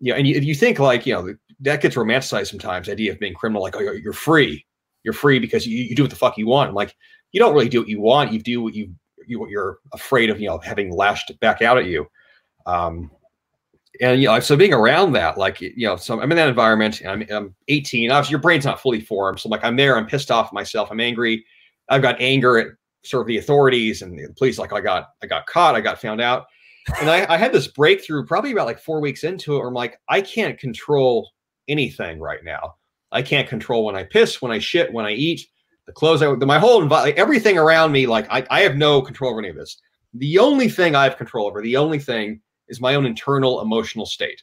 You 0.00 0.12
know, 0.12 0.18
and 0.18 0.26
you, 0.26 0.40
you 0.40 0.56
think 0.56 0.80
like, 0.80 1.06
you 1.06 1.12
know, 1.14 1.34
that 1.60 1.82
gets 1.82 1.94
romanticized 1.94 2.48
sometimes, 2.48 2.86
the 2.86 2.92
idea 2.92 3.12
of 3.12 3.20
being 3.20 3.34
criminal, 3.34 3.62
like, 3.62 3.76
oh, 3.76 3.80
you're 3.80 4.12
free. 4.12 4.66
You're 5.04 5.14
free 5.14 5.38
because 5.38 5.68
you, 5.68 5.84
you 5.84 5.94
do 5.94 6.02
what 6.02 6.10
the 6.10 6.16
fuck 6.16 6.36
you 6.36 6.48
want. 6.48 6.68
I'm 6.68 6.74
like, 6.74 6.96
you 7.30 7.38
don't 7.38 7.54
really 7.54 7.68
do 7.68 7.78
what 7.78 7.88
you 7.88 8.00
want. 8.00 8.32
You 8.32 8.40
do 8.40 8.60
what 8.60 8.74
you, 8.74 8.92
you 9.24 9.38
what 9.38 9.50
you're 9.50 9.78
afraid 9.92 10.30
of, 10.30 10.40
you 10.40 10.48
know, 10.48 10.58
having 10.58 10.92
lashed 10.92 11.32
back 11.38 11.62
out 11.62 11.78
at 11.78 11.86
you. 11.86 12.08
Um, 12.66 13.12
and 14.00 14.20
you 14.20 14.28
know, 14.28 14.40
so 14.40 14.56
being 14.56 14.72
around 14.72 15.12
that, 15.12 15.38
like 15.38 15.60
you 15.60 15.86
know, 15.86 15.96
so 15.96 16.20
I'm 16.20 16.30
in 16.30 16.36
that 16.36 16.48
environment. 16.48 17.02
I'm, 17.06 17.24
I'm 17.30 17.54
18. 17.68 18.10
Obviously, 18.10 18.32
your 18.32 18.40
brain's 18.40 18.64
not 18.64 18.80
fully 18.80 19.00
formed, 19.00 19.40
so 19.40 19.48
like 19.48 19.64
I'm 19.64 19.76
there. 19.76 19.96
I'm 19.96 20.06
pissed 20.06 20.30
off 20.30 20.52
myself. 20.52 20.90
I'm 20.90 21.00
angry. 21.00 21.44
I've 21.88 22.02
got 22.02 22.20
anger 22.20 22.58
at 22.58 22.68
sort 23.04 23.22
of 23.22 23.26
the 23.28 23.38
authorities 23.38 24.02
and 24.02 24.18
the 24.18 24.32
police. 24.36 24.58
Like 24.58 24.72
I 24.72 24.80
got, 24.80 25.08
I 25.22 25.26
got 25.26 25.46
caught. 25.46 25.74
I 25.74 25.80
got 25.80 26.00
found 26.00 26.20
out, 26.20 26.46
and 27.00 27.10
I, 27.10 27.26
I 27.32 27.36
had 27.36 27.52
this 27.52 27.68
breakthrough 27.68 28.24
probably 28.24 28.52
about 28.52 28.66
like 28.66 28.78
four 28.78 29.00
weeks 29.00 29.24
into 29.24 29.54
it. 29.54 29.58
Where 29.58 29.68
I'm 29.68 29.74
like, 29.74 29.98
I 30.08 30.20
can't 30.20 30.58
control 30.58 31.30
anything 31.66 32.20
right 32.20 32.44
now. 32.44 32.76
I 33.10 33.22
can't 33.22 33.48
control 33.48 33.84
when 33.84 33.96
I 33.96 34.04
piss, 34.04 34.40
when 34.42 34.52
I 34.52 34.58
shit, 34.58 34.92
when 34.92 35.06
I 35.06 35.12
eat, 35.12 35.46
the 35.86 35.92
clothes. 35.92 36.22
I, 36.22 36.30
my 36.32 36.58
whole 36.58 36.82
environment, 36.82 37.18
everything 37.18 37.58
around 37.58 37.92
me. 37.92 38.06
Like 38.06 38.26
I, 38.30 38.46
I 38.50 38.60
have 38.60 38.76
no 38.76 39.02
control 39.02 39.32
over 39.32 39.40
any 39.40 39.48
of 39.48 39.56
this. 39.56 39.80
The 40.14 40.38
only 40.38 40.68
thing 40.68 40.94
I 40.94 41.04
have 41.04 41.16
control 41.16 41.46
over, 41.46 41.62
the 41.62 41.76
only 41.76 41.98
thing 41.98 42.40
is 42.68 42.80
my 42.80 42.94
own 42.94 43.06
internal 43.06 43.60
emotional 43.60 44.06
state. 44.06 44.42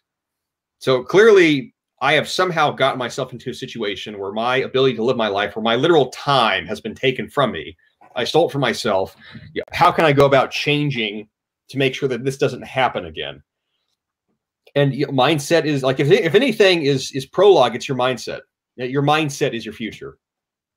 So 0.80 1.03
clearly, 1.03 1.73
I 2.01 2.13
have 2.13 2.28
somehow 2.28 2.71
gotten 2.71 2.99
myself 2.99 3.32
into 3.32 3.49
a 3.49 3.53
situation 3.53 4.19
where 4.19 4.32
my 4.32 4.57
ability 4.57 4.95
to 4.95 5.03
live 5.03 5.17
my 5.17 5.30
life, 5.30 5.55
where 5.55 5.63
my 5.63 5.76
literal 5.76 6.09
time 6.09 6.65
has 6.67 6.82
been 6.82 6.95
taken 6.95 7.30
from 7.30 7.51
me. 7.51 7.78
I 8.15 8.23
stole 8.23 8.47
it 8.47 8.51
for 8.51 8.59
myself. 8.59 9.15
How 9.71 9.91
can 9.91 10.05
I 10.05 10.13
go 10.13 10.26
about 10.26 10.51
changing 10.51 11.28
to 11.69 11.78
make 11.78 11.95
sure 11.95 12.09
that 12.09 12.23
this 12.23 12.38
doesn't 12.38 12.63
happen 12.63 13.05
again? 13.05 13.41
And 14.76 14.93
mindset 14.93 15.65
is 15.65 15.84
like 15.84 15.99
if, 15.99 16.11
if 16.11 16.36
anything 16.36 16.84
is 16.84 17.11
is 17.13 17.26
prologue, 17.26 17.76
it's 17.76 17.88
your 17.88 17.97
mindset. 17.97 18.41
Your 18.76 19.03
mindset 19.03 19.53
is 19.53 19.65
your 19.65 19.73
future. 19.73 20.17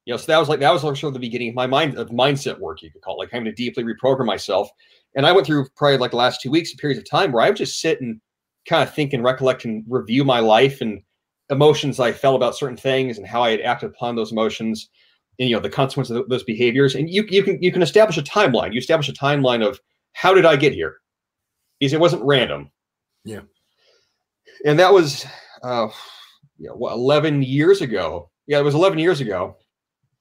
You 0.05 0.14
know, 0.14 0.18
so 0.18 0.26
that 0.26 0.38
was 0.38 0.49
like 0.49 0.61
that 0.61 0.72
was 0.72 0.82
sort 0.82 1.03
of 1.05 1.12
the 1.12 1.18
beginning 1.18 1.51
of 1.51 1.55
my 1.55 1.66
mind 1.66 1.99
of 1.99 2.09
mindset 2.09 2.59
work, 2.59 2.80
you 2.82 2.90
could 2.90 3.03
call 3.03 3.16
it, 3.16 3.18
like 3.18 3.30
having 3.30 3.44
to 3.46 3.53
deeply 3.53 3.84
reprogram 3.84 4.26
myself 4.26 4.70
and 5.18 5.26
I 5.26 5.32
went 5.32 5.48
through 5.48 5.66
probably 5.74 5.98
like 5.98 6.12
the 6.12 6.16
last 6.16 6.40
two 6.40 6.50
weeks, 6.50 6.72
periods 6.74 7.00
of 7.00 7.10
time 7.10 7.32
where 7.32 7.44
I 7.44 7.48
would 7.48 7.56
just 7.56 7.80
sit 7.80 8.00
and 8.00 8.20
kind 8.68 8.84
of 8.84 8.94
think 8.94 9.12
and 9.12 9.24
recollect 9.24 9.64
and 9.64 9.84
review 9.88 10.24
my 10.24 10.38
life 10.38 10.80
and 10.80 11.02
emotions 11.50 11.98
I 11.98 12.12
felt 12.12 12.36
about 12.36 12.56
certain 12.56 12.76
things 12.76 13.18
and 13.18 13.26
how 13.26 13.42
I 13.42 13.50
had 13.50 13.60
acted 13.62 13.90
upon 13.90 14.14
those 14.14 14.30
emotions 14.30 14.88
and 15.40 15.48
you 15.48 15.56
know 15.56 15.60
the 15.60 15.70
consequences 15.70 16.16
of 16.16 16.28
those 16.28 16.44
behaviors. 16.44 16.94
And 16.94 17.10
you 17.10 17.24
you 17.30 17.42
can 17.42 17.60
you 17.60 17.72
can 17.72 17.82
establish 17.82 18.16
a 18.16 18.22
timeline. 18.22 18.72
You 18.72 18.78
establish 18.78 19.08
a 19.08 19.12
timeline 19.12 19.66
of 19.66 19.80
how 20.12 20.34
did 20.34 20.46
I 20.46 20.54
get 20.54 20.72
here? 20.72 20.98
Because 21.80 21.92
it 21.92 22.00
wasn't 22.00 22.22
random. 22.22 22.70
Yeah. 23.24 23.40
And 24.64 24.78
that 24.78 24.92
was 24.92 25.26
uh 25.64 25.88
you 26.58 26.68
know, 26.68 26.74
what, 26.74 26.92
11 26.92 27.42
years 27.42 27.80
ago. 27.80 28.30
Yeah, 28.46 28.60
it 28.60 28.64
was 28.64 28.76
11 28.76 29.00
years 29.00 29.20
ago. 29.20 29.56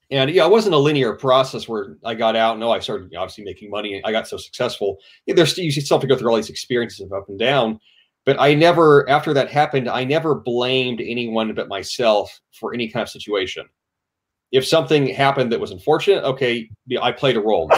And 0.09 0.29
yeah, 0.31 0.45
it 0.45 0.51
wasn't 0.51 0.75
a 0.75 0.77
linear 0.79 1.13
process 1.13 1.67
where 1.67 1.97
I 2.05 2.13
got 2.13 2.35
out. 2.35 2.57
No, 2.57 2.69
oh, 2.69 2.71
I 2.71 2.79
started 2.79 3.13
obviously 3.15 3.43
making 3.43 3.69
money. 3.69 4.01
I 4.05 4.11
got 4.11 4.27
so 4.27 4.37
successful. 4.37 4.97
Yeah, 5.25 5.35
there's 5.35 5.57
you 5.57 5.69
still 5.71 5.97
have 5.97 6.01
to 6.01 6.07
go 6.07 6.15
through 6.15 6.29
all 6.29 6.37
these 6.37 6.49
experiences 6.49 7.01
of 7.01 7.11
up 7.11 7.27
and 7.27 7.37
down. 7.37 7.79
But 8.25 8.39
I 8.39 8.53
never, 8.53 9.09
after 9.09 9.33
that 9.33 9.49
happened, 9.49 9.89
I 9.89 10.03
never 10.03 10.35
blamed 10.35 11.01
anyone 11.01 11.53
but 11.53 11.69
myself 11.69 12.41
for 12.51 12.73
any 12.73 12.89
kind 12.89 13.01
of 13.03 13.09
situation. 13.09 13.65
If 14.51 14.65
something 14.65 15.07
happened 15.07 15.51
that 15.51 15.59
was 15.59 15.71
unfortunate, 15.71 16.23
okay, 16.23 16.69
yeah, 16.85 17.01
I 17.01 17.11
played 17.11 17.35
a 17.35 17.41
role. 17.41 17.69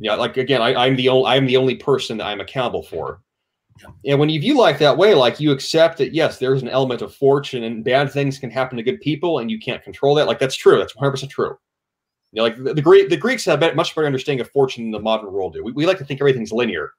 yeah, 0.00 0.14
like 0.14 0.36
again, 0.36 0.60
I, 0.60 0.74
I'm 0.74 0.96
the 0.96 1.08
only 1.08 1.30
I'm 1.30 1.46
the 1.46 1.56
only 1.56 1.76
person 1.76 2.18
that 2.18 2.26
I'm 2.26 2.40
accountable 2.40 2.82
for. 2.82 3.20
And 4.04 4.18
when 4.18 4.28
you 4.28 4.40
view 4.40 4.56
life 4.56 4.78
that 4.78 4.96
way, 4.96 5.14
like 5.14 5.40
you 5.40 5.52
accept 5.52 5.98
that, 5.98 6.14
yes, 6.14 6.38
there's 6.38 6.62
an 6.62 6.68
element 6.68 7.02
of 7.02 7.14
fortune 7.14 7.64
and 7.64 7.84
bad 7.84 8.10
things 8.10 8.38
can 8.38 8.50
happen 8.50 8.76
to 8.76 8.82
good 8.82 9.00
people 9.00 9.38
and 9.38 9.50
you 9.50 9.58
can't 9.58 9.82
control 9.82 10.14
that. 10.16 10.26
Like 10.26 10.38
that's 10.38 10.56
true. 10.56 10.78
That's 10.78 10.94
100% 10.94 11.28
true. 11.30 11.56
You 12.32 12.36
know, 12.36 12.42
like 12.42 12.56
the, 12.56 12.74
the, 12.74 12.82
Greek, 12.82 13.08
the 13.08 13.16
Greeks 13.16 13.44
have 13.44 13.62
a 13.62 13.74
much 13.74 13.94
better 13.94 14.06
understanding 14.06 14.40
of 14.40 14.50
fortune 14.50 14.84
than 14.84 14.90
the 14.92 15.00
modern 15.00 15.32
world 15.32 15.54
do. 15.54 15.64
We, 15.64 15.72
we 15.72 15.86
like 15.86 15.98
to 15.98 16.04
think 16.04 16.20
everything's 16.20 16.52
linear 16.52 16.92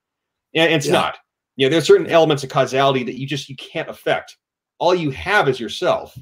and 0.55 0.73
it's 0.73 0.88
yeah. 0.88 0.93
not. 0.93 1.17
You 1.55 1.65
know, 1.65 1.71
there's 1.71 1.88
certain 1.88 2.07
elements 2.07 2.43
of 2.43 2.49
causality 2.49 3.03
that 3.03 3.19
you 3.19 3.27
just, 3.27 3.49
you 3.49 3.55
can't 3.55 3.89
affect. 3.89 4.38
All 4.80 4.95
you 4.95 5.11
have 5.11 5.49
is 5.49 5.59
yourself. 5.59 6.17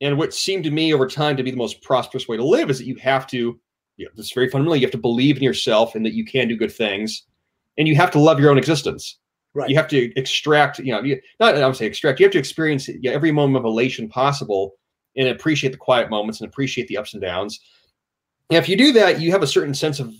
And 0.00 0.18
what 0.18 0.34
seemed 0.34 0.64
to 0.64 0.70
me 0.70 0.92
over 0.92 1.06
time 1.06 1.36
to 1.36 1.42
be 1.42 1.50
the 1.50 1.56
most 1.56 1.80
prosperous 1.80 2.28
way 2.28 2.36
to 2.36 2.44
live 2.44 2.68
is 2.68 2.78
that 2.78 2.86
you 2.86 2.96
have 2.96 3.26
to, 3.28 3.58
you 3.96 4.04
know, 4.04 4.10
this 4.14 4.32
very 4.32 4.50
fundamentally, 4.50 4.80
you 4.80 4.86
have 4.86 4.92
to 4.92 4.98
believe 4.98 5.36
in 5.36 5.42
yourself 5.42 5.94
and 5.94 6.04
that 6.04 6.12
you 6.12 6.24
can 6.24 6.48
do 6.48 6.56
good 6.56 6.72
things 6.72 7.24
and 7.78 7.88
you 7.88 7.96
have 7.96 8.10
to 8.10 8.20
love 8.20 8.38
your 8.38 8.50
own 8.50 8.58
existence 8.58 9.18
Right. 9.54 9.70
You 9.70 9.76
have 9.76 9.88
to 9.88 10.12
extract, 10.18 10.80
you 10.80 10.92
know, 10.92 11.00
you, 11.02 11.20
not 11.38 11.54
I 11.54 11.64
would 11.66 11.76
say 11.76 11.86
extract. 11.86 12.18
You 12.18 12.26
have 12.26 12.32
to 12.32 12.38
experience 12.38 12.88
you 12.88 12.98
know, 13.02 13.12
every 13.12 13.30
moment 13.30 13.64
of 13.64 13.64
elation 13.64 14.08
possible 14.08 14.74
and 15.16 15.28
appreciate 15.28 15.70
the 15.70 15.78
quiet 15.78 16.10
moments 16.10 16.40
and 16.40 16.48
appreciate 16.48 16.88
the 16.88 16.96
ups 16.96 17.14
and 17.14 17.22
downs. 17.22 17.60
And 18.50 18.58
if 18.58 18.68
you 18.68 18.76
do 18.76 18.92
that, 18.92 19.20
you 19.20 19.30
have 19.30 19.42
a 19.42 19.46
certain 19.46 19.74
sense 19.74 20.00
of 20.00 20.12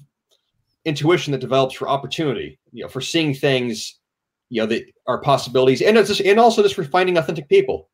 intuition 0.84 1.32
that 1.32 1.40
develops 1.40 1.74
for 1.74 1.88
opportunity, 1.88 2.58
you 2.72 2.82
know, 2.82 2.88
for 2.88 3.00
seeing 3.00 3.34
things, 3.34 3.98
you 4.50 4.62
know, 4.62 4.66
that 4.66 4.84
are 5.06 5.20
possibilities, 5.20 5.82
and 5.82 5.96
it's 5.96 6.08
just, 6.08 6.20
and 6.20 6.38
also 6.38 6.62
just 6.62 6.74
for 6.74 6.84
finding 6.84 7.16
authentic 7.16 7.48
people. 7.48 7.88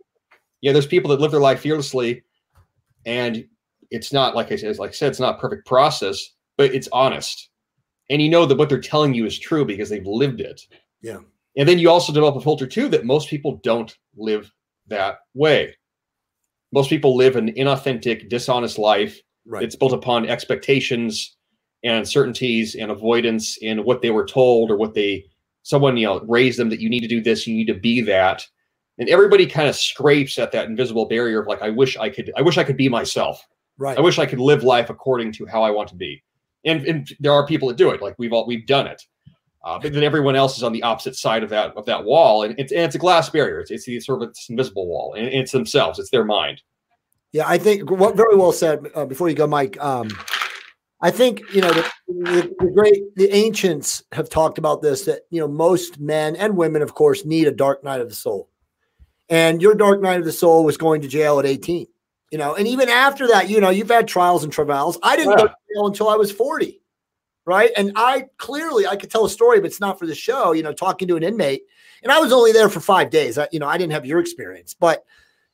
You 0.61 0.69
know, 0.71 0.75
there's 0.75 0.87
people 0.87 1.11
that 1.11 1.21
live 1.21 1.31
their 1.31 1.41
life 1.41 1.61
fearlessly, 1.61 2.23
and 3.07 3.47
it's 3.91 4.13
not 4.13 4.35
like 4.35 4.53
I 4.53 4.57
said, 4.57 4.79
like 4.79 4.91
I 4.91 4.93
said, 4.93 5.11
it's 5.11 5.21
not 5.21 5.37
a 5.37 5.39
perfect 5.39 5.67
process, 5.67 6.31
but 6.59 6.75
it's 6.75 6.89
honest, 6.93 7.49
and 8.11 8.21
you 8.21 8.29
know 8.29 8.45
that 8.45 8.59
what 8.59 8.69
they're 8.69 8.81
telling 8.81 9.15
you 9.15 9.25
is 9.25 9.39
true 9.39 9.65
because 9.65 9.89
they've 9.89 10.07
lived 10.07 10.41
it. 10.41 10.61
Yeah. 11.01 11.21
And 11.57 11.69
then 11.69 11.79
you 11.79 11.91
also 11.91 12.13
develop 12.13 12.37
a 12.37 12.41
filter 12.41 12.67
too 12.67 12.89
that 12.89 13.05
most 13.05 13.29
people 13.29 13.61
don't 13.63 13.97
live 14.17 14.53
that 14.89 15.19
way. 15.35 15.75
Most 16.73 16.91
people 16.91 17.17
live 17.17 17.37
an 17.37 17.53
inauthentic, 17.55 18.29
dishonest 18.29 18.79
life. 18.79 19.21
Right. 19.47 19.63
It's 19.63 19.77
built 19.77 19.93
upon 19.93 20.29
expectations 20.29 21.37
and 21.83 21.97
uncertainties 21.97 22.75
and 22.75 22.91
avoidance 22.91 23.57
in 23.59 23.85
what 23.85 24.03
they 24.03 24.11
were 24.11 24.27
told 24.27 24.71
or 24.71 24.77
what 24.77 24.95
they 24.95 25.25
someone 25.63 25.97
you 25.97 26.07
know 26.07 26.21
raised 26.29 26.59
them 26.59 26.71
that 26.71 26.81
you 26.81 26.89
need 26.89 27.01
to 27.01 27.09
do 27.09 27.21
this, 27.21 27.47
you 27.47 27.55
need 27.55 27.67
to 27.67 27.75
be 27.75 28.01
that. 28.03 28.47
And 28.99 29.09
everybody 29.09 29.47
kind 29.47 29.69
of 29.69 29.77
scrapes 29.77 30.39
at 30.39 30.53
that 30.53 30.67
invisible 30.67 31.07
barrier 31.07 31.41
of 31.41 31.47
like, 31.47 31.63
I 31.63 31.71
wish 31.71 31.97
I 31.97 32.11
could, 32.11 32.31
I 32.37 32.43
wish 32.43 32.59
I 32.59 32.65
could 32.65 32.77
be 32.77 32.89
myself. 32.89 33.47
Right. 33.79 33.97
I 33.97 34.01
wish 34.03 34.19
I 34.19 34.27
could 34.27 34.41
live 34.41 34.63
life 34.63 34.91
according 34.91 35.33
to 35.33 35.47
how 35.47 35.63
I 35.63 35.71
want 35.71 35.89
to 35.89 35.95
be. 35.95 36.23
And, 36.67 36.85
and 36.85 37.09
there 37.19 37.33
are 37.33 37.47
people 37.47 37.69
that 37.69 37.79
do 37.79 37.91
it. 37.91 38.03
Like 38.03 38.15
we've 38.19 38.33
all 38.33 38.47
we've 38.47 38.67
done 38.67 38.87
it. 38.87 39.03
Uh, 39.63 39.79
but 39.79 39.93
then 39.93 40.03
everyone 40.03 40.37
else 40.37 40.57
is 40.57 40.63
on 40.63 40.73
the 40.73 40.83
opposite 40.83 41.17
side 41.17 41.43
of 41.43 41.51
that 41.51 41.77
of 41.77 41.85
that 41.85 42.05
wall, 42.05 42.45
and 42.45 42.59
it's 42.59 42.73
and 42.73 42.81
it's 42.83 42.95
a 42.95 42.99
glass 42.99 43.29
barrier. 43.29 43.61
It's, 43.61 43.71
it's 43.71 43.85
the 43.85 44.01
sort 44.01 44.23
of 44.23 44.29
this 44.29 44.49
invisible 44.49 44.87
wall, 44.87 45.15
and 45.15 45.27
it's 45.27 45.53
themselves. 45.53 45.99
It's 45.99 46.11
their 46.11 46.25
mind. 46.25 46.63
Yeah, 47.33 47.47
I 47.47 47.59
think 47.59 47.91
what 47.91 48.17
very 48.17 48.37
well 48.37 48.53
said. 48.53 48.91
Uh, 48.95 49.05
before 49.05 49.29
you 49.29 49.35
go, 49.35 49.47
Mike, 49.47 49.79
um, 49.83 50.09
I 51.03 51.11
think 51.11 51.43
you 51.53 51.61
know 51.61 51.73
the, 51.73 51.91
the, 52.09 52.55
the, 52.59 52.71
great 52.75 53.15
the 53.17 53.31
ancients 53.35 54.03
have 54.13 54.31
talked 54.31 54.57
about 54.57 54.81
this 54.81 55.05
that 55.05 55.23
you 55.31 55.41
know 55.41 55.49
most 55.49 56.01
men 56.01 56.37
and 56.37 56.57
women, 56.57 56.81
of 56.81 56.95
course, 56.95 57.27
need 57.27 57.47
a 57.47 57.53
dark 57.53 57.85
night 57.85 58.01
of 58.01 58.09
the 58.09 58.15
soul, 58.15 58.49
and 59.29 59.61
your 59.61 59.75
dark 59.75 60.01
night 60.01 60.21
of 60.21 60.25
the 60.25 60.33
soul 60.33 60.65
was 60.65 60.79
going 60.79 61.03
to 61.03 61.09
jail 61.09 61.39
at 61.39 61.45
eighteen. 61.45 61.87
You 62.31 62.39
know, 62.39 62.55
and 62.55 62.67
even 62.67 62.89
after 62.89 63.27
that, 63.29 63.51
you 63.51 63.61
know, 63.61 63.71
you've 63.71 63.91
had 63.91 64.09
trials 64.09 64.43
and 64.43 64.53
travails. 64.53 64.99
I 65.03 65.17
didn't 65.17 65.33
yeah. 65.33 65.37
go 65.37 65.47
to 65.49 65.55
jail 65.75 65.87
until 65.89 66.09
I 66.09 66.15
was 66.15 66.31
40. 66.31 66.80
Right. 67.47 67.71
And 67.77 67.93
I 67.97 68.27
clearly 68.37 68.87
I 68.87 68.97
could 68.97 69.11
tell 69.11 69.25
a 69.25 69.31
story, 69.31 69.61
but 69.61 69.67
it's 69.67 69.81
not 69.81 69.99
for 69.99 70.07
the 70.07 70.15
show, 70.15 70.53
you 70.53 70.63
know, 70.63 70.73
talking 70.73 71.09
to 71.09 71.17
an 71.17 71.23
inmate. 71.23 71.63
And 72.03 72.13
I 72.13 72.19
was 72.19 72.33
only 72.33 72.53
there 72.53 72.69
for 72.69 72.81
five 72.81 73.11
days. 73.11 73.39
I, 73.39 73.49
you 73.51 73.59
know, 73.59 73.67
I 73.67 73.79
didn't 73.79 73.93
have 73.93 74.07
your 74.07 74.21
experience, 74.21 74.75
but 74.75 75.05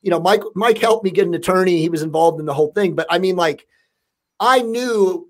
you 0.01 0.11
know, 0.11 0.19
Mike 0.19 0.43
Mike 0.55 0.77
helped 0.77 1.03
me 1.03 1.11
get 1.11 1.27
an 1.27 1.33
attorney. 1.33 1.81
He 1.81 1.89
was 1.89 2.01
involved 2.03 2.39
in 2.39 2.45
the 2.45 2.53
whole 2.53 2.71
thing. 2.73 2.95
But 2.95 3.07
I 3.09 3.19
mean, 3.19 3.35
like, 3.35 3.67
I 4.39 4.61
knew 4.61 5.27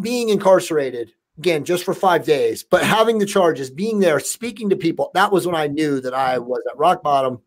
being 0.00 0.28
incarcerated 0.28 1.12
again 1.38 1.64
just 1.64 1.84
for 1.84 1.94
five 1.94 2.24
days, 2.24 2.62
but 2.62 2.84
having 2.84 3.18
the 3.18 3.26
charges, 3.26 3.70
being 3.70 3.98
there, 3.98 4.20
speaking 4.20 4.70
to 4.70 4.76
people, 4.76 5.10
that 5.14 5.32
was 5.32 5.46
when 5.46 5.56
I 5.56 5.66
knew 5.66 6.00
that 6.00 6.14
I 6.14 6.38
was 6.38 6.62
at 6.70 6.78
rock 6.78 7.02
bottom. 7.02 7.40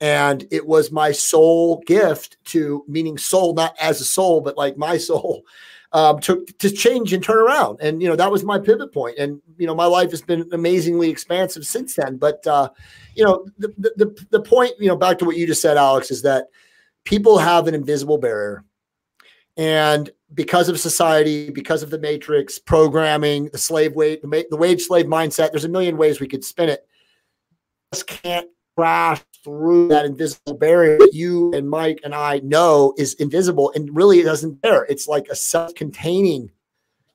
And 0.00 0.44
it 0.50 0.66
was 0.66 0.90
my 0.90 1.12
soul 1.12 1.80
gift 1.86 2.36
to 2.46 2.84
meaning 2.88 3.16
soul, 3.16 3.54
not 3.54 3.76
as 3.80 4.00
a 4.00 4.04
soul, 4.04 4.40
but 4.40 4.56
like 4.56 4.76
my 4.76 4.98
soul 4.98 5.44
um, 5.92 6.18
to, 6.20 6.44
to 6.58 6.70
change 6.70 7.12
and 7.12 7.22
turn 7.22 7.38
around. 7.38 7.80
And, 7.80 8.00
you 8.00 8.08
know, 8.08 8.16
that 8.16 8.30
was 8.30 8.44
my 8.44 8.58
pivot 8.58 8.92
point. 8.92 9.18
And, 9.18 9.40
you 9.58 9.66
know, 9.66 9.74
my 9.74 9.84
life 9.84 10.10
has 10.10 10.22
been 10.22 10.48
amazingly 10.52 11.10
expansive 11.10 11.66
since 11.66 11.94
then. 11.96 12.16
But, 12.16 12.46
uh, 12.46 12.70
you 13.14 13.24
know, 13.24 13.46
the, 13.58 13.68
the, 13.78 14.26
the 14.30 14.40
point, 14.40 14.72
you 14.78 14.88
know, 14.88 14.96
back 14.96 15.18
to 15.18 15.24
what 15.24 15.36
you 15.36 15.46
just 15.46 15.62
said, 15.62 15.76
Alex, 15.76 16.10
is 16.10 16.22
that 16.22 16.46
people 17.04 17.38
have 17.38 17.68
an 17.68 17.74
invisible 17.74 18.18
barrier. 18.18 18.64
And 19.56 20.08
because 20.32 20.70
of 20.70 20.80
society, 20.80 21.50
because 21.50 21.82
of 21.82 21.90
the 21.90 21.98
matrix, 21.98 22.58
programming, 22.58 23.50
the 23.52 23.58
slave 23.58 23.94
weight, 23.94 24.22
the, 24.22 24.46
the 24.48 24.56
wage 24.56 24.82
slave 24.82 25.06
mindset, 25.06 25.50
there's 25.50 25.66
a 25.66 25.68
million 25.68 25.98
ways 25.98 26.20
we 26.20 26.28
could 26.28 26.44
spin 26.44 26.70
it. 26.70 26.86
Just 27.92 28.06
can't 28.06 28.48
crash 28.74 29.20
through 29.44 29.88
that 29.88 30.04
invisible 30.04 30.54
barrier 30.54 30.98
that 30.98 31.12
you 31.12 31.52
and 31.52 31.68
Mike 31.68 32.00
and 32.04 32.14
I 32.14 32.38
know 32.40 32.94
is 32.96 33.14
invisible 33.14 33.72
and 33.74 33.94
really 33.94 34.20
it 34.20 34.24
doesn't 34.24 34.62
there. 34.62 34.84
It's 34.84 35.08
like 35.08 35.28
a 35.28 35.36
self-containing, 35.36 36.50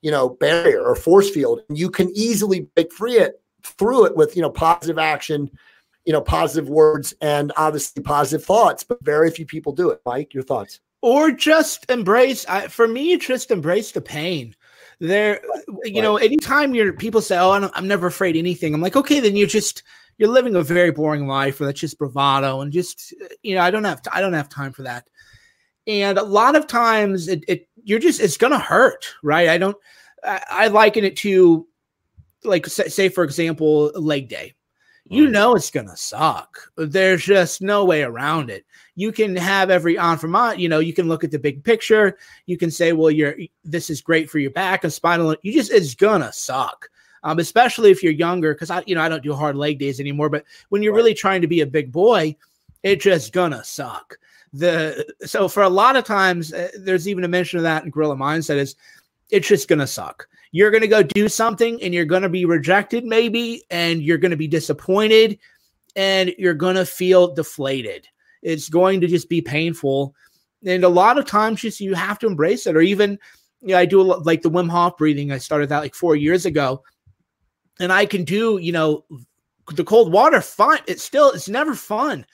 you 0.02 0.10
know, 0.10 0.28
barrier 0.28 0.82
or 0.82 0.94
force 0.94 1.30
field. 1.30 1.60
And 1.68 1.78
you 1.78 1.90
can 1.90 2.10
easily 2.14 2.68
break 2.74 2.92
free 2.92 3.18
it 3.18 3.40
through 3.62 4.06
it 4.06 4.16
with, 4.16 4.36
you 4.36 4.42
know, 4.42 4.50
positive 4.50 4.98
action, 4.98 5.50
you 6.04 6.12
know, 6.12 6.20
positive 6.20 6.68
words 6.68 7.14
and 7.20 7.52
obviously 7.56 8.02
positive 8.02 8.44
thoughts, 8.44 8.84
but 8.84 9.02
very 9.02 9.30
few 9.30 9.46
people 9.46 9.72
do 9.72 9.90
it. 9.90 10.00
Mike, 10.04 10.34
your 10.34 10.42
thoughts? 10.42 10.80
Or 11.00 11.30
just 11.30 11.90
embrace, 11.90 12.44
I, 12.46 12.68
for 12.68 12.88
me, 12.88 13.16
just 13.18 13.50
embrace 13.50 13.92
the 13.92 14.00
pain 14.00 14.54
there 15.00 15.40
you 15.84 16.02
know 16.02 16.16
anytime 16.16 16.74
you're 16.74 16.92
people 16.92 17.20
say 17.20 17.38
oh 17.38 17.52
I'm, 17.52 17.70
I'm 17.74 17.86
never 17.86 18.08
afraid 18.08 18.36
anything 18.36 18.74
i'm 18.74 18.80
like 18.80 18.96
okay 18.96 19.20
then 19.20 19.36
you're 19.36 19.46
just 19.46 19.84
you're 20.18 20.28
living 20.28 20.56
a 20.56 20.62
very 20.62 20.90
boring 20.90 21.26
life 21.26 21.60
or 21.60 21.64
that's 21.64 21.80
just 21.80 21.98
bravado 21.98 22.60
and 22.60 22.72
just 22.72 23.14
you 23.42 23.54
know 23.54 23.62
i 23.62 23.70
don't 23.70 23.84
have 23.84 24.02
i 24.12 24.20
don't 24.20 24.32
have 24.32 24.48
time 24.48 24.72
for 24.72 24.82
that 24.82 25.08
and 25.86 26.18
a 26.18 26.22
lot 26.22 26.54
of 26.54 26.66
times 26.66 27.28
it, 27.28 27.44
it 27.48 27.68
you're 27.82 27.98
just 27.98 28.20
it's 28.20 28.36
gonna 28.36 28.58
hurt 28.58 29.06
right 29.22 29.48
i 29.48 29.56
don't 29.56 29.76
I, 30.24 30.42
I 30.50 30.68
liken 30.68 31.04
it 31.04 31.16
to 31.18 31.66
like 32.44 32.66
say, 32.66 32.88
say 32.88 33.08
for 33.08 33.24
example 33.24 33.90
leg 33.94 34.28
day 34.28 34.54
you 35.10 35.28
know 35.28 35.54
it's 35.54 35.70
gonna 35.70 35.96
suck. 35.96 36.70
There's 36.76 37.24
just 37.24 37.62
no 37.62 37.84
way 37.84 38.02
around 38.02 38.50
it. 38.50 38.66
You 38.94 39.10
can 39.10 39.34
have 39.36 39.70
every 39.70 39.96
on 39.96 40.18
from 40.18 40.36
on, 40.36 40.58
you 40.58 40.68
know, 40.68 40.80
you 40.80 40.92
can 40.92 41.08
look 41.08 41.24
at 41.24 41.30
the 41.30 41.38
big 41.38 41.64
picture. 41.64 42.18
You 42.44 42.58
can 42.58 42.70
say, 42.70 42.92
well, 42.92 43.10
you're 43.10 43.34
this 43.64 43.88
is 43.88 44.02
great 44.02 44.28
for 44.28 44.38
your 44.38 44.50
back 44.50 44.84
and 44.84 44.92
spinal. 44.92 45.34
You 45.42 45.52
just 45.52 45.72
it's 45.72 45.94
gonna 45.94 46.32
suck 46.32 46.90
um, 47.22 47.38
especially 47.38 47.90
if 47.90 48.02
you're 48.02 48.12
younger. 48.12 48.54
Because 48.54 48.70
I, 48.70 48.82
you 48.86 48.94
know, 48.94 49.02
I 49.02 49.08
don't 49.08 49.22
do 49.22 49.34
hard 49.34 49.56
leg 49.56 49.78
days 49.78 50.00
anymore. 50.00 50.28
But 50.28 50.44
when 50.68 50.82
you're 50.82 50.94
really 50.94 51.14
trying 51.14 51.40
to 51.40 51.48
be 51.48 51.60
a 51.60 51.66
big 51.66 51.92
boy, 51.92 52.36
it's 52.82 53.04
just 53.04 53.32
gonna 53.32 53.64
suck. 53.64 54.18
The 54.52 55.06
so 55.24 55.48
for 55.48 55.62
a 55.62 55.68
lot 55.68 55.96
of 55.96 56.04
times, 56.04 56.52
uh, 56.52 56.68
there's 56.78 57.08
even 57.08 57.24
a 57.24 57.28
mention 57.28 57.58
of 57.58 57.64
that 57.64 57.84
in 57.84 57.90
Gorilla 57.90 58.16
Mindset 58.16 58.56
is 58.56 58.76
it's 59.30 59.48
just 59.48 59.68
gonna 59.68 59.86
suck. 59.86 60.28
You're 60.52 60.70
gonna 60.70 60.86
go 60.86 61.02
do 61.02 61.28
something 61.28 61.82
and 61.82 61.92
you're 61.92 62.06
gonna 62.06 62.28
be 62.28 62.44
rejected, 62.44 63.04
maybe, 63.04 63.62
and 63.70 64.02
you're 64.02 64.18
gonna 64.18 64.36
be 64.36 64.48
disappointed, 64.48 65.38
and 65.96 66.34
you're 66.38 66.54
gonna 66.54 66.86
feel 66.86 67.34
deflated. 67.34 68.08
It's 68.42 68.68
going 68.68 69.00
to 69.00 69.06
just 69.06 69.28
be 69.28 69.42
painful. 69.42 70.14
And 70.64 70.84
a 70.84 70.88
lot 70.88 71.18
of 71.18 71.26
times, 71.26 71.60
just 71.60 71.80
you 71.80 71.94
have 71.94 72.18
to 72.20 72.26
embrace 72.26 72.66
it, 72.66 72.76
or 72.76 72.80
even 72.80 73.18
yeah, 73.60 73.66
you 73.66 73.72
know, 73.74 73.78
I 73.78 73.84
do 73.86 74.00
a 74.00 74.02
lot, 74.02 74.26
like 74.26 74.42
the 74.42 74.50
Wim 74.50 74.70
Hof 74.70 74.96
breathing. 74.96 75.32
I 75.32 75.38
started 75.38 75.68
that 75.68 75.80
like 75.80 75.94
four 75.94 76.16
years 76.16 76.46
ago 76.46 76.82
and 77.80 77.92
I 77.92 78.06
can 78.06 78.24
do, 78.24 78.58
you 78.58 78.72
know, 78.72 79.04
the 79.74 79.84
cold 79.84 80.12
water 80.12 80.40
fun. 80.40 80.78
It's 80.86 81.04
still, 81.04 81.30
it's 81.30 81.48
never 81.48 81.74
fun. 81.74 82.24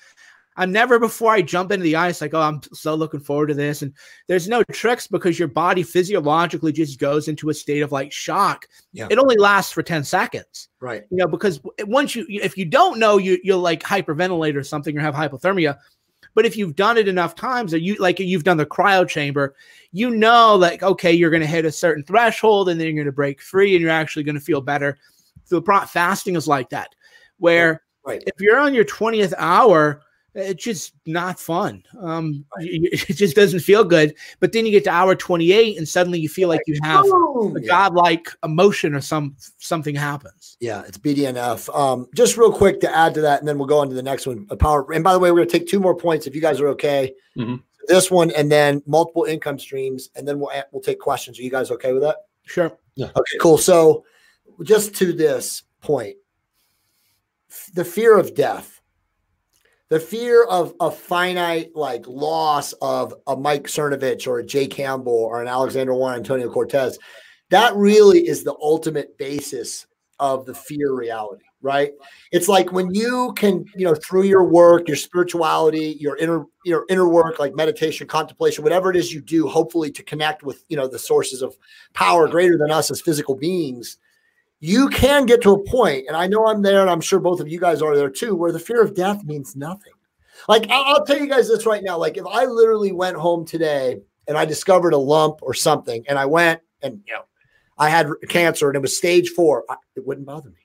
I'm 0.57 0.71
never 0.71 1.01
before 1.01 1.33
I 1.33 1.43
jump 1.43 1.73
into 1.73 1.83
the 1.83 1.97
ice 1.97 2.21
like, 2.21 2.33
oh, 2.33 2.41
I'm 2.41 2.61
so 2.73 2.95
looking 2.95 3.21
forward 3.21 3.49
to 3.49 3.55
this. 3.55 3.83
And 3.83 3.93
there's 4.29 4.49
no 4.49 4.63
tricks 4.71 5.07
because 5.07 5.39
your 5.39 5.49
body 5.49 5.83
physiologically 5.83 6.73
just 6.73 7.01
goes 7.01 7.27
into 7.27 7.49
a 7.49 7.55
state 7.55 7.83
of 7.83 7.91
like 7.91 8.13
shock. 8.13 8.69
Yeah. 8.93 9.09
It 9.11 9.19
only 9.19 9.37
lasts 9.37 9.73
for 9.73 9.83
10 9.83 10.05
seconds. 10.05 10.69
Right. 10.81 11.05
You 11.11 11.17
know, 11.17 11.27
because 11.27 11.61
once 11.81 12.15
you, 12.15 12.25
if 12.29 12.57
you 12.57 12.67
don't 12.67 13.01
know, 13.01 13.19
you, 13.19 13.39
you'll 13.43 13.61
like 13.61 13.83
hyperventilate 13.83 14.55
or 14.55 14.63
something 14.63 14.97
or 14.97 15.01
have 15.01 15.15
hypothermia. 15.15 15.77
But 16.35 16.47
if 16.47 16.57
you've 16.57 16.77
done 16.77 16.99
it 16.99 17.09
enough 17.09 17.35
times 17.35 17.75
or 17.75 17.79
you 17.79 17.95
like 17.97 18.19
you've 18.19 18.45
done 18.45 18.57
the 18.57 18.67
cryo 18.67 19.09
chamber, 19.09 19.55
you 19.93 20.11
know, 20.11 20.57
like, 20.57 20.83
okay, 20.83 21.13
you're 21.13 21.31
going 21.31 21.43
to 21.43 21.47
hit 21.47 21.65
a 21.65 21.73
certain 21.73 22.05
threshold 22.05 22.69
and 22.69 22.79
then 22.79 22.87
you're 22.87 22.97
going 22.97 23.07
to 23.07 23.13
break 23.13 23.41
free 23.41 23.75
and 23.75 23.83
you're 23.83 23.91
actually 23.91 24.25
going 24.25 24.35
to 24.35 24.41
feel 24.41 24.61
better 24.61 24.99
the 25.49 25.63
fasting 25.89 26.37
is 26.37 26.49
like 26.49 26.71
that, 26.71 26.95
where 27.39 27.83
right. 28.05 28.23
if 28.27 28.35
you're 28.41 28.59
on 28.59 28.75
your 28.75 28.85
20th 28.85 29.35
hour, 29.39 30.03
it's 30.35 30.65
just 30.65 30.95
not 31.07 31.39
fun. 31.39 31.83
Um, 32.01 32.45
right. 32.57 32.69
it 32.71 33.15
just 33.15 33.37
doesn't 33.37 33.61
feel 33.61 33.85
good. 33.85 34.15
But 34.41 34.53
then 34.53 34.67
you 34.67 34.73
get 34.73 34.85
to 34.85 34.91
hour 34.91 35.15
28 35.15 35.79
and 35.79 35.89
suddenly 35.89 36.19
you 36.19 36.29
feel 36.29 36.49
like 36.49 36.61
you 36.67 36.77
have 36.83 37.07
a 37.07 37.61
godlike 37.61 38.29
emotion 38.43 38.95
or 38.95 39.01
some 39.01 39.37
something 39.59 39.95
happens. 39.95 40.57
Yeah, 40.61 40.83
it's 40.87 40.99
BDNF. 40.99 41.75
Um, 41.77 42.09
just 42.15 42.37
real 42.37 42.53
quick 42.53 42.81
to 42.81 42.95
add 42.95 43.15
to 43.15 43.21
that, 43.23 43.41
and 43.41 43.49
then 43.49 43.59
we'll 43.59 43.69
go 43.69 43.79
on 43.79 43.89
to 43.89 43.95
the 43.95 44.03
next 44.03 44.27
one. 44.27 44.47
A 44.51 44.57
power. 44.57 44.93
And 44.93 45.05
by 45.05 45.13
the 45.13 45.19
way, 45.19 45.31
we're 45.31 45.39
gonna 45.39 45.51
take 45.51 45.69
two 45.69 45.81
more 45.81 45.97
points 45.97 46.27
if 46.27 46.35
you 46.35 46.41
guys 46.41 46.61
are 46.61 46.69
okay. 46.69 47.15
Mm-hmm. 47.37 47.57
This 47.87 48.11
one 48.11 48.31
and 48.31 48.51
then 48.51 48.83
multiple 48.87 49.25
income 49.25 49.59
streams, 49.59 50.11
and 50.17 50.27
then 50.27 50.41
we'll 50.41 50.51
we'll 50.73 50.83
take 50.83 50.99
questions. 50.99 51.39
Are 51.39 51.43
you 51.43 51.51
guys 51.51 51.71
okay 51.71 51.93
with 51.93 52.03
that? 52.03 52.17
Sure. 52.45 52.77
Yeah. 52.97 53.07
Okay, 53.07 53.39
cool. 53.41 53.59
So 53.59 54.05
just 54.63 54.95
to 54.97 55.13
this 55.13 55.63
point 55.81 56.17
the 57.75 57.85
fear 57.85 58.19
of 58.19 58.35
death 58.35 58.81
the 59.91 60.01
fear 60.01 60.45
of 60.45 60.75
a 60.81 60.91
finite 60.91 61.71
like 61.75 62.07
loss 62.07 62.73
of 62.81 63.15
a 63.27 63.37
mike 63.37 63.65
cernovich 63.65 64.27
or 64.27 64.39
a 64.39 64.47
jay 64.47 64.67
campbell 64.67 65.13
or 65.13 65.43
an 65.43 65.49
alexander 65.49 65.95
juan 65.95 66.17
antonio 66.17 66.51
cortes 66.51 66.99
that 67.51 67.75
really 67.75 68.27
is 68.27 68.43
the 68.43 68.57
ultimate 68.61 69.17
basis 69.19 69.87
of 70.19 70.47
the 70.47 70.55
fear 70.55 70.93
reality 70.93 71.45
right? 71.65 71.93
It's 72.31 72.47
like 72.47 72.73
when 72.73 72.95
you 72.95 73.33
can 73.37 73.65
you 73.75 73.87
know 73.87 73.95
through 73.95 74.25
your 74.25 74.45
work 74.45 74.87
your 74.87 74.99
spirituality 74.99 75.97
your 75.99 76.17
inner 76.19 76.45
your 76.65 76.85
inner 76.91 77.09
work 77.09 77.39
like 77.39 77.55
meditation 77.55 78.07
contemplation 78.07 78.63
whatever 78.63 78.91
it 78.91 78.97
is 78.97 79.13
you 79.13 79.23
do 79.23 79.49
hopefully 79.49 79.91
to 79.91 80.03
connect 80.03 80.43
with 80.43 80.63
you 80.69 80.77
know 80.77 80.87
the 80.87 80.99
sources 80.99 81.41
of 81.41 81.57
power 81.95 82.29
greater 82.29 82.59
than 82.59 82.71
us 82.71 82.91
as 82.91 83.01
physical 83.01 83.35
beings 83.35 83.97
you 84.65 84.89
can 84.89 85.27
get 85.27 85.43
to 85.43 85.51
a 85.51 85.63
point, 85.63 86.07
and 86.09 86.17
I 86.17 86.27
know 86.27 86.47
I'm 86.47 86.63
there, 86.63 86.81
and 86.81 86.89
I'm 86.89 87.03
sure 87.03 87.21
both 87.21 87.39
of 87.39 87.49
you 87.49 87.61
guys 87.61 87.83
are 87.83 87.95
there 87.95 88.09
too, 88.09 88.35
where 88.35 88.51
the 88.51 88.59
fear 88.59 88.81
of 88.81 88.95
death 88.95 89.23
means 89.23 89.55
nothing. 89.55 89.93
Like, 90.49 90.67
I'll 90.71 91.05
tell 91.05 91.19
you 91.19 91.29
guys 91.29 91.49
this 91.49 91.67
right 91.67 91.83
now. 91.85 91.99
Like, 91.99 92.17
if 92.17 92.25
I 92.27 92.47
literally 92.47 92.91
went 92.91 93.19
home 93.19 93.45
today 93.45 93.99
and 94.27 94.39
I 94.39 94.47
discovered 94.47 94.95
a 94.95 94.99
lump 94.99 95.41
or 95.43 95.53
something, 95.53 96.03
and 96.09 96.19
I 96.19 96.25
went 96.25 96.63
and, 96.81 97.03
you 97.07 97.13
know, 97.13 97.25
I 97.77 97.91
had 97.91 98.09
cancer 98.31 98.71
and 98.71 98.77
it 98.77 98.81
was 98.81 98.97
stage 98.97 99.29
four, 99.29 99.67
it 99.97 100.07
wouldn't 100.07 100.27
bother 100.27 100.49
me. 100.49 100.57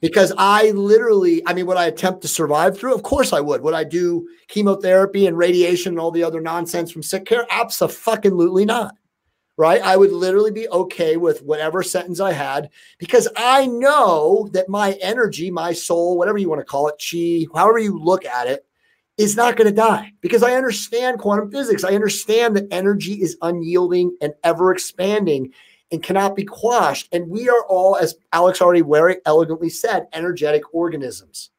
Because 0.00 0.32
I 0.38 0.70
literally, 0.70 1.42
I 1.46 1.52
mean, 1.52 1.66
would 1.66 1.76
I 1.76 1.88
attempt 1.88 2.22
to 2.22 2.28
survive 2.28 2.78
through? 2.78 2.94
Of 2.94 3.02
course 3.02 3.34
I 3.34 3.40
would. 3.40 3.60
Would 3.60 3.74
I 3.74 3.84
do 3.84 4.26
chemotherapy 4.48 5.26
and 5.26 5.36
radiation 5.36 5.92
and 5.92 6.00
all 6.00 6.10
the 6.10 6.24
other 6.24 6.40
nonsense 6.40 6.90
from 6.90 7.02
sick 7.02 7.26
care? 7.26 7.46
Absolutely 7.50 8.64
not 8.64 8.94
right? 9.56 9.80
I 9.82 9.96
would 9.96 10.12
literally 10.12 10.50
be 10.50 10.68
okay 10.68 11.16
with 11.16 11.42
whatever 11.42 11.82
sentence 11.82 12.20
I 12.20 12.32
had 12.32 12.70
because 12.98 13.28
I 13.36 13.66
know 13.66 14.48
that 14.52 14.68
my 14.68 14.92
energy, 15.00 15.50
my 15.50 15.72
soul, 15.72 16.18
whatever 16.18 16.38
you 16.38 16.48
want 16.48 16.60
to 16.60 16.64
call 16.64 16.88
it, 16.88 17.00
chi, 17.00 17.46
however 17.56 17.78
you 17.78 17.98
look 17.98 18.24
at 18.24 18.48
it, 18.48 18.66
is 19.16 19.36
not 19.36 19.56
going 19.56 19.68
to 19.68 19.74
die 19.74 20.12
because 20.20 20.42
I 20.42 20.54
understand 20.54 21.20
quantum 21.20 21.50
physics. 21.50 21.84
I 21.84 21.94
understand 21.94 22.56
that 22.56 22.66
energy 22.72 23.14
is 23.14 23.38
unyielding 23.42 24.16
and 24.20 24.34
ever 24.42 24.72
expanding 24.72 25.52
and 25.92 26.02
cannot 26.02 26.34
be 26.34 26.44
quashed. 26.44 27.08
And 27.12 27.28
we 27.28 27.48
are 27.48 27.64
all, 27.68 27.96
as 27.96 28.16
Alex 28.32 28.60
already 28.60 28.80
very 28.80 29.18
elegantly 29.24 29.68
said, 29.68 30.08
energetic 30.12 30.62
organisms. 30.74 31.50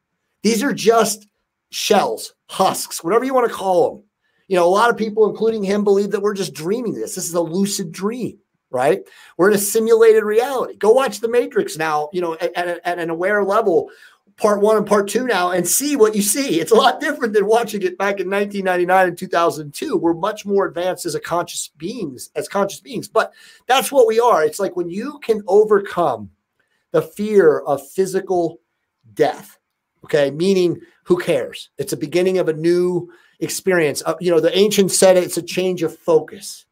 These 0.42 0.62
are 0.62 0.74
just 0.74 1.26
shells, 1.70 2.34
husks, 2.50 3.02
whatever 3.02 3.24
you 3.24 3.32
want 3.32 3.48
to 3.48 3.54
call 3.54 3.90
them 3.90 4.05
you 4.48 4.56
know, 4.56 4.66
a 4.66 4.68
lot 4.68 4.90
of 4.90 4.96
people, 4.96 5.28
including 5.28 5.62
him, 5.64 5.84
believe 5.84 6.10
that 6.12 6.22
we're 6.22 6.34
just 6.34 6.54
dreaming 6.54 6.94
this. 6.94 7.14
This 7.14 7.28
is 7.28 7.34
a 7.34 7.40
lucid 7.40 7.92
dream, 7.92 8.38
right? 8.70 9.00
We're 9.36 9.50
in 9.50 9.56
a 9.56 9.58
simulated 9.58 10.22
reality. 10.22 10.76
Go 10.76 10.92
watch 10.92 11.20
The 11.20 11.28
Matrix 11.28 11.76
now, 11.76 12.10
you 12.12 12.20
know, 12.20 12.34
at, 12.34 12.54
at, 12.54 12.80
at 12.84 12.98
an 12.98 13.10
aware 13.10 13.42
level. 13.44 13.90
part 14.36 14.60
one 14.60 14.76
and 14.76 14.86
part 14.86 15.08
two 15.08 15.26
now 15.26 15.50
and 15.50 15.66
see 15.66 15.96
what 15.96 16.14
you 16.14 16.22
see. 16.22 16.60
It's 16.60 16.72
a 16.72 16.76
lot 16.76 17.00
different 17.06 17.32
than 17.32 17.46
watching 17.46 17.82
it 17.82 17.98
back 17.98 18.20
in 18.20 18.30
1999 18.30 19.08
and 19.08 19.18
2002. 19.18 19.96
We're 19.96 20.14
much 20.14 20.44
more 20.44 20.66
advanced 20.66 21.06
as 21.06 21.14
a 21.14 21.20
conscious 21.20 21.68
beings, 21.76 22.30
as 22.36 22.48
conscious 22.48 22.80
beings. 22.80 23.08
But 23.08 23.32
that's 23.66 23.90
what 23.90 24.06
we 24.06 24.20
are. 24.20 24.44
It's 24.44 24.60
like 24.60 24.76
when 24.76 24.90
you 24.90 25.18
can 25.20 25.42
overcome 25.46 26.30
the 26.92 27.02
fear 27.02 27.60
of 27.60 27.86
physical 27.90 28.60
death. 29.14 29.58
Okay, 30.04 30.30
meaning 30.30 30.80
who 31.04 31.18
cares? 31.18 31.70
It's 31.78 31.92
a 31.92 31.96
beginning 31.96 32.38
of 32.38 32.48
a 32.48 32.52
new 32.52 33.10
experience. 33.40 34.02
Uh, 34.04 34.14
you 34.20 34.30
know, 34.30 34.40
the 34.40 34.56
ancients 34.56 34.98
said 34.98 35.16
it's 35.16 35.36
a 35.36 35.42
change 35.42 35.82
of 35.82 35.96
focus, 35.98 36.66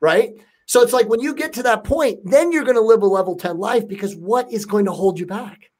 right? 0.00 0.30
So 0.66 0.82
it's 0.82 0.92
like 0.92 1.08
when 1.08 1.20
you 1.20 1.34
get 1.34 1.52
to 1.54 1.62
that 1.62 1.84
point, 1.84 2.20
then 2.24 2.50
you're 2.52 2.64
going 2.64 2.76
to 2.76 2.80
live 2.80 3.02
a 3.02 3.06
level 3.06 3.36
10 3.36 3.58
life 3.58 3.86
because 3.86 4.16
what 4.16 4.52
is 4.52 4.66
going 4.66 4.84
to 4.86 4.92
hold 4.92 5.18
you 5.18 5.26
back? 5.26 5.70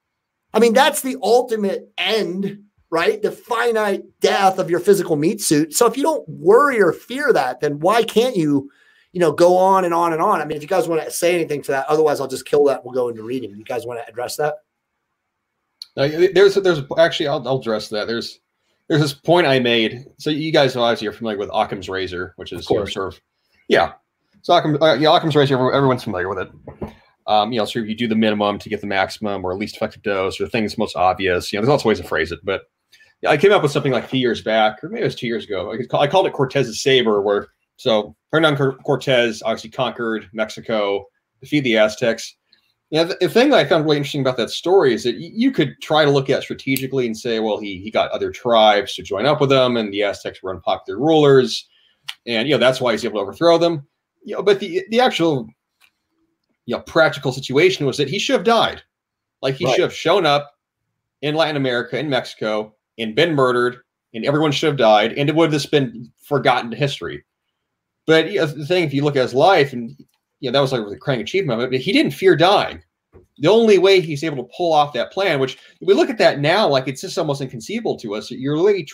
I 0.54 0.60
mean, 0.60 0.72
that's 0.72 1.02
the 1.02 1.16
ultimate 1.22 1.92
end, 1.98 2.62
right? 2.88 3.20
The 3.20 3.32
finite 3.32 4.04
death 4.20 4.58
of 4.58 4.70
your 4.70 4.80
physical 4.80 5.16
meat 5.16 5.40
suit. 5.40 5.74
So 5.74 5.86
if 5.86 5.96
you 5.96 6.02
don't 6.02 6.26
worry 6.28 6.80
or 6.80 6.92
fear 6.92 7.32
that, 7.32 7.60
then 7.60 7.80
why 7.80 8.04
can't 8.04 8.36
you, 8.36 8.70
you 9.12 9.20
know, 9.20 9.32
go 9.32 9.56
on 9.56 9.84
and 9.84 9.92
on 9.92 10.12
and 10.12 10.22
on? 10.22 10.40
I 10.40 10.44
mean, 10.44 10.56
if 10.56 10.62
you 10.62 10.68
guys 10.68 10.88
want 10.88 11.02
to 11.02 11.10
say 11.10 11.34
anything 11.34 11.62
to 11.62 11.72
that, 11.72 11.86
otherwise 11.88 12.20
I'll 12.20 12.28
just 12.28 12.46
kill 12.46 12.64
that. 12.66 12.84
We'll 12.84 12.94
go 12.94 13.08
into 13.08 13.24
reading. 13.24 13.56
You 13.56 13.64
guys 13.64 13.86
want 13.86 14.00
to 14.00 14.08
address 14.08 14.36
that? 14.36 14.54
Uh, 15.96 16.08
there's 16.34 16.54
there's 16.56 16.80
actually 16.98 17.28
I'll, 17.28 17.46
I'll 17.46 17.58
address 17.58 17.88
that. 17.88 18.06
There's 18.06 18.40
there's 18.88 19.00
this 19.00 19.14
point 19.14 19.46
I 19.46 19.58
made. 19.58 20.06
So 20.18 20.30
you 20.30 20.52
guys 20.52 20.76
obviously 20.76 21.08
are 21.08 21.12
familiar 21.12 21.38
with 21.38 21.50
Occam's 21.52 21.88
razor, 21.88 22.34
which 22.36 22.52
is 22.52 22.70
know, 22.70 22.84
sort 22.84 23.14
of 23.14 23.20
yeah. 23.68 23.92
So 24.42 24.54
Occam, 24.54 24.80
uh, 24.80 24.94
yeah, 24.94 25.16
Occam's 25.16 25.34
razor, 25.34 25.72
everyone's 25.72 26.04
familiar 26.04 26.28
with 26.28 26.38
it 26.38 26.50
um, 27.26 27.52
you 27.52 27.58
know, 27.58 27.64
of 27.64 27.74
you 27.74 27.94
do 27.94 28.08
the 28.08 28.14
minimum 28.14 28.58
to 28.58 28.68
get 28.68 28.80
the 28.80 28.86
maximum 28.86 29.44
or 29.44 29.54
least 29.54 29.76
effective 29.76 30.02
dose 30.02 30.40
or 30.40 30.44
the 30.44 30.50
thing 30.50 30.64
that's 30.64 30.78
most 30.78 30.96
obvious. 30.96 31.52
You 31.52 31.58
know, 31.58 31.62
there's 31.62 31.70
lots 31.70 31.82
of 31.82 31.86
ways 31.86 32.00
to 32.00 32.06
phrase 32.06 32.30
it, 32.30 32.40
but 32.44 32.62
I 33.26 33.36
came 33.36 33.52
up 33.52 33.62
with 33.62 33.72
something 33.72 33.92
like 33.92 34.04
a 34.04 34.08
few 34.08 34.20
years 34.20 34.42
back, 34.42 34.82
or 34.82 34.88
maybe 34.88 35.02
it 35.02 35.06
was 35.06 35.14
two 35.14 35.26
years 35.26 35.44
ago. 35.44 35.74
I 35.94 36.06
called 36.06 36.26
it 36.26 36.32
Cortes's 36.32 36.82
saber, 36.82 37.20
where 37.20 37.48
so 37.76 38.14
Hernan 38.32 38.56
Cortes 38.56 39.42
obviously 39.42 39.70
conquered 39.70 40.28
Mexico, 40.32 41.06
defeated 41.40 41.64
the 41.64 41.78
Aztecs. 41.78 42.36
Yeah, 42.90 43.02
the, 43.04 43.16
the, 43.20 43.28
thing 43.28 43.50
that 43.50 43.58
I 43.58 43.64
found 43.64 43.84
really 43.84 43.96
interesting 43.96 44.20
about 44.20 44.36
that 44.36 44.50
story 44.50 44.94
is 44.94 45.02
that 45.02 45.16
you 45.16 45.50
could 45.50 45.74
try 45.82 46.04
to 46.04 46.10
look 46.10 46.30
at 46.30 46.44
strategically 46.44 47.06
and 47.06 47.16
say, 47.16 47.40
well, 47.40 47.58
he 47.58 47.78
he 47.78 47.90
got 47.90 48.12
other 48.12 48.30
tribes 48.30 48.94
to 48.94 49.02
join 49.02 49.26
up 49.26 49.40
with 49.40 49.50
him, 49.50 49.76
and 49.76 49.92
the 49.92 50.04
Aztecs 50.04 50.40
were 50.42 50.54
unpopular 50.54 50.98
rulers, 51.00 51.68
and 52.26 52.46
you 52.46 52.54
know 52.54 52.60
that's 52.60 52.80
why 52.80 52.92
he's 52.92 53.04
able 53.04 53.18
to 53.18 53.22
overthrow 53.22 53.58
them. 53.58 53.86
You 54.24 54.36
know, 54.36 54.42
but 54.42 54.60
the 54.60 54.84
the 54.90 55.00
actual 55.00 55.48
you 56.66 56.76
know 56.76 56.82
practical 56.82 57.32
situation 57.32 57.86
was 57.86 57.96
that 57.96 58.08
he 58.08 58.20
should 58.20 58.34
have 58.34 58.44
died. 58.44 58.82
Like 59.42 59.56
he 59.56 59.64
right. 59.64 59.74
should 59.74 59.82
have 59.82 59.94
shown 59.94 60.24
up 60.24 60.52
in 61.22 61.34
Latin 61.34 61.56
America, 61.56 61.98
in 61.98 62.08
Mexico, 62.08 62.72
and 62.98 63.16
been 63.16 63.34
murdered, 63.34 63.78
and 64.14 64.24
everyone 64.24 64.52
should 64.52 64.68
have 64.68 64.76
died, 64.76 65.12
and 65.14 65.28
it 65.28 65.34
would 65.34 65.46
have 65.52 65.60
just 65.60 65.72
been 65.72 66.10
forgotten 66.22 66.70
to 66.70 66.76
history. 66.76 67.24
But 68.06 68.30
you 68.30 68.38
know, 68.38 68.46
the 68.46 68.66
thing, 68.66 68.84
if 68.84 68.94
you 68.94 69.02
look 69.02 69.16
at 69.16 69.22
his 69.22 69.34
life, 69.34 69.72
and 69.72 69.96
you 70.40 70.50
know 70.50 70.52
that 70.52 70.60
was 70.60 70.72
like 70.72 70.86
the 70.88 70.96
crowning 70.96 71.22
achievement 71.22 71.70
but 71.70 71.80
he 71.80 71.92
didn't 71.92 72.12
fear 72.12 72.36
dying. 72.36 72.82
The 73.38 73.48
only 73.48 73.78
way 73.78 74.00
he's 74.00 74.24
able 74.24 74.38
to 74.38 74.50
pull 74.56 74.72
off 74.72 74.94
that 74.94 75.12
plan, 75.12 75.40
which 75.40 75.58
we 75.82 75.92
look 75.92 76.08
at 76.08 76.18
that 76.18 76.40
now, 76.40 76.66
like 76.66 76.88
it's 76.88 77.02
just 77.02 77.18
almost 77.18 77.42
inconceivable 77.42 77.98
to 77.98 78.14
us. 78.14 78.30
You're 78.30 78.56
literally 78.56 78.86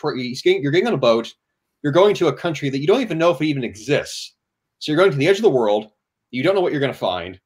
you're 0.45 0.73
getting 0.73 0.89
on 0.89 0.95
a 0.95 0.99
boat, 0.99 1.33
you're 1.83 1.93
going 1.93 2.15
to 2.17 2.29
a 2.29 2.37
country 2.37 2.69
that 2.69 2.79
you 2.79 2.87
don't 2.87 3.03
even 3.03 3.19
know 3.19 3.31
if 3.31 3.41
it 3.41 3.47
even 3.47 3.65
exists. 3.65 4.35
So 4.79 4.91
you're 4.91 4.99
going 4.99 5.13
to 5.13 5.17
the 5.17 5.29
edge 5.29 5.37
of 5.37 5.43
the 5.43 5.51
world. 5.51 5.91
You 6.31 6.43
don't 6.43 6.55
know 6.55 6.61
what 6.61 6.73
you're 6.73 6.81
going 6.81 6.93
to 6.93 6.99
find 6.99 7.39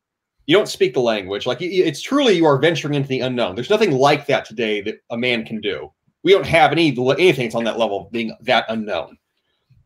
you 0.46 0.56
don't 0.56 0.68
speak 0.68 0.94
the 0.94 1.00
language. 1.00 1.44
Like 1.44 1.58
it's 1.60 2.00
truly 2.00 2.34
you 2.34 2.46
are 2.46 2.58
venturing 2.58 2.94
into 2.94 3.08
the 3.08 3.20
unknown. 3.20 3.54
There's 3.54 3.70
nothing 3.70 3.92
like 3.92 4.26
that 4.26 4.44
today 4.44 4.80
that 4.82 5.00
a 5.10 5.16
man 5.16 5.44
can 5.44 5.60
do. 5.60 5.92
We 6.22 6.32
don't 6.32 6.46
have 6.46 6.72
any 6.72 6.88
anything 6.88 7.46
that's 7.46 7.54
on 7.54 7.64
that 7.64 7.78
level 7.78 8.06
of 8.06 8.12
being 8.12 8.34
that 8.42 8.64
unknown. 8.68 9.18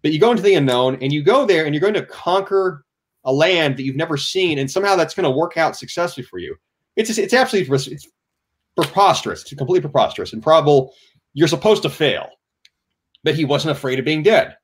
But 0.02 0.12
you 0.12 0.20
go 0.20 0.30
into 0.30 0.42
the 0.42 0.54
unknown 0.54 0.98
and 1.02 1.12
you 1.12 1.22
go 1.22 1.44
there 1.44 1.64
and 1.64 1.74
you're 1.74 1.80
going 1.80 1.94
to 1.94 2.06
conquer 2.06 2.84
a 3.24 3.32
land 3.32 3.76
that 3.76 3.82
you've 3.82 3.96
never 3.96 4.16
seen, 4.16 4.58
and 4.58 4.70
somehow 4.70 4.96
that's 4.96 5.14
going 5.14 5.24
to 5.24 5.30
work 5.30 5.56
out 5.56 5.76
successfully 5.76 6.24
for 6.24 6.38
you. 6.38 6.56
It's 6.96 7.08
just, 7.08 7.18
it's 7.18 7.34
absolutely 7.34 7.74
it's 7.92 8.08
preposterous. 8.76 9.42
It's 9.42 9.54
completely 9.54 9.82
preposterous 9.82 10.32
and 10.32 10.42
probable. 10.42 10.94
You're 11.34 11.48
supposed 11.48 11.82
to 11.82 11.90
fail, 11.90 12.28
but 13.22 13.34
he 13.34 13.44
wasn't 13.44 13.76
afraid 13.76 13.98
of 13.98 14.04
being 14.04 14.22
dead. 14.22 14.56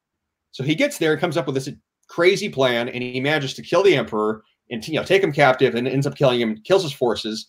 So 0.52 0.64
he 0.64 0.74
gets 0.74 0.98
there 0.98 1.12
and 1.12 1.20
comes 1.20 1.36
up 1.36 1.46
with 1.46 1.54
this 1.54 1.68
crazy 2.08 2.48
plan, 2.48 2.88
and 2.88 3.02
he 3.02 3.20
manages 3.20 3.54
to 3.54 3.62
kill 3.62 3.82
the 3.82 3.96
emperor 3.96 4.42
and 4.70 4.86
you 4.86 4.94
know 4.94 5.04
take 5.04 5.22
him 5.22 5.32
captive 5.32 5.74
and 5.74 5.86
ends 5.86 6.06
up 6.06 6.16
killing 6.16 6.40
him, 6.40 6.58
kills 6.64 6.82
his 6.82 6.92
forces. 6.92 7.46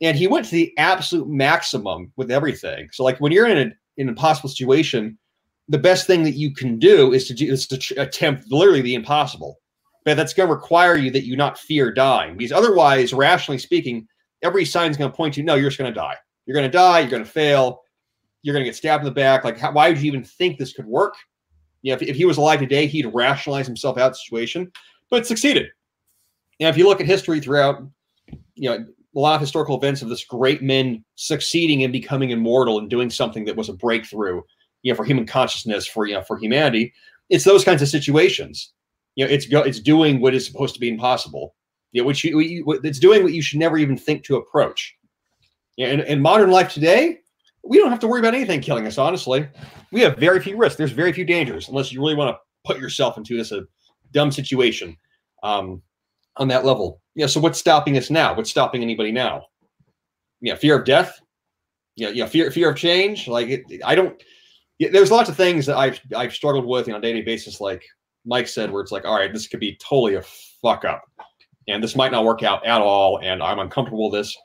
And 0.00 0.16
he 0.16 0.26
went 0.26 0.46
to 0.46 0.52
the 0.52 0.72
absolute 0.78 1.28
maximum 1.28 2.12
with 2.16 2.30
everything. 2.30 2.88
So 2.92 3.02
like 3.02 3.18
when 3.18 3.32
you're 3.32 3.48
in 3.48 3.58
an 3.58 3.74
impossible 3.96 4.48
situation, 4.48 5.18
the 5.68 5.78
best 5.78 6.06
thing 6.06 6.22
that 6.22 6.36
you 6.36 6.54
can 6.54 6.78
do 6.78 7.12
is 7.12 7.26
to 7.28 7.34
do 7.34 7.52
is 7.52 7.66
to 7.66 7.94
attempt 8.00 8.44
literally 8.50 8.80
the 8.80 8.94
impossible. 8.94 9.58
But 10.08 10.16
that's 10.16 10.32
going 10.32 10.48
to 10.48 10.54
require 10.54 10.96
you 10.96 11.10
that 11.10 11.26
you 11.26 11.36
not 11.36 11.58
fear 11.58 11.92
dying, 11.92 12.34
because 12.38 12.50
otherwise, 12.50 13.12
rationally 13.12 13.58
speaking, 13.58 14.08
every 14.42 14.64
sign 14.64 14.90
is 14.90 14.96
going 14.96 15.10
to 15.10 15.14
point 15.14 15.34
to 15.34 15.40
you, 15.40 15.44
no, 15.44 15.54
you're 15.54 15.68
just 15.68 15.78
going 15.78 15.92
to 15.92 16.00
die. 16.00 16.14
You're 16.46 16.54
going 16.54 16.64
to 16.64 16.74
die. 16.74 17.00
You're 17.00 17.10
going 17.10 17.24
to 17.24 17.30
fail. 17.30 17.82
You're 18.40 18.54
going 18.54 18.64
to 18.64 18.68
get 18.70 18.74
stabbed 18.74 19.02
in 19.02 19.04
the 19.04 19.10
back. 19.10 19.44
Like, 19.44 19.58
how, 19.58 19.70
why 19.70 19.90
would 19.90 19.98
you 19.98 20.06
even 20.06 20.24
think 20.24 20.56
this 20.56 20.72
could 20.72 20.86
work? 20.86 21.14
You 21.82 21.92
know, 21.92 21.96
if, 21.96 22.02
if 22.02 22.16
he 22.16 22.24
was 22.24 22.38
alive 22.38 22.58
today, 22.58 22.86
he'd 22.86 23.04
rationalize 23.12 23.66
himself 23.66 23.98
out 23.98 24.06
of 24.06 24.12
the 24.12 24.16
situation, 24.16 24.72
but 25.10 25.26
succeeded. 25.26 25.66
Now, 26.58 26.68
if 26.68 26.78
you 26.78 26.88
look 26.88 27.02
at 27.02 27.06
history 27.06 27.38
throughout, 27.38 27.82
you 28.54 28.70
know, 28.70 28.86
a 29.14 29.18
lot 29.18 29.34
of 29.34 29.42
historical 29.42 29.76
events 29.76 30.00
of 30.00 30.08
this 30.08 30.24
great 30.24 30.62
men 30.62 31.04
succeeding 31.16 31.84
and 31.84 31.92
becoming 31.92 32.30
immortal 32.30 32.78
and 32.78 32.88
doing 32.88 33.10
something 33.10 33.44
that 33.44 33.56
was 33.56 33.68
a 33.68 33.74
breakthrough, 33.74 34.40
you 34.82 34.90
know, 34.90 34.96
for 34.96 35.04
human 35.04 35.26
consciousness, 35.26 35.86
for 35.86 36.06
you 36.06 36.14
know, 36.14 36.22
for 36.22 36.38
humanity. 36.38 36.94
It's 37.28 37.44
those 37.44 37.62
kinds 37.64 37.82
of 37.82 37.88
situations. 37.88 38.72
You 39.18 39.24
know, 39.24 39.30
it's 39.32 39.46
go, 39.46 39.62
it's 39.62 39.80
doing 39.80 40.20
what 40.20 40.32
is 40.32 40.46
supposed 40.46 40.74
to 40.74 40.80
be 40.80 40.88
impossible. 40.88 41.56
You 41.90 42.02
know, 42.02 42.06
which 42.06 42.22
you, 42.22 42.64
it's 42.84 43.00
doing 43.00 43.24
what 43.24 43.32
you 43.32 43.42
should 43.42 43.58
never 43.58 43.76
even 43.76 43.96
think 43.96 44.22
to 44.24 44.36
approach. 44.36 44.94
You 45.76 45.86
know, 45.86 45.92
in, 45.94 46.00
in 46.02 46.22
modern 46.22 46.50
life 46.50 46.72
today, 46.72 47.18
we 47.64 47.78
don't 47.78 47.90
have 47.90 47.98
to 48.00 48.08
worry 48.08 48.20
about 48.20 48.34
anything 48.34 48.60
killing 48.60 48.86
us. 48.86 48.96
Honestly, 48.96 49.48
we 49.90 50.00
have 50.02 50.16
very 50.18 50.40
few 50.40 50.56
risks. 50.56 50.76
There's 50.76 50.92
very 50.92 51.12
few 51.12 51.24
dangers 51.24 51.68
unless 51.68 51.92
you 51.92 52.00
really 52.00 52.14
want 52.14 52.30
to 52.34 52.38
put 52.64 52.80
yourself 52.80 53.18
into 53.18 53.36
this 53.36 53.50
a 53.50 53.64
dumb 54.12 54.30
situation. 54.30 54.96
Um, 55.42 55.82
on 56.38 56.48
that 56.48 56.64
level. 56.64 57.02
Yeah. 57.14 57.26
So 57.26 57.40
what's 57.40 57.58
stopping 57.58 57.98
us 57.98 58.10
now? 58.10 58.34
What's 58.34 58.50
stopping 58.50 58.82
anybody 58.82 59.12
now? 59.12 59.46
Yeah. 60.40 60.54
Fear 60.54 60.78
of 60.78 60.84
death. 60.84 61.20
Yeah. 61.96 62.10
Yeah. 62.10 62.26
Fear, 62.26 62.50
fear 62.52 62.70
of 62.70 62.76
change. 62.76 63.28
Like 63.28 63.48
it, 63.48 63.62
I 63.84 63.94
don't, 63.94 64.22
yeah, 64.78 64.90
there's 64.92 65.10
lots 65.10 65.28
of 65.28 65.36
things 65.36 65.66
that 65.66 65.76
I've, 65.76 66.00
I've 66.16 66.32
struggled 66.32 66.64
with 66.64 66.86
you 66.86 66.92
know, 66.92 66.98
on 66.98 67.04
a 67.04 67.06
daily 67.06 67.22
basis. 67.22 67.60
Like 67.60 67.84
Mike 68.28 68.46
said, 68.46 68.70
where 68.70 68.82
it's 68.82 68.92
like, 68.92 69.04
all 69.04 69.16
right, 69.16 69.32
this 69.32 69.48
could 69.48 69.60
be 69.60 69.76
totally 69.76 70.14
a 70.14 70.22
fuck 70.62 70.84
up 70.84 71.02
and 71.68 71.82
this 71.82 71.94
might 71.94 72.12
not 72.12 72.24
work 72.24 72.42
out 72.42 72.64
at 72.66 72.80
all. 72.80 73.20
And 73.22 73.42
I'm 73.42 73.58
uncomfortable 73.58 74.10
with 74.10 74.20
this, 74.20 74.36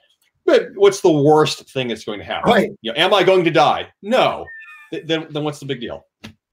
but 0.45 0.67
what's 0.75 1.01
the 1.01 1.11
worst 1.11 1.69
thing 1.71 1.87
that's 1.87 2.03
going 2.03 2.19
to 2.19 2.25
happen? 2.25 2.51
Right. 2.51 2.69
You 2.81 2.91
know, 2.91 2.99
am 2.99 3.13
I 3.13 3.23
going 3.23 3.43
to 3.45 3.51
die? 3.51 3.87
No. 4.01 4.45
Th- 4.91 5.05
then, 5.05 5.27
then 5.31 5.43
what's 5.43 5.59
the 5.59 5.65
big 5.65 5.79
deal? 5.79 6.05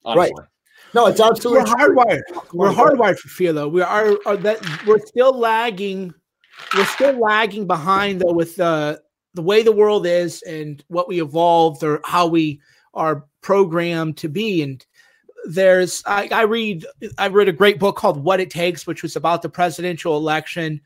Honestly. 0.05 0.33
Right. 0.39 0.49
No, 0.93 1.07
it's 1.07 1.20
absolutely 1.20 1.62
we're 1.62 1.76
hardwired. 1.76 2.22
We're 2.53 2.72
hardwired 2.72 3.18
for 3.18 3.28
fear, 3.28 3.53
though. 3.53 3.68
We 3.68 3.81
are, 3.81 4.16
are, 4.26 4.37
that 4.39 4.61
we're 4.87 4.99
still 4.99 5.39
lagging. 5.39 6.12
We're 6.76 6.85
still 6.87 7.18
lagging 7.18 7.66
behind 7.66 8.20
though 8.20 8.33
with 8.33 8.59
uh, 8.59 8.99
the 9.35 9.43
way 9.43 9.62
the 9.62 9.72
world 9.72 10.05
is 10.05 10.43
and 10.43 10.83
what 10.89 11.09
we 11.09 11.22
evolved 11.22 11.85
or 11.85 12.01
how 12.05 12.26
we 12.26 12.61
are 12.93 13.24
programmed 13.41 14.16
to 14.18 14.28
be. 14.28 14.62
And 14.62 14.85
there's 15.45 16.03
I, 16.07 16.28
I 16.32 16.43
read 16.43 16.86
I 17.18 17.28
read 17.28 17.49
a 17.49 17.53
great 17.53 17.78
book 17.78 17.97
called 17.97 18.22
What 18.22 18.41
It 18.41 18.51
Takes, 18.51 18.86
which 18.86 19.03
was 19.03 19.16
about 19.16 19.43
the 19.43 19.49
presidential 19.49 20.16
election 20.16 20.80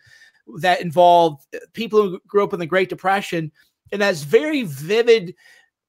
that 0.59 0.81
involved 0.81 1.47
people 1.73 2.03
who 2.03 2.21
grew 2.27 2.45
up 2.45 2.53
in 2.53 2.61
the 2.61 2.67
Great 2.67 2.89
Depression 2.89 3.51
and 3.93 4.03
has 4.03 4.23
very 4.23 4.63
vivid 4.63 5.35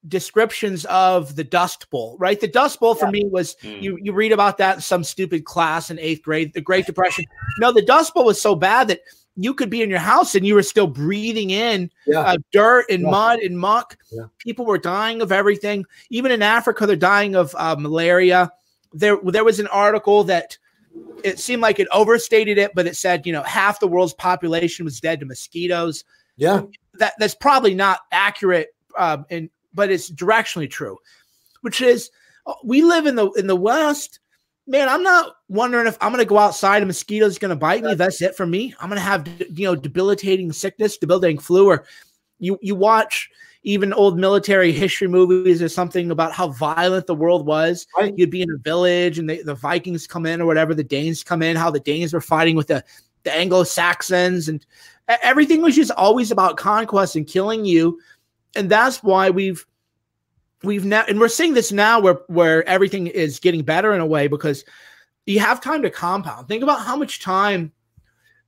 descriptions 0.08 0.84
of 0.86 1.34
the 1.36 1.44
Dust 1.44 1.90
Bowl, 1.90 2.16
right? 2.18 2.40
The 2.40 2.48
Dust 2.48 2.78
Bowl 2.80 2.94
for 2.94 3.06
yeah. 3.06 3.10
me 3.12 3.24
was 3.26 3.56
mm. 3.62 3.82
you 3.82 3.98
you 4.00 4.12
read 4.12 4.32
about 4.32 4.58
that 4.58 4.76
in 4.76 4.80
some 4.80 5.04
stupid 5.04 5.44
class 5.44 5.90
in 5.90 5.98
eighth 5.98 6.22
grade, 6.22 6.52
the 6.52 6.60
Great 6.60 6.86
Depression. 6.86 7.24
No, 7.58 7.72
the 7.72 7.82
Dust 7.82 8.14
Bowl 8.14 8.24
was 8.24 8.40
so 8.40 8.54
bad 8.54 8.88
that 8.88 9.00
you 9.36 9.54
could 9.54 9.70
be 9.70 9.82
in 9.82 9.90
your 9.90 9.98
house 9.98 10.34
and 10.34 10.46
you 10.46 10.54
were 10.54 10.62
still 10.62 10.86
breathing 10.86 11.50
in 11.50 11.90
yeah. 12.06 12.20
uh, 12.20 12.36
dirt 12.52 12.86
and 12.90 13.02
yeah. 13.02 13.10
mud 13.10 13.38
and 13.40 13.58
muck. 13.58 13.96
People 14.38 14.64
were 14.64 14.78
dying 14.78 15.20
of 15.20 15.30
everything. 15.30 15.84
Even 16.10 16.32
in 16.32 16.42
Africa, 16.42 16.86
they're 16.86 16.96
dying 16.96 17.36
of 17.36 17.54
uh, 17.58 17.76
malaria. 17.78 18.50
There, 18.92 19.18
there 19.24 19.44
was 19.44 19.60
an 19.60 19.66
article 19.68 20.24
that 20.24 20.56
it 21.22 21.38
seemed 21.38 21.62
like 21.62 21.78
it 21.78 21.88
overstated 21.92 22.58
it, 22.58 22.72
but 22.74 22.86
it 22.86 22.96
said 22.96 23.26
you 23.26 23.32
know 23.32 23.42
half 23.42 23.80
the 23.80 23.88
world's 23.88 24.14
population 24.14 24.84
was 24.84 25.00
dead 25.00 25.20
to 25.20 25.26
mosquitoes. 25.26 26.04
Yeah, 26.36 26.62
that 26.94 27.14
that's 27.18 27.34
probably 27.34 27.74
not 27.74 28.00
accurate 28.12 28.68
um, 28.98 29.26
in 29.28 29.50
but 29.74 29.90
it's 29.90 30.10
directionally 30.10 30.70
true, 30.70 30.96
which 31.60 31.80
is 31.80 32.10
uh, 32.46 32.54
we 32.64 32.82
live 32.82 33.06
in 33.06 33.14
the 33.14 33.30
in 33.32 33.46
the 33.46 33.56
West. 33.56 34.20
Man, 34.66 34.88
I'm 34.88 35.02
not 35.02 35.36
wondering 35.48 35.86
if 35.86 35.96
I'm 36.00 36.10
going 36.10 36.24
to 36.24 36.28
go 36.28 36.38
outside 36.38 36.78
and 36.78 36.88
mosquitoes 36.88 37.38
going 37.38 37.50
to 37.50 37.56
bite 37.56 37.84
me. 37.84 37.94
That's 37.94 38.20
it 38.20 38.36
for 38.36 38.46
me. 38.46 38.74
I'm 38.80 38.88
going 38.88 38.98
to 38.98 39.04
have 39.04 39.28
you 39.56 39.66
know 39.66 39.76
debilitating 39.76 40.52
sickness, 40.52 40.96
debilitating 40.96 41.38
flu, 41.38 41.68
or 41.68 41.84
you 42.38 42.58
you 42.60 42.74
watch 42.74 43.30
even 43.66 43.92
old 43.92 44.16
military 44.16 44.70
history 44.70 45.08
movies 45.08 45.60
or 45.60 45.68
something 45.68 46.12
about 46.12 46.32
how 46.32 46.48
violent 46.48 47.06
the 47.06 47.14
world 47.14 47.44
was. 47.44 47.84
Right. 47.96 48.14
You'd 48.16 48.30
be 48.30 48.42
in 48.42 48.50
a 48.50 48.58
village 48.58 49.18
and 49.18 49.28
they, 49.28 49.42
the 49.42 49.56
Vikings 49.56 50.06
come 50.06 50.24
in 50.24 50.40
or 50.40 50.46
whatever, 50.46 50.72
the 50.72 50.84
Danes 50.84 51.24
come 51.24 51.42
in, 51.42 51.56
how 51.56 51.72
the 51.72 51.80
Danes 51.80 52.14
were 52.14 52.20
fighting 52.20 52.54
with 52.54 52.68
the, 52.68 52.84
the 53.24 53.34
Anglo 53.34 53.64
Saxons, 53.64 54.48
and 54.48 54.64
everything 55.20 55.62
was 55.62 55.74
just 55.74 55.90
always 55.90 56.30
about 56.30 56.56
conquest 56.56 57.16
and 57.16 57.26
killing 57.26 57.64
you. 57.64 57.98
And 58.54 58.70
that's 58.70 59.02
why 59.02 59.30
we've 59.30 59.66
we've 60.66 60.84
now 60.84 61.04
and 61.08 61.18
we're 61.20 61.28
seeing 61.28 61.54
this 61.54 61.72
now 61.72 62.00
where 62.00 62.20
where 62.26 62.68
everything 62.68 63.06
is 63.06 63.38
getting 63.38 63.62
better 63.62 63.94
in 63.94 64.00
a 64.00 64.06
way 64.06 64.26
because 64.26 64.64
you 65.26 65.40
have 65.40 65.60
time 65.60 65.82
to 65.82 65.90
compound. 65.90 66.48
Think 66.48 66.62
about 66.62 66.82
how 66.82 66.96
much 66.96 67.20
time 67.20 67.72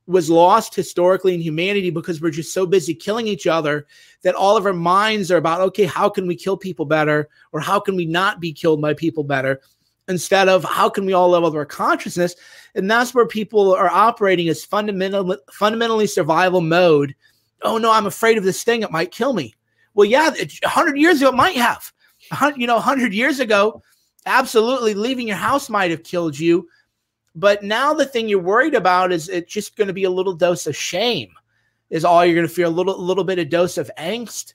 was 0.06 0.30
lost 0.30 0.74
historically 0.74 1.34
in 1.34 1.40
humanity 1.40 1.90
because 1.90 2.20
we're 2.20 2.30
just 2.30 2.54
so 2.54 2.64
busy 2.64 2.94
killing 2.94 3.26
each 3.26 3.46
other 3.46 3.86
that 4.22 4.34
all 4.34 4.56
of 4.56 4.64
our 4.64 4.72
minds 4.72 5.30
are 5.30 5.36
about 5.36 5.60
okay 5.60 5.84
how 5.84 6.08
can 6.08 6.26
we 6.26 6.34
kill 6.34 6.56
people 6.56 6.86
better 6.86 7.28
or 7.52 7.60
how 7.60 7.78
can 7.78 7.94
we 7.94 8.06
not 8.06 8.40
be 8.40 8.50
killed 8.50 8.80
by 8.80 8.94
people 8.94 9.22
better 9.22 9.60
instead 10.08 10.48
of 10.48 10.64
how 10.64 10.88
can 10.88 11.04
we 11.04 11.12
all 11.12 11.28
level 11.28 11.54
our 11.54 11.66
consciousness? 11.66 12.34
And 12.74 12.90
that's 12.90 13.14
where 13.14 13.26
people 13.26 13.74
are 13.74 13.90
operating 13.90 14.48
as 14.48 14.64
fundamental 14.64 15.36
fundamentally 15.52 16.06
survival 16.06 16.62
mode. 16.62 17.14
Oh 17.62 17.76
no 17.76 17.92
i'm 17.92 18.06
afraid 18.06 18.38
of 18.38 18.44
this 18.44 18.64
thing. 18.64 18.82
It 18.82 18.90
might 18.90 19.10
kill 19.10 19.34
me. 19.34 19.54
Well 19.94 20.06
yeah 20.06 20.30
100 20.30 20.96
years 20.96 21.20
ago 21.20 21.28
it 21.30 21.34
might 21.34 21.56
have 21.56 21.92
you 22.56 22.66
know 22.66 22.76
100 22.76 23.12
years 23.12 23.40
ago 23.40 23.82
absolutely 24.26 24.94
leaving 24.94 25.28
your 25.28 25.36
house 25.36 25.68
might 25.70 25.90
have 25.90 26.02
killed 26.02 26.38
you 26.38 26.68
but 27.38 27.62
now 27.62 27.94
the 27.94 28.04
thing 28.04 28.28
you're 28.28 28.40
worried 28.40 28.74
about 28.74 29.12
is 29.12 29.28
it's 29.28 29.52
just 29.52 29.76
going 29.76 29.86
to 29.86 29.94
be 29.94 30.02
a 30.02 30.10
little 30.10 30.32
dose 30.32 30.66
of 30.66 30.74
shame, 30.74 31.30
is 31.88 32.04
all 32.04 32.24
you're 32.24 32.34
going 32.34 32.48
to 32.48 32.52
feel 32.52 32.68
a 32.68 32.70
little 32.70 33.00
little 33.00 33.22
bit 33.22 33.38
of 33.38 33.48
dose 33.48 33.78
of 33.78 33.88
angst. 33.96 34.54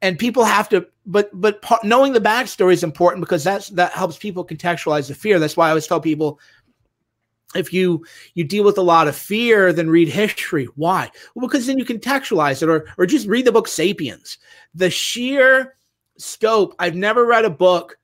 And 0.00 0.16
people 0.16 0.44
have 0.44 0.68
to, 0.68 0.86
but 1.06 1.28
but 1.32 1.60
part, 1.60 1.82
knowing 1.82 2.12
the 2.12 2.20
backstory 2.20 2.72
is 2.72 2.84
important 2.84 3.20
because 3.20 3.42
that's 3.42 3.68
that 3.70 3.92
helps 3.92 4.16
people 4.16 4.46
contextualize 4.46 5.08
the 5.08 5.14
fear. 5.16 5.40
That's 5.40 5.56
why 5.56 5.66
I 5.66 5.70
always 5.70 5.88
tell 5.88 6.00
people, 6.00 6.38
if 7.56 7.72
you 7.72 8.04
you 8.34 8.44
deal 8.44 8.62
with 8.62 8.78
a 8.78 8.82
lot 8.82 9.08
of 9.08 9.16
fear, 9.16 9.72
then 9.72 9.90
read 9.90 10.08
history. 10.08 10.66
Why? 10.76 11.10
Well, 11.34 11.48
because 11.48 11.66
then 11.66 11.78
you 11.78 11.84
contextualize 11.84 12.62
it, 12.62 12.68
or 12.68 12.86
or 12.96 13.06
just 13.06 13.26
read 13.26 13.44
the 13.44 13.52
book 13.52 13.66
*Sapiens*. 13.66 14.38
The 14.72 14.90
sheer 14.90 15.74
scope. 16.18 16.74
I've 16.78 16.94
never 16.94 17.26
read 17.26 17.44
a 17.44 17.50
book 17.50 17.98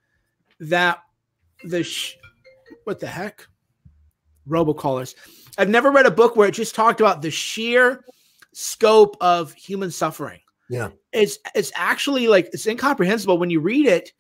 that 0.60 1.00
the 1.64 1.82
sh- 1.82 2.16
what 2.84 3.00
the 3.00 3.06
heck 3.06 3.46
robocallers. 4.48 5.14
I've 5.58 5.68
never 5.68 5.90
read 5.90 6.06
a 6.06 6.10
book 6.10 6.36
where 6.36 6.48
it 6.48 6.54
just 6.54 6.74
talked 6.74 7.00
about 7.00 7.22
the 7.22 7.30
sheer 7.30 8.04
scope 8.52 9.16
of 9.20 9.52
human 9.52 9.90
suffering. 9.90 10.40
Yeah. 10.68 10.90
It's 11.12 11.38
it's 11.54 11.72
actually 11.74 12.28
like 12.28 12.50
it's 12.52 12.66
incomprehensible 12.66 13.38
when 13.38 13.50
you 13.50 13.60
read 13.60 13.86
it. 13.86 14.12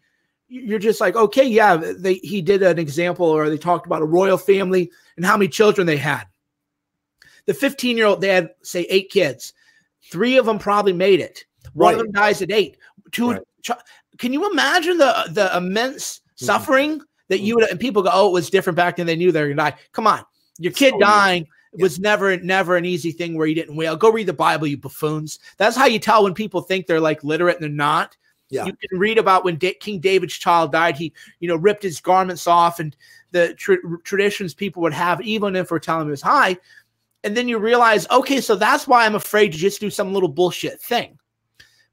You're 0.48 0.78
just 0.78 1.00
like, 1.00 1.14
okay, 1.14 1.46
yeah, 1.46 1.76
they 1.76 2.14
he 2.14 2.40
did 2.40 2.62
an 2.62 2.78
example 2.78 3.26
or 3.26 3.50
they 3.50 3.58
talked 3.58 3.86
about 3.86 4.02
a 4.02 4.06
royal 4.06 4.38
family 4.38 4.90
and 5.16 5.24
how 5.24 5.36
many 5.36 5.48
children 5.48 5.86
they 5.86 5.98
had. 5.98 6.24
The 7.46 7.54
15 7.54 7.96
year 7.96 8.06
old, 8.06 8.20
they 8.20 8.28
had 8.28 8.50
say 8.62 8.86
eight 8.88 9.10
kids. 9.10 9.52
Three 10.10 10.38
of 10.38 10.46
them 10.46 10.58
probably 10.58 10.92
made 10.92 11.20
it. 11.20 11.44
One 11.74 11.94
right. 11.94 12.00
of 12.00 12.06
them 12.06 12.12
dies 12.12 12.40
at 12.40 12.50
eight. 12.50 12.78
Two. 13.12 13.32
Right. 13.32 13.42
Can 14.18 14.32
you 14.32 14.50
imagine 14.50 14.98
the 14.98 15.28
the 15.30 15.56
immense 15.56 16.18
mm-hmm. 16.18 16.44
suffering 16.44 17.00
that 17.28 17.40
you 17.40 17.54
would 17.56 17.68
and 17.70 17.78
people 17.78 18.02
go, 18.02 18.10
oh, 18.12 18.28
it 18.28 18.32
was 18.32 18.50
different 18.50 18.76
back 18.76 18.96
then. 18.96 19.06
They 19.06 19.16
knew 19.16 19.32
they 19.32 19.42
were 19.42 19.48
gonna 19.48 19.70
die. 19.70 19.78
Come 19.92 20.06
on, 20.06 20.24
your 20.58 20.72
kid 20.72 20.94
so, 20.94 21.00
dying 21.00 21.46
yeah. 21.74 21.82
was 21.82 21.98
never 21.98 22.36
never 22.38 22.76
an 22.76 22.84
easy 22.84 23.12
thing 23.12 23.36
where 23.36 23.46
you 23.46 23.54
didn't 23.54 23.76
wail. 23.76 23.96
Go 23.96 24.10
read 24.10 24.26
the 24.26 24.32
Bible, 24.32 24.66
you 24.66 24.76
buffoons. 24.76 25.38
That's 25.56 25.76
how 25.76 25.86
you 25.86 25.98
tell 25.98 26.24
when 26.24 26.34
people 26.34 26.60
think 26.60 26.86
they're 26.86 27.00
like 27.00 27.22
literate 27.22 27.56
and 27.56 27.62
they're 27.62 27.70
not. 27.70 28.16
Yeah. 28.50 28.64
You 28.64 28.72
can 28.72 28.98
read 28.98 29.18
about 29.18 29.44
when 29.44 29.56
da- 29.56 29.74
King 29.74 30.00
David's 30.00 30.38
child 30.38 30.72
died. 30.72 30.96
He, 30.96 31.12
you 31.38 31.48
know, 31.48 31.56
ripped 31.56 31.82
his 31.82 32.00
garments 32.00 32.46
off, 32.46 32.80
and 32.80 32.96
the 33.30 33.54
traditions 34.04 34.54
people 34.54 34.80
would 34.82 34.94
have, 34.94 35.20
even 35.20 35.54
if 35.54 35.70
we're 35.70 35.78
telling 35.78 36.02
him 36.02 36.08
it 36.08 36.12
was 36.12 36.22
high. 36.22 36.56
And 37.24 37.36
then 37.36 37.46
you 37.46 37.58
realize, 37.58 38.08
okay, 38.10 38.40
so 38.40 38.56
that's 38.56 38.88
why 38.88 39.04
I'm 39.04 39.16
afraid 39.16 39.52
to 39.52 39.58
just 39.58 39.80
do 39.80 39.90
some 39.90 40.14
little 40.14 40.30
bullshit 40.30 40.80
thing, 40.80 41.18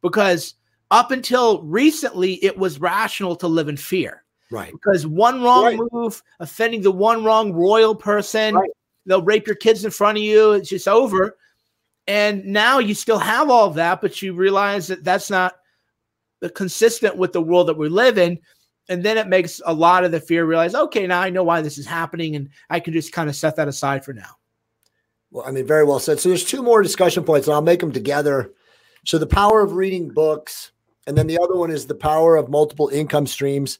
because 0.01 0.53
up 0.91 1.11
until 1.11 1.61
recently, 1.63 2.43
it 2.43 2.57
was 2.57 2.79
rational 2.79 3.35
to 3.37 3.47
live 3.47 3.67
in 3.67 3.77
fear. 3.77 4.23
Right. 4.51 4.71
Because 4.71 5.07
one 5.07 5.41
wrong 5.41 5.63
right. 5.63 5.79
move, 5.91 6.21
offending 6.39 6.81
the 6.81 6.91
one 6.91 7.23
wrong 7.23 7.51
royal 7.53 7.95
person, 7.95 8.55
right. 8.55 8.69
they'll 9.05 9.23
rape 9.23 9.47
your 9.47 9.55
kids 9.55 9.83
in 9.83 9.91
front 9.91 10.17
of 10.17 10.23
you. 10.23 10.53
It's 10.53 10.69
just 10.69 10.87
over. 10.87 11.37
And 12.07 12.45
now 12.45 12.77
you 12.79 12.93
still 12.93 13.17
have 13.17 13.49
all 13.49 13.71
that, 13.71 14.01
but 14.01 14.21
you 14.21 14.33
realize 14.33 14.87
that 14.87 15.03
that's 15.03 15.29
not 15.29 15.55
consistent 16.53 17.17
with 17.17 17.33
the 17.33 17.41
world 17.41 17.67
that 17.67 17.77
we 17.77 17.89
live 17.89 18.17
in. 18.17 18.39
And 18.87 19.01
then 19.01 19.17
it 19.17 19.27
makes 19.27 19.59
a 19.65 19.73
lot 19.73 20.03
of 20.03 20.11
the 20.11 20.19
fear 20.19 20.45
realize, 20.45 20.75
okay, 20.75 21.07
now 21.07 21.19
I 21.19 21.31
know 21.31 21.43
why 21.43 21.61
this 21.61 21.79
is 21.79 21.87
happening, 21.87 22.35
and 22.35 22.49
I 22.69 22.79
can 22.79 22.93
just 22.93 23.11
kind 23.11 23.27
of 23.27 23.35
set 23.35 23.55
that 23.55 23.67
aside 23.67 24.05
for 24.05 24.13
now. 24.13 24.37
Well, 25.31 25.43
I 25.47 25.49
mean, 25.49 25.65
very 25.65 25.83
well 25.83 25.99
said. 25.99 26.19
So 26.19 26.29
there's 26.29 26.45
two 26.45 26.61
more 26.61 26.83
discussion 26.83 27.23
points, 27.23 27.47
and 27.47 27.55
I'll 27.55 27.63
make 27.63 27.79
them 27.79 27.91
together. 27.91 28.53
So 29.03 29.17
the 29.17 29.25
power 29.25 29.61
of 29.61 29.73
reading 29.73 30.09
books, 30.09 30.71
and 31.07 31.17
then 31.17 31.27
the 31.27 31.39
other 31.39 31.55
one 31.55 31.71
is 31.71 31.85
the 31.85 31.95
power 31.95 32.35
of 32.35 32.49
multiple 32.49 32.89
income 32.89 33.27
streams 33.27 33.79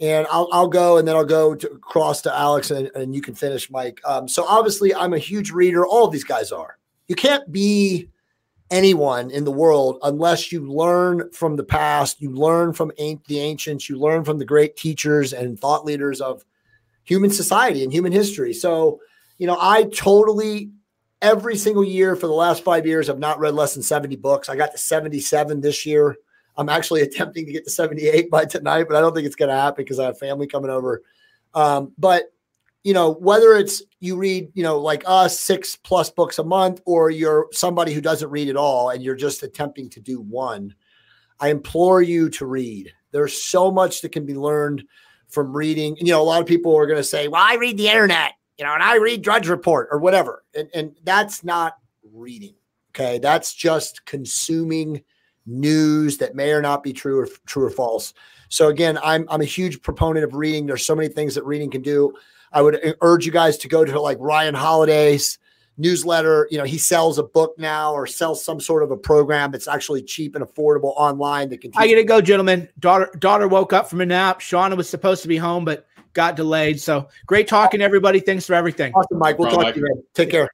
and 0.00 0.26
I'll, 0.30 0.48
I'll 0.52 0.68
go 0.68 0.98
and 0.98 1.06
then 1.06 1.14
I'll 1.14 1.24
go 1.24 1.54
to, 1.54 1.70
across 1.70 2.20
to 2.22 2.34
Alex 2.34 2.70
and, 2.70 2.90
and 2.94 3.14
you 3.14 3.22
can 3.22 3.34
finish, 3.34 3.70
Mike. 3.70 4.00
Um, 4.04 4.26
so 4.26 4.44
obviously, 4.46 4.94
I'm 4.94 5.14
a 5.14 5.18
huge 5.18 5.52
reader. 5.52 5.86
All 5.86 6.06
of 6.06 6.12
these 6.12 6.24
guys 6.24 6.50
are. 6.50 6.78
You 7.06 7.14
can't 7.14 7.50
be 7.52 8.08
anyone 8.70 9.30
in 9.30 9.44
the 9.44 9.52
world 9.52 9.98
unless 10.02 10.50
you 10.50 10.60
learn 10.60 11.30
from 11.32 11.56
the 11.56 11.64
past, 11.64 12.20
you 12.20 12.30
learn 12.30 12.72
from 12.72 12.90
the 12.96 13.38
ancients, 13.38 13.88
you 13.88 13.98
learn 13.98 14.24
from 14.24 14.38
the 14.38 14.44
great 14.44 14.76
teachers 14.76 15.32
and 15.32 15.60
thought 15.60 15.84
leaders 15.84 16.20
of 16.20 16.44
human 17.04 17.30
society 17.30 17.84
and 17.84 17.92
human 17.92 18.10
history. 18.10 18.52
So, 18.52 19.00
you 19.38 19.46
know, 19.46 19.58
I 19.60 19.84
totally 19.94 20.70
every 21.22 21.56
single 21.56 21.84
year 21.84 22.16
for 22.16 22.26
the 22.26 22.32
last 22.32 22.64
five 22.64 22.86
years, 22.86 23.08
I've 23.08 23.18
not 23.18 23.38
read 23.38 23.54
less 23.54 23.74
than 23.74 23.82
70 23.82 24.16
books. 24.16 24.48
I 24.48 24.56
got 24.56 24.72
to 24.72 24.78
77 24.78 25.60
this 25.60 25.86
year. 25.86 26.16
I'm 26.56 26.68
actually 26.68 27.02
attempting 27.02 27.46
to 27.46 27.52
get 27.52 27.64
to 27.64 27.70
78 27.70 28.30
by 28.30 28.44
tonight, 28.44 28.86
but 28.88 28.96
I 28.96 29.00
don't 29.00 29.14
think 29.14 29.26
it's 29.26 29.36
going 29.36 29.48
to 29.48 29.54
happen 29.54 29.84
because 29.84 29.98
I 29.98 30.06
have 30.06 30.18
family 30.18 30.46
coming 30.46 30.70
over. 30.70 31.02
Um, 31.54 31.92
but 31.98 32.32
you 32.84 32.92
know, 32.92 33.12
whether 33.14 33.54
it's 33.54 33.82
you 34.00 34.16
read, 34.16 34.50
you 34.52 34.62
know, 34.62 34.78
like 34.78 35.02
us, 35.06 35.40
six 35.40 35.74
plus 35.74 36.10
books 36.10 36.38
a 36.38 36.44
month, 36.44 36.82
or 36.84 37.10
you're 37.10 37.48
somebody 37.50 37.94
who 37.94 38.02
doesn't 38.02 38.30
read 38.30 38.48
at 38.48 38.56
all 38.56 38.90
and 38.90 39.02
you're 39.02 39.14
just 39.16 39.42
attempting 39.42 39.88
to 39.90 40.00
do 40.00 40.20
one, 40.20 40.74
I 41.40 41.48
implore 41.48 42.02
you 42.02 42.28
to 42.30 42.46
read. 42.46 42.92
There's 43.10 43.42
so 43.42 43.70
much 43.70 44.02
that 44.02 44.12
can 44.12 44.26
be 44.26 44.34
learned 44.34 44.84
from 45.28 45.56
reading. 45.56 45.96
You 45.96 46.12
know, 46.12 46.20
a 46.20 46.24
lot 46.24 46.42
of 46.42 46.46
people 46.46 46.76
are 46.76 46.86
going 46.86 46.98
to 46.98 47.04
say, 47.04 47.26
well, 47.26 47.42
I 47.42 47.54
read 47.54 47.78
the 47.78 47.88
internet, 47.88 48.32
you 48.58 48.64
know, 48.64 48.74
and 48.74 48.82
I 48.82 48.96
read 48.96 49.22
Drudge 49.22 49.48
Report 49.48 49.88
or 49.90 49.98
whatever. 49.98 50.44
And, 50.54 50.68
and 50.74 50.96
that's 51.04 51.42
not 51.42 51.74
reading. 52.12 52.54
Okay. 52.90 53.18
That's 53.18 53.54
just 53.54 54.04
consuming 54.04 55.02
news 55.46 56.18
that 56.18 56.34
may 56.34 56.52
or 56.52 56.62
not 56.62 56.82
be 56.82 56.92
true 56.92 57.20
or 57.20 57.28
true 57.46 57.64
or 57.64 57.70
false. 57.70 58.14
So 58.48 58.68
again, 58.68 58.98
I'm 59.02 59.26
I'm 59.28 59.40
a 59.40 59.46
huge 59.46 59.82
proponent 59.82 60.24
of 60.24 60.34
reading. 60.34 60.66
There's 60.66 60.86
so 60.86 60.94
many 60.94 61.08
things 61.08 61.34
that 61.34 61.44
reading 61.44 61.70
can 61.70 61.82
do. 61.82 62.14
I 62.52 62.62
would 62.62 62.84
uh, 62.84 62.94
urge 63.00 63.26
you 63.26 63.32
guys 63.32 63.58
to 63.58 63.68
go 63.68 63.84
to 63.84 64.00
like 64.00 64.18
Ryan 64.20 64.54
Holiday's 64.54 65.38
newsletter. 65.76 66.46
You 66.50 66.58
know, 66.58 66.64
he 66.64 66.78
sells 66.78 67.18
a 67.18 67.22
book 67.22 67.54
now 67.58 67.92
or 67.92 68.06
sells 68.06 68.44
some 68.44 68.60
sort 68.60 68.82
of 68.82 68.90
a 68.90 68.96
program 68.96 69.50
that's 69.50 69.68
actually 69.68 70.02
cheap 70.02 70.36
and 70.36 70.44
affordable 70.44 70.94
online 70.96 71.48
that 71.50 71.60
can. 71.60 71.72
I 71.76 71.88
gotta 71.88 72.04
go, 72.04 72.20
gentlemen. 72.20 72.68
Daughter 72.78 73.10
daughter 73.18 73.48
woke 73.48 73.72
up 73.72 73.88
from 73.88 74.00
a 74.00 74.06
nap. 74.06 74.40
Shauna 74.40 74.76
was 74.76 74.88
supposed 74.88 75.22
to 75.22 75.28
be 75.28 75.36
home, 75.36 75.64
but 75.64 75.86
got 76.12 76.36
delayed. 76.36 76.80
So 76.80 77.08
great 77.26 77.48
talking, 77.48 77.82
everybody. 77.82 78.20
Thanks 78.20 78.46
for 78.46 78.54
everything. 78.54 78.92
Awesome, 78.94 79.18
Mike. 79.18 79.38
We'll 79.38 79.50
talk 79.50 79.62
Mike. 79.62 79.74
to 79.74 79.80
you. 79.80 79.86
Man. 79.86 80.02
Take 80.14 80.30
care. 80.30 80.48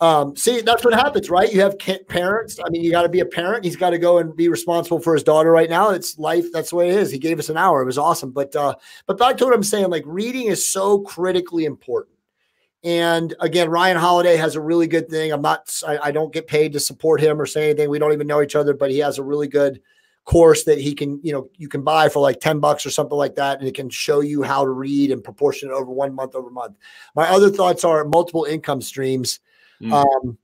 Um, 0.00 0.36
see, 0.36 0.60
that's 0.60 0.84
what 0.84 0.92
happens, 0.92 1.30
right? 1.30 1.50
You 1.50 1.60
have 1.62 1.78
parents. 1.78 2.58
I 2.64 2.68
mean, 2.68 2.82
you 2.82 2.90
got 2.90 3.02
to 3.02 3.08
be 3.08 3.20
a 3.20 3.26
parent. 3.26 3.64
He's 3.64 3.76
got 3.76 3.90
to 3.90 3.98
go 3.98 4.18
and 4.18 4.36
be 4.36 4.48
responsible 4.48 5.00
for 5.00 5.14
his 5.14 5.22
daughter 5.22 5.50
right 5.50 5.70
now. 5.70 5.90
It's 5.90 6.18
life. 6.18 6.44
That's 6.52 6.70
the 6.70 6.76
way 6.76 6.90
it 6.90 6.96
is. 6.96 7.10
He 7.10 7.18
gave 7.18 7.38
us 7.38 7.48
an 7.48 7.56
hour. 7.56 7.80
It 7.80 7.86
was 7.86 7.96
awesome. 7.96 8.30
But, 8.30 8.54
uh, 8.54 8.74
but 9.06 9.16
back 9.16 9.38
to 9.38 9.46
what 9.46 9.54
I'm 9.54 9.62
saying, 9.62 9.88
like 9.88 10.04
reading 10.06 10.46
is 10.46 10.68
so 10.68 10.98
critically 11.00 11.64
important. 11.64 12.16
And 12.84 13.34
again, 13.40 13.70
Ryan 13.70 13.96
Holiday 13.96 14.36
has 14.36 14.54
a 14.54 14.60
really 14.60 14.86
good 14.86 15.08
thing. 15.08 15.32
I'm 15.32 15.42
not, 15.42 15.74
I, 15.86 15.98
I 15.98 16.10
don't 16.12 16.32
get 16.32 16.46
paid 16.46 16.74
to 16.74 16.80
support 16.80 17.20
him 17.20 17.40
or 17.40 17.46
say 17.46 17.70
anything. 17.70 17.88
We 17.88 17.98
don't 17.98 18.12
even 18.12 18.26
know 18.26 18.42
each 18.42 18.54
other, 18.54 18.74
but 18.74 18.90
he 18.90 18.98
has 18.98 19.18
a 19.18 19.24
really 19.24 19.48
good 19.48 19.80
course 20.26 20.64
that 20.64 20.78
he 20.78 20.94
can, 20.94 21.18
you 21.22 21.32
know, 21.32 21.48
you 21.56 21.68
can 21.68 21.82
buy 21.82 22.10
for 22.10 22.20
like 22.20 22.38
10 22.38 22.60
bucks 22.60 22.84
or 22.84 22.90
something 22.90 23.16
like 23.16 23.34
that. 23.36 23.60
And 23.60 23.66
it 23.66 23.74
can 23.74 23.88
show 23.88 24.20
you 24.20 24.42
how 24.42 24.62
to 24.62 24.70
read 24.70 25.10
and 25.10 25.24
proportion 25.24 25.70
it 25.70 25.72
over 25.72 25.90
one 25.90 26.14
month 26.14 26.34
over 26.34 26.50
month. 26.50 26.76
My 27.14 27.28
other 27.28 27.48
thoughts 27.48 27.82
are 27.82 28.04
multiple 28.04 28.44
income 28.44 28.82
streams 28.82 29.40
Mm. 29.80 29.92
Um, 29.92 30.38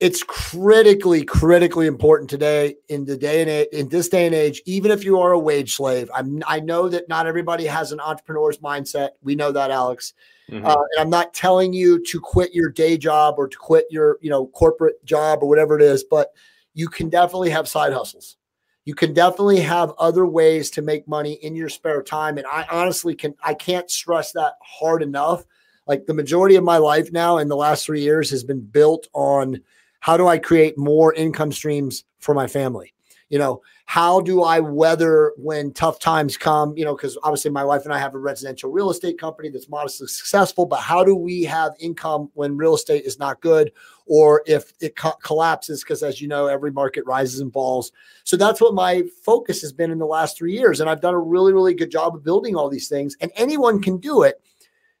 it's 0.00 0.22
critically, 0.22 1.24
critically 1.24 1.86
important 1.86 2.28
today 2.28 2.74
in 2.88 3.04
the 3.04 3.16
day 3.16 3.40
and 3.40 3.48
age, 3.48 3.68
in 3.72 3.88
this 3.88 4.08
day 4.08 4.26
and 4.26 4.34
age. 4.34 4.60
Even 4.66 4.90
if 4.90 5.04
you 5.04 5.18
are 5.20 5.32
a 5.32 5.38
wage 5.38 5.76
slave, 5.76 6.10
I'm, 6.14 6.42
I 6.46 6.60
know 6.60 6.88
that 6.88 7.08
not 7.08 7.26
everybody 7.26 7.64
has 7.64 7.92
an 7.92 8.00
entrepreneur's 8.00 8.58
mindset. 8.58 9.10
We 9.22 9.34
know 9.34 9.52
that, 9.52 9.70
Alex. 9.70 10.12
Mm-hmm. 10.50 10.66
Uh, 10.66 10.74
and 10.74 11.00
I'm 11.00 11.10
not 11.10 11.32
telling 11.32 11.72
you 11.72 12.04
to 12.04 12.20
quit 12.20 12.52
your 12.52 12.70
day 12.70 12.98
job 12.98 13.36
or 13.38 13.48
to 13.48 13.56
quit 13.56 13.86
your, 13.88 14.18
you 14.20 14.30
know, 14.30 14.48
corporate 14.48 15.02
job 15.04 15.38
or 15.42 15.48
whatever 15.48 15.78
it 15.78 15.82
is, 15.82 16.04
but 16.04 16.32
you 16.74 16.88
can 16.88 17.08
definitely 17.08 17.50
have 17.50 17.68
side 17.68 17.92
hustles. 17.92 18.36
You 18.84 18.94
can 18.94 19.14
definitely 19.14 19.60
have 19.60 19.92
other 19.98 20.26
ways 20.26 20.70
to 20.72 20.82
make 20.82 21.08
money 21.08 21.34
in 21.34 21.54
your 21.54 21.70
spare 21.70 22.02
time. 22.02 22.36
And 22.36 22.46
I 22.46 22.66
honestly 22.70 23.14
can, 23.14 23.34
I 23.42 23.54
can't 23.54 23.90
stress 23.90 24.32
that 24.32 24.54
hard 24.60 25.02
enough. 25.02 25.46
Like 25.86 26.06
the 26.06 26.14
majority 26.14 26.56
of 26.56 26.64
my 26.64 26.78
life 26.78 27.12
now 27.12 27.38
in 27.38 27.48
the 27.48 27.56
last 27.56 27.84
three 27.84 28.00
years 28.00 28.30
has 28.30 28.44
been 28.44 28.60
built 28.60 29.08
on 29.12 29.60
how 30.00 30.16
do 30.16 30.26
I 30.26 30.38
create 30.38 30.76
more 30.76 31.14
income 31.14 31.52
streams 31.52 32.04
for 32.18 32.34
my 32.34 32.46
family? 32.46 32.94
You 33.30 33.38
know, 33.38 33.62
how 33.86 34.20
do 34.20 34.42
I 34.42 34.60
weather 34.60 35.32
when 35.36 35.72
tough 35.72 35.98
times 35.98 36.36
come? 36.36 36.76
You 36.76 36.84
know, 36.84 36.94
because 36.94 37.18
obviously 37.22 37.50
my 37.50 37.64
wife 37.64 37.84
and 37.84 37.92
I 37.92 37.98
have 37.98 38.14
a 38.14 38.18
residential 38.18 38.70
real 38.70 38.90
estate 38.90 39.18
company 39.18 39.48
that's 39.48 39.68
modestly 39.68 40.06
successful, 40.06 40.66
but 40.66 40.80
how 40.80 41.04
do 41.04 41.14
we 41.14 41.42
have 41.44 41.72
income 41.80 42.30
when 42.34 42.56
real 42.56 42.74
estate 42.74 43.04
is 43.04 43.18
not 43.18 43.40
good 43.40 43.72
or 44.06 44.42
if 44.46 44.72
it 44.80 44.94
co- 44.96 45.16
collapses? 45.22 45.82
Because 45.82 46.02
as 46.02 46.20
you 46.20 46.28
know, 46.28 46.46
every 46.46 46.70
market 46.70 47.04
rises 47.06 47.40
and 47.40 47.52
falls. 47.52 47.92
So 48.24 48.36
that's 48.36 48.60
what 48.60 48.74
my 48.74 49.02
focus 49.22 49.62
has 49.62 49.72
been 49.72 49.90
in 49.90 49.98
the 49.98 50.06
last 50.06 50.36
three 50.36 50.52
years. 50.52 50.80
And 50.80 50.88
I've 50.88 51.00
done 51.00 51.14
a 51.14 51.18
really, 51.18 51.52
really 51.52 51.74
good 51.74 51.90
job 51.90 52.14
of 52.14 52.24
building 52.24 52.56
all 52.56 52.68
these 52.68 52.88
things, 52.88 53.16
and 53.20 53.32
anyone 53.36 53.82
can 53.82 53.98
do 53.98 54.22
it. 54.22 54.40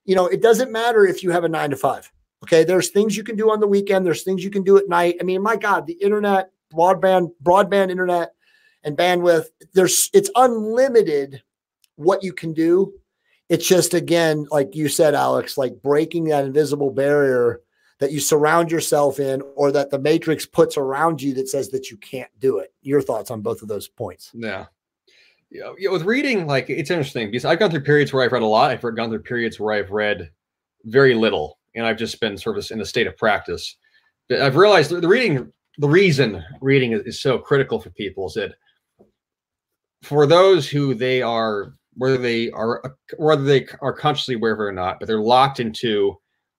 You 0.04 0.14
know, 0.14 0.26
it 0.26 0.42
doesn't 0.42 0.72
matter 0.72 1.06
if 1.06 1.22
you 1.22 1.30
have 1.30 1.44
a 1.44 1.48
nine 1.48 1.70
to 1.70 1.76
five. 1.76 2.10
Okay. 2.42 2.64
There's 2.64 2.90
things 2.90 3.16
you 3.16 3.24
can 3.24 3.36
do 3.36 3.50
on 3.50 3.60
the 3.60 3.66
weekend, 3.66 4.04
there's 4.04 4.22
things 4.22 4.44
you 4.44 4.50
can 4.50 4.62
do 4.62 4.76
at 4.76 4.88
night. 4.88 5.16
I 5.20 5.24
mean, 5.24 5.42
my 5.42 5.56
God, 5.56 5.86
the 5.86 5.94
internet, 5.94 6.50
broadband, 6.72 7.30
broadband 7.42 7.90
internet 7.90 8.34
and 8.82 8.96
bandwidth. 8.96 9.46
There's 9.72 10.10
it's 10.12 10.30
unlimited 10.36 11.42
what 11.96 12.22
you 12.22 12.32
can 12.32 12.52
do. 12.52 12.92
It's 13.48 13.66
just 13.66 13.94
again, 13.94 14.46
like 14.50 14.74
you 14.74 14.88
said, 14.88 15.14
Alex, 15.14 15.58
like 15.58 15.82
breaking 15.82 16.24
that 16.24 16.44
invisible 16.44 16.90
barrier 16.90 17.60
that 18.00 18.12
you 18.12 18.20
surround 18.20 18.70
yourself 18.70 19.20
in 19.20 19.42
or 19.54 19.70
that 19.72 19.90
the 19.90 19.98
matrix 19.98 20.46
puts 20.46 20.76
around 20.76 21.22
you 21.22 21.34
that 21.34 21.48
says 21.48 21.70
that 21.70 21.90
you 21.90 21.96
can't 21.96 22.30
do 22.40 22.58
it. 22.58 22.72
Your 22.82 23.00
thoughts 23.00 23.30
on 23.30 23.40
both 23.40 23.62
of 23.62 23.68
those 23.68 23.88
points? 23.88 24.30
Yeah. 24.34 24.66
Yeah, 25.54 25.72
yeah, 25.78 25.90
with 25.90 26.02
reading, 26.02 26.48
like 26.48 26.68
it's 26.68 26.90
interesting 26.90 27.28
because 27.30 27.44
I've 27.44 27.60
gone 27.60 27.70
through 27.70 27.82
periods 27.82 28.12
where 28.12 28.24
I've 28.24 28.32
read 28.32 28.42
a 28.42 28.46
lot. 28.46 28.72
I've 28.72 28.82
gone 28.82 29.08
through 29.08 29.22
periods 29.22 29.60
where 29.60 29.72
I've 29.72 29.92
read 29.92 30.28
very 30.82 31.14
little, 31.14 31.60
and 31.76 31.86
I've 31.86 31.96
just 31.96 32.20
been 32.20 32.36
sort 32.36 32.58
of 32.58 32.68
in 32.72 32.80
a 32.80 32.84
state 32.84 33.06
of 33.06 33.16
practice. 33.16 33.76
But 34.28 34.40
I've 34.40 34.56
realized 34.56 34.90
the 34.90 35.06
reading, 35.06 35.52
the 35.78 35.88
reason 35.88 36.42
reading 36.60 36.90
is, 36.90 37.02
is 37.02 37.22
so 37.22 37.38
critical 37.38 37.80
for 37.80 37.90
people 37.90 38.26
is 38.26 38.34
that 38.34 38.56
for 40.02 40.26
those 40.26 40.68
who 40.68 40.92
they 40.92 41.22
are 41.22 41.74
whether 41.98 42.18
they 42.18 42.50
are 42.50 42.84
uh, 42.84 42.88
whether 43.18 43.44
they 43.44 43.68
are 43.80 43.92
consciously 43.92 44.34
aware 44.34 44.54
of 44.54 44.58
it 44.58 44.64
or 44.64 44.72
not, 44.72 44.98
but 44.98 45.06
they're 45.06 45.20
locked 45.20 45.60
into 45.60 46.16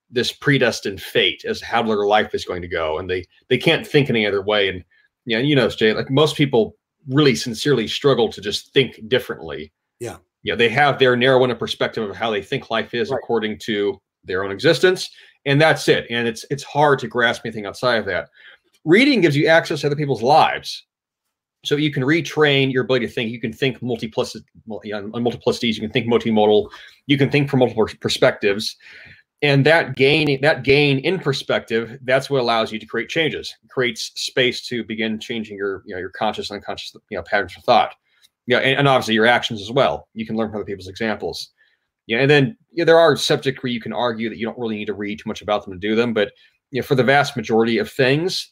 this 0.10 0.32
predestined 0.32 1.02
fate 1.02 1.44
as 1.44 1.60
how 1.60 1.84
their 1.84 2.06
life 2.06 2.34
is 2.34 2.46
going 2.46 2.62
to 2.62 2.70
go, 2.70 2.98
and 2.98 3.10
they 3.10 3.26
they 3.50 3.58
can't 3.58 3.86
think 3.86 4.10
any 4.10 4.26
other 4.26 4.42
way. 4.42 4.70
And 4.70 4.86
yeah, 5.26 5.40
you 5.40 5.54
know, 5.54 5.68
Jay, 5.68 5.92
like 5.92 6.10
most 6.10 6.38
people 6.38 6.78
really 7.08 7.36
sincerely 7.36 7.88
struggle 7.88 8.32
to 8.32 8.42
just 8.42 8.74
think 8.74 9.08
differently. 9.08 9.72
Yeah, 10.00 10.18
yeah, 10.44 10.56
they 10.56 10.70
have 10.70 11.00
their 11.00 11.16
narrow 11.16 11.40
window 11.40 11.56
perspective 11.56 12.10
of 12.10 12.16
how 12.16 12.32
they 12.32 12.42
think 12.42 12.70
life 12.70 12.94
is 12.94 13.10
right. 13.10 13.18
according 13.18 13.60
to 13.60 14.00
their 14.24 14.44
own 14.44 14.52
existence, 14.52 15.10
and 15.46 15.62
that's 15.62 15.88
it. 15.88 16.06
And 16.10 16.28
it's 16.28 16.46
it's 16.50 16.64
hard 16.64 17.00
to 17.00 17.08
grasp 17.08 17.42
anything 17.46 17.66
outside 17.66 17.98
of 17.98 18.06
that. 18.06 18.30
Reading 18.84 19.22
gives 19.22 19.36
you 19.36 19.48
access 19.48 19.82
to 19.82 19.88
other 19.88 19.96
people's 19.96 20.22
lives 20.22 20.86
so 21.66 21.76
you 21.76 21.92
can 21.92 22.04
retrain 22.04 22.72
your 22.72 22.84
ability 22.84 23.08
to 23.08 23.12
think. 23.12 23.32
You 23.32 23.42
can 23.42 23.52
think 23.52 23.82
multiplicity 23.82 24.46
on 24.94 25.12
multiplicities. 25.12 25.76
You 25.76 25.82
can 25.82 25.92
think 25.92 26.08
multimodal. 26.08 26.70
You 27.08 27.18
can 27.18 27.30
think 27.30 27.50
from 27.50 27.60
multiple 27.60 27.88
perspectives, 28.00 28.78
and 29.42 29.66
that 29.66 29.96
gain 29.96 30.40
that 30.42 30.64
gain 30.64 31.00
in 31.00 31.20
perspective 31.20 31.98
that's 32.04 32.30
what 32.30 32.42
allows 32.42 32.72
you 32.72 32.80
to 32.80 32.86
create 32.86 33.10
changes. 33.10 33.56
It 33.64 33.70
creates 33.70 34.12
space 34.16 34.66
to 34.68 34.84
begin 34.84 35.20
changing 35.20 35.58
your 35.58 35.84
you 35.86 35.96
know 35.96 36.00
your 36.00 36.12
conscious 36.12 36.50
and 36.50 36.58
unconscious 36.58 36.96
you 37.10 37.18
know 37.18 37.24
patterns 37.24 37.56
of 37.58 37.64
thought. 37.64 37.96
Yeah, 38.48 38.60
and, 38.60 38.80
and 38.80 38.88
obviously 38.88 39.16
your 39.16 39.26
actions 39.26 39.62
as 39.62 39.72
well. 39.72 40.08
You 40.14 40.26
can 40.26 40.36
learn 40.36 40.50
from 40.50 40.58
other 40.58 40.66
people's 40.66 40.88
examples. 40.88 41.50
Yeah, 42.08 42.20
and 42.20 42.30
then 42.30 42.58
yeah, 42.72 42.86
there 42.86 43.00
are 43.00 43.16
subjects 43.16 43.62
where 43.64 43.72
you 43.72 43.82
can 43.82 43.94
argue 43.94 44.30
that 44.30 44.38
you 44.38 44.46
don't 44.46 44.58
really 44.58 44.78
need 44.78 44.86
to 44.86 44.94
read 44.94 45.20
too 45.20 45.28
much 45.28 45.42
about 45.42 45.66
them 45.66 45.74
to 45.74 45.80
do 45.80 45.96
them, 45.96 46.14
but 46.14 46.32
you 46.72 46.82
know, 46.82 46.86
for 46.86 46.96
the 46.96 47.04
vast 47.04 47.36
majority 47.36 47.78
of 47.78 47.92
things, 47.92 48.52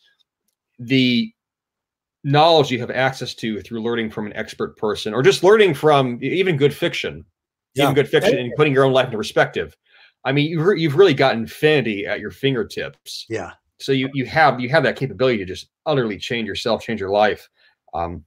the 0.80 1.31
knowledge 2.23 2.72
you 2.72 2.80
have 2.80 2.91
access 2.91 3.34
to 3.35 3.61
through 3.61 3.81
learning 3.81 4.10
from 4.10 4.26
an 4.26 4.34
expert 4.34 4.77
person 4.77 5.14
or 5.14 5.22
just 5.22 5.43
learning 5.43 5.73
from 5.73 6.18
even 6.22 6.55
good 6.55 6.73
fiction 6.73 7.26
yeah. 7.76 7.84
even 7.84 7.95
good 7.95 8.07
fiction 8.07 8.38
and 8.38 8.53
putting 8.55 8.73
your 8.73 8.85
own 8.85 8.93
life 8.93 9.05
into 9.05 9.18
perspective 9.18 9.76
i 10.26 10.32
mean 10.32 10.50
you've, 10.50 10.78
you've 10.78 10.95
really 10.95 11.14
got 11.14 11.36
infinity 11.36 12.06
at 12.06 12.20
your 12.20 12.32
fingertips. 12.32 13.26
Yeah. 13.30 13.52
So 13.80 13.91
you 13.91 14.10
you 14.14 14.26
have 14.26 14.60
you 14.60 14.70
have 14.70 14.84
that 14.84 14.95
capability 14.95 15.38
to 15.40 15.45
just 15.45 15.70
utterly 15.86 16.18
change 16.18 16.48
yourself 16.48 16.84
change 16.84 17.00
your 17.00 17.10
life 17.10 17.50
um, 17.94 18.24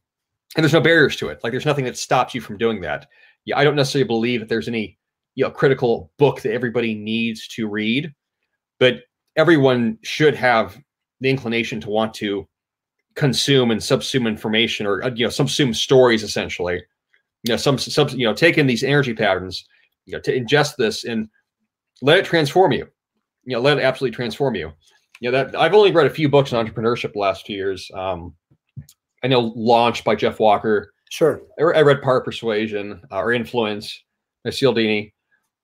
and 0.55 0.65
there's 0.65 0.73
no 0.73 0.81
barriers 0.81 1.17
to 1.17 1.29
it. 1.29 1.41
Like 1.43 1.51
there's 1.51 1.67
nothing 1.67 1.85
that 1.85 1.99
stops 1.99 2.35
you 2.35 2.41
from 2.41 2.59
doing 2.59 2.81
that. 2.83 3.07
Yeah 3.45 3.59
i 3.59 3.65
don't 3.65 3.77
necessarily 3.77 4.07
believe 4.07 4.41
that 4.41 4.49
there's 4.49 4.69
any 4.69 4.99
you 5.35 5.45
know 5.45 5.51
critical 5.51 6.11
book 6.19 6.43
that 6.43 6.53
everybody 6.53 6.95
needs 6.95 7.47
to 7.49 7.69
read 7.69 8.13
but 8.79 9.03
everyone 9.37 9.99
should 10.03 10.35
have 10.35 10.79
the 11.21 11.31
inclination 11.31 11.81
to 11.81 11.91
want 11.91 12.13
to 12.15 12.47
consume 13.15 13.71
and 13.71 13.81
subsume 13.81 14.27
information 14.27 14.87
or 14.87 15.03
uh, 15.03 15.11
you 15.15 15.25
know 15.25 15.31
subsume 15.31 15.75
stories 15.75 16.23
essentially. 16.23 16.83
You 17.43 17.53
know 17.53 17.57
some 17.57 17.79
sub 17.79 18.11
you 18.11 18.27
know 18.27 18.35
take 18.35 18.59
in 18.59 18.67
these 18.67 18.83
energy 18.83 19.15
patterns 19.15 19.67
you 20.05 20.13
know 20.13 20.21
to 20.21 20.39
ingest 20.39 20.77
this 20.77 21.05
and 21.05 21.29
let 22.03 22.19
it 22.19 22.25
transform 22.25 22.73
you. 22.73 22.87
You 23.45 23.57
know 23.57 23.61
let 23.61 23.79
it 23.79 23.83
absolutely 23.83 24.15
transform 24.15 24.55
you. 24.55 24.73
You 25.21 25.31
know 25.31 25.45
that 25.45 25.59
i've 25.59 25.75
only 25.75 25.93
read 25.93 26.07
a 26.07 26.11
few 26.11 26.29
books 26.29 26.53
on 26.53 26.67
entrepreneurship 26.67 27.13
the 27.13 27.19
last 27.19 27.47
few 27.47 27.57
years. 27.57 27.91
Um 27.95 28.35
i 29.23 29.29
know 29.29 29.53
launch 29.57 30.05
by 30.05 30.15
jeff 30.15 30.41
walker. 30.41 30.93
Sure. 31.11 31.43
I, 31.59 31.79
I 31.79 31.83
read 31.83 32.03
Power 32.03 32.21
Persuasion 32.21 33.01
uh, 33.13 33.19
or 33.19 33.33
influence 33.33 34.03
by 34.45 34.51
cialdini. 34.51 35.15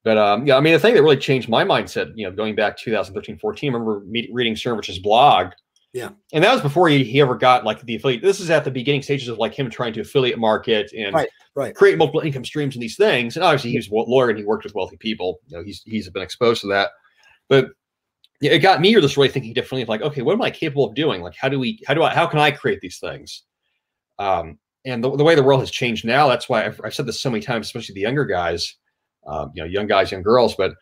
But 0.05 0.19
um, 0.19 0.47
yeah, 0.47 0.57
I 0.57 0.61
mean, 0.61 0.73
the 0.73 0.79
thing 0.79 0.95
that 0.95 1.03
really 1.03 1.17
changed 1.17 1.49
my 1.49 1.65
mindset, 1.65 2.13
you 2.17 2.27
know, 2.27 2.33
going 2.33 2.57
back 2.57 2.77
2013, 2.77 3.39
14, 3.39 3.71
I 3.71 3.73
remember 3.73 4.05
me- 4.07 4.29
reading 4.33 4.55
Cernovich's 4.55 4.99
blog 4.99 5.53
yeah. 5.93 6.11
And 6.33 6.43
that 6.43 6.53
was 6.53 6.63
before 6.63 6.89
he, 6.89 7.05
he 7.05 7.21
ever 7.21 7.35
got 7.35 7.65
like 7.65 7.83
the 7.83 7.97
affiliate. 7.97 8.23
This 8.23 8.41
is 8.41 8.51
at 8.51 8.65
the 8.65 8.71
beginning 8.71 9.03
stages 9.03 9.29
of 9.29 9.39
like 9.39 9.55
him 9.55 9.69
trying 9.69 9.93
to 9.95 10.01
affiliate 10.01 10.39
market 10.39 10.91
and 10.97 11.15
right, 11.15 11.29
right. 11.55 11.75
create 11.75 11.99
multiple 11.99 12.21
income 12.21 12.45
streams 12.45 12.75
and 12.75 12.83
these 12.83 12.97
things. 12.97 13.37
And 13.37 13.45
obviously 13.45 13.71
he 13.71 13.77
was 13.77 13.89
a 13.89 13.95
lawyer 13.95 14.31
and 14.31 14.39
he 14.39 14.45
worked 14.45 14.65
with 14.65 14.75
wealthy 14.75 14.97
people. 14.97 15.41
You 15.49 15.59
know, 15.59 15.65
he's 15.65 15.83
he's 15.85 16.09
been 16.09 16.23
exposed 16.23 16.63
to 16.63 16.69
that. 16.69 16.91
But 17.49 17.71
it 18.41 18.59
got 18.61 18.81
me 18.81 18.95
or 18.95 19.01
this 19.01 19.17
way 19.17 19.29
thinking 19.29 19.53
differently 19.53 19.83
of 19.83 19.89
like, 19.89 20.01
okay, 20.01 20.23
what 20.23 20.33
am 20.33 20.43
I 20.43 20.51
capable 20.51 20.87
of 20.87 20.95
doing? 20.95 21.21
Like 21.21 21.37
how 21.37 21.51
do 21.51 21.59
we 21.59 21.79
how 21.87 21.93
do 21.93 22.03
I 22.03 22.15
how 22.15 22.27
can 22.27 22.39
I 22.39 22.51
create 22.51 22.81
these 22.81 22.99
things? 22.99 23.43
Um, 24.19 24.59
and 24.85 25.05
the, 25.05 25.15
the 25.15 25.25
way 25.25 25.35
the 25.35 25.43
world 25.43 25.61
has 25.61 25.71
changed 25.71 26.05
now, 26.07 26.27
that's 26.27 26.49
why 26.49 26.65
I've, 26.65 26.81
I've 26.83 26.95
said 26.95 27.07
this 27.07 27.21
so 27.21 27.31
many 27.31 27.43
times, 27.43 27.67
especially 27.67 27.95
the 27.95 28.01
younger 28.01 28.25
guys, 28.25 28.77
um, 29.27 29.53
you 29.55 29.63
know, 29.63 29.69
young 29.69 29.87
guys, 29.87 30.11
young 30.11 30.23
girls, 30.23 30.57
but 30.57 30.73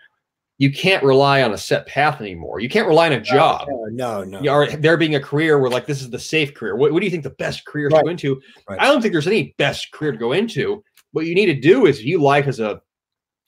you 0.61 0.70
can't 0.70 1.03
rely 1.03 1.43
on 1.43 1.55
a 1.55 1.59
set 1.59 1.87
path 1.87 2.20
anymore. 2.20 2.61
You 2.61 2.69
can't 2.69 2.87
rely 2.87 3.07
on 3.07 3.15
a 3.15 3.20
job. 3.20 3.66
No, 3.93 4.23
no. 4.23 4.41
no. 4.41 4.53
Or 4.53 4.66
there 4.66 4.99
being 4.99 5.15
a 5.15 5.20
career 5.20 5.59
where 5.59 5.70
like 5.70 5.87
this 5.87 6.03
is 6.03 6.11
the 6.11 6.19
safe 6.19 6.53
career. 6.53 6.77
What, 6.77 6.93
what 6.93 7.01
do 7.01 7.07
you 7.07 7.11
think 7.11 7.23
the 7.23 7.31
best 7.31 7.65
career 7.65 7.89
right. 7.89 8.01
to 8.01 8.05
go 8.05 8.11
into? 8.11 8.43
Right. 8.69 8.78
I 8.78 8.85
don't 8.85 9.01
think 9.01 9.12
there's 9.12 9.27
any 9.27 9.55
best 9.57 9.91
career 9.93 10.12
to 10.12 10.19
go 10.19 10.32
into. 10.32 10.85
What 11.12 11.24
you 11.24 11.35
need 11.35 11.47
to 11.47 11.59
do 11.59 11.87
is 11.87 12.01
view 12.01 12.20
life 12.20 12.47
as 12.47 12.61
a 12.61 12.82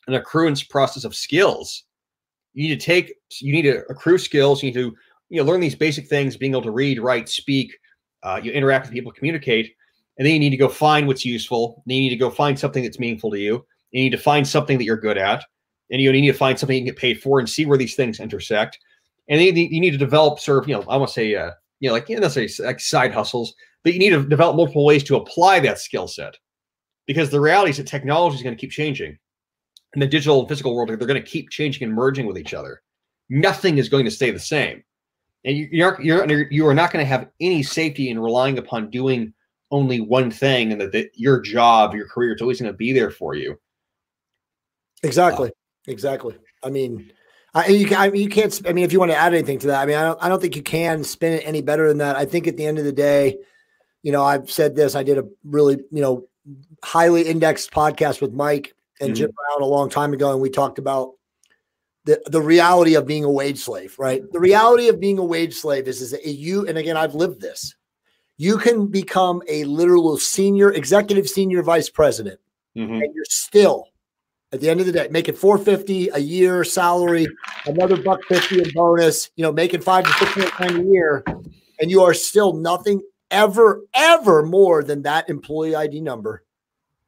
an 0.06 0.14
accruance 0.14 0.62
process 0.62 1.05
of 1.05 1.14
skills. 1.14 1.84
You 2.55 2.66
need 2.66 2.80
to 2.80 2.84
take, 2.84 3.12
you 3.40 3.52
need 3.52 3.62
to 3.62 3.84
accrue 3.90 4.16
skills. 4.16 4.62
You 4.62 4.70
need 4.70 4.80
to, 4.80 4.97
you 5.28 5.39
know, 5.39 5.44
learn 5.44 5.60
these 5.60 5.74
basic 5.74 6.09
things, 6.09 6.39
being 6.39 6.52
able 6.52 6.62
to 6.62 6.70
read, 6.70 6.98
write, 6.98 7.28
speak, 7.28 7.76
uh, 8.22 8.40
you 8.43 8.52
interact 8.52 8.86
with 8.86 8.94
people, 8.94 9.12
communicate, 9.12 9.74
and 10.16 10.26
then 10.26 10.32
you 10.32 10.40
need 10.40 10.51
to 10.51 10.56
go 10.56 10.68
find 10.68 11.06
what's 11.06 11.26
useful. 11.26 11.82
Then 11.84 11.98
you 11.98 12.02
need 12.05 12.10
to 12.10 12.16
go 12.16 12.30
find 12.30 12.59
something 12.59 12.82
that's 12.82 12.98
meaningful 12.98 13.30
to 13.32 13.39
you. 13.39 13.66
You 13.90 14.02
need 14.02 14.10
to 14.10 14.18
find 14.18 14.48
something 14.48 14.78
that 14.78 14.84
you're 14.84 14.97
good 14.97 15.18
at 15.18 15.44
and 15.93 16.01
you 16.01 16.10
need 16.10 16.27
to 16.27 16.32
find 16.32 16.59
something 16.59 16.74
you 16.74 16.81
can 16.81 16.86
get 16.86 16.97
paid 16.97 17.20
for 17.23 17.39
and 17.39 17.48
see 17.48 17.66
where 17.66 17.78
these 17.78 17.94
things 17.94 18.19
intersect. 18.19 18.78
And 19.28 19.40
you 19.40 19.52
you 19.52 19.81
need 19.81 19.93
to 19.93 19.98
develop 19.98 20.40
sort 20.40 20.62
of, 20.64 20.69
you 20.69 20.74
know, 20.74 20.82
I 20.89 20.97
want 20.97 21.09
to 21.10 21.12
say, 21.12 21.36
uh, 21.36 21.52
you 21.78 21.89
know, 21.89 21.93
like, 21.93 22.09
you 22.09 22.19
know, 22.19 22.28
say 22.28 22.48
like 22.60 22.81
side 22.81 23.12
hustles, 23.12 23.55
but 23.85 23.93
you 23.93 23.98
need 23.98 24.10
to 24.10 24.24
develop 24.24 24.56
multiple 24.56 24.85
ways 24.85 25.05
to 25.05 25.16
apply 25.16 25.60
that 25.60 25.78
skill 25.78 26.09
set 26.09 26.35
because 27.06 27.31
the 27.31 27.40
reality 27.40 27.70
is 27.70 27.77
that 27.77 27.86
technology 27.86 28.36
is 28.36 28.43
going 28.43 28.56
to 28.56 28.60
keep 28.60 28.70
changing. 28.70 29.19
In 29.94 30.01
the 30.01 30.06
digital 30.06 30.40
and 30.40 30.48
physical 30.48 30.74
world, 30.74 30.89
they're 30.89 30.97
going 30.97 31.23
to 31.23 31.31
keep 31.31 31.51
changing 31.51 31.86
and 31.86 31.94
merging 31.94 32.24
with 32.24 32.39
each 32.39 32.55
other. 32.55 32.81
Nothing 33.28 33.77
is 33.77 33.90
going 33.90 34.06
to 34.06 34.10
stay 34.10 34.31
the 34.31 34.40
same. 34.40 34.82
And 35.44 35.56
you, 35.59 35.69
you're, 35.70 36.01
you're, 36.01 36.51
you 36.51 36.66
are 36.66 36.74
not 36.74 36.93
going 36.93 37.05
to 37.05 37.09
have 37.09 37.28
any 37.40 37.62
safety 37.62 38.09
in 38.09 38.19
relying 38.19 38.56
upon 38.56 38.89
doing 38.89 39.35
only 39.70 40.01
one 40.01 40.31
thing 40.31 40.73
and 40.73 40.81
that, 40.81 40.93
that 40.93 41.10
your 41.14 41.40
job, 41.40 41.94
your 41.94 42.06
career 42.06 42.35
is 42.35 42.40
always 42.40 42.60
going 42.60 42.73
to 42.73 42.77
be 42.77 42.93
there 42.93 43.10
for 43.10 43.35
you. 43.35 43.59
Exactly. 45.02 45.48
Uh, 45.48 45.52
Exactly. 45.86 46.36
I 46.62 46.70
mean, 46.70 47.12
I, 47.54 47.66
you, 47.66 47.86
can, 47.86 47.98
I 47.98 48.10
mean, 48.10 48.22
you 48.22 48.28
can't. 48.28 48.62
I 48.66 48.72
mean, 48.72 48.84
if 48.84 48.92
you 48.92 48.98
want 48.98 49.10
to 49.10 49.16
add 49.16 49.34
anything 49.34 49.59
to 49.60 49.66
that, 49.68 49.82
I 49.82 49.86
mean, 49.86 49.96
I 49.96 50.02
don't. 50.02 50.18
I 50.22 50.28
don't 50.28 50.40
think 50.40 50.56
you 50.56 50.62
can 50.62 51.04
spin 51.04 51.34
it 51.34 51.42
any 51.44 51.60
better 51.60 51.88
than 51.88 51.98
that. 51.98 52.16
I 52.16 52.24
think 52.24 52.46
at 52.46 52.56
the 52.56 52.64
end 52.64 52.78
of 52.78 52.84
the 52.84 52.92
day, 52.92 53.38
you 54.02 54.12
know, 54.12 54.24
I've 54.24 54.50
said 54.50 54.74
this. 54.74 54.94
I 54.94 55.02
did 55.02 55.18
a 55.18 55.24
really, 55.44 55.76
you 55.90 56.00
know, 56.00 56.26
highly 56.82 57.22
indexed 57.22 57.70
podcast 57.70 58.20
with 58.20 58.32
Mike 58.32 58.74
and 59.00 59.10
mm-hmm. 59.10 59.14
Jim 59.16 59.30
Brown 59.30 59.62
a 59.62 59.70
long 59.70 59.90
time 59.90 60.12
ago, 60.14 60.32
and 60.32 60.40
we 60.40 60.48
talked 60.48 60.78
about 60.78 61.12
the 62.04 62.22
the 62.26 62.40
reality 62.40 62.94
of 62.94 63.06
being 63.06 63.24
a 63.24 63.30
wage 63.30 63.59
slave. 63.59 63.96
Right. 63.98 64.22
The 64.32 64.40
reality 64.40 64.88
of 64.88 64.98
being 64.98 65.18
a 65.18 65.24
wage 65.24 65.54
slave 65.54 65.88
is 65.88 66.00
is 66.00 66.12
that 66.12 66.24
you. 66.24 66.66
And 66.66 66.78
again, 66.78 66.96
I've 66.96 67.14
lived 67.14 67.42
this. 67.42 67.74
You 68.38 68.56
can 68.56 68.86
become 68.86 69.42
a 69.46 69.64
literal 69.64 70.16
senior 70.16 70.72
executive 70.72 71.28
senior 71.28 71.62
vice 71.62 71.90
president, 71.90 72.40
Mhm. 72.76 73.04
and 73.04 73.14
you're 73.14 73.26
still 73.28 73.88
at 74.53 74.61
the 74.61 74.69
end 74.69 74.81
of 74.81 74.87
the 74.87 74.93
day 74.93 75.09
making 75.11 75.35
450 75.35 76.11
a 76.11 76.19
year 76.19 76.65
salary, 76.65 77.27
another 77.66 78.01
buck 78.01 78.20
50 78.29 78.62
in 78.62 78.70
bonus, 78.74 79.31
you 79.37 79.43
know, 79.43 79.53
making 79.53 79.81
five 79.81 80.05
to 80.05 80.12
six 80.12 80.51
grand 80.53 80.79
a 80.79 80.85
year, 80.85 81.24
and 81.81 81.91
you 81.91 82.03
are 82.03 82.15
still 82.15 82.53
nothing 82.53 83.01
ever, 83.31 83.81
ever 83.95 84.45
more 84.45 84.85
than 84.85 85.03
that 85.03 85.29
employee 85.29 85.74
ID 85.74 86.01
number 86.01 86.45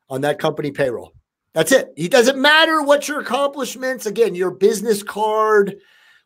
on 0.08 0.22
that 0.22 0.38
company 0.38 0.70
payroll. 0.70 1.12
That's 1.52 1.70
it. 1.70 1.92
It 1.96 2.10
doesn't 2.10 2.40
matter 2.40 2.82
what 2.82 3.06
your 3.06 3.20
accomplishments, 3.20 4.06
again, 4.06 4.34
your 4.34 4.50
business 4.50 5.02
card, 5.02 5.76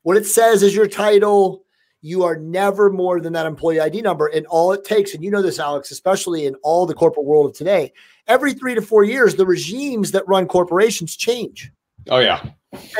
what 0.02 0.16
it 0.16 0.26
says 0.26 0.62
is 0.62 0.74
your 0.74 0.86
title. 0.86 1.64
You 2.00 2.22
are 2.24 2.36
never 2.36 2.90
more 2.90 3.20
than 3.20 3.32
that 3.32 3.46
employee 3.46 3.80
ID 3.80 4.02
number. 4.02 4.26
And 4.26 4.46
all 4.46 4.72
it 4.72 4.84
takes, 4.84 5.14
and 5.14 5.24
you 5.24 5.30
know 5.30 5.42
this, 5.42 5.58
Alex, 5.58 5.90
especially 5.90 6.46
in 6.46 6.54
all 6.62 6.86
the 6.86 6.94
corporate 6.94 7.26
world 7.26 7.50
of 7.50 7.56
today, 7.56 7.92
every 8.26 8.54
three 8.54 8.74
to 8.74 8.82
four 8.82 9.04
years, 9.04 9.34
the 9.34 9.46
regimes 9.46 10.12
that 10.12 10.28
run 10.28 10.46
corporations 10.46 11.16
change. 11.16 11.72
Oh 12.08 12.18
yeah. 12.18 12.42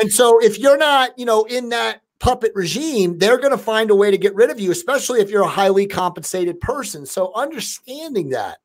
And 0.01 0.11
so 0.11 0.43
if 0.43 0.59
you're 0.59 0.77
not, 0.77 1.17
you 1.17 1.25
know, 1.25 1.43
in 1.45 1.69
that 1.69 2.01
puppet 2.19 2.51
regime, 2.53 3.17
they're 3.17 3.37
going 3.37 3.51
to 3.51 3.57
find 3.57 3.91
a 3.91 3.95
way 3.95 4.11
to 4.11 4.17
get 4.17 4.35
rid 4.35 4.49
of 4.49 4.59
you, 4.59 4.71
especially 4.71 5.21
if 5.21 5.29
you're 5.29 5.43
a 5.43 5.47
highly 5.47 5.87
compensated 5.87 6.59
person. 6.59 7.05
So 7.05 7.31
understanding 7.33 8.29
that, 8.29 8.59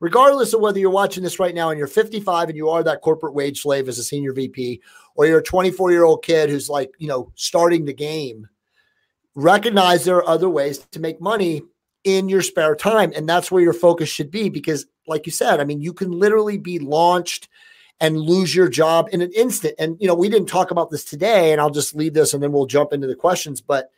regardless 0.00 0.52
of 0.52 0.60
whether 0.60 0.78
you're 0.78 0.90
watching 0.90 1.22
this 1.22 1.38
right 1.38 1.54
now 1.54 1.70
and 1.70 1.78
you're 1.78 1.86
55 1.86 2.48
and 2.48 2.56
you 2.56 2.68
are 2.68 2.82
that 2.82 3.02
corporate 3.02 3.34
wage 3.34 3.62
slave 3.62 3.88
as 3.88 3.98
a 3.98 4.04
senior 4.04 4.32
VP, 4.32 4.80
or 5.14 5.26
you're 5.26 5.40
a 5.40 5.44
24 5.44 5.90
year 5.90 6.04
old 6.04 6.24
kid 6.24 6.48
who's 6.48 6.68
like, 6.68 6.90
you 6.98 7.08
know, 7.08 7.30
starting 7.34 7.84
the 7.84 7.94
game, 7.94 8.48
recognize 9.36 10.04
there 10.04 10.16
are 10.16 10.28
other 10.28 10.48
ways 10.48 10.78
to 10.78 10.98
make 10.98 11.20
money 11.20 11.62
in 12.02 12.28
your 12.28 12.42
spare 12.42 12.74
time. 12.74 13.12
And 13.14 13.28
that's 13.28 13.50
where 13.50 13.62
your 13.62 13.72
focus 13.72 14.08
should 14.08 14.30
be. 14.30 14.48
Because, 14.48 14.86
like 15.06 15.26
you 15.26 15.32
said, 15.32 15.60
I 15.60 15.64
mean, 15.64 15.80
you 15.80 15.92
can 15.92 16.10
literally 16.10 16.58
be 16.58 16.80
launched 16.80 17.48
and 18.00 18.18
lose 18.18 18.54
your 18.54 18.68
job 18.68 19.08
in 19.12 19.22
an 19.22 19.32
instant. 19.32 19.74
And 19.78 19.96
you 20.00 20.08
know, 20.08 20.14
we 20.14 20.28
didn't 20.28 20.48
talk 20.48 20.70
about 20.70 20.90
this 20.90 21.04
today, 21.04 21.52
and 21.52 21.60
I'll 21.60 21.70
just 21.70 21.94
leave 21.94 22.14
this 22.14 22.34
and 22.34 22.42
then 22.42 22.52
we'll 22.52 22.66
jump 22.66 22.92
into 22.92 23.06
the 23.06 23.14
questions. 23.14 23.60
But 23.60 23.90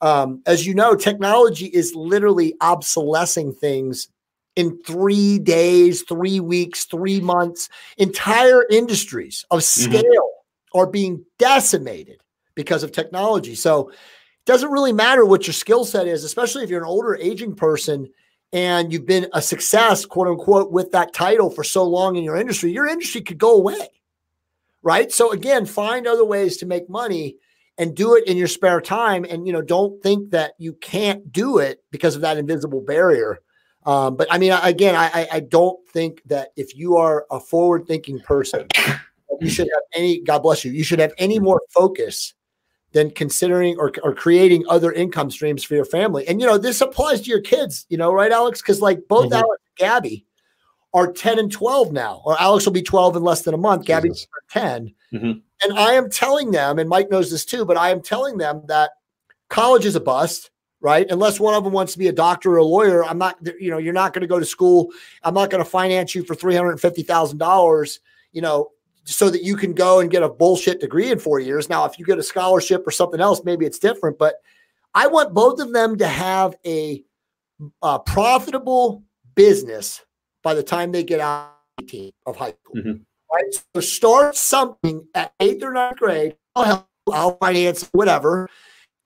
um, 0.00 0.42
as 0.46 0.66
you 0.66 0.74
know, 0.74 0.94
technology 0.94 1.66
is 1.66 1.94
literally 1.94 2.54
obsolescing 2.60 3.52
things 3.52 4.08
in 4.54 4.80
three 4.82 5.38
days, 5.38 6.02
three 6.02 6.40
weeks, 6.40 6.84
three 6.84 7.20
months. 7.20 7.68
Entire 7.96 8.64
industries 8.70 9.44
of 9.50 9.64
scale 9.64 10.30
are 10.74 10.86
being 10.86 11.24
decimated 11.38 12.20
because 12.54 12.82
of 12.82 12.92
technology. 12.92 13.54
So 13.54 13.92
doesn't 14.48 14.72
really 14.72 14.94
matter 14.94 15.26
what 15.26 15.46
your 15.46 15.52
skill 15.52 15.84
set 15.84 16.08
is, 16.08 16.24
especially 16.24 16.64
if 16.64 16.70
you're 16.70 16.80
an 16.80 16.88
older 16.88 17.14
aging 17.16 17.54
person 17.54 18.08
and 18.54 18.90
you've 18.90 19.04
been 19.04 19.28
a 19.34 19.42
success, 19.42 20.06
quote 20.06 20.26
unquote, 20.26 20.72
with 20.72 20.90
that 20.92 21.12
title 21.12 21.50
for 21.50 21.62
so 21.62 21.84
long 21.84 22.16
in 22.16 22.24
your 22.24 22.34
industry, 22.34 22.72
your 22.72 22.86
industry 22.86 23.20
could 23.20 23.36
go 23.36 23.54
away. 23.56 23.88
Right. 24.82 25.12
So 25.12 25.32
again, 25.32 25.66
find 25.66 26.06
other 26.06 26.24
ways 26.24 26.56
to 26.56 26.66
make 26.66 26.88
money 26.88 27.36
and 27.76 27.94
do 27.94 28.16
it 28.16 28.26
in 28.26 28.38
your 28.38 28.48
spare 28.48 28.80
time. 28.80 29.26
And 29.28 29.46
you 29.46 29.52
know, 29.52 29.60
don't 29.60 30.02
think 30.02 30.30
that 30.30 30.52
you 30.56 30.72
can't 30.72 31.30
do 31.30 31.58
it 31.58 31.84
because 31.90 32.16
of 32.16 32.22
that 32.22 32.38
invisible 32.38 32.80
barrier. 32.80 33.40
Um, 33.84 34.16
but 34.16 34.28
I 34.30 34.38
mean, 34.38 34.52
again, 34.52 34.94
I, 34.94 35.28
I 35.30 35.40
don't 35.40 35.78
think 35.90 36.22
that 36.24 36.48
if 36.56 36.74
you 36.74 36.96
are 36.96 37.26
a 37.30 37.38
forward-thinking 37.38 38.20
person, 38.20 38.66
you 39.40 39.50
should 39.50 39.68
have 39.72 39.82
any. 39.94 40.20
God 40.20 40.38
bless 40.38 40.64
you. 40.64 40.72
You 40.72 40.84
should 40.84 41.00
have 41.00 41.12
any 41.18 41.38
more 41.38 41.60
focus 41.68 42.32
than 42.92 43.10
considering 43.10 43.76
or, 43.78 43.92
or 44.02 44.14
creating 44.14 44.64
other 44.68 44.92
income 44.92 45.30
streams 45.30 45.62
for 45.62 45.74
your 45.74 45.84
family. 45.84 46.26
And 46.26 46.40
you 46.40 46.46
know, 46.46 46.58
this 46.58 46.80
applies 46.80 47.20
to 47.22 47.30
your 47.30 47.40
kids, 47.40 47.86
you 47.88 47.98
know, 47.98 48.12
right, 48.12 48.32
Alex? 48.32 48.62
Because 48.62 48.80
like 48.80 49.06
both 49.08 49.30
Mhm. 49.30 49.42
Alex 49.42 49.62
and 49.68 49.76
Gabby 49.76 50.24
are 50.94 51.12
10 51.12 51.38
and 51.38 51.52
12 51.52 51.92
now, 51.92 52.22
or 52.24 52.40
Alex 52.40 52.64
will 52.64 52.72
be 52.72 52.82
12 52.82 53.16
in 53.16 53.22
less 53.22 53.42
than 53.42 53.52
a 53.52 53.58
month, 53.58 53.84
Gabby's 53.84 54.12
Jesus. 54.12 54.28
10. 54.50 54.94
Mhm. 55.12 55.42
And 55.62 55.78
I 55.78 55.92
am 55.92 56.08
telling 56.08 56.50
them, 56.50 56.78
and 56.78 56.88
Mike 56.88 57.10
knows 57.10 57.30
this 57.30 57.44
too, 57.44 57.64
but 57.64 57.76
I 57.76 57.90
am 57.90 58.00
telling 58.00 58.38
them 58.38 58.62
that 58.68 58.92
college 59.50 59.84
is 59.84 59.96
a 59.96 60.00
bust, 60.00 60.50
right? 60.80 61.06
Unless 61.10 61.40
one 61.40 61.54
of 61.54 61.64
them 61.64 61.72
wants 61.72 61.92
to 61.92 61.98
be 61.98 62.08
a 62.08 62.12
doctor 62.12 62.52
or 62.52 62.58
a 62.58 62.64
lawyer, 62.64 63.04
I'm 63.04 63.18
not, 63.18 63.36
you 63.60 63.70
know, 63.70 63.78
you're 63.78 63.92
not 63.92 64.14
going 64.14 64.22
to 64.22 64.28
go 64.28 64.38
to 64.38 64.46
school. 64.46 64.90
I'm 65.22 65.34
not 65.34 65.50
going 65.50 65.62
to 65.62 65.68
finance 65.68 66.14
you 66.14 66.22
for 66.24 66.34
$350,000, 66.34 67.98
you 68.32 68.40
know, 68.40 68.70
so 69.08 69.30
that 69.30 69.42
you 69.42 69.56
can 69.56 69.72
go 69.72 70.00
and 70.00 70.10
get 70.10 70.22
a 70.22 70.28
bullshit 70.28 70.80
degree 70.80 71.10
in 71.10 71.18
four 71.18 71.40
years. 71.40 71.68
Now, 71.68 71.84
if 71.86 71.98
you 71.98 72.04
get 72.04 72.18
a 72.18 72.22
scholarship 72.22 72.86
or 72.86 72.90
something 72.90 73.20
else, 73.20 73.42
maybe 73.44 73.64
it's 73.64 73.78
different, 73.78 74.18
but 74.18 74.34
I 74.94 75.06
want 75.06 75.34
both 75.34 75.60
of 75.60 75.72
them 75.72 75.96
to 75.98 76.06
have 76.06 76.54
a, 76.66 77.02
uh 77.82 77.98
profitable 77.98 79.02
business 79.34 80.04
by 80.44 80.54
the 80.54 80.62
time 80.62 80.92
they 80.92 81.02
get 81.02 81.20
out 81.20 81.52
of 82.26 82.36
high 82.36 82.54
school. 82.62 82.76
Mhm. 82.76 83.00
Right. 83.32 83.54
So 83.74 83.80
start 83.80 84.36
something 84.36 85.06
at 85.14 85.32
eighth 85.40 85.62
or 85.62 85.72
ninth 85.72 85.96
grade. 85.98 86.36
I'll 86.54 86.64
help, 86.64 86.88
I'll 87.10 87.36
finance 87.38 87.88
whatever. 87.92 88.48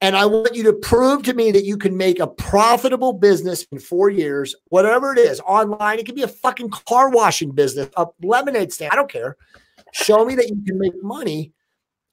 And 0.00 0.16
I 0.16 0.26
want 0.26 0.54
you 0.56 0.64
to 0.64 0.72
prove 0.72 1.22
to 1.24 1.34
me 1.34 1.52
that 1.52 1.64
you 1.64 1.76
can 1.76 1.96
make 1.96 2.18
a 2.18 2.26
profitable 2.26 3.12
business 3.12 3.64
in 3.70 3.78
four 3.78 4.10
years, 4.10 4.54
whatever 4.68 5.12
it 5.12 5.18
is, 5.18 5.40
online. 5.40 5.98
It 6.00 6.06
could 6.06 6.16
be 6.16 6.22
a 6.22 6.28
fucking 6.28 6.70
car 6.70 7.08
washing 7.08 7.52
business, 7.52 7.88
a 7.96 8.06
lemonade 8.20 8.72
stand. 8.72 8.92
I 8.92 8.96
don't 8.96 9.10
care. 9.10 9.36
Show 9.92 10.24
me 10.24 10.34
that 10.34 10.48
you 10.48 10.62
can 10.66 10.78
make 10.78 11.00
money. 11.02 11.52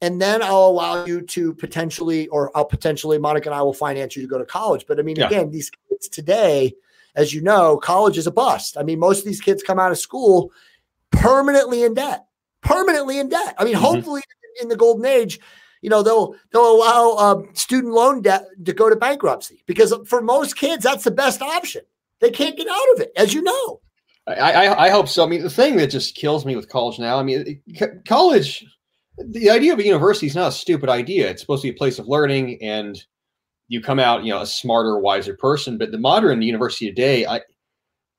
And 0.01 0.21
then 0.21 0.41
I'll 0.41 0.67
allow 0.67 1.05
you 1.05 1.21
to 1.21 1.53
potentially, 1.53 2.27
or 2.27 2.55
I'll 2.55 2.63
potentially, 2.65 3.17
Monica 3.17 3.49
and 3.49 3.55
I 3.55 3.61
will 3.61 3.73
finance 3.73 4.15
you 4.15 4.21
to 4.21 4.27
go 4.29 4.37
to 4.37 4.45
college. 4.45 4.85
But 4.87 4.99
I 4.99 5.01
mean, 5.01 5.17
Yeah. 5.17 5.27
again, 5.27 5.51
these 5.51 5.69
kids 5.89 6.07
today, 6.07 6.73
as 7.15 7.33
you 7.33 7.41
know, 7.41 7.77
college 7.77 8.17
is 8.17 8.27
a 8.27 8.31
bust. 8.31 8.77
I 8.77 8.83
mean, 8.83 8.99
most 8.99 9.19
of 9.19 9.25
these 9.25 9.41
kids 9.41 9.61
come 9.63 9.79
out 9.79 9.91
of 9.91 9.97
school 9.97 10.51
permanently 11.11 11.83
in 11.83 11.93
debt, 11.95 12.25
permanently 12.61 13.19
in 13.19 13.27
debt. 13.29 13.55
I 13.57 13.65
mean, 13.65 13.75
Mhm. 13.75 13.79
hopefully 13.79 14.21
in 14.61 14.69
the 14.69 14.75
golden 14.77 15.05
age, 15.05 15.39
you 15.81 15.89
know, 15.89 16.01
they'll 16.03 16.35
they'll 16.51 16.71
allow 16.71 17.15
um, 17.17 17.49
student 17.53 17.93
loan 17.93 18.21
debt 18.21 18.45
to 18.65 18.73
go 18.73 18.89
to 18.89 18.95
bankruptcy 18.95 19.63
because 19.65 19.93
for 20.05 20.21
most 20.21 20.55
kids, 20.57 20.83
that's 20.83 21.03
the 21.03 21.11
best 21.11 21.41
option. 21.41 21.81
They 22.19 22.31
can't 22.31 22.57
get 22.57 22.67
out 22.67 22.93
of 22.93 23.01
it, 23.01 23.11
as 23.15 23.33
you 23.33 23.41
know. 23.41 23.81
I, 24.29 24.65
I, 24.67 24.85
I 24.85 24.89
hope 24.89 25.07
so. 25.07 25.25
I 25.25 25.27
mean, 25.27 25.41
the 25.41 25.49
thing 25.49 25.77
that 25.77 25.87
just 25.87 26.15
kills 26.15 26.45
me 26.45 26.55
with 26.55 26.69
college 26.69 26.99
now, 26.99 27.17
I 27.17 27.23
mean, 27.23 27.61
it- 27.67 28.05
college, 28.05 28.63
the 29.17 29.49
idea 29.49 29.73
of 29.73 29.79
a 29.79 29.85
university 29.85 30.27
is 30.27 30.35
not 30.35 30.49
a 30.49 30.51
stupid 30.51 30.89
idea. 30.89 31.29
It's 31.29 31.41
supposed 31.41 31.63
to 31.63 31.67
be 31.69 31.75
a 31.75 31.77
place 31.77 31.99
of 31.99 32.07
learning 32.07 32.61
and 32.61 33.01
you 33.67 33.81
come 33.81 33.99
out, 33.99 34.23
you 34.23 34.33
know, 34.33 34.41
a 34.41 34.45
smarter, 34.45 34.97
wiser 34.99 35.35
person. 35.35 35.77
But 35.77 35.91
the 35.91 35.97
modern 35.97 36.41
university 36.41 36.87
today, 36.87 37.25
I, 37.25 37.41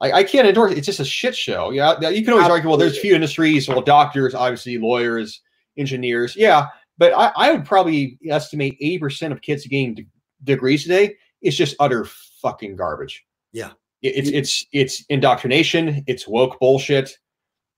I, 0.01 0.13
I 0.13 0.25
can't 0.25 0.47
endorse. 0.47 0.73
It. 0.73 0.79
It's 0.79 0.87
just 0.87 1.01
a 1.01 1.05
shit 1.05 1.37
show. 1.37 1.71
Yeah, 1.71 1.97
now 2.01 2.09
you 2.09 2.25
can 2.25 2.35
always 2.35 2.49
argue, 2.49 2.69
well, 2.69 2.79
there's 2.79 2.97
a 2.97 3.01
few 3.01 3.15
industries, 3.15 3.69
well, 3.69 3.83
doctors, 3.83 4.35
obviously, 4.35 4.79
lawyers, 4.79 5.41
engineers, 5.77 6.37
yeah. 6.37 6.69
But 6.99 7.13
I, 7.15 7.33
I 7.37 7.53
would 7.53 7.65
probably 7.65 8.19
estimate 8.29 8.77
eighty 8.81 8.99
percent 8.99 9.33
of 9.33 9.41
kids 9.41 9.67
getting 9.67 9.95
de- 9.95 10.07
degrees 10.45 10.83
today 10.83 11.17
is 11.43 11.57
just 11.57 11.75
utter 11.81 12.07
fucking 12.43 12.77
garbage. 12.77 13.25
Yeah. 13.53 13.71
It- 14.03 14.17
it's 14.17 14.31
it's 14.31 14.67
it's 14.73 15.05
indoctrination. 15.09 16.03
It's 16.07 16.27
woke 16.29 16.59
bullshit. 16.59 17.11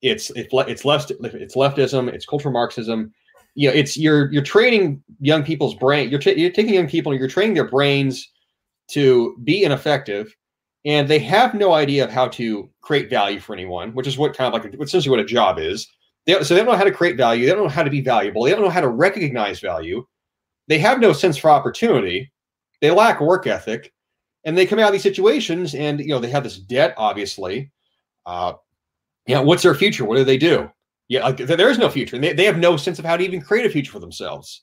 It's 0.03 0.31
it's 0.31 0.53
it's 0.53 0.85
left 0.85 1.11
it's 1.11 1.55
leftism. 1.57 2.13
It's 2.13 2.27
cultural 2.27 2.53
Marxism. 2.53 3.13
You 3.55 3.69
know, 3.69 3.75
it's 3.75 3.97
you're 3.97 4.33
you're 4.33 4.43
training 4.43 5.03
young 5.21 5.45
people's 5.45 5.75
brain. 5.75 6.09
You're 6.11 6.21
ta- 6.21 6.31
you're 6.31 6.51
taking 6.51 6.75
young 6.75 6.89
people 6.89 7.13
and 7.13 7.19
you're 7.21 7.29
training 7.29 7.55
their 7.55 7.69
brains 7.69 8.29
to 8.93 9.37
be 9.45 9.65
ineffective, 9.65 10.35
and 10.85 11.07
they 11.09 11.19
have 11.21 11.55
no 11.55 11.73
idea 11.73 12.05
of 12.05 12.11
how 12.11 12.29
to 12.29 12.71
create 12.81 13.11
value 13.11 13.41
for 13.41 13.53
anyone, 13.53 13.93
which 13.95 14.07
is 14.07 14.19
what 14.19 14.37
kind 14.37 14.53
of 14.55 14.63
like 14.63 14.75
essentially 14.81 15.11
what 15.11 15.21
a 15.21 15.25
job 15.25 15.59
is. 15.59 15.87
They, 16.27 16.43
so 16.43 16.55
they 16.55 16.61
don't 16.61 16.71
know 16.71 16.77
how 16.79 16.85
to 16.85 16.91
create 16.93 17.17
value. 17.17 17.47
They 17.47 17.53
don't 17.53 17.65
know 17.65 17.69
how 17.69 17.83
to 17.83 17.91
be 17.91 18.01
valuable. 18.01 18.45
They 18.45 18.51
don't 18.53 18.63
know 18.63 18.71
how 18.71 18.81
to 18.81 18.89
recognize 18.89 19.61
value. 19.61 20.07
They 20.69 20.79
have 20.79 21.01
no 21.01 21.13
sense 21.13 21.37
for 21.37 21.51
opportunity. 21.51 22.33
They 22.81 22.91
lack 22.91 23.21
work 23.21 23.47
ethic, 23.47 23.93
and 24.45 24.57
they 24.57 24.67
come 24.67 24.79
out 24.79 24.87
of 24.87 24.93
these 24.93 25.03
situations, 25.03 25.75
and 25.75 26.01
you 26.01 26.09
know 26.09 26.19
they 26.19 26.31
have 26.31 26.45
this 26.45 26.59
debt. 26.59 26.95
Obviously, 26.97 27.71
uh, 28.27 28.55
yeah. 29.27 29.41
What's 29.41 29.63
their 29.63 29.75
future? 29.75 30.05
What 30.05 30.17
do 30.17 30.25
they 30.25 30.39
do? 30.39 30.71
Yeah, 31.09 31.25
like, 31.25 31.37
there 31.37 31.71
is 31.71 31.79
no 31.79 31.91
future, 31.91 32.17
and 32.17 32.25
they, 32.25 32.33
they 32.33 32.45
have 32.45 32.59
no 32.59 32.77
sense 32.77 32.99
of 32.99 33.05
how 33.05 33.17
to 33.17 33.25
even 33.25 33.43
create 33.43 33.67
a 33.67 33.71
future 33.71 33.93
for 33.93 33.99
themselves. 33.99 34.63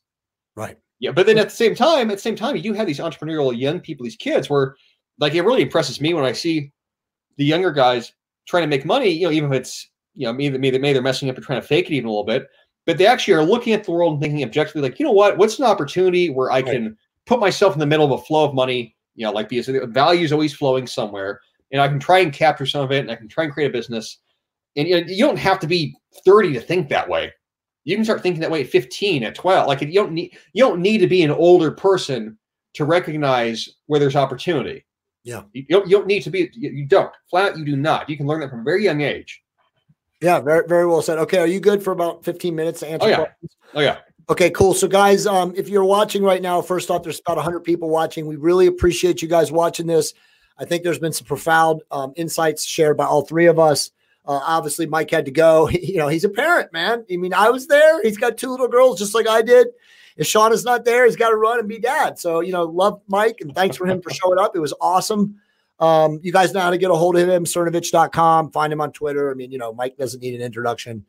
Right. 0.55 0.77
Yeah, 0.99 1.11
but 1.11 1.25
then 1.25 1.37
at 1.37 1.49
the 1.49 1.55
same 1.55 1.75
time, 1.75 2.09
at 2.09 2.15
the 2.17 2.21
same 2.21 2.35
time, 2.35 2.55
you 2.55 2.61
do 2.61 2.73
have 2.73 2.87
these 2.87 2.99
entrepreneurial 2.99 3.57
young 3.57 3.79
people, 3.79 4.03
these 4.03 4.15
kids, 4.15 4.49
where 4.49 4.75
like 5.19 5.33
it 5.35 5.43
really 5.43 5.61
impresses 5.61 6.01
me 6.01 6.13
when 6.13 6.25
I 6.25 6.31
see 6.31 6.71
the 7.37 7.45
younger 7.45 7.71
guys 7.71 8.13
trying 8.47 8.63
to 8.63 8.67
make 8.67 8.85
money. 8.85 9.09
You 9.09 9.27
know, 9.27 9.31
even 9.31 9.53
if 9.53 9.59
it's 9.59 9.89
you 10.15 10.25
know 10.25 10.33
maybe 10.33 10.57
maybe 10.57 10.77
maybe 10.79 10.93
they're 10.93 11.01
messing 11.01 11.29
up 11.29 11.35
and 11.35 11.45
trying 11.45 11.61
to 11.61 11.67
fake 11.67 11.85
it 11.89 11.93
even 11.93 12.07
a 12.07 12.11
little 12.11 12.25
bit, 12.25 12.47
but 12.85 12.97
they 12.97 13.05
actually 13.05 13.35
are 13.35 13.43
looking 13.43 13.73
at 13.73 13.83
the 13.83 13.91
world 13.91 14.13
and 14.13 14.21
thinking 14.21 14.43
objectively, 14.43 14.81
like 14.81 14.99
you 14.99 15.05
know 15.05 15.11
what, 15.11 15.37
what's 15.37 15.59
an 15.59 15.65
opportunity 15.65 16.29
where 16.29 16.51
I 16.51 16.55
Right. 16.61 16.65
can 16.65 16.97
put 17.27 17.39
myself 17.39 17.73
in 17.73 17.79
the 17.79 17.85
middle 17.85 18.05
of 18.11 18.19
a 18.19 18.23
flow 18.25 18.43
of 18.45 18.53
money. 18.55 18.95
You 19.19 19.25
know, 19.25 19.33
like 19.33 19.49
because 19.49 19.65
the 19.65 19.85
value 19.85 20.23
is 20.23 20.31
always 20.31 20.53
flowing 20.53 20.87
somewhere, 20.87 21.41
and 21.73 21.81
I 21.81 21.89
can 21.89 21.99
try 21.99 22.19
and 22.19 22.31
capture 22.31 22.65
some 22.65 22.85
of 22.85 22.91
it, 22.93 22.99
and 22.99 23.11
I 23.11 23.15
can 23.15 23.27
try 23.27 23.43
and 23.43 23.51
create 23.51 23.67
a 23.67 23.73
business. 23.73 24.19
And 24.77 24.87
you, 24.87 25.01
know, 25.01 25.07
you 25.07 25.25
don't 25.25 25.37
have 25.37 25.59
to 25.59 25.67
be 25.67 25.93
30 26.23 26.53
to 26.53 26.61
think 26.61 26.87
that 26.87 27.09
way. 27.09 27.33
You 27.83 27.97
can 27.97 28.05
start 28.05 28.23
thinking 28.23 28.39
that 28.39 28.49
way 28.49 28.61
at 28.61 28.69
15, 28.69 29.25
at 29.25 29.35
12. 29.35 29.67
Like 29.67 29.81
you 29.81 29.91
don't 29.91 30.13
need 30.13 30.37
you 30.53 30.63
don't 30.63 30.79
need 30.79 30.99
to 30.99 31.07
be 31.07 31.21
an 31.23 31.31
older 31.31 31.69
person 31.69 32.37
to 32.75 32.85
recognize 32.85 33.67
where 33.87 33.99
there's 33.99 34.15
opportunity. 34.15 34.85
Yeah. 35.25 35.41
You 35.51 35.65
don't, 35.69 35.85
you 35.89 35.97
don't 35.97 36.07
need 36.07 36.23
to 36.23 36.29
be, 36.29 36.49
you, 36.53 36.85
don't. 36.85 37.11
Flat, 37.29 37.57
you 37.57 37.65
do 37.65 37.75
not. 37.75 38.09
You 38.09 38.15
can 38.15 38.25
learn 38.25 38.39
that 38.39 38.49
from 38.49 38.61
a 38.61 38.63
very 38.63 38.85
young 38.85 39.01
age. 39.01 39.41
Yeah, 40.21 40.39
very 40.39 40.63
very 40.65 40.85
well 40.85 41.01
said. 41.01 41.17
Okay, 41.17 41.39
are 41.39 41.47
you 41.47 41.59
good 41.59 41.83
for 41.83 41.91
about 41.91 42.23
15 42.23 42.55
minutes 42.55 42.79
to 42.79 42.87
answer 42.87 43.05
Oh, 43.05 43.09
yeah. 43.09 43.15
questions? 43.17 43.57
Oh, 43.73 43.81
yeah. 43.81 43.97
Okay, 44.29 44.51
cool. 44.51 44.75
So, 44.75 44.87
guys, 44.87 45.25
um, 45.25 45.53
if 45.57 45.69
you're 45.69 45.83
watching 45.83 46.21
right 46.21 46.41
now, 46.41 46.61
first 46.61 46.91
off, 46.91 47.01
there's 47.01 47.19
about 47.19 47.37
100 47.37 47.61
people 47.61 47.89
watching. 47.89 48.27
We 48.27 48.35
really 48.35 48.67
appreciate 48.67 49.23
you 49.23 49.27
guys 49.27 49.51
watching 49.51 49.87
this. 49.87 50.13
I 50.59 50.65
think 50.65 50.83
there's 50.83 50.99
been 50.99 51.13
some 51.13 51.25
profound 51.25 51.81
um, 51.89 52.13
insights 52.15 52.63
shared 52.63 52.95
by 52.95 53.05
all 53.05 53.23
three 53.23 53.47
of 53.47 53.57
us. 53.57 53.89
Uh, 54.25 54.39
obviously, 54.43 54.85
Mike 54.85 55.09
had 55.09 55.25
to 55.25 55.31
go. 55.31 55.67
you 55.69 55.97
know, 55.97 56.09
he's 56.09 56.25
a 56.25 56.29
parent, 56.29 56.71
man. 56.71 57.03
I 57.11 57.17
mean, 57.17 57.33
I 57.33 57.49
was 57.49 57.65
there. 57.65 58.03
He's 58.03 58.19
got 58.19 58.37
two 58.37 58.51
little 58.51 58.67
girls, 58.67 58.99
just 58.99 59.15
like 59.15 59.27
I 59.27 59.41
did. 59.41 59.69
If 60.15 60.27
Sean 60.27 60.53
is 60.53 60.63
not 60.63 60.85
there, 60.85 61.05
he's 61.05 61.15
got 61.15 61.29
to 61.29 61.35
run 61.35 61.59
and 61.59 61.67
be 61.67 61.79
dad. 61.79 62.19
So, 62.19 62.41
you 62.41 62.51
know, 62.51 62.65
love 62.65 63.01
Mike 63.07 63.37
and 63.41 63.55
thanks 63.55 63.77
for 63.77 63.87
him 63.87 63.99
for 63.99 64.11
showing 64.11 64.37
up. 64.37 64.55
It 64.55 64.59
was 64.59 64.73
awesome. 64.79 65.37
Um, 65.79 66.19
you 66.21 66.31
guys 66.31 66.53
know 66.53 66.59
how 66.59 66.69
to 66.69 66.77
get 66.77 66.91
a 66.91 66.95
hold 66.95 67.17
of 67.17 67.27
him, 67.27 67.45
cernovich.com. 67.45 68.51
Find 68.51 68.73
him 68.73 68.81
on 68.81 68.91
Twitter. 68.91 69.31
I 69.31 69.33
mean, 69.33 69.51
you 69.51 69.57
know, 69.57 69.73
Mike 69.73 69.97
doesn't 69.97 70.19
need 70.19 70.35
an 70.35 70.41
introduction. 70.41 71.05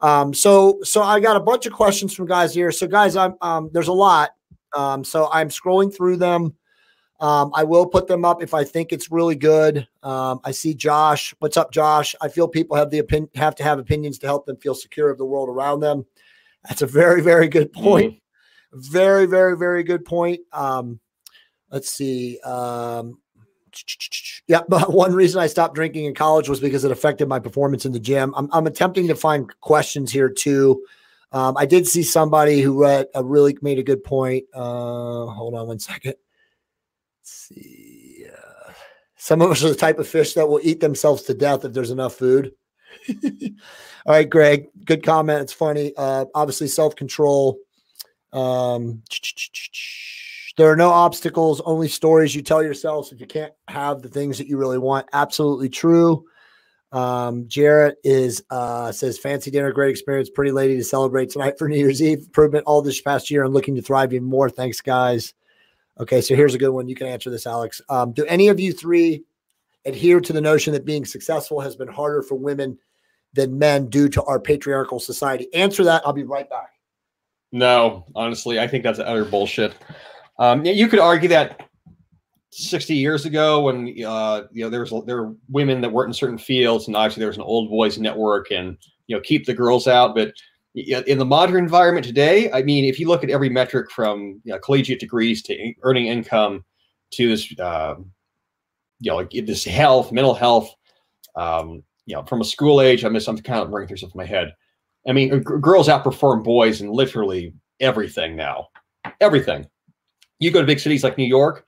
Um, 0.00 0.32
so 0.32 0.78
so 0.82 1.02
I 1.02 1.20
got 1.20 1.36
a 1.36 1.40
bunch 1.40 1.66
of 1.66 1.72
questions 1.72 2.14
from 2.14 2.26
guys 2.26 2.54
here. 2.54 2.72
So 2.72 2.86
guys, 2.86 3.16
I'm 3.16 3.34
um 3.40 3.70
there's 3.72 3.88
a 3.88 3.92
lot. 3.92 4.30
Um, 4.74 5.04
so 5.04 5.28
I'm 5.32 5.48
scrolling 5.48 5.94
through 5.94 6.16
them. 6.16 6.54
Um, 7.20 7.50
I 7.54 7.64
will 7.64 7.86
put 7.86 8.06
them 8.06 8.24
up 8.24 8.42
if 8.42 8.54
I 8.54 8.64
think 8.64 8.92
it's 8.92 9.10
really 9.10 9.36
good. 9.36 9.86
Um, 10.02 10.40
I 10.42 10.52
see 10.52 10.72
Josh. 10.74 11.34
What's 11.40 11.58
up, 11.58 11.70
Josh? 11.70 12.14
I 12.22 12.28
feel 12.28 12.48
people 12.48 12.76
have 12.76 12.90
the 12.90 12.98
opinion 12.98 13.28
have 13.34 13.54
to 13.56 13.62
have 13.62 13.78
opinions 13.78 14.18
to 14.20 14.26
help 14.26 14.46
them 14.46 14.56
feel 14.56 14.74
secure 14.74 15.10
of 15.10 15.18
the 15.18 15.26
world 15.26 15.50
around 15.50 15.80
them. 15.80 16.06
That's 16.66 16.82
a 16.82 16.86
very, 16.86 17.20
very 17.20 17.48
good 17.48 17.72
point. 17.74 18.20
Very, 18.72 19.26
very, 19.26 19.56
very 19.56 19.82
good 19.82 20.04
point. 20.04 20.40
Um, 20.52 21.00
let's 21.70 21.90
see. 21.90 22.38
Um, 22.40 23.18
yeah, 24.50 24.62
but 24.68 24.92
one 24.92 25.14
reason 25.14 25.40
I 25.40 25.46
stopped 25.46 25.76
drinking 25.76 26.06
in 26.06 26.14
college 26.14 26.48
was 26.48 26.60
because 26.60 26.84
it 26.84 26.90
affected 26.90 27.28
my 27.28 27.38
performance 27.38 27.86
in 27.86 27.92
the 27.92 28.00
gym. 28.00 28.34
I'm, 28.36 28.48
I'm 28.52 28.66
attempting 28.66 29.06
to 29.08 29.14
find 29.14 29.48
questions 29.60 30.12
here 30.12 30.28
too. 30.28 30.84
Um, 31.32 31.56
I 31.56 31.64
did 31.64 31.86
see 31.86 32.02
somebody 32.02 32.60
who 32.60 32.82
read 32.82 33.06
a 33.14 33.22
really 33.22 33.56
made 33.62 33.78
a 33.78 33.84
good 33.84 34.02
point. 34.02 34.44
Uh, 34.52 35.26
hold 35.26 35.54
on 35.54 35.68
one 35.68 35.78
second. 35.78 36.14
Let's 37.20 37.32
see. 37.32 38.26
Uh, 38.28 38.72
some 39.16 39.40
of 39.40 39.52
us 39.52 39.62
are 39.62 39.68
the 39.68 39.76
type 39.76 40.00
of 40.00 40.08
fish 40.08 40.34
that 40.34 40.48
will 40.48 40.60
eat 40.64 40.80
themselves 40.80 41.22
to 41.22 41.34
death 41.34 41.64
if 41.64 41.72
there's 41.72 41.92
enough 41.92 42.14
food. 42.14 42.52
All 43.08 44.14
right, 44.14 44.28
Greg. 44.28 44.66
Good 44.84 45.04
comment. 45.04 45.42
It's 45.42 45.52
funny. 45.52 45.92
Uh, 45.96 46.24
obviously, 46.34 46.66
self 46.66 46.96
control. 46.96 47.58
Um, 48.32 49.02
there 50.56 50.70
are 50.70 50.76
no 50.76 50.90
obstacles, 50.90 51.60
only 51.64 51.88
stories 51.88 52.34
you 52.34 52.42
tell 52.42 52.62
yourselves 52.62 53.12
if 53.12 53.20
you 53.20 53.26
can't 53.26 53.52
have 53.68 54.02
the 54.02 54.08
things 54.08 54.38
that 54.38 54.46
you 54.46 54.56
really 54.56 54.78
want. 54.78 55.08
Absolutely 55.12 55.68
true. 55.68 56.24
Um, 56.92 57.46
Jarrett 57.46 57.98
is 58.02 58.42
uh 58.50 58.90
says 58.90 59.16
fancy 59.16 59.50
dinner, 59.50 59.70
great 59.72 59.90
experience, 59.90 60.28
pretty 60.28 60.50
lady 60.50 60.76
to 60.76 60.82
celebrate 60.82 61.30
tonight 61.30 61.56
for 61.56 61.68
New 61.68 61.76
Year's 61.78 62.02
Eve. 62.02 62.18
Improvement 62.18 62.64
all 62.66 62.82
this 62.82 63.00
past 63.00 63.30
year 63.30 63.44
and 63.44 63.54
looking 63.54 63.76
to 63.76 63.82
thrive 63.82 64.12
even 64.12 64.26
more. 64.26 64.50
Thanks, 64.50 64.80
guys. 64.80 65.34
Okay, 66.00 66.20
so 66.20 66.34
here's 66.34 66.54
a 66.54 66.58
good 66.58 66.70
one. 66.70 66.88
You 66.88 66.96
can 66.96 67.06
answer 67.06 67.30
this, 67.30 67.46
Alex. 67.46 67.80
Um, 67.88 68.12
do 68.12 68.24
any 68.24 68.48
of 68.48 68.58
you 68.58 68.72
three 68.72 69.22
adhere 69.84 70.20
to 70.20 70.32
the 70.32 70.40
notion 70.40 70.72
that 70.72 70.84
being 70.84 71.04
successful 71.04 71.60
has 71.60 71.76
been 71.76 71.88
harder 71.88 72.22
for 72.22 72.34
women 72.34 72.76
than 73.34 73.58
men 73.58 73.88
due 73.88 74.08
to 74.08 74.22
our 74.24 74.40
patriarchal 74.40 74.98
society? 74.98 75.52
Answer 75.54 75.84
that. 75.84 76.02
I'll 76.04 76.12
be 76.12 76.24
right 76.24 76.48
back. 76.50 76.70
No, 77.52 78.06
honestly, 78.14 78.58
I 78.58 78.66
think 78.66 78.82
that's 78.82 78.98
utter 78.98 79.24
bullshit. 79.24 79.74
Um, 80.40 80.64
you 80.64 80.88
could 80.88 80.98
argue 80.98 81.28
that 81.28 81.68
60 82.50 82.94
years 82.94 83.26
ago, 83.26 83.60
when 83.60 83.88
uh, 84.04 84.42
you 84.50 84.64
know 84.64 84.70
there 84.70 84.80
was 84.80 84.92
there 85.06 85.22
were 85.22 85.34
women 85.48 85.82
that 85.82 85.92
weren't 85.92 86.08
in 86.08 86.14
certain 86.14 86.38
fields, 86.38 86.86
and 86.86 86.96
obviously 86.96 87.20
there 87.20 87.28
was 87.28 87.36
an 87.36 87.42
old 87.42 87.68
boys 87.68 87.98
network, 87.98 88.50
and 88.50 88.76
you 89.06 89.14
know 89.14 89.20
keep 89.20 89.44
the 89.44 89.54
girls 89.54 89.86
out. 89.86 90.14
But 90.14 90.32
in 90.74 91.18
the 91.18 91.24
modern 91.24 91.62
environment 91.62 92.06
today, 92.06 92.50
I 92.52 92.62
mean, 92.62 92.84
if 92.84 92.98
you 92.98 93.06
look 93.06 93.22
at 93.22 93.30
every 93.30 93.50
metric 93.50 93.90
from 93.90 94.40
you 94.44 94.52
know, 94.52 94.58
collegiate 94.58 95.00
degrees 95.00 95.42
to 95.42 95.74
earning 95.82 96.06
income 96.06 96.64
to 97.12 97.28
this, 97.28 97.58
uh, 97.58 97.96
you 99.00 99.10
know, 99.12 99.28
this 99.44 99.64
health, 99.64 100.10
mental 100.10 100.34
health, 100.34 100.74
um, 101.36 101.82
you 102.06 102.14
know, 102.16 102.22
from 102.24 102.40
a 102.40 102.44
school 102.44 102.80
age, 102.80 103.04
I'm 103.04 103.14
just 103.14 103.28
I'm 103.28 103.36
kind 103.38 103.60
of 103.60 103.70
running 103.70 103.88
through 103.88 103.98
stuff 103.98 104.14
in 104.14 104.18
my 104.18 104.26
head. 104.26 104.54
I 105.06 105.12
mean, 105.12 105.40
girls 105.40 105.88
outperform 105.88 106.44
boys 106.44 106.80
in 106.80 106.90
literally 106.90 107.52
everything 107.80 108.36
now. 108.36 108.68
Everything. 109.20 109.66
You 110.40 110.50
go 110.50 110.60
to 110.60 110.66
big 110.66 110.80
cities 110.80 111.04
like 111.04 111.16
New 111.16 111.24
York, 111.24 111.64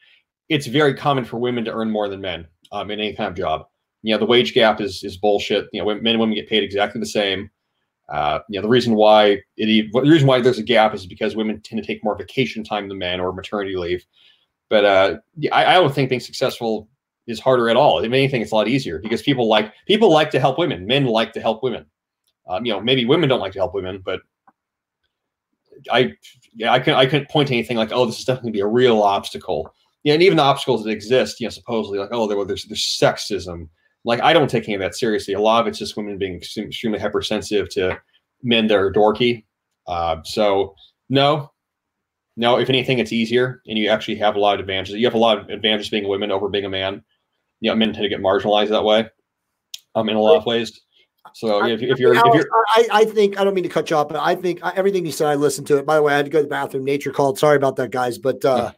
it's 0.48 0.66
very 0.66 0.94
common 0.94 1.24
for 1.24 1.38
women 1.38 1.64
to 1.64 1.72
earn 1.72 1.90
more 1.90 2.08
than 2.08 2.20
men 2.20 2.46
um, 2.72 2.90
in 2.90 3.00
any 3.00 3.14
kind 3.14 3.28
of 3.28 3.36
job. 3.36 3.66
You 4.02 4.14
know, 4.14 4.18
the 4.18 4.26
wage 4.26 4.52
gap 4.54 4.80
is 4.80 5.04
is 5.04 5.16
bullshit. 5.16 5.68
You 5.72 5.82
know, 5.82 5.94
men 5.94 6.14
and 6.14 6.20
women 6.20 6.34
get 6.34 6.48
paid 6.48 6.64
exactly 6.64 7.00
the 7.00 7.06
same. 7.06 7.50
Uh, 8.12 8.40
you 8.48 8.58
know, 8.58 8.62
the 8.62 8.68
reason 8.68 8.94
why 8.94 9.40
it 9.56 9.92
the 9.92 10.00
reason 10.00 10.26
why 10.26 10.40
there's 10.40 10.58
a 10.58 10.62
gap 10.62 10.94
is 10.94 11.06
because 11.06 11.36
women 11.36 11.60
tend 11.60 11.80
to 11.80 11.86
take 11.86 12.02
more 12.02 12.16
vacation 12.16 12.64
time 12.64 12.88
than 12.88 12.98
men 12.98 13.20
or 13.20 13.32
maternity 13.32 13.76
leave. 13.76 14.04
But 14.68 14.84
uh, 14.84 15.16
I, 15.52 15.66
I 15.66 15.74
don't 15.74 15.94
think 15.94 16.08
being 16.08 16.20
successful 16.20 16.88
is 17.26 17.38
harder 17.38 17.68
at 17.70 17.76
all. 17.76 18.00
If 18.00 18.06
anything, 18.06 18.42
it's 18.42 18.52
a 18.52 18.54
lot 18.54 18.68
easier 18.68 18.98
because 18.98 19.22
people 19.22 19.48
like 19.48 19.72
people 19.86 20.10
like 20.10 20.30
to 20.32 20.40
help 20.40 20.58
women. 20.58 20.86
Men 20.86 21.04
like 21.04 21.32
to 21.34 21.40
help 21.40 21.62
women. 21.62 21.86
Um, 22.48 22.66
you 22.66 22.72
know, 22.72 22.80
maybe 22.80 23.04
women 23.04 23.28
don't 23.28 23.40
like 23.40 23.52
to 23.52 23.60
help 23.60 23.74
women, 23.74 24.02
but 24.04 24.20
I, 25.90 26.12
yeah, 26.54 26.72
I 26.72 26.78
can 26.78 26.94
I 26.94 27.06
couldn't 27.06 27.30
point 27.30 27.48
to 27.48 27.54
anything 27.54 27.76
like, 27.76 27.92
oh, 27.92 28.06
this 28.06 28.18
is 28.18 28.24
definitely 28.24 28.52
be 28.52 28.60
a 28.60 28.66
real 28.66 29.02
obstacle. 29.02 29.74
Yeah, 30.04 30.14
and 30.14 30.22
even 30.22 30.36
the 30.36 30.42
obstacles 30.42 30.84
that 30.84 30.90
exist, 30.90 31.40
you 31.40 31.46
know, 31.46 31.50
supposedly 31.50 31.98
like, 31.98 32.10
oh, 32.12 32.26
there, 32.26 32.44
there's 32.44 32.64
there's 32.64 32.98
sexism. 33.00 33.68
Like, 34.04 34.20
I 34.20 34.32
don't 34.32 34.50
take 34.50 34.64
any 34.64 34.74
of 34.74 34.80
that 34.80 34.96
seriously. 34.96 35.34
A 35.34 35.40
lot 35.40 35.60
of 35.60 35.68
it's 35.68 35.78
just 35.78 35.96
women 35.96 36.18
being 36.18 36.36
extremely 36.36 36.98
hypersensitive 36.98 37.68
to 37.70 38.00
men 38.42 38.66
that 38.66 38.76
are 38.76 38.92
dorky. 38.92 39.44
Uh, 39.86 40.16
so 40.24 40.74
no, 41.08 41.52
no. 42.36 42.58
If 42.58 42.68
anything, 42.68 42.98
it's 42.98 43.12
easier, 43.12 43.62
and 43.66 43.78
you 43.78 43.88
actually 43.88 44.16
have 44.16 44.34
a 44.34 44.40
lot 44.40 44.54
of 44.54 44.60
advantages. 44.60 44.96
You 44.96 45.06
have 45.06 45.14
a 45.14 45.18
lot 45.18 45.38
of 45.38 45.48
advantages 45.50 45.90
being 45.90 46.04
a 46.04 46.08
woman 46.08 46.32
over 46.32 46.48
being 46.48 46.64
a 46.64 46.70
man. 46.70 47.02
You 47.60 47.70
know, 47.70 47.76
men 47.76 47.92
tend 47.92 48.02
to 48.02 48.08
get 48.08 48.20
marginalized 48.20 48.70
that 48.70 48.84
way. 48.84 49.08
Um, 49.94 50.08
in 50.08 50.16
a 50.16 50.20
lot 50.20 50.36
of 50.36 50.46
ways. 50.46 50.80
So 51.34 51.64
if, 51.64 51.82
if 51.82 51.98
you're 51.98 52.14
if 52.14 52.22
you're 52.34 52.48
I, 52.74 52.88
I 52.92 53.04
think 53.04 53.38
I 53.38 53.44
don't 53.44 53.54
mean 53.54 53.64
to 53.64 53.70
cut 53.70 53.88
you 53.90 53.96
off, 53.96 54.08
but 54.08 54.18
I 54.18 54.34
think 54.34 54.60
everything 54.74 55.06
you 55.06 55.12
said, 55.12 55.28
I 55.28 55.34
listened 55.34 55.66
to 55.68 55.78
it. 55.78 55.86
By 55.86 55.96
the 55.96 56.02
way, 56.02 56.12
I 56.12 56.16
had 56.16 56.26
to 56.26 56.30
go 56.30 56.38
to 56.38 56.42
the 56.42 56.48
bathroom. 56.48 56.84
Nature 56.84 57.12
called. 57.12 57.38
Sorry 57.38 57.56
about 57.56 57.76
that, 57.76 57.90
guys, 57.90 58.18
but 58.18 58.44
uh, 58.44 58.72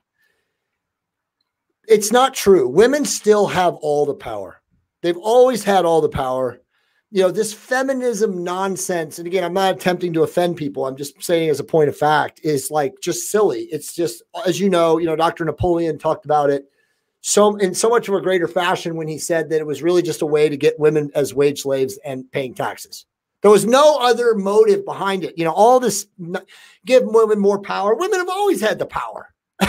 it's 1.88 2.12
not 2.12 2.34
true. 2.34 2.68
Women 2.68 3.04
still 3.04 3.46
have 3.46 3.74
all 3.76 4.06
the 4.06 4.14
power. 4.14 4.60
They've 5.02 5.16
always 5.16 5.64
had 5.64 5.84
all 5.84 6.00
the 6.00 6.08
power. 6.08 6.60
You 7.10 7.22
know, 7.22 7.30
this 7.30 7.54
feminism 7.54 8.42
nonsense, 8.42 9.18
and 9.18 9.26
again, 9.26 9.44
I'm 9.44 9.52
not 9.52 9.76
attempting 9.76 10.12
to 10.14 10.22
offend 10.22 10.56
people. 10.56 10.86
I'm 10.86 10.96
just 10.96 11.22
saying 11.22 11.48
as 11.48 11.60
a 11.60 11.64
point 11.64 11.88
of 11.88 11.96
fact, 11.96 12.40
is 12.42 12.70
like 12.70 12.94
just 13.00 13.30
silly. 13.30 13.68
It's 13.70 13.94
just, 13.94 14.22
as 14.46 14.58
you 14.58 14.68
know, 14.68 14.98
you 14.98 15.06
know, 15.06 15.14
Dr. 15.14 15.44
Napoleon 15.44 15.98
talked 15.98 16.24
about 16.24 16.50
it 16.50 16.66
so 17.26 17.56
in 17.56 17.72
so 17.72 17.88
much 17.88 18.06
of 18.06 18.14
a 18.14 18.20
greater 18.20 18.46
fashion 18.46 18.96
when 18.96 19.08
he 19.08 19.16
said 19.16 19.48
that 19.48 19.58
it 19.58 19.66
was 19.66 19.82
really 19.82 20.02
just 20.02 20.20
a 20.20 20.26
way 20.26 20.50
to 20.50 20.58
get 20.58 20.78
women 20.78 21.10
as 21.14 21.32
wage 21.32 21.62
slaves 21.62 21.98
and 22.04 22.30
paying 22.32 22.52
taxes. 22.52 23.06
There 23.40 23.50
was 23.50 23.64
no 23.64 23.96
other 23.98 24.34
motive 24.34 24.84
behind 24.84 25.24
it. 25.24 25.32
You 25.38 25.46
know, 25.46 25.52
all 25.52 25.80
this 25.80 26.06
give 26.84 27.02
women 27.06 27.38
more 27.38 27.62
power. 27.62 27.94
Women 27.94 28.18
have 28.18 28.28
always 28.28 28.60
had 28.60 28.78
the 28.78 28.84
power. 28.84 29.32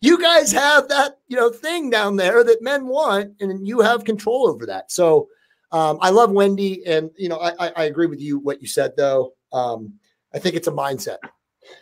you 0.00 0.18
guys 0.18 0.52
have 0.52 0.88
that, 0.88 1.18
you 1.28 1.36
know, 1.36 1.50
thing 1.50 1.90
down 1.90 2.16
there 2.16 2.42
that 2.42 2.62
men 2.62 2.86
want, 2.86 3.34
and 3.40 3.68
you 3.68 3.80
have 3.80 4.04
control 4.04 4.48
over 4.48 4.64
that. 4.64 4.90
So 4.90 5.28
um, 5.70 5.98
I 6.00 6.08
love 6.08 6.32
Wendy, 6.32 6.82
and 6.86 7.10
you 7.18 7.28
know, 7.28 7.40
I, 7.40 7.66
I, 7.66 7.72
I 7.76 7.84
agree 7.84 8.06
with 8.06 8.22
you 8.22 8.38
what 8.38 8.62
you 8.62 8.68
said 8.68 8.92
though. 8.96 9.34
Um, 9.52 9.92
I 10.32 10.38
think 10.38 10.56
it's 10.56 10.68
a 10.68 10.72
mindset. 10.72 11.18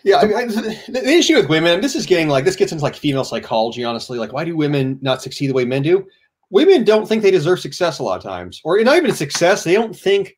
Yeah, 0.04 0.18
I 0.18 0.24
mean, 0.24 0.36
I, 0.36 0.46
the, 0.46 1.08
issue 1.08 1.36
with 1.36 1.48
women, 1.48 1.80
this 1.80 1.94
is 1.94 2.06
getting 2.06 2.28
like 2.28 2.44
this 2.44 2.56
gets 2.56 2.72
into 2.72 2.84
like 2.84 2.96
female 2.96 3.24
psychology. 3.24 3.84
Honestly, 3.84 4.18
like 4.18 4.32
why 4.32 4.44
do 4.44 4.56
women 4.56 4.98
not 5.00 5.22
succeed 5.22 5.48
the 5.48 5.54
way 5.54 5.64
men 5.64 5.82
do? 5.82 6.06
Women 6.50 6.84
don't 6.84 7.06
think 7.06 7.22
they 7.22 7.30
deserve 7.30 7.60
success 7.60 7.98
a 7.98 8.02
lot 8.02 8.16
of 8.16 8.22
times, 8.22 8.60
or 8.64 8.82
not 8.82 8.96
even 8.96 9.14
success. 9.14 9.64
They 9.64 9.74
don't 9.74 9.96
think 9.96 10.36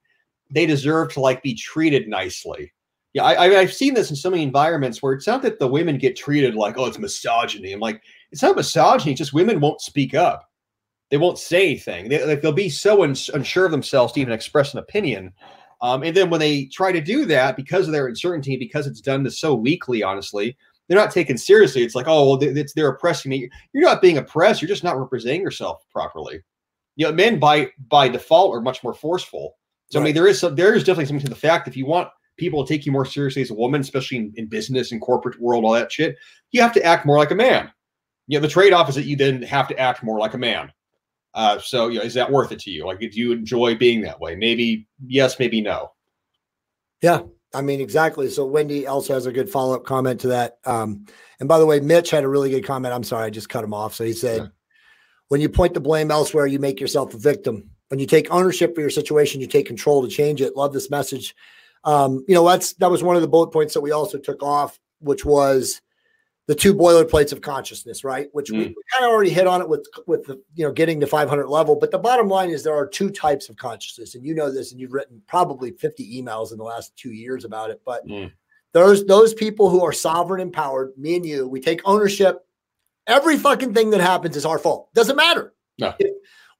they 0.50 0.66
deserve 0.66 1.12
to 1.14 1.20
like 1.20 1.42
be 1.42 1.54
treated 1.54 2.08
nicely. 2.08 2.72
Yeah, 3.14 3.22
I, 3.24 3.60
I've 3.60 3.72
seen 3.72 3.94
this 3.94 4.10
in 4.10 4.16
so 4.16 4.28
many 4.28 4.42
environments 4.42 5.00
where 5.00 5.12
it's 5.12 5.26
not 5.26 5.40
that 5.42 5.60
the 5.60 5.68
women 5.68 5.98
get 5.98 6.16
treated 6.16 6.56
like, 6.56 6.76
oh, 6.76 6.86
it's 6.86 6.98
misogyny. 6.98 7.72
I'm 7.72 7.78
like, 7.78 8.02
it's 8.32 8.42
not 8.42 8.56
misogyny. 8.56 9.12
It's 9.12 9.18
just 9.18 9.32
women 9.32 9.60
won't 9.60 9.80
speak 9.80 10.14
up. 10.14 10.50
They 11.10 11.16
won't 11.16 11.38
say 11.38 11.62
anything. 11.62 12.08
They, 12.08 12.24
like, 12.24 12.42
they'll 12.42 12.50
be 12.50 12.68
so 12.68 13.04
uns- 13.04 13.28
unsure 13.28 13.66
of 13.66 13.70
themselves 13.70 14.12
to 14.12 14.20
even 14.20 14.32
express 14.32 14.72
an 14.72 14.80
opinion. 14.80 15.32
Um, 15.84 16.02
and 16.02 16.16
then 16.16 16.30
when 16.30 16.40
they 16.40 16.64
try 16.64 16.92
to 16.92 17.00
do 17.00 17.26
that 17.26 17.56
because 17.56 17.86
of 17.86 17.92
their 17.92 18.06
uncertainty, 18.06 18.56
because 18.56 18.86
it's 18.86 19.02
done 19.02 19.22
this 19.22 19.38
so 19.38 19.54
weakly, 19.54 20.02
honestly, 20.02 20.56
they're 20.88 20.96
not 20.96 21.10
taken 21.10 21.36
seriously. 21.36 21.82
It's 21.82 21.94
like, 21.94 22.08
oh, 22.08 22.26
well, 22.26 22.36
they, 22.38 22.46
it's, 22.46 22.72
they're 22.72 22.88
oppressing 22.88 23.28
me. 23.28 23.50
You're 23.74 23.84
not 23.84 24.00
being 24.00 24.16
oppressed. 24.16 24.62
You're 24.62 24.68
just 24.70 24.82
not 24.82 24.98
representing 24.98 25.42
yourself 25.42 25.84
properly. 25.92 26.42
You 26.96 27.06
know, 27.06 27.12
men 27.12 27.38
by 27.38 27.68
by 27.90 28.08
default 28.08 28.56
are 28.56 28.62
much 28.62 28.82
more 28.82 28.94
forceful. 28.94 29.58
So 29.90 30.00
I 30.00 30.02
mean, 30.02 30.14
there 30.14 30.26
is 30.26 30.40
some, 30.40 30.54
there 30.54 30.72
is 30.72 30.84
definitely 30.84 31.04
something 31.04 31.26
to 31.26 31.28
the 31.34 31.38
fact 31.38 31.68
if 31.68 31.76
you 31.76 31.84
want 31.84 32.08
people 32.38 32.64
to 32.64 32.72
take 32.72 32.86
you 32.86 32.92
more 32.92 33.04
seriously 33.04 33.42
as 33.42 33.50
a 33.50 33.54
woman, 33.54 33.82
especially 33.82 34.16
in, 34.16 34.32
in 34.36 34.46
business 34.46 34.90
and 34.90 35.02
corporate 35.02 35.38
world, 35.38 35.66
all 35.66 35.72
that 35.72 35.92
shit, 35.92 36.16
you 36.52 36.62
have 36.62 36.72
to 36.72 36.82
act 36.82 37.04
more 37.04 37.18
like 37.18 37.30
a 37.30 37.34
man. 37.34 37.70
you 38.26 38.38
know, 38.38 38.42
the 38.42 38.48
trade 38.48 38.72
off 38.72 38.88
is 38.88 38.94
that 38.94 39.04
you 39.04 39.16
then 39.16 39.42
have 39.42 39.68
to 39.68 39.78
act 39.78 40.02
more 40.02 40.18
like 40.18 40.32
a 40.32 40.38
man. 40.38 40.72
Uh, 41.34 41.58
so, 41.58 41.88
you 41.88 41.98
know, 41.98 42.04
is 42.04 42.14
that 42.14 42.30
worth 42.30 42.52
it 42.52 42.60
to 42.60 42.70
you? 42.70 42.86
Like, 42.86 43.00
do 43.00 43.08
you 43.12 43.32
enjoy 43.32 43.74
being 43.74 44.00
that 44.02 44.20
way? 44.20 44.36
Maybe 44.36 44.86
yes, 45.04 45.38
maybe 45.38 45.60
no. 45.60 45.92
Yeah, 47.02 47.22
I 47.52 47.60
mean, 47.60 47.80
exactly. 47.80 48.30
So 48.30 48.46
Wendy 48.46 48.86
also 48.86 49.14
has 49.14 49.26
a 49.26 49.32
good 49.32 49.50
follow 49.50 49.74
up 49.74 49.84
comment 49.84 50.20
to 50.20 50.28
that. 50.28 50.58
Um, 50.64 51.06
and 51.40 51.48
by 51.48 51.58
the 51.58 51.66
way, 51.66 51.80
Mitch 51.80 52.10
had 52.10 52.24
a 52.24 52.28
really 52.28 52.50
good 52.50 52.64
comment. 52.64 52.94
I'm 52.94 53.04
sorry, 53.04 53.26
I 53.26 53.30
just 53.30 53.48
cut 53.48 53.64
him 53.64 53.74
off. 53.74 53.94
So 53.94 54.04
he 54.04 54.12
said, 54.12 54.42
yeah. 54.42 54.46
when 55.28 55.40
you 55.40 55.48
point 55.48 55.74
the 55.74 55.80
blame 55.80 56.10
elsewhere, 56.10 56.46
you 56.46 56.58
make 56.58 56.80
yourself 56.80 57.14
a 57.14 57.18
victim. 57.18 57.70
When 57.88 57.98
you 57.98 58.06
take 58.06 58.30
ownership 58.30 58.74
for 58.74 58.80
your 58.80 58.90
situation, 58.90 59.40
you 59.40 59.46
take 59.46 59.66
control 59.66 60.02
to 60.02 60.08
change 60.08 60.40
it. 60.40 60.56
Love 60.56 60.72
this 60.72 60.90
message. 60.90 61.34
Um, 61.84 62.24
you 62.26 62.34
know, 62.34 62.48
that's 62.48 62.72
that 62.74 62.90
was 62.90 63.02
one 63.02 63.16
of 63.16 63.22
the 63.22 63.28
bullet 63.28 63.50
points 63.50 63.74
that 63.74 63.82
we 63.82 63.92
also 63.92 64.18
took 64.18 64.42
off, 64.42 64.78
which 65.00 65.24
was 65.24 65.82
the 66.46 66.54
two 66.54 66.74
boilerplates 66.74 67.32
of 67.32 67.40
consciousness, 67.40 68.04
right? 68.04 68.28
Which 68.32 68.50
mm. 68.50 68.58
we, 68.58 68.64
we 68.66 68.82
kind 68.92 69.04
of 69.04 69.10
already 69.10 69.30
hit 69.30 69.46
on 69.46 69.62
it 69.62 69.68
with 69.68 69.86
with 70.06 70.26
the 70.26 70.40
you 70.54 70.64
know 70.64 70.72
getting 70.72 71.00
to 71.00 71.06
500 71.06 71.46
level. 71.46 71.76
But 71.76 71.90
the 71.90 71.98
bottom 71.98 72.28
line 72.28 72.50
is 72.50 72.62
there 72.62 72.74
are 72.74 72.86
two 72.86 73.10
types 73.10 73.48
of 73.48 73.56
consciousness, 73.56 74.14
and 74.14 74.24
you 74.24 74.34
know 74.34 74.52
this, 74.52 74.70
and 74.70 74.80
you've 74.80 74.92
written 74.92 75.22
probably 75.26 75.72
50 75.72 76.22
emails 76.22 76.52
in 76.52 76.58
the 76.58 76.64
last 76.64 76.94
two 76.96 77.12
years 77.12 77.44
about 77.44 77.70
it. 77.70 77.80
But 77.84 78.06
mm. 78.06 78.30
those 78.72 79.06
those 79.06 79.32
people 79.32 79.70
who 79.70 79.82
are 79.84 79.92
sovereign 79.92 80.40
empowered, 80.40 80.92
me 80.98 81.16
and 81.16 81.26
you, 81.26 81.48
we 81.48 81.60
take 81.60 81.80
ownership. 81.84 82.40
Every 83.06 83.36
fucking 83.36 83.74
thing 83.74 83.90
that 83.90 84.00
happens 84.00 84.36
is 84.36 84.46
our 84.46 84.58
fault. 84.58 84.92
Doesn't 84.94 85.16
matter. 85.16 85.52
No. 85.78 85.94
If 85.98 86.10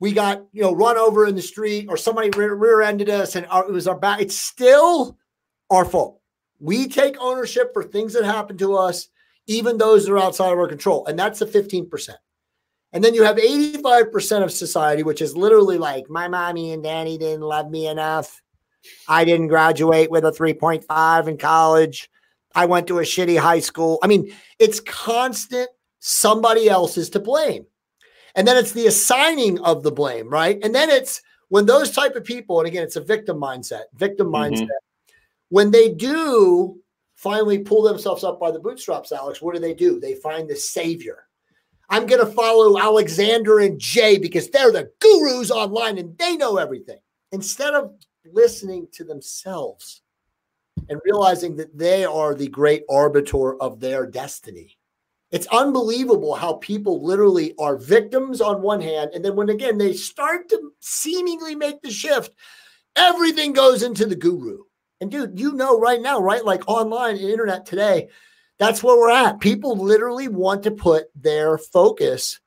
we 0.00 0.12
got 0.12 0.44
you 0.52 0.62
know 0.62 0.74
run 0.74 0.96
over 0.96 1.26
in 1.26 1.34
the 1.34 1.42
street 1.42 1.86
or 1.88 1.96
somebody 1.96 2.30
rear, 2.30 2.54
rear 2.54 2.82
ended 2.82 3.10
us 3.10 3.36
and 3.36 3.46
our, 3.46 3.68
it 3.68 3.72
was 3.72 3.86
our 3.86 3.98
back. 3.98 4.20
It's 4.20 4.38
still 4.38 5.18
our 5.70 5.84
fault. 5.84 6.20
We 6.58 6.88
take 6.88 7.16
ownership 7.18 7.74
for 7.74 7.82
things 7.82 8.14
that 8.14 8.24
happen 8.24 8.56
to 8.58 8.76
us 8.76 9.08
even 9.46 9.78
those 9.78 10.06
that 10.06 10.12
are 10.12 10.18
outside 10.18 10.52
of 10.52 10.58
our 10.58 10.68
control. 10.68 11.06
And 11.06 11.18
that's 11.18 11.38
the 11.38 11.46
15%. 11.46 12.10
And 12.92 13.02
then 13.02 13.14
you 13.14 13.24
have 13.24 13.36
85% 13.36 14.44
of 14.44 14.52
society, 14.52 15.02
which 15.02 15.20
is 15.20 15.36
literally 15.36 15.78
like, 15.78 16.08
my 16.08 16.28
mommy 16.28 16.72
and 16.72 16.82
daddy 16.82 17.18
didn't 17.18 17.42
love 17.42 17.70
me 17.70 17.88
enough. 17.88 18.40
I 19.08 19.24
didn't 19.24 19.48
graduate 19.48 20.10
with 20.10 20.24
a 20.24 20.30
3.5 20.30 21.26
in 21.26 21.36
college. 21.36 22.08
I 22.54 22.66
went 22.66 22.86
to 22.86 23.00
a 23.00 23.02
shitty 23.02 23.38
high 23.38 23.58
school. 23.58 23.98
I 24.02 24.06
mean, 24.06 24.32
it's 24.58 24.78
constant 24.80 25.68
somebody 25.98 26.68
else 26.68 26.96
is 26.96 27.10
to 27.10 27.20
blame. 27.20 27.66
And 28.36 28.46
then 28.46 28.56
it's 28.56 28.72
the 28.72 28.86
assigning 28.86 29.58
of 29.60 29.82
the 29.82 29.92
blame, 29.92 30.28
right? 30.28 30.58
And 30.62 30.74
then 30.74 30.90
it's 30.90 31.20
when 31.48 31.66
those 31.66 31.90
type 31.90 32.14
of 32.14 32.24
people, 32.24 32.60
and 32.60 32.68
again, 32.68 32.84
it's 32.84 32.96
a 32.96 33.00
victim 33.00 33.38
mindset, 33.38 33.84
victim 33.94 34.28
mm-hmm. 34.28 34.54
mindset, 34.54 34.68
when 35.48 35.70
they 35.70 35.88
do 35.92 36.80
finally 37.24 37.58
pull 37.58 37.80
themselves 37.80 38.22
up 38.22 38.38
by 38.38 38.50
the 38.50 38.58
bootstraps, 38.58 39.10
Alex, 39.10 39.40
what 39.40 39.54
do 39.54 39.60
they 39.60 39.72
do? 39.72 39.98
They 39.98 40.14
find 40.14 40.46
the 40.46 40.54
savior. 40.54 41.26
I'm 41.88 42.04
going 42.04 42.24
to 42.24 42.32
follow 42.32 42.78
Alexander 42.78 43.60
and 43.60 43.80
Jay 43.80 44.18
because 44.18 44.50
they're 44.50 44.70
the 44.70 44.90
gurus 45.00 45.50
online 45.50 45.96
and 45.96 46.16
they 46.18 46.36
know 46.36 46.58
everything. 46.58 46.98
Instead 47.32 47.72
of 47.72 47.94
listening 48.30 48.88
to 48.92 49.04
themselves 49.04 50.02
and 50.90 51.00
realizing 51.06 51.56
that 51.56 51.76
they 51.76 52.04
are 52.04 52.34
the 52.34 52.48
great 52.48 52.84
arbiter 52.90 53.60
of 53.60 53.80
their 53.80 54.06
destiny. 54.06 54.76
It's 55.30 55.46
unbelievable 55.46 56.34
how 56.34 56.54
people 56.54 57.02
literally 57.02 57.54
are 57.58 57.76
victims 57.78 58.42
on 58.42 58.60
one 58.60 58.82
hand. 58.82 59.12
And 59.14 59.24
then 59.24 59.34
when 59.34 59.48
again 59.48 59.78
they 59.78 59.94
start 59.94 60.50
to 60.50 60.72
seemingly 60.80 61.54
make 61.54 61.80
the 61.80 61.90
shift, 61.90 62.32
everything 62.96 63.54
goes 63.54 63.82
into 63.82 64.04
the 64.04 64.14
guru. 64.14 64.64
And 65.04 65.10
dude, 65.10 65.38
you 65.38 65.52
know 65.52 65.78
right 65.78 66.00
now, 66.00 66.18
right? 66.18 66.42
Like 66.42 66.66
online 66.66 67.18
internet 67.18 67.66
today, 67.66 68.08
that's 68.58 68.82
where 68.82 68.96
we're 68.96 69.10
at. 69.10 69.38
People 69.38 69.76
literally 69.76 70.28
want 70.28 70.62
to 70.62 70.70
put 70.70 71.08
their 71.14 71.58
focus 71.58 72.40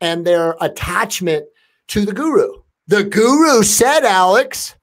and 0.00 0.26
their 0.26 0.56
attachment 0.60 1.46
to 1.86 2.04
the 2.04 2.12
guru. 2.12 2.62
The 2.88 3.04
guru 3.04 3.62
said, 3.62 4.02
Alex. 4.02 4.74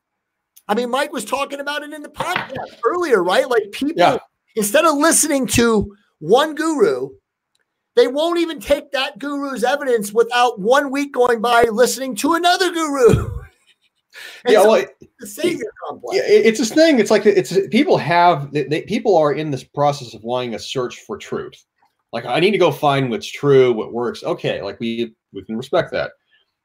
I 0.69 0.75
mean, 0.75 0.89
Mike 0.89 1.11
was 1.11 1.25
talking 1.25 1.59
about 1.59 1.83
it 1.83 1.91
in 1.91 2.01
the 2.01 2.07
podcast 2.07 2.79
earlier, 2.85 3.21
right? 3.21 3.49
Like 3.49 3.73
people, 3.73 3.95
yeah. 3.97 4.19
instead 4.55 4.85
of 4.85 4.95
listening 4.95 5.47
to 5.47 5.93
one 6.19 6.55
guru, 6.55 7.09
they 7.97 8.07
won't 8.07 8.39
even 8.39 8.61
take 8.61 8.93
that 8.93 9.19
guru's 9.19 9.65
evidence 9.65 10.13
without 10.13 10.61
one 10.61 10.91
week 10.91 11.11
going 11.11 11.41
by 11.41 11.63
listening 11.63 12.15
to 12.15 12.35
another 12.35 12.71
guru. 12.71 13.33
yeah, 14.47 14.61
so 14.61 14.71
well, 14.71 14.85
the 15.19 15.27
savior 15.27 15.71
complex. 15.87 16.17
Yeah, 16.17 16.23
it's 16.27 16.59
this 16.59 16.71
thing. 16.71 16.99
It's 16.99 17.11
like 17.11 17.25
it's 17.25 17.57
people 17.69 17.97
have 17.97 18.51
they, 18.51 18.83
people 18.83 19.17
are 19.17 19.33
in 19.33 19.51
this 19.51 19.63
process 19.63 20.13
of 20.13 20.23
wanting 20.23 20.55
a 20.55 20.59
search 20.59 20.99
for 21.01 21.17
truth. 21.17 21.63
Like 22.13 22.25
I 22.25 22.39
need 22.39 22.51
to 22.51 22.57
go 22.57 22.71
find 22.71 23.09
what's 23.09 23.29
true, 23.29 23.73
what 23.73 23.93
works. 23.93 24.23
Okay, 24.23 24.61
like 24.61 24.79
we 24.79 25.13
we 25.33 25.43
can 25.43 25.57
respect 25.57 25.91
that. 25.91 26.11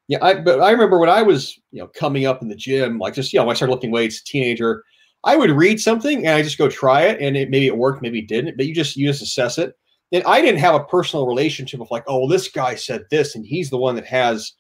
Yeah, 0.09 0.19
I 0.23 0.35
but 0.35 0.61
I 0.61 0.71
remember 0.71 0.99
when 0.99 1.09
I 1.09 1.23
was 1.23 1.59
you 1.71 1.81
know 1.81 1.89
coming 1.89 2.27
up 2.27 2.43
in 2.43 2.49
the 2.49 2.55
gym, 2.57 2.99
like 2.99 3.15
just 3.15 3.33
you 3.33 3.39
know 3.39 3.47
when 3.47 3.55
I 3.55 3.57
started 3.57 3.73
lifting 3.73 3.91
weights, 3.91 4.23
teenager, 4.23 4.85
I 5.25 5.37
would 5.37 5.51
read 5.51 5.81
something 5.81 6.27
and 6.27 6.37
I 6.37 6.43
just 6.43 6.59
go 6.59 6.69
try 6.69 7.03
it, 7.03 7.21
and 7.21 7.37
it 7.37 7.51
maybe 7.51 7.67
it 7.67 7.77
worked, 7.77 8.03
maybe 8.03 8.21
it 8.21 8.29
didn't, 8.29 8.57
but 8.57 8.67
you 8.67 8.75
just 8.75 8.97
you 8.97 9.07
just 9.07 9.23
assess 9.23 9.59
it. 9.59 9.75
And 10.13 10.23
I 10.25 10.43
didn't 10.43 10.61
have 10.61 10.75
a 10.75 10.85
personal 10.85 11.27
relationship 11.27 11.81
of 11.81 11.91
like, 11.91 12.05
oh, 12.07 12.19
well, 12.19 12.29
this 12.29 12.49
guy 12.49 12.75
said 12.75 13.05
this, 13.11 13.35
and 13.35 13.47
he's 13.47 13.71
the 13.71 13.79
one 13.79 13.95
that 13.95 14.05
has 14.05 14.53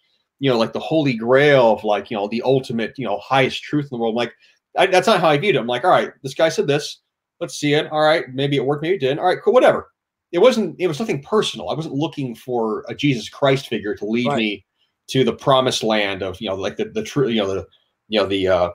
you 0.42 0.50
know, 0.50 0.58
like 0.58 0.72
the 0.72 0.80
holy 0.80 1.14
grail 1.14 1.72
of 1.72 1.84
like, 1.84 2.10
you 2.10 2.16
know, 2.16 2.26
the 2.26 2.42
ultimate, 2.42 2.94
you 2.98 3.06
know, 3.06 3.16
highest 3.18 3.62
truth 3.62 3.84
in 3.84 3.90
the 3.92 3.98
world. 3.98 4.16
like, 4.16 4.32
I, 4.76 4.86
that's 4.86 5.06
not 5.06 5.20
how 5.20 5.28
I 5.28 5.38
viewed 5.38 5.54
it. 5.54 5.60
I'm 5.60 5.68
like, 5.68 5.84
all 5.84 5.90
right, 5.90 6.10
this 6.24 6.34
guy 6.34 6.48
said 6.48 6.66
this. 6.66 6.98
Let's 7.40 7.56
see 7.56 7.74
it. 7.74 7.86
All 7.92 8.02
right, 8.02 8.24
maybe 8.34 8.56
it 8.56 8.64
worked, 8.66 8.82
maybe 8.82 8.96
it 8.96 9.00
didn't. 9.00 9.20
All 9.20 9.26
right, 9.26 9.38
cool, 9.40 9.52
whatever. 9.52 9.92
It 10.32 10.40
wasn't. 10.40 10.74
It 10.80 10.88
was 10.88 10.98
nothing 10.98 11.22
personal. 11.22 11.68
I 11.68 11.74
wasn't 11.74 11.94
looking 11.94 12.34
for 12.34 12.84
a 12.88 12.94
Jesus 12.94 13.28
Christ 13.28 13.68
figure 13.68 13.94
to 13.94 14.04
lead 14.04 14.26
right. 14.26 14.36
me 14.36 14.66
to 15.10 15.22
the 15.22 15.32
promised 15.32 15.84
land 15.84 16.22
of 16.22 16.40
you 16.40 16.48
know, 16.48 16.56
like 16.56 16.76
the 16.76 16.86
the 16.86 17.04
true, 17.04 17.28
you 17.28 17.40
know, 17.40 17.46
the 17.46 17.66
you 18.08 18.18
know 18.18 18.26
the 18.26 18.48
uh 18.48 18.70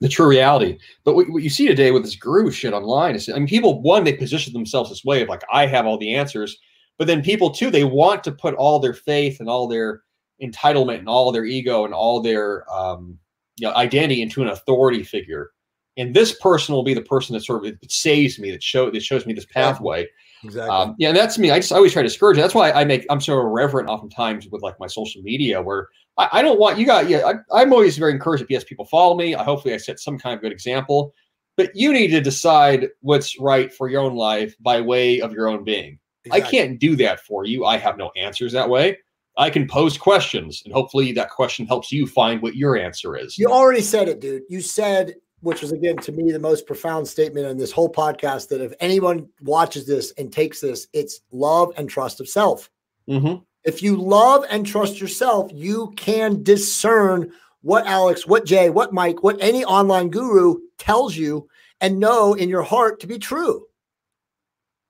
the 0.00 0.08
true 0.08 0.28
reality. 0.28 0.78
But 1.04 1.16
what, 1.16 1.28
what 1.28 1.42
you 1.42 1.50
see 1.50 1.66
today 1.66 1.90
with 1.90 2.04
this 2.04 2.14
guru 2.14 2.52
shit 2.52 2.72
online 2.72 3.16
is, 3.16 3.28
I 3.28 3.34
mean, 3.34 3.48
people 3.48 3.82
one 3.82 4.04
they 4.04 4.12
position 4.12 4.52
themselves 4.52 4.90
this 4.90 5.04
way 5.04 5.22
of 5.22 5.28
like 5.28 5.42
I 5.52 5.66
have 5.66 5.86
all 5.86 5.98
the 5.98 6.14
answers, 6.14 6.56
but 6.98 7.08
then 7.08 7.20
people 7.20 7.50
too 7.50 7.70
they 7.70 7.84
want 7.84 8.22
to 8.24 8.32
put 8.32 8.54
all 8.54 8.78
their 8.78 8.94
faith 8.94 9.40
and 9.40 9.48
all 9.48 9.66
their 9.66 10.03
entitlement 10.42 10.98
and 10.98 11.08
all 11.08 11.32
their 11.32 11.44
ego 11.44 11.84
and 11.84 11.94
all 11.94 12.20
their 12.20 12.70
um, 12.72 13.18
you 13.56 13.68
know, 13.68 13.74
identity 13.74 14.22
into 14.22 14.42
an 14.42 14.48
authority 14.48 15.02
figure. 15.02 15.50
And 15.96 16.14
this 16.14 16.36
person 16.40 16.74
will 16.74 16.82
be 16.82 16.94
the 16.94 17.02
person 17.02 17.34
that 17.34 17.44
sort 17.44 17.64
of 17.64 17.72
saves 17.88 18.38
me, 18.38 18.50
that 18.50 18.62
show 18.62 18.90
that 18.90 19.02
shows 19.02 19.26
me 19.26 19.32
this 19.32 19.46
pathway. 19.46 20.08
Exactly. 20.42 20.70
Um, 20.70 20.96
yeah, 20.98 21.08
and 21.08 21.16
that's 21.16 21.38
me. 21.38 21.52
I 21.52 21.60
just 21.60 21.72
I 21.72 21.76
always 21.76 21.92
try 21.92 22.02
to 22.02 22.08
discourage. 22.08 22.36
It. 22.36 22.40
That's 22.40 22.54
why 22.54 22.72
I 22.72 22.84
make 22.84 23.06
I'm 23.10 23.20
so 23.20 23.38
irreverent 23.38 23.88
oftentimes 23.88 24.48
with 24.48 24.62
like 24.62 24.78
my 24.80 24.88
social 24.88 25.22
media, 25.22 25.62
where 25.62 25.88
I, 26.18 26.28
I 26.32 26.42
don't 26.42 26.58
want 26.58 26.78
you 26.78 26.86
got. 26.86 27.08
Yeah, 27.08 27.32
I, 27.54 27.62
am 27.62 27.72
always 27.72 27.96
very 27.96 28.10
encouraged. 28.10 28.42
If 28.42 28.50
yes, 28.50 28.64
people 28.64 28.84
follow 28.86 29.16
me. 29.16 29.36
I 29.36 29.44
hopefully 29.44 29.72
I 29.72 29.76
set 29.76 30.00
some 30.00 30.18
kind 30.18 30.34
of 30.34 30.42
good 30.42 30.52
example. 30.52 31.14
But 31.56 31.70
you 31.74 31.92
need 31.92 32.08
to 32.08 32.20
decide 32.20 32.88
what's 33.00 33.38
right 33.38 33.72
for 33.72 33.88
your 33.88 34.02
own 34.02 34.16
life 34.16 34.56
by 34.60 34.80
way 34.80 35.20
of 35.20 35.32
your 35.32 35.46
own 35.46 35.62
being. 35.62 36.00
Exactly. 36.24 36.48
I 36.48 36.50
can't 36.50 36.80
do 36.80 36.96
that 36.96 37.20
for 37.20 37.44
you. 37.44 37.64
I 37.64 37.76
have 37.76 37.96
no 37.96 38.10
answers 38.16 38.52
that 38.52 38.68
way. 38.68 38.98
I 39.36 39.50
can 39.50 39.66
pose 39.66 39.98
questions 39.98 40.62
and 40.64 40.72
hopefully 40.72 41.12
that 41.12 41.30
question 41.30 41.66
helps 41.66 41.90
you 41.90 42.06
find 42.06 42.40
what 42.40 42.56
your 42.56 42.76
answer 42.76 43.16
is. 43.16 43.36
You 43.36 43.48
already 43.48 43.80
said 43.80 44.08
it, 44.08 44.20
dude. 44.20 44.42
You 44.48 44.60
said, 44.60 45.16
which 45.40 45.60
was 45.60 45.72
again 45.72 45.96
to 45.98 46.12
me 46.12 46.32
the 46.32 46.38
most 46.38 46.66
profound 46.66 47.06
statement 47.06 47.46
in 47.46 47.58
this 47.58 47.72
whole 47.72 47.92
podcast 47.92 48.48
that 48.48 48.60
if 48.60 48.72
anyone 48.80 49.28
watches 49.42 49.86
this 49.86 50.12
and 50.18 50.32
takes 50.32 50.60
this, 50.60 50.86
it's 50.92 51.20
love 51.32 51.72
and 51.76 51.88
trust 51.90 52.20
of 52.20 52.28
self. 52.28 52.70
Mm-hmm. 53.08 53.42
If 53.64 53.82
you 53.82 53.96
love 53.96 54.44
and 54.50 54.66
trust 54.66 55.00
yourself, 55.00 55.50
you 55.52 55.92
can 55.96 56.42
discern 56.42 57.32
what 57.62 57.86
Alex, 57.86 58.26
what 58.26 58.44
Jay, 58.44 58.70
what 58.70 58.92
Mike, 58.92 59.22
what 59.22 59.38
any 59.40 59.64
online 59.64 60.10
guru 60.10 60.56
tells 60.78 61.16
you 61.16 61.48
and 61.80 61.98
know 61.98 62.34
in 62.34 62.48
your 62.48 62.62
heart 62.62 63.00
to 63.00 63.06
be 63.06 63.18
true. 63.18 63.66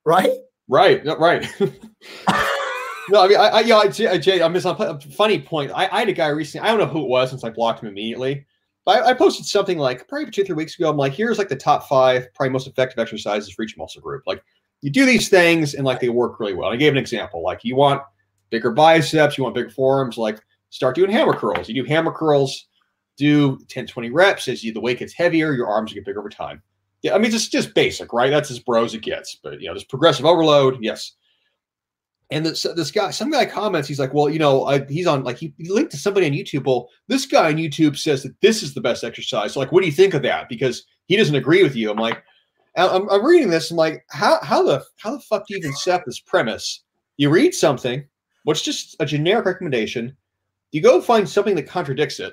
Right? 0.04 0.32
Right. 0.68 1.02
Right. 1.04 1.46
no, 3.08 3.24
I 3.24 3.28
mean, 3.28 3.38
I, 3.38 3.48
I 3.48 3.60
yeah, 3.60 3.76
I, 3.76 4.14
uh, 4.14 4.18
Jay, 4.18 4.42
I 4.42 4.48
miss 4.48 4.66
uh, 4.66 4.74
a 4.78 4.82
uh, 4.82 5.00
funny 5.00 5.40
point. 5.40 5.70
I, 5.74 5.88
I, 5.90 6.00
had 6.00 6.08
a 6.08 6.12
guy 6.12 6.28
recently. 6.28 6.66
I 6.66 6.70
don't 6.70 6.80
know 6.80 6.92
who 6.92 7.02
it 7.02 7.08
was 7.08 7.30
since 7.30 7.44
I 7.44 7.50
blocked 7.50 7.82
him 7.82 7.88
immediately. 7.88 8.46
But 8.84 9.02
I, 9.02 9.10
I, 9.10 9.14
posted 9.14 9.46
something 9.46 9.78
like 9.78 10.08
probably 10.08 10.30
two, 10.30 10.44
three 10.44 10.54
weeks 10.54 10.78
ago. 10.78 10.90
I'm 10.90 10.96
like, 10.96 11.12
here's 11.12 11.38
like 11.38 11.48
the 11.48 11.56
top 11.56 11.88
five, 11.88 12.32
probably 12.34 12.52
most 12.52 12.66
effective 12.66 12.98
exercises 12.98 13.50
for 13.50 13.62
each 13.62 13.76
muscle 13.76 14.00
group. 14.00 14.22
Like, 14.26 14.42
you 14.80 14.90
do 14.90 15.06
these 15.06 15.28
things 15.28 15.74
and 15.74 15.84
like 15.84 16.00
they 16.00 16.08
work 16.08 16.40
really 16.40 16.54
well. 16.54 16.70
I 16.70 16.76
gave 16.76 16.92
an 16.92 16.98
example. 16.98 17.42
Like, 17.42 17.64
you 17.64 17.76
want 17.76 18.02
bigger 18.50 18.70
biceps, 18.70 19.36
you 19.36 19.44
want 19.44 19.54
bigger 19.54 19.70
forearms. 19.70 20.16
Like, 20.16 20.40
start 20.70 20.94
doing 20.94 21.10
hammer 21.10 21.34
curls. 21.34 21.68
You 21.68 21.82
do 21.82 21.88
hammer 21.88 22.12
curls, 22.12 22.66
do 23.16 23.58
10, 23.68 23.86
20 23.86 24.10
reps. 24.10 24.48
As 24.48 24.64
you 24.64 24.72
the 24.72 24.80
weight 24.80 24.98
gets 24.98 25.12
heavier, 25.12 25.52
your 25.52 25.68
arms 25.68 25.92
get 25.92 26.04
bigger 26.04 26.20
over 26.20 26.28
time. 26.28 26.62
Yeah, 27.02 27.14
I 27.14 27.18
mean, 27.18 27.34
it's 27.34 27.48
just 27.48 27.74
basic, 27.74 28.14
right? 28.14 28.30
That's 28.30 28.50
as 28.50 28.58
bro 28.58 28.84
as 28.84 28.94
it 28.94 29.02
gets. 29.02 29.34
But 29.42 29.60
you 29.60 29.66
know, 29.66 29.74
there's 29.74 29.84
progressive 29.84 30.24
overload. 30.24 30.78
Yes 30.82 31.12
and 32.34 32.44
this 32.44 32.66
this 32.74 32.90
guy, 32.90 33.10
some 33.10 33.30
guy 33.30 33.46
comments, 33.46 33.86
he's 33.86 34.00
like, 34.00 34.12
"Well, 34.12 34.28
you 34.28 34.40
know, 34.40 34.64
I, 34.66 34.84
he's 34.86 35.06
on 35.06 35.22
like 35.22 35.38
he, 35.38 35.54
he, 35.56 35.70
linked 35.70 35.92
to 35.92 35.96
somebody 35.96 36.26
on 36.26 36.32
YouTube. 36.32 36.66
Well, 36.66 36.88
this 37.06 37.26
guy 37.26 37.46
on 37.46 37.58
YouTube 37.58 37.96
says 37.96 38.24
that 38.24 38.40
this 38.40 38.60
is 38.60 38.74
the 38.74 38.80
best 38.80 39.04
exercise. 39.04 39.52
So, 39.52 39.60
like, 39.60 39.70
what 39.70 39.82
do 39.82 39.86
you 39.86 39.92
think 39.92 40.14
of 40.14 40.22
that? 40.22 40.48
Because 40.48 40.84
he 41.06 41.16
doesn't 41.16 41.36
agree 41.36 41.62
with 41.62 41.76
you." 41.76 41.92
I'm 41.92 41.96
like, 41.96 42.24
I'm, 42.76 43.08
I'm 43.08 43.24
reading 43.24 43.50
this. 43.50 43.70
I'm 43.70 43.76
like, 43.76 44.04
how 44.10 44.40
how 44.42 44.64
the 44.64 44.84
how 44.98 45.12
the 45.12 45.20
fuck 45.20 45.46
do 45.46 45.54
you 45.54 45.58
even 45.58 45.74
set 45.74 46.02
this 46.04 46.18
premise? 46.18 46.82
You 47.18 47.30
read 47.30 47.54
something, 47.54 48.04
what's 48.42 48.62
just 48.62 48.96
a 48.98 49.06
generic 49.06 49.46
recommendation. 49.46 50.16
You 50.72 50.82
go 50.82 51.00
find 51.00 51.28
something 51.28 51.54
that 51.54 51.68
contradicts 51.68 52.18
it, 52.18 52.32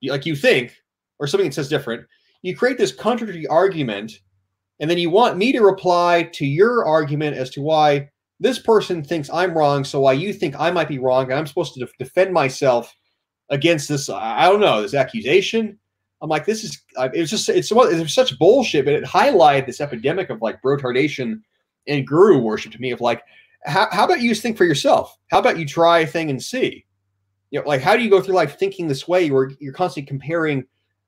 you, 0.00 0.10
like 0.10 0.26
you 0.26 0.34
think, 0.34 0.74
or 1.20 1.28
something 1.28 1.48
that 1.48 1.54
says 1.54 1.68
different. 1.68 2.04
You 2.42 2.56
create 2.56 2.78
this 2.78 2.92
contradictory 2.92 3.46
argument, 3.46 4.18
and 4.80 4.90
then 4.90 4.98
you 4.98 5.08
want 5.08 5.36
me 5.36 5.52
to 5.52 5.62
reply 5.62 6.28
to 6.32 6.44
your 6.44 6.84
argument 6.84 7.36
as 7.36 7.50
to 7.50 7.62
why 7.62 8.09
this 8.40 8.58
person 8.58 9.04
thinks 9.04 9.28
I'm 9.30 9.56
wrong, 9.56 9.84
so 9.84 10.00
why 10.00 10.14
you 10.14 10.32
think 10.32 10.58
I 10.58 10.70
might 10.70 10.88
be 10.88 10.98
wrong, 10.98 11.24
and 11.24 11.34
I'm 11.34 11.46
supposed 11.46 11.74
to 11.74 11.80
def- 11.80 11.96
defend 11.98 12.32
myself 12.32 12.94
against 13.50 13.88
this. 13.88 14.08
I 14.08 14.48
don't 14.48 14.60
know 14.60 14.80
this 14.80 14.94
accusation. 14.94 15.78
I'm 16.22 16.30
like, 16.30 16.46
this 16.46 16.64
is. 16.64 16.82
It's 16.96 17.30
just. 17.30 17.48
It's 17.50 17.70
it's 17.70 18.14
such 18.14 18.38
bullshit, 18.38 18.86
but 18.86 18.94
it 18.94 19.04
highlighted 19.04 19.66
this 19.66 19.80
epidemic 19.80 20.30
of 20.30 20.40
like 20.40 20.62
brotardation 20.62 21.42
and 21.86 22.06
guru 22.06 22.38
worship 22.38 22.72
to 22.72 22.80
me. 22.80 22.92
Of 22.92 23.00
like, 23.00 23.22
how, 23.66 23.88
how 23.90 24.04
about 24.04 24.22
you 24.22 24.34
think 24.34 24.56
for 24.56 24.64
yourself? 24.64 25.16
How 25.30 25.38
about 25.38 25.58
you 25.58 25.66
try 25.66 26.00
a 26.00 26.06
thing 26.06 26.30
and 26.30 26.42
see? 26.42 26.86
You 27.50 27.60
know, 27.60 27.68
like 27.68 27.82
how 27.82 27.94
do 27.94 28.02
you 28.02 28.10
go 28.10 28.22
through 28.22 28.34
life 28.34 28.58
thinking 28.58 28.88
this 28.88 29.06
way? 29.06 29.24
You're 29.24 29.52
you're 29.60 29.74
constantly 29.74 30.08
comparing 30.08 30.64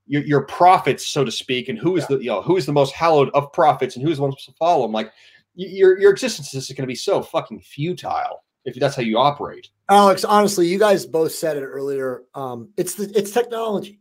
your, 0.07 0.23
your 0.25 0.47
prophets, 0.47 1.07
so 1.07 1.25
to 1.25 1.33
speak, 1.33 1.69
and 1.69 1.79
who 1.79 1.97
is 1.97 2.05
yeah. 2.11 2.17
the 2.17 2.25
you 2.25 2.31
know 2.31 2.43
who 2.43 2.57
is 2.57 2.67
the 2.67 2.73
most 2.73 2.93
hallowed 2.93 3.31
of 3.33 3.53
prophets 3.53 3.97
and 3.97 4.05
who 4.05 4.11
is 4.11 4.19
the 4.19 4.23
one 4.23 4.33
supposed 4.33 4.49
to 4.49 4.55
follow 4.55 4.83
them. 4.83 4.93
Like 4.93 5.13
your 5.55 5.99
your 5.99 6.11
existence 6.11 6.55
is 6.55 6.69
going 6.69 6.83
to 6.83 6.87
be 6.87 6.95
so 6.95 7.23
fucking 7.23 7.61
futile 7.61 8.45
if 8.65 8.77
that's 8.77 8.97
how 8.97 9.03
you 9.03 9.19
operate. 9.19 9.69
Alex, 9.89 10.25
honestly, 10.25 10.67
you 10.67 10.79
guys 10.79 11.05
both 11.05 11.33
said 11.33 11.57
it 11.57 11.65
earlier. 11.65 12.23
Um, 12.35 12.71
it's 12.77 12.95
the 12.95 13.11
it's 13.15 13.33
technology. 13.33 13.99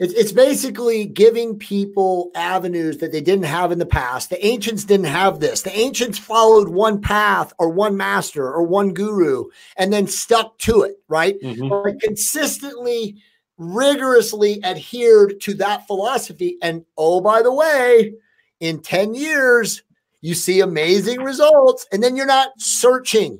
It's, 0.00 0.14
it's 0.14 0.32
basically 0.32 1.04
giving 1.04 1.58
people 1.58 2.30
avenues 2.34 2.98
that 2.98 3.12
they 3.12 3.20
didn't 3.20 3.44
have 3.44 3.70
in 3.70 3.78
the 3.78 3.84
past. 3.84 4.30
The 4.30 4.44
ancients 4.44 4.84
didn't 4.84 5.06
have 5.06 5.40
this. 5.40 5.60
The 5.60 5.78
ancients 5.78 6.18
followed 6.18 6.70
one 6.70 7.02
path 7.02 7.52
or 7.58 7.68
one 7.68 7.98
master 7.98 8.46
or 8.46 8.62
one 8.62 8.94
guru 8.94 9.44
and 9.76 9.92
then 9.92 10.06
stuck 10.06 10.56
to 10.60 10.82
it, 10.82 10.96
right? 11.08 11.36
Mm-hmm. 11.42 11.98
consistently, 11.98 13.22
rigorously 13.58 14.64
adhered 14.64 15.38
to 15.42 15.52
that 15.54 15.86
philosophy. 15.86 16.56
And 16.62 16.86
oh, 16.96 17.20
by 17.20 17.42
the 17.42 17.52
way, 17.52 18.14
in 18.58 18.80
10 18.80 19.12
years, 19.12 19.82
you 20.20 20.34
see 20.34 20.60
amazing 20.60 21.20
results, 21.22 21.86
and 21.92 22.02
then 22.02 22.16
you're 22.16 22.26
not 22.26 22.50
searching. 22.58 23.38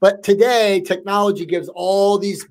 But 0.00 0.22
today, 0.22 0.80
technology 0.80 1.44
gives 1.44 1.68
all 1.68 2.18
these 2.18 2.46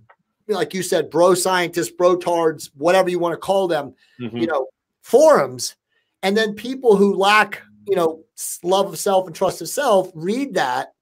like 0.47 0.73
you 0.73 0.81
said, 0.81 1.09
bro 1.09 1.33
scientists, 1.33 1.91
bro 1.91 2.15
tards, 2.15 2.71
whatever 2.75 3.09
you 3.09 3.19
want 3.19 3.33
to 3.33 3.37
call 3.37 3.67
them, 3.67 3.93
mm-hmm. 4.19 4.37
you 4.37 4.47
know, 4.47 4.67
forums. 5.01 5.75
And 6.23 6.35
then 6.35 6.53
people 6.53 6.95
who 6.95 7.15
lack, 7.15 7.61
you 7.85 7.95
know, 7.95 8.23
love 8.63 8.87
of 8.87 8.99
self 8.99 9.27
and 9.27 9.35
trust 9.35 9.61
of 9.61 9.69
self 9.69 10.09
read 10.13 10.53
that 10.53 10.93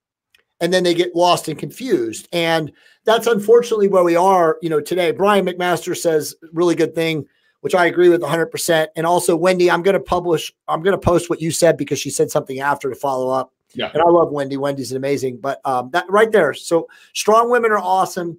and 0.61 0.73
then 0.73 0.83
they 0.83 0.93
get 0.93 1.15
lost 1.15 1.47
and 1.47 1.59
confused. 1.59 2.27
And 2.31 2.71
that's 3.05 3.27
unfortunately 3.27 3.87
where 3.87 4.03
we 4.03 4.15
are, 4.15 4.57
you 4.61 4.69
know, 4.69 4.81
today. 4.81 5.11
Brian 5.11 5.45
McMaster 5.45 5.95
says 5.95 6.35
really 6.53 6.75
good 6.75 6.95
thing, 6.95 7.25
which 7.65 7.73
I 7.73 7.87
agree 7.87 8.09
with 8.09 8.21
100%. 8.21 8.89
And 8.95 9.07
also, 9.07 9.35
Wendy, 9.35 9.71
I'm 9.71 9.81
going 9.81 9.95
to 9.95 9.99
publish, 9.99 10.53
I'm 10.67 10.83
going 10.83 10.93
to 10.93 10.99
post 10.99 11.31
what 11.31 11.41
you 11.41 11.49
said 11.49 11.77
because 11.77 11.97
she 11.97 12.11
said 12.11 12.29
something 12.29 12.59
after 12.59 12.91
to 12.91 12.95
follow 12.95 13.31
up. 13.31 13.55
Yeah. 13.73 13.89
And 13.91 14.03
I 14.03 14.05
love 14.05 14.31
Wendy. 14.31 14.55
Wendy's 14.55 14.91
amazing. 14.91 15.37
But 15.37 15.61
um, 15.65 15.89
that 15.89 16.05
right 16.07 16.31
there. 16.31 16.53
So 16.53 16.87
strong 17.13 17.49
women 17.49 17.71
are 17.71 17.79
awesome 17.79 18.37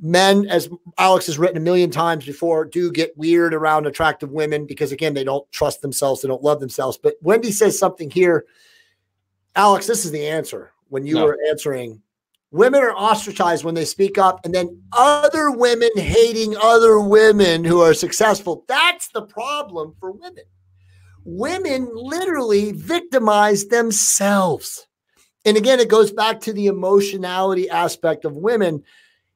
men, 0.00 0.48
as 0.48 0.68
Alex 0.98 1.26
has 1.26 1.38
written 1.38 1.56
a 1.56 1.60
million 1.60 1.88
times 1.88 2.26
before, 2.26 2.64
do 2.64 2.90
get 2.90 3.16
weird 3.16 3.54
around 3.54 3.86
attractive 3.86 4.32
women 4.32 4.66
because, 4.66 4.90
again, 4.90 5.14
they 5.14 5.22
don't 5.22 5.48
trust 5.52 5.80
themselves, 5.80 6.20
they 6.20 6.26
don't 6.26 6.42
love 6.42 6.58
themselves. 6.58 6.98
But 7.00 7.14
Wendy 7.22 7.52
says 7.52 7.78
something 7.78 8.10
here. 8.10 8.44
Alex, 9.54 9.86
this 9.86 10.04
is 10.04 10.10
the 10.10 10.26
answer 10.26 10.72
when 10.88 11.06
you 11.06 11.14
no. 11.14 11.26
were 11.26 11.38
answering. 11.48 12.02
Women 12.50 12.82
are 12.82 12.94
ostracized 12.94 13.62
when 13.64 13.74
they 13.74 13.84
speak 13.84 14.16
up, 14.16 14.40
and 14.44 14.54
then 14.54 14.82
other 14.92 15.50
women 15.50 15.90
hating 15.96 16.56
other 16.56 16.98
women 16.98 17.62
who 17.62 17.82
are 17.82 17.92
successful. 17.92 18.64
That's 18.68 19.08
the 19.08 19.22
problem 19.22 19.94
for 20.00 20.12
women. 20.12 20.44
Women 21.24 21.90
literally 21.92 22.72
victimize 22.72 23.66
themselves. 23.66 24.86
And 25.44 25.56
again, 25.58 25.78
it 25.78 25.88
goes 25.88 26.10
back 26.10 26.40
to 26.40 26.54
the 26.54 26.66
emotionality 26.66 27.68
aspect 27.68 28.24
of 28.24 28.36
women 28.36 28.82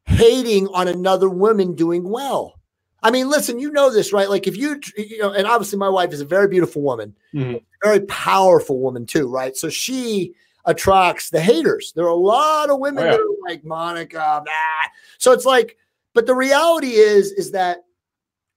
hating 0.06 0.68
on 0.68 0.88
another 0.88 1.28
woman 1.28 1.74
doing 1.74 2.08
well. 2.08 2.58
I 3.02 3.10
mean, 3.10 3.28
listen, 3.28 3.58
you 3.58 3.70
know 3.72 3.90
this, 3.90 4.12
right? 4.12 4.30
Like 4.30 4.46
if 4.46 4.56
you, 4.56 4.80
you 4.96 5.18
know, 5.18 5.32
and 5.32 5.46
obviously 5.46 5.78
my 5.78 5.88
wife 5.88 6.12
is 6.12 6.20
a 6.20 6.24
very 6.24 6.48
beautiful 6.48 6.82
woman, 6.82 7.14
mm-hmm. 7.34 7.56
very 7.82 8.00
powerful 8.06 8.78
woman 8.78 9.06
too, 9.06 9.28
right? 9.28 9.56
So 9.56 9.68
she 9.68 10.34
attracts 10.64 11.30
the 11.30 11.40
haters. 11.40 11.92
There 11.94 12.04
are 12.04 12.08
a 12.08 12.14
lot 12.14 12.70
of 12.70 12.78
women 12.78 13.04
oh, 13.04 13.06
yeah. 13.06 13.12
that 13.12 13.20
are 13.20 13.48
like 13.50 13.64
Monica, 13.64 14.42
blah. 14.44 14.90
so 15.18 15.32
it's 15.32 15.44
like, 15.44 15.76
but 16.14 16.26
the 16.26 16.34
reality 16.34 16.92
is, 16.92 17.32
is 17.32 17.52
that 17.52 17.84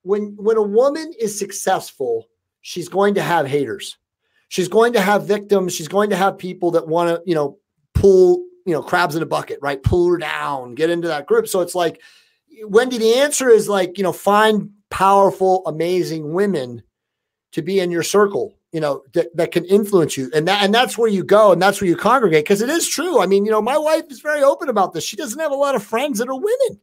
when 0.04 0.36
when 0.38 0.58
a 0.58 0.62
woman 0.62 1.14
is 1.20 1.38
successful, 1.38 2.28
she's 2.62 2.90
going 2.90 3.16
to 3.16 3.22
have 3.22 3.48
haters. 3.48 3.98
She's 4.50 4.68
going 4.68 4.94
to 4.94 5.02
have 5.02 5.26
victims. 5.26 5.74
She's 5.74 5.88
going 5.88 6.12
to 6.12 6.16
have 6.16 6.38
people 6.38 6.72
that 6.72 6.88
want 6.88 7.10
to, 7.10 7.22
you 7.26 7.34
know, 7.34 7.58
pull 7.94 8.46
you 8.66 8.74
know, 8.74 8.82
crabs 8.82 9.16
in 9.16 9.24
a 9.24 9.28
bucket, 9.28 9.60
right? 9.62 9.82
Pull 9.82 10.10
her 10.10 10.18
down, 10.18 10.74
get 10.74 10.90
into 10.90 11.08
that 11.08 11.28
group. 11.28 11.48
So 11.48 11.62
it's 11.62 11.76
like, 11.76 12.02
Wendy, 12.64 12.98
the 12.98 13.16
answer 13.16 13.50
is 13.50 13.70
like, 13.70 13.98
you 13.98 14.04
know, 14.04 14.12
find 14.12 14.72
powerful, 14.90 15.64
amazing 15.68 16.34
women 16.34 16.82
to 17.52 17.62
be 17.62 17.80
in 17.80 17.92
your 17.92 18.04
circle, 18.04 18.55
you 18.72 18.82
know, 18.82 19.04
that, 19.14 19.36
that 19.36 19.52
can 19.52 19.64
influence 19.66 20.18
you. 20.18 20.30
And 20.34 20.48
that, 20.48 20.64
and 20.64 20.74
that's 20.74 20.98
where 20.98 21.10
you 21.10 21.24
go 21.24 21.54
and 21.54 21.62
that's 21.62 21.80
where 21.80 21.90
you 21.90 21.96
congregate. 21.96 22.48
Cause 22.48 22.62
it 22.62 22.70
is 22.70 22.88
true. 22.88 23.22
I 23.22 23.26
mean, 23.26 23.46
you 23.46 23.52
know, 23.52 23.62
my 23.62 23.78
wife 23.78 24.04
is 24.10 24.20
very 24.20 24.44
open 24.44 24.70
about 24.70 24.94
this. 24.94 25.04
She 25.04 25.16
doesn't 25.16 25.40
have 25.40 25.52
a 25.52 25.56
lot 25.56 25.76
of 25.76 25.84
friends 25.84 26.20
that 26.20 26.28
are 26.28 26.36
women 26.36 26.80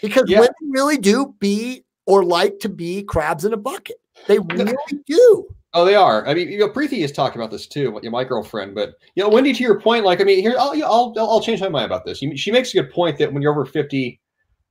because 0.00 0.24
yeah. 0.28 0.40
women 0.40 0.54
really 0.70 0.98
do 0.98 1.34
be 1.40 1.84
or 2.06 2.24
like 2.24 2.58
to 2.60 2.68
be 2.68 3.02
crabs 3.02 3.44
in 3.44 3.52
a 3.52 3.56
bucket. 3.56 3.96
They 4.28 4.38
really 4.38 4.74
do. 5.06 5.48
Oh, 5.74 5.84
they 5.86 5.94
are. 5.94 6.26
I 6.26 6.34
mean, 6.34 6.50
you 6.50 6.58
know, 6.58 6.68
Preeti 6.68 7.00
has 7.00 7.12
talked 7.12 7.34
about 7.34 7.50
this 7.50 7.66
too, 7.66 7.98
my 8.10 8.24
girlfriend. 8.24 8.74
But 8.74 8.94
you 9.14 9.22
know, 9.22 9.30
Wendy, 9.30 9.54
to 9.54 9.62
your 9.62 9.80
point, 9.80 10.04
like, 10.04 10.20
I 10.20 10.24
mean, 10.24 10.40
here, 10.40 10.54
I'll, 10.58 10.74
I'll, 10.84 11.14
I'll 11.16 11.40
change 11.40 11.60
my 11.60 11.68
mind 11.70 11.86
about 11.86 12.04
this. 12.04 12.18
She 12.18 12.50
makes 12.50 12.74
a 12.74 12.82
good 12.82 12.92
point 12.92 13.16
that 13.18 13.32
when 13.32 13.42
you're 13.42 13.52
over 13.52 13.64
fifty, 13.64 14.20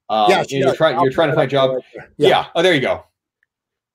um, 0.10 0.30
yeah, 0.30 0.44
you 0.48 0.68
are 0.68 0.76
trying, 0.76 1.00
you're 1.02 1.12
trying 1.12 1.30
to 1.30 1.36
find 1.36 1.48
a 1.48 1.52
job. 1.52 1.82
Yeah. 1.96 2.28
yeah. 2.28 2.46
Oh, 2.54 2.62
there 2.62 2.76
you 2.76 2.82
go. 2.82 3.04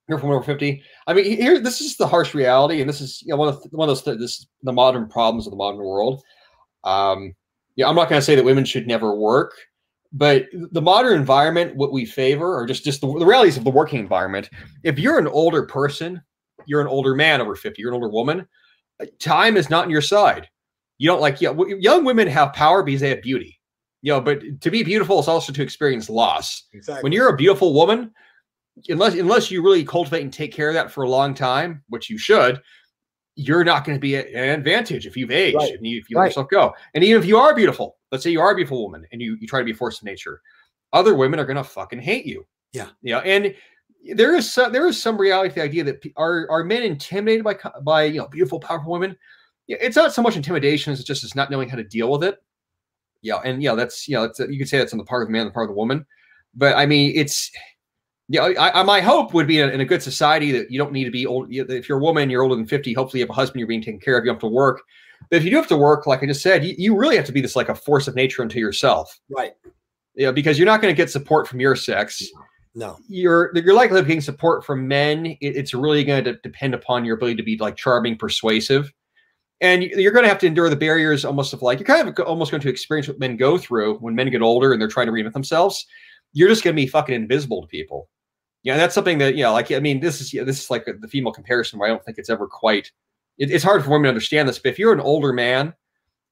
You're 0.09 0.19
from 0.19 0.31
over 0.31 0.43
fifty. 0.43 0.83
I 1.07 1.15
mean, 1.15 1.25
here, 1.25 1.61
this 1.61 1.81
is 1.81 1.97
the 1.97 2.07
harsh 2.07 2.35
reality, 2.35 2.81
and 2.81 2.89
this 2.89 3.01
is 3.01 3.23
you 3.23 3.31
know 3.31 3.37
one 3.37 3.49
of 3.49 3.63
the, 3.63 3.69
one 3.77 3.89
of 3.89 4.05
those 4.05 4.19
this 4.19 4.47
the 4.63 4.73
modern 4.73 5.09
problems 5.09 5.47
of 5.47 5.51
the 5.51 5.57
modern 5.57 5.79
world. 5.79 6.23
Um, 6.85 7.35
yeah, 7.77 7.89
I'm 7.89 7.95
not 7.95 8.09
going 8.09 8.21
to 8.21 8.25
say 8.25 8.35
that 8.35 8.45
women 8.45 8.65
should 8.65 8.87
never 8.87 9.15
work, 9.15 9.53
but 10.13 10.47
the 10.53 10.83
modern 10.83 11.19
environment, 11.19 11.77
what 11.77 11.93
we 11.93 12.05
favor, 12.05 12.57
or 12.57 12.67
just 12.67 12.85
just 12.85 13.01
the, 13.01 13.07
the 13.19 13.27
realities 13.27 13.57
of 13.57 13.65
the 13.65 13.71
working 13.71 14.01
environment. 14.01 14.51
If 14.83 14.99
you're 14.99 15.19
an 15.19 15.29
older 15.29 15.65
person 15.65 16.23
you're 16.67 16.81
an 16.81 16.87
older 16.87 17.15
man 17.15 17.41
over 17.41 17.55
50, 17.55 17.81
you're 17.81 17.91
an 17.91 17.95
older 17.95 18.09
woman, 18.09 18.47
time 19.19 19.57
is 19.57 19.71
not 19.71 19.85
on 19.85 19.91
your 19.91 20.03
side. 20.03 20.49
You 20.99 21.09
don't 21.09 21.21
like, 21.21 21.41
yeah, 21.41 21.53
young 21.79 22.05
women 22.05 22.27
have 22.29 22.53
power 22.53 22.83
because 22.83 23.01
they 23.01 23.11
have 23.11 23.23
beauty, 23.23 23.59
you 24.03 24.13
know, 24.13 24.21
but 24.21 24.43
to 24.61 24.71
be 24.71 24.83
beautiful 24.83 25.21
is 25.21 25.29
also 25.29 25.53
to 25.53 25.63
experience 25.63 26.09
loss. 26.09 26.65
Exactly. 26.73 27.03
When 27.03 27.13
you're 27.13 27.29
a 27.29 27.37
beautiful 27.37 27.75
woman, 27.75 28.13
unless 28.89 29.15
unless 29.15 29.51
you 29.51 29.63
really 29.63 29.85
cultivate 29.85 30.23
and 30.23 30.33
take 30.33 30.53
care 30.53 30.69
of 30.69 30.75
that 30.75 30.91
for 30.91 31.05
a 31.05 31.09
long 31.09 31.35
time, 31.35 31.83
which 31.89 32.11
you 32.11 32.19
should, 32.19 32.61
you're 33.37 33.65
not 33.65 33.85
going 33.85 33.97
to 33.97 34.01
be 34.01 34.17
at 34.17 34.29
an 34.29 34.59
advantage 34.59 35.07
if 35.07 35.17
you've 35.17 35.31
aged 35.31 35.57
right. 35.57 35.73
and 35.75 35.87
you, 35.87 35.99
if 35.99 36.11
you 36.11 36.17
let 36.17 36.27
yourself 36.27 36.49
go. 36.49 36.75
And 36.95 37.05
even 37.05 37.21
if 37.21 37.29
you 37.29 37.37
are 37.37 37.55
beautiful, 37.55 37.97
let's 38.11 38.25
say 38.25 38.31
you 38.31 38.41
are 38.41 38.53
a 38.53 38.55
beautiful 38.55 38.83
woman 38.83 39.07
and 39.13 39.21
you, 39.21 39.37
you 39.41 39.47
try 39.47 39.59
to 39.59 39.65
be 39.65 39.73
a 39.73 39.75
force 39.75 39.99
of 39.99 40.05
nature, 40.05 40.41
other 40.93 41.15
women 41.15 41.39
are 41.39 41.45
going 41.45 41.57
to 41.57 41.65
fucking 41.65 42.01
hate 42.01 42.27
you. 42.27 42.47
Yeah. 42.73 42.89
Yeah. 43.03 43.19
And 43.19 43.55
there 44.15 44.35
is 44.35 44.51
some 44.51 44.73
there 44.73 44.87
is 44.87 45.01
some 45.01 45.19
reality 45.19 45.51
to 45.51 45.55
the 45.57 45.63
idea 45.63 45.85
that 45.85 46.03
are 46.17 46.47
are 46.51 46.65
men 46.65 46.83
intimidated 46.83 47.45
by 47.45 47.57
by 47.83 48.05
you 48.05 48.19
know 48.19 48.29
beautiful 48.29 48.61
powerful 48.61 48.93
women 48.93 49.17
it's 49.69 49.97
not 49.97 50.13
so 50.13 50.23
much 50.23 50.37
intimidation 50.37 50.93
as 50.93 51.03
just 51.03 51.25
as 51.25 51.35
not 51.35 51.51
knowing 51.51 51.69
how 51.69 51.77
to 51.77 51.83
deal 51.83 52.11
with 52.11 52.23
it 52.23 52.37
yeah 53.23 53.41
and 53.45 53.63
yeah 53.63 53.75
that's 53.75 54.07
you 54.07 54.15
know 54.15 54.23
that's, 54.23 54.39
you 54.39 54.59
could 54.59 54.69
say 54.69 54.79
that's 54.79 54.93
on 54.93 54.99
the 54.99 55.05
part 55.05 55.23
of 55.23 55.29
the 55.29 55.33
man 55.33 55.45
the 55.45 55.51
part 55.51 55.65
of 55.65 55.71
the 55.71 55.77
woman 55.77 56.07
but 56.55 56.77
i 56.77 56.87
mean 56.87 57.13
it's 57.17 57.51
yeah 58.29 58.47
you 58.47 58.55
know, 58.55 58.61
I, 58.61 58.81
I, 58.81 58.83
my 58.83 59.01
hope 59.01 59.35
would 59.35 59.47
be 59.47 59.61
in 59.61 59.69
a, 59.69 59.73
in 59.73 59.81
a, 59.81 59.85
good 59.85 60.03
society 60.03 60.53
that 60.53 60.71
you 60.71 60.79
don't 60.79 60.93
need 60.93 61.05
to 61.05 61.11
be 61.11 61.27
old 61.27 61.49
if 61.51 61.89
you're 61.89 61.99
a 61.99 62.03
woman 62.03 62.31
you're 62.31 62.43
older 62.43 62.57
than 62.57 62.67
50 62.67 62.93
hopefully 62.93 63.21
you 63.21 63.25
have 63.25 63.31
a 63.31 63.35
husband 63.35 63.61
you're 63.61 63.69
being 63.69 63.83
taken 63.83 64.01
care 64.01 64.19
of 64.19 64.25
you 64.25 64.29
don't 64.29 64.37
have 64.37 64.41
to 64.41 64.55
work 64.55 64.83
but 65.31 65.37
if 65.37 65.45
you 65.45 65.51
do 65.51 65.57
have 65.57 65.69
to 65.69 65.77
work 65.77 66.07
like 66.07 66.23
i 66.23 66.27
just 66.27 66.43
said 66.43 66.65
you, 66.65 66.75
you 66.77 66.97
really 66.97 67.17
have 67.17 67.27
to 67.27 67.33
be 67.33 67.41
this 67.41 67.57
like 67.57 67.69
a 67.69 67.75
force 67.75 68.09
of 68.09 68.15
nature 68.15 68.43
unto 68.43 68.59
yourself 68.59 69.19
right 69.31 69.53
yeah 70.15 70.31
because 70.31 70.59
you're 70.59 70.67
not 70.67 70.81
going 70.81 70.93
to 70.93 70.97
get 70.97 71.11
support 71.11 71.47
from 71.47 71.61
your 71.61 71.77
sex 71.77 72.23
no, 72.77 72.99
you're 73.09 73.51
you're 73.55 73.75
likely 73.75 74.03
getting 74.03 74.21
support 74.21 74.63
from 74.63 74.87
men. 74.87 75.25
It, 75.25 75.39
it's 75.41 75.73
really 75.73 76.05
going 76.05 76.25
to 76.25 76.35
depend 76.43 76.75
upon 76.75 77.07
your 77.07 77.17
ability 77.17 77.37
to 77.37 77.43
be 77.43 77.57
like 77.57 77.75
charming, 77.75 78.19
persuasive, 78.19 78.93
and 79.63 79.83
you're 79.83 80.13
going 80.13 80.25
to 80.25 80.29
have 80.29 80.39
to 80.41 80.47
endure 80.47 80.69
the 80.69 80.77
barriers 80.77 81.25
almost 81.25 81.55
of 81.55 81.63
like 81.63 81.79
you're 81.79 81.87
kind 81.87 82.07
of 82.07 82.27
almost 82.27 82.51
going 82.51 82.61
to 82.61 82.69
experience 82.69 83.09
what 83.09 83.19
men 83.19 83.39
go 83.39 83.57
through 83.57 83.97
when 83.99 84.15
men 84.15 84.31
get 84.31 84.43
older 84.43 84.73
and 84.73 84.81
they're 84.81 84.89
trying 84.89 85.07
to 85.07 85.13
reinvent 85.13 85.33
themselves. 85.33 85.87
You're 86.35 86.51
just 86.51 86.63
going 86.63 86.77
to 86.77 86.83
be 86.83 86.87
fucking 86.87 87.15
invisible 87.15 87.63
to 87.63 87.67
people. 87.67 88.11
Yeah, 88.67 88.77
that's 88.77 88.97
something 88.97 89.19
that 89.19 89.37
you 89.37 89.45
know, 89.45 89.53
like 89.53 89.71
I 89.71 89.79
mean, 89.79 90.01
this 90.01 90.21
is 90.21 90.35
yeah, 90.35 90.43
this 90.43 90.61
is 90.61 90.71
like 90.71 90.85
the 90.87 91.07
female 91.07 91.33
comparison 91.33 91.79
where 91.79 91.89
I 91.89 91.93
don't 91.93 92.05
think 92.05 92.19
it's 92.19 92.29
ever 92.29 92.49
quite. 92.49 92.91
It, 93.39 93.53
it's 93.53 93.63
hard 93.63 93.85
for 93.85 93.91
women 93.91 94.03
to 94.05 94.09
understand 94.09 94.49
this, 94.49 94.59
but 94.59 94.71
if 94.71 94.79
you're 94.79 94.93
an 94.93 94.99
older 94.99 95.33
man 95.33 95.73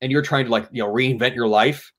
and 0.01 0.11
you're 0.11 0.21
trying 0.21 0.47
to 0.47 0.51
like 0.51 0.69
you 0.73 0.83
know 0.83 0.93
reinvent 0.93 1.37
your 1.37 1.47
life, 1.47 1.93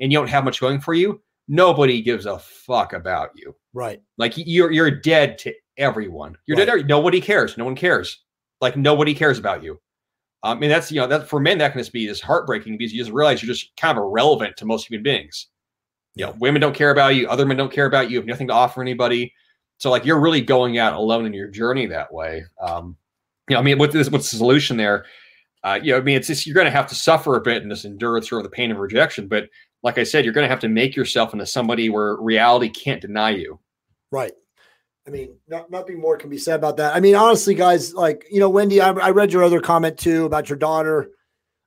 and 0.00 0.10
you 0.10 0.16
don't 0.16 0.30
have 0.30 0.44
much 0.44 0.62
going 0.62 0.80
for 0.80 0.94
you, 0.94 1.20
nobody 1.46 2.00
gives 2.00 2.24
a 2.24 2.38
fuck 2.38 2.94
about 2.94 3.32
you. 3.34 3.54
Right. 3.74 4.00
Like 4.16 4.32
you're 4.36 4.72
you're 4.72 4.90
dead 4.90 5.36
to 5.40 5.52
everyone. 5.76 6.38
You're 6.46 6.56
Right. 6.56 6.66
dead. 6.66 6.88
Nobody 6.88 7.20
cares. 7.20 7.58
No 7.58 7.66
one 7.66 7.76
cares. 7.76 8.22
Like 8.62 8.78
nobody 8.78 9.12
cares 9.12 9.38
about 9.38 9.62
you. 9.62 9.78
I 10.42 10.54
mean, 10.54 10.70
that's 10.70 10.90
you 10.90 11.02
know 11.02 11.06
that 11.06 11.28
for 11.28 11.38
men 11.38 11.58
that 11.58 11.72
can 11.72 11.80
just 11.82 11.92
be 11.92 12.06
just 12.06 12.22
heartbreaking 12.22 12.78
because 12.78 12.94
you 12.94 12.98
just 12.98 13.12
realize 13.12 13.42
you're 13.42 13.54
just 13.54 13.76
kind 13.76 13.98
of 13.98 14.04
irrelevant 14.04 14.56
to 14.56 14.64
most 14.64 14.86
human 14.88 15.02
beings. 15.02 15.48
You 16.14 16.24
know, 16.24 16.34
women 16.40 16.62
don't 16.62 16.74
care 16.74 16.92
about 16.92 17.14
you. 17.14 17.28
Other 17.28 17.44
men 17.44 17.58
don't 17.58 17.70
care 17.70 17.84
about 17.84 18.06
you. 18.08 18.14
You 18.14 18.20
have 18.20 18.26
nothing 18.26 18.48
to 18.48 18.54
offer 18.54 18.80
anybody. 18.80 19.34
So 19.82 19.90
like 19.90 20.04
you're 20.04 20.20
really 20.20 20.40
going 20.40 20.78
out 20.78 20.92
alone 20.92 21.26
in 21.26 21.32
your 21.32 21.48
journey 21.48 21.86
that 21.86 22.14
way. 22.14 22.44
Um, 22.60 22.96
you 23.48 23.54
know, 23.54 23.60
I 23.60 23.64
mean, 23.64 23.78
what 23.78 23.90
this 23.90 24.08
what's 24.08 24.30
the 24.30 24.36
solution 24.36 24.76
there? 24.76 25.06
Uh, 25.64 25.80
you 25.82 25.90
know, 25.90 25.98
I 25.98 26.02
mean, 26.02 26.16
it's 26.16 26.28
just 26.28 26.46
you're 26.46 26.54
going 26.54 26.66
to 26.66 26.70
have 26.70 26.86
to 26.86 26.94
suffer 26.94 27.34
a 27.34 27.40
bit 27.40 27.62
and 27.62 27.72
just 27.72 27.84
endure 27.84 28.16
of 28.16 28.44
the 28.44 28.48
pain 28.48 28.70
of 28.70 28.78
rejection. 28.78 29.26
But 29.26 29.48
like 29.82 29.98
I 29.98 30.04
said, 30.04 30.24
you're 30.24 30.34
going 30.34 30.44
to 30.44 30.48
have 30.48 30.60
to 30.60 30.68
make 30.68 30.94
yourself 30.94 31.32
into 31.32 31.46
somebody 31.46 31.88
where 31.90 32.14
reality 32.14 32.68
can't 32.68 33.00
deny 33.00 33.30
you. 33.30 33.58
Right. 34.12 34.30
I 35.04 35.10
mean, 35.10 35.34
not, 35.48 35.68
nothing 35.68 36.00
more 36.00 36.16
can 36.16 36.30
be 36.30 36.38
said 36.38 36.60
about 36.60 36.76
that. 36.76 36.94
I 36.94 37.00
mean, 37.00 37.16
honestly, 37.16 37.56
guys, 37.56 37.92
like, 37.92 38.24
you 38.30 38.38
know, 38.38 38.50
Wendy, 38.50 38.80
I, 38.80 38.90
I 38.90 39.10
read 39.10 39.32
your 39.32 39.42
other 39.42 39.60
comment 39.60 39.98
too 39.98 40.26
about 40.26 40.48
your 40.48 40.58
daughter. 40.58 41.10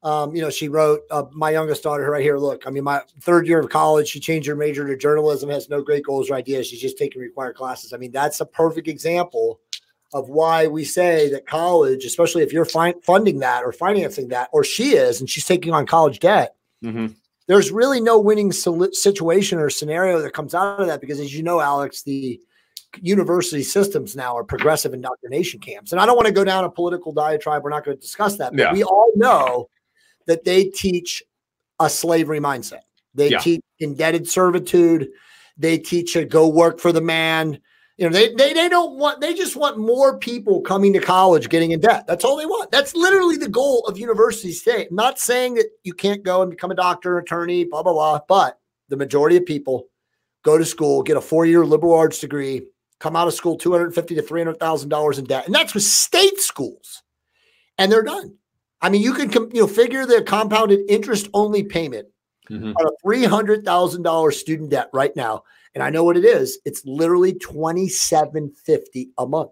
Um, 0.05 0.35
you 0.35 0.41
know, 0.41 0.51
she 0.51 0.67
wrote, 0.69 1.01
uh, 1.09 1.23
my 1.31 1.49
youngest 1.49 1.81
daughter 1.83 2.09
right 2.11 2.21
here. 2.21 2.37
Look, 2.37 2.67
I 2.67 2.69
mean, 2.69 2.83
my 2.83 3.01
third 3.21 3.47
year 3.47 3.59
of 3.59 3.69
college, 3.69 4.07
she 4.07 4.19
changed 4.19 4.47
her 4.47 4.55
major 4.55 4.85
to 4.87 4.95
journalism, 4.95 5.49
has 5.49 5.67
no 5.67 5.81
great 5.81 6.03
goals 6.05 6.29
or 6.29 6.35
ideas. 6.35 6.67
She's 6.67 6.79
just 6.79 6.97
taking 6.97 7.21
required 7.21 7.55
classes. 7.55 7.91
I 7.91 7.97
mean, 7.97 8.11
that's 8.11 8.39
a 8.39 8.45
perfect 8.45 8.87
example 8.87 9.59
of 10.13 10.29
why 10.29 10.67
we 10.67 10.83
say 10.85 11.27
that 11.31 11.47
college, 11.47 12.05
especially 12.05 12.43
if 12.43 12.53
you're 12.53 12.65
fi- 12.65 12.93
funding 13.01 13.39
that 13.39 13.63
or 13.63 13.71
financing 13.73 14.27
that, 14.29 14.47
or 14.53 14.63
she 14.63 14.91
is, 14.95 15.19
and 15.19 15.29
she's 15.29 15.45
taking 15.45 15.73
on 15.73 15.85
college 15.87 16.19
debt, 16.19 16.55
Mm-hmm. 16.83 17.07
there's 17.47 17.71
really 17.71 17.99
no 17.99 18.19
winning 18.19 18.51
soli- 18.51 18.93
situation 18.93 19.57
or 19.57 19.71
scenario 19.71 20.21
that 20.21 20.33
comes 20.33 20.53
out 20.53 20.79
of 20.79 20.85
that 20.87 21.01
because 21.01 21.19
as 21.19 21.33
you 21.33 21.41
know 21.41 21.59
alex 21.61 22.03
the 22.03 22.39
university 23.01 23.63
systems 23.63 24.15
now 24.15 24.35
are 24.37 24.43
progressive 24.43 24.93
indoctrination 24.93 25.59
camps 25.59 25.93
and 25.93 25.99
i 26.01 26.05
don't 26.05 26.15
want 26.17 26.27
to 26.27 26.33
go 26.33 26.43
down 26.43 26.63
a 26.63 26.69
political 26.69 27.11
diatribe 27.11 27.63
we're 27.63 27.69
not 27.71 27.83
going 27.83 27.95
to 27.97 28.01
discuss 28.01 28.37
that 28.37 28.51
but 28.51 28.59
Yeah. 28.59 28.73
we 28.73 28.83
all 28.83 29.09
know 29.15 29.67
that 30.27 30.43
they 30.43 30.65
teach 30.65 31.23
a 31.79 31.89
slavery 31.89 32.39
mindset. 32.39 32.81
They 33.13 33.29
Yeah. 33.29 33.39
teach 33.39 33.61
indebted 33.79 34.27
servitude. 34.27 35.09
They 35.57 35.77
teach 35.77 36.15
a 36.15 36.25
go 36.25 36.47
work 36.47 36.79
for 36.79 36.91
the 36.91 37.01
man. 37.01 37.59
You 37.97 38.09
know 38.09 38.11
they, 38.11 38.33
they 38.33 38.51
they 38.51 38.67
don't 38.67 38.97
want 38.97 39.21
they 39.21 39.33
just 39.33 39.55
want 39.55 39.77
more 39.77 40.17
people 40.17 40.59
coming 40.61 40.91
to 40.93 40.99
college 40.99 41.47
getting 41.47 41.71
in 41.71 41.79
debt. 41.79 42.05
That's 42.07 42.25
all 42.25 42.35
they 42.35 42.45
want. 42.45 42.69
That's 42.71 42.93
literally 42.93 43.37
the 43.37 43.47
goal 43.47 43.85
of 43.87 43.97
universities 43.97 44.61
today 44.63 44.87
I'm 44.89 44.95
not 44.95 45.17
saying 45.17 45.55
that 45.55 45.67
you 45.83 45.93
can't 45.93 46.21
go 46.21 46.41
and 46.41 46.51
become 46.51 46.71
a 46.71 46.75
doctor 46.75 47.17
attorney 47.17 47.63
blah 47.63 47.83
blah 47.83 47.93
blah 47.93 48.19
but 48.27 48.59
the 48.89 48.97
majority 48.97 49.37
of 49.37 49.45
people 49.45 49.87
go 50.43 50.57
to 50.57 50.65
school 50.65 51.03
get 51.03 51.15
a 51.15 51.21
four-year 51.21 51.65
liberal 51.65 51.93
arts 51.95 52.19
degree 52.19 52.63
come 52.99 53.15
out 53.15 53.29
of 53.29 53.33
school 53.33 53.57
250 53.57 54.15
to 54.15 54.21
300000 54.21 54.89
dollars 54.89 55.17
in 55.17 55.25
debt. 55.25 55.45
And 55.45 55.55
that's 55.55 55.73
with 55.73 55.83
state 55.83 56.39
schools. 56.39 57.01
And 57.77 57.89
they're 57.91 58.03
done 58.03 58.35
i 58.85 58.89
mean 58.89 59.01
you 59.01 59.13
can 59.13 59.31
you 59.53 59.61
know 59.61 59.67
figure 59.67 60.05
the 60.05 60.21
compounded 60.21 60.79
interest 60.87 61.27
only 61.33 61.63
payment 61.63 62.07
Mm-hmm. 62.47 62.73
on 62.77 62.85
a 62.85 63.07
$300,000 63.07 64.33
student 64.33 64.69
debt 64.69 64.87
right 64.93 65.15
now. 65.15 65.41
And 65.73 65.83
I 65.83 65.89
know 65.89 66.03
what 66.03 66.15
it 66.15 66.23
is. 66.23 66.59
It's 66.63 66.85
literally 66.85 67.33
2750 67.33 69.09
a 69.17 69.25
month. 69.25 69.49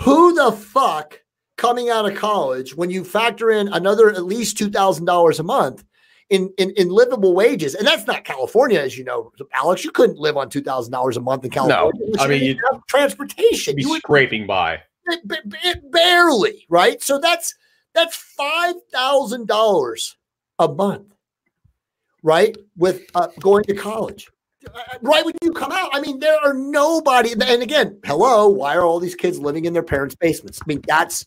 Who 0.00 0.34
the 0.34 0.52
fuck 0.52 1.20
coming 1.56 1.88
out 1.88 2.04
of 2.06 2.16
college 2.18 2.76
when 2.76 2.90
you 2.90 3.02
factor 3.02 3.50
in 3.50 3.68
another 3.68 4.10
at 4.10 4.24
least 4.26 4.58
$2,000 4.58 5.38
a 5.38 5.42
month 5.42 5.84
in, 6.28 6.52
in 6.58 6.70
in 6.76 6.90
livable 6.90 7.34
wages? 7.34 7.74
And 7.74 7.86
that's 7.86 8.06
not 8.06 8.24
California 8.24 8.78
as 8.78 8.98
you 8.98 9.04
know, 9.04 9.32
Alex, 9.54 9.82
you 9.82 9.90
couldn't 9.90 10.18
live 10.18 10.36
on 10.36 10.50
$2,000 10.50 11.16
a 11.16 11.20
month 11.20 11.44
in 11.46 11.50
California. 11.50 11.92
No, 12.14 12.22
I 12.22 12.26
mean, 12.28 12.58
have 12.72 12.84
transportation. 12.88 13.74
Be 13.76 13.82
You 13.82 13.88
would 13.88 14.02
scraping 14.02 14.46
by. 14.46 14.80
ba- 15.24 15.36
ba- 15.46 15.80
barely, 15.90 16.66
right? 16.68 17.02
So 17.02 17.18
that's 17.18 17.54
that's 17.94 18.16
five 18.16 18.74
thousand 18.92 19.48
dollars 19.48 20.16
a 20.58 20.68
month, 20.68 21.14
right? 22.22 22.56
With 22.76 23.02
uh, 23.14 23.28
going 23.38 23.64
to 23.64 23.74
college, 23.74 24.28
Uh, 24.66 24.82
right 25.02 25.24
when 25.24 25.34
you 25.42 25.52
come 25.52 25.72
out. 25.72 25.90
I 25.92 26.00
mean, 26.00 26.18
there 26.18 26.38
are 26.44 26.54
nobody. 26.54 27.32
And 27.32 27.62
again, 27.62 27.98
hello, 28.04 28.48
why 28.48 28.74
are 28.76 28.84
all 28.84 29.00
these 29.00 29.14
kids 29.14 29.38
living 29.38 29.64
in 29.64 29.72
their 29.72 29.82
parents' 29.82 30.14
basements? 30.14 30.60
I 30.60 30.64
mean, 30.66 30.82
that's 30.86 31.24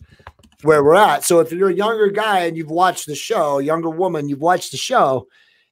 where 0.63 0.83
we're 0.83 0.95
at. 0.95 1.23
So 1.23 1.39
if 1.39 1.51
you're 1.51 1.69
a 1.69 1.73
younger 1.73 2.09
guy 2.09 2.41
and 2.41 2.55
you've 2.55 2.69
watched 2.69 3.07
the 3.07 3.15
show, 3.15 3.59
younger 3.59 3.89
woman, 3.89 4.29
you've 4.29 4.41
watched 4.41 4.71
the 4.71 4.77
show. 4.77 5.27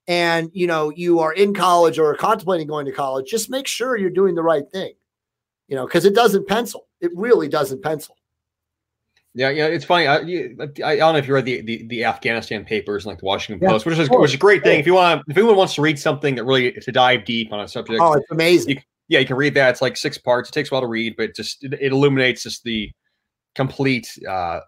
And 0.07 0.49
you 0.53 0.65
know 0.65 0.89
you 0.89 1.19
are 1.19 1.33
in 1.33 1.53
college 1.53 1.99
or 1.99 2.15
contemplating 2.15 2.65
going 2.65 2.87
to 2.87 2.91
college. 2.91 3.29
Just 3.29 3.51
make 3.51 3.67
sure 3.67 3.95
you're 3.95 4.09
doing 4.09 4.33
the 4.33 4.41
right 4.41 4.63
thing, 4.73 4.93
you 5.67 5.75
know, 5.75 5.85
because 5.85 6.03
it 6.03 6.15
doesn't 6.15 6.47
pencil. 6.47 6.87
It 6.99 7.11
really 7.15 7.47
doesn't 7.47 7.83
pencil. 7.83 8.15
Yeah, 9.39 9.51
yeah, 9.51 9.67
it's 9.67 9.85
funny. 9.85 10.05
I, 10.05 10.15
I, 10.17 10.91
I 10.91 10.95
don't 10.97 11.13
know 11.13 11.17
if 11.17 11.25
you 11.25 11.33
read 11.33 11.45
the, 11.45 11.61
the, 11.61 11.83
the 11.87 12.03
Afghanistan 12.03 12.65
papers 12.65 13.05
and 13.05 13.11
like 13.13 13.19
the 13.19 13.25
Washington 13.25 13.63
Yeah, 13.63 13.71
Post, 13.71 13.85
which 13.85 13.97
is 13.97 14.09
which 14.09 14.31
is 14.31 14.33
a 14.33 14.37
great 14.37 14.63
thing. 14.63 14.81
If 14.81 14.85
you 14.85 14.95
want, 14.95 15.23
if 15.29 15.37
anyone 15.37 15.55
wants 15.55 15.75
to 15.75 15.81
read 15.81 15.97
something 15.97 16.35
that 16.35 16.43
really 16.43 16.73
to 16.73 16.91
dive 16.91 17.23
deep 17.23 17.53
on 17.53 17.61
a 17.61 17.67
subject, 17.69 18.01
Oh, 18.01 18.15
it's 18.15 18.29
amazing. 18.31 18.83
yeah, 19.07 19.19
you 19.19 19.25
can 19.25 19.37
read 19.37 19.53
that. 19.53 19.69
It's 19.69 19.81
like 19.81 19.95
six 19.95 20.17
parts. 20.17 20.49
It 20.49 20.51
takes 20.51 20.71
a 20.71 20.73
while 20.73 20.81
to 20.81 20.87
read, 20.87 21.15
but 21.15 21.29
it 21.29 21.35
just 21.37 21.63
it, 21.63 21.71
it 21.75 21.93
illuminates 21.93 22.43
just 22.43 22.65
the 22.65 22.91
complete 23.55 24.19
uh 24.27 24.59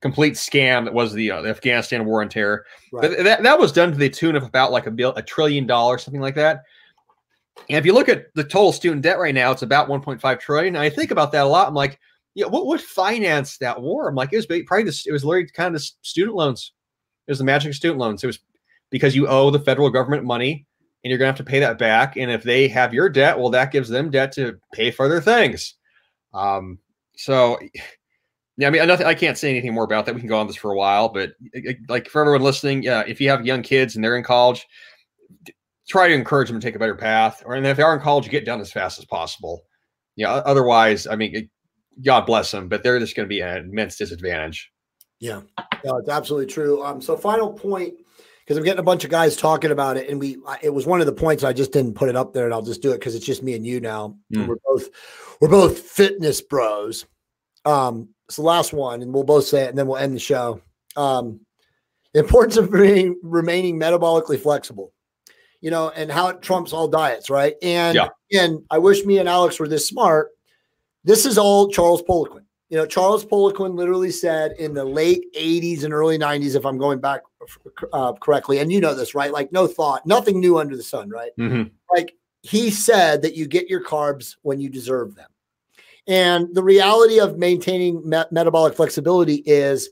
complete 0.00 0.32
scam 0.34 0.84
that 0.84 0.94
was 0.94 1.12
the, 1.12 1.30
uh, 1.30 1.42
the 1.42 1.50
Afghanistan 1.50 2.06
war 2.06 2.22
on 2.22 2.30
terror. 2.30 2.64
Right. 2.90 3.02
But 3.02 3.24
that 3.24 3.42
that 3.42 3.58
was 3.58 3.70
done 3.70 3.92
to 3.92 3.98
the 3.98 4.08
tune 4.08 4.36
of 4.36 4.44
about 4.44 4.72
like 4.72 4.86
a 4.86 4.90
bill 4.90 5.12
a 5.14 5.22
trillion 5.22 5.66
dollars, 5.66 6.04
something 6.04 6.22
like 6.22 6.36
that. 6.36 6.62
And 7.68 7.76
if 7.76 7.84
you 7.84 7.92
look 7.92 8.08
at 8.08 8.32
the 8.34 8.44
total 8.44 8.72
student 8.72 9.02
debt 9.02 9.18
right 9.18 9.34
now, 9.34 9.50
it's 9.50 9.62
about 9.62 9.88
1.5 9.88 10.40
trillion. 10.40 10.74
And 10.76 10.82
I 10.82 10.88
think 10.88 11.10
about 11.10 11.32
that 11.32 11.44
a 11.44 11.48
lot. 11.48 11.68
I'm 11.68 11.74
like, 11.74 11.98
yeah, 12.36 12.44
what 12.44 12.66
would 12.66 12.82
finance 12.82 13.56
that 13.58 13.80
war? 13.80 14.08
I'm 14.08 14.14
like, 14.14 14.30
it 14.30 14.36
was 14.36 14.46
probably 14.46 14.84
this, 14.84 15.06
it 15.06 15.12
was 15.12 15.24
literally 15.24 15.48
kind 15.48 15.74
of 15.74 15.82
student 16.02 16.36
loans. 16.36 16.72
It 17.26 17.30
was 17.30 17.38
the 17.38 17.44
magic 17.44 17.72
student 17.72 17.98
loans. 17.98 18.22
It 18.22 18.26
was 18.26 18.38
because 18.90 19.16
you 19.16 19.26
owe 19.26 19.50
the 19.50 19.58
federal 19.58 19.88
government 19.88 20.24
money 20.24 20.66
and 21.02 21.10
you're 21.10 21.16
gonna 21.16 21.28
have 21.28 21.36
to 21.38 21.44
pay 21.44 21.60
that 21.60 21.78
back. 21.78 22.18
And 22.18 22.30
if 22.30 22.42
they 22.42 22.68
have 22.68 22.92
your 22.92 23.08
debt, 23.08 23.38
well, 23.38 23.48
that 23.50 23.72
gives 23.72 23.88
them 23.88 24.10
debt 24.10 24.32
to 24.32 24.58
pay 24.74 24.90
for 24.90 25.06
other 25.06 25.22
things. 25.22 25.76
Um, 26.34 26.78
so 27.16 27.58
yeah, 28.58 28.68
I 28.68 28.70
mean, 28.70 28.86
nothing. 28.86 29.06
I 29.06 29.14
can't 29.14 29.38
say 29.38 29.48
anything 29.48 29.72
more 29.72 29.84
about 29.84 30.04
that. 30.04 30.14
We 30.14 30.20
can 30.20 30.28
go 30.28 30.38
on 30.38 30.46
this 30.46 30.56
for 30.56 30.72
a 30.72 30.76
while, 30.76 31.08
but 31.08 31.32
like 31.88 32.06
for 32.06 32.20
everyone 32.20 32.42
listening, 32.42 32.82
yeah, 32.82 33.02
if 33.06 33.18
you 33.18 33.30
have 33.30 33.46
young 33.46 33.62
kids 33.62 33.96
and 33.96 34.04
they're 34.04 34.16
in 34.18 34.24
college, 34.24 34.66
try 35.88 36.06
to 36.06 36.14
encourage 36.14 36.50
them 36.50 36.60
to 36.60 36.66
take 36.66 36.76
a 36.76 36.78
better 36.78 36.94
path. 36.94 37.42
Or 37.46 37.54
and 37.54 37.66
if 37.66 37.78
they 37.78 37.82
are 37.82 37.94
in 37.94 38.02
college, 38.02 38.28
get 38.28 38.44
done 38.44 38.60
as 38.60 38.70
fast 38.70 38.98
as 38.98 39.06
possible. 39.06 39.62
Yeah, 40.16 40.32
otherwise, 40.32 41.06
I 41.06 41.16
mean, 41.16 41.48
God 42.02 42.26
bless 42.26 42.50
them, 42.50 42.68
but 42.68 42.82
they're 42.82 42.98
just 42.98 43.16
going 43.16 43.26
to 43.26 43.28
be 43.28 43.40
an 43.40 43.70
immense 43.70 43.96
disadvantage. 43.96 44.70
Yeah, 45.18 45.40
no, 45.84 45.96
it's 45.96 46.08
absolutely 46.08 46.52
true. 46.52 46.84
Um, 46.84 47.00
so 47.00 47.16
final 47.16 47.52
point, 47.52 47.94
because 48.44 48.58
I'm 48.58 48.64
getting 48.64 48.80
a 48.80 48.84
bunch 48.84 49.04
of 49.04 49.10
guys 49.10 49.36
talking 49.36 49.70
about 49.70 49.96
it, 49.96 50.08
and 50.10 50.20
we 50.20 50.36
it 50.62 50.70
was 50.70 50.86
one 50.86 51.00
of 51.00 51.06
the 51.06 51.12
points 51.12 51.42
I 51.42 51.52
just 51.52 51.72
didn't 51.72 51.94
put 51.94 52.08
it 52.08 52.16
up 52.16 52.32
there, 52.34 52.44
and 52.44 52.52
I'll 52.52 52.62
just 52.62 52.82
do 52.82 52.92
it 52.92 52.98
because 52.98 53.14
it's 53.14 53.24
just 53.24 53.42
me 53.42 53.54
and 53.54 53.66
you 53.66 53.80
now. 53.80 54.16
And 54.30 54.42
Mm. 54.42 54.48
We're 54.48 54.56
both 54.64 54.88
we're 55.40 55.48
both 55.48 55.78
fitness 55.78 56.40
bros. 56.42 57.06
Um, 57.64 58.10
it's 58.28 58.36
the 58.36 58.42
last 58.42 58.72
one, 58.72 59.02
and 59.02 59.12
we'll 59.12 59.24
both 59.24 59.46
say 59.46 59.64
it, 59.64 59.70
and 59.70 59.78
then 59.78 59.86
we'll 59.86 59.96
end 59.96 60.14
the 60.14 60.20
show. 60.20 60.60
Um, 60.96 61.40
the 62.12 62.20
importance 62.20 62.56
of 62.56 62.72
remaining, 62.72 63.18
remaining 63.22 63.78
metabolically 63.78 64.38
flexible, 64.38 64.92
you 65.60 65.70
know, 65.70 65.90
and 65.90 66.10
how 66.10 66.28
it 66.28 66.42
trumps 66.42 66.72
all 66.72 66.88
diets, 66.88 67.30
right? 67.30 67.54
And 67.62 67.94
Yeah. 67.94 68.08
and 68.32 68.64
I 68.70 68.78
wish 68.78 69.04
me 69.04 69.18
and 69.18 69.28
Alex 69.28 69.58
were 69.58 69.68
this 69.68 69.86
smart. 69.88 70.30
This 71.06 71.24
is 71.24 71.38
all 71.38 71.68
Charles 71.68 72.02
Poliquin. 72.02 72.42
You 72.68 72.76
know, 72.76 72.84
Charles 72.84 73.24
Poliquin 73.24 73.76
literally 73.76 74.10
said 74.10 74.52
in 74.58 74.74
the 74.74 74.84
late 74.84 75.24
80s 75.34 75.84
and 75.84 75.94
early 75.94 76.18
90s, 76.18 76.56
if 76.56 76.66
I'm 76.66 76.78
going 76.78 76.98
back 76.98 77.20
uh, 77.92 78.12
correctly, 78.14 78.58
and 78.58 78.72
you 78.72 78.80
know 78.80 78.92
this, 78.92 79.14
right? 79.14 79.32
Like, 79.32 79.52
no 79.52 79.68
thought, 79.68 80.04
nothing 80.04 80.40
new 80.40 80.58
under 80.58 80.76
the 80.76 80.82
sun, 80.82 81.08
right? 81.08 81.30
Mhm. 81.38 81.70
Like, 81.94 82.16
he 82.42 82.70
said 82.70 83.22
that 83.22 83.36
you 83.36 83.46
get 83.46 83.70
your 83.70 83.84
carbs 83.84 84.34
when 84.42 84.58
you 84.58 84.68
deserve 84.68 85.14
them. 85.14 85.30
And 86.08 86.52
the 86.54 86.62
reality 86.62 87.20
of 87.20 87.38
maintaining 87.38 88.08
me- 88.08 88.24
metabolic 88.32 88.74
flexibility 88.74 89.44
is 89.46 89.90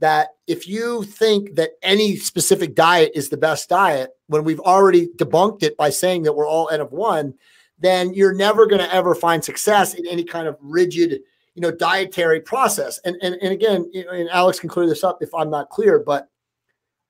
that 0.00 0.30
if 0.48 0.66
you 0.66 1.04
think 1.04 1.54
that 1.54 1.70
any 1.82 2.16
specific 2.16 2.74
diet 2.74 3.12
is 3.14 3.28
the 3.28 3.36
best 3.36 3.68
diet, 3.68 4.10
when 4.26 4.42
we've 4.42 4.60
already 4.60 5.08
debunked 5.16 5.62
it 5.62 5.76
by 5.76 5.90
saying 5.90 6.24
that 6.24 6.32
we're 6.34 6.46
all 6.48 6.68
N 6.70 6.80
of 6.80 6.90
one, 6.90 7.34
then 7.78 8.14
you're 8.14 8.34
never 8.34 8.66
going 8.66 8.80
to 8.80 8.94
ever 8.94 9.14
find 9.14 9.44
success 9.44 9.94
in 9.94 10.06
any 10.06 10.24
kind 10.24 10.48
of 10.48 10.56
rigid, 10.60 11.20
you 11.54 11.62
know, 11.62 11.70
dietary 11.70 12.40
process. 12.40 12.98
And 13.04 13.16
and, 13.22 13.36
and 13.42 13.52
again, 13.52 13.90
you 13.92 14.04
know, 14.04 14.10
and 14.10 14.28
Alex 14.30 14.58
can 14.58 14.68
clear 14.68 14.86
this 14.86 15.04
up 15.04 15.22
if 15.22 15.34
I'm 15.34 15.50
not 15.50 15.70
clear, 15.70 15.98
but 15.98 16.28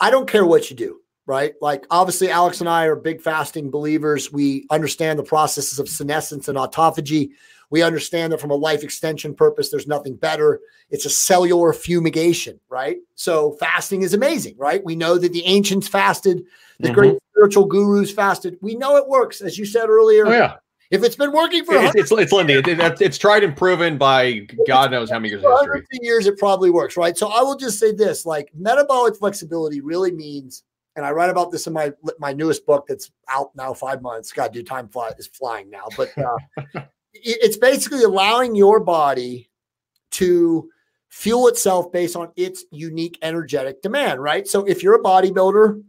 I 0.00 0.10
don't 0.10 0.28
care 0.28 0.44
what 0.44 0.70
you 0.70 0.76
do, 0.76 1.00
right? 1.26 1.54
Like 1.60 1.86
obviously, 1.90 2.30
Alex 2.30 2.60
and 2.60 2.68
I 2.68 2.84
are 2.84 2.96
big 2.96 3.20
fasting 3.20 3.70
believers. 3.70 4.32
We 4.32 4.66
understand 4.70 5.18
the 5.18 5.24
processes 5.24 5.78
of 5.78 5.88
senescence 5.88 6.48
and 6.48 6.58
autophagy. 6.58 7.30
We 7.70 7.82
understand 7.82 8.32
that 8.32 8.40
from 8.40 8.52
a 8.52 8.56
life 8.56 8.84
extension 8.84 9.34
purpose, 9.34 9.70
there's 9.70 9.88
nothing 9.88 10.14
better. 10.14 10.60
It's 10.90 11.04
a 11.04 11.10
cellular 11.10 11.72
fumigation, 11.72 12.60
right? 12.68 12.98
So 13.16 13.52
fasting 13.52 14.02
is 14.02 14.14
amazing, 14.14 14.56
right? 14.56 14.84
We 14.84 14.94
know 14.94 15.18
that 15.18 15.32
the 15.32 15.44
ancients 15.44 15.88
fasted, 15.88 16.44
the 16.78 16.88
mm-hmm. 16.88 16.94
great 16.94 17.18
spiritual 17.32 17.66
gurus 17.66 18.12
fasted. 18.12 18.58
We 18.60 18.74
know 18.74 18.96
it 18.96 19.08
works, 19.08 19.40
as 19.40 19.58
you 19.58 19.64
said 19.64 19.88
earlier. 19.88 20.26
Oh, 20.26 20.32
yeah. 20.32 20.56
If 20.90 21.02
it's 21.02 21.16
been 21.16 21.32
working 21.32 21.64
for 21.64 21.74
it's 21.74 21.96
it's, 21.96 22.12
it's 22.12 22.32
Lindy, 22.32 22.54
it, 22.54 22.68
it, 22.68 23.00
it's 23.00 23.18
tried 23.18 23.42
and 23.42 23.56
proven 23.56 23.98
by 23.98 24.46
God 24.68 24.92
knows 24.92 25.10
how 25.10 25.18
many 25.18 25.30
years 25.30 25.42
of 25.44 25.52
history. 25.58 25.84
Years 25.90 26.26
it 26.28 26.38
probably 26.38 26.70
works, 26.70 26.96
right? 26.96 27.16
So 27.18 27.28
I 27.28 27.40
will 27.42 27.56
just 27.56 27.80
say 27.80 27.92
this: 27.92 28.24
like 28.24 28.50
metabolic 28.54 29.16
flexibility 29.16 29.80
really 29.80 30.12
means, 30.12 30.62
and 30.94 31.04
I 31.04 31.10
write 31.10 31.30
about 31.30 31.50
this 31.50 31.66
in 31.66 31.72
my 31.72 31.92
my 32.20 32.32
newest 32.32 32.64
book 32.66 32.86
that's 32.86 33.10
out 33.28 33.50
now 33.56 33.74
five 33.74 34.00
months. 34.00 34.32
God, 34.32 34.52
dude, 34.52 34.68
time 34.68 34.88
fly, 34.88 35.10
is 35.18 35.26
flying 35.26 35.70
now, 35.70 35.86
but 35.96 36.12
uh, 36.16 36.82
it's 37.14 37.56
basically 37.56 38.04
allowing 38.04 38.54
your 38.54 38.78
body 38.78 39.50
to 40.12 40.70
fuel 41.08 41.48
itself 41.48 41.90
based 41.90 42.14
on 42.14 42.30
its 42.36 42.64
unique 42.70 43.18
energetic 43.22 43.82
demand, 43.82 44.22
right? 44.22 44.46
So 44.46 44.64
if 44.64 44.84
you're 44.84 44.94
a 44.94 45.02
bodybuilder 45.02 45.82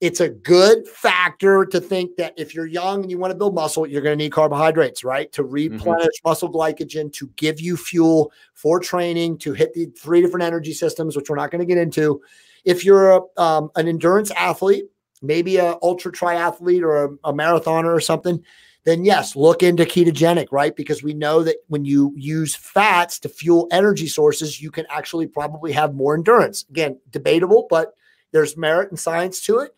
it's 0.00 0.20
a 0.20 0.28
good 0.28 0.86
factor 0.86 1.64
to 1.66 1.80
think 1.80 2.16
that 2.16 2.32
if 2.36 2.54
you're 2.54 2.66
young 2.66 3.02
and 3.02 3.10
you 3.10 3.18
want 3.18 3.32
to 3.32 3.36
build 3.36 3.54
muscle, 3.54 3.86
you're 3.86 4.02
going 4.02 4.16
to 4.16 4.24
need 4.24 4.30
carbohydrates, 4.30 5.02
right? 5.02 5.30
To 5.32 5.42
mm-hmm. 5.42 5.52
replenish 5.52 6.06
mm-hmm. 6.06 6.28
muscle 6.28 6.52
glycogen, 6.52 7.12
to 7.14 7.28
give 7.36 7.60
you 7.60 7.76
fuel 7.76 8.32
for 8.54 8.78
training, 8.78 9.38
to 9.38 9.52
hit 9.54 9.74
the 9.74 9.86
three 9.86 10.20
different 10.20 10.44
energy 10.44 10.72
systems, 10.72 11.16
which 11.16 11.28
we're 11.28 11.36
not 11.36 11.50
going 11.50 11.60
to 11.60 11.66
get 11.66 11.78
into. 11.78 12.20
If 12.64 12.84
you're 12.84 13.16
a, 13.16 13.40
um, 13.40 13.70
an 13.74 13.88
endurance 13.88 14.30
athlete, 14.32 14.84
maybe 15.20 15.56
a 15.56 15.76
ultra 15.82 16.12
triathlete 16.12 16.82
or 16.82 17.04
a, 17.04 17.08
a 17.24 17.32
marathoner 17.32 17.92
or 17.92 18.00
something, 18.00 18.42
then 18.84 19.04
yes, 19.04 19.34
look 19.34 19.64
into 19.64 19.84
ketogenic, 19.84 20.46
right? 20.52 20.76
Because 20.76 21.02
we 21.02 21.12
know 21.12 21.42
that 21.42 21.56
when 21.66 21.84
you 21.84 22.14
use 22.16 22.54
fats 22.54 23.18
to 23.20 23.28
fuel 23.28 23.66
energy 23.72 24.06
sources, 24.06 24.62
you 24.62 24.70
can 24.70 24.86
actually 24.88 25.26
probably 25.26 25.72
have 25.72 25.94
more 25.94 26.14
endurance. 26.14 26.64
Again, 26.70 27.00
debatable, 27.10 27.66
but 27.68 27.94
there's 28.30 28.56
merit 28.56 28.90
and 28.90 28.98
science 28.98 29.40
to 29.46 29.58
it 29.58 29.74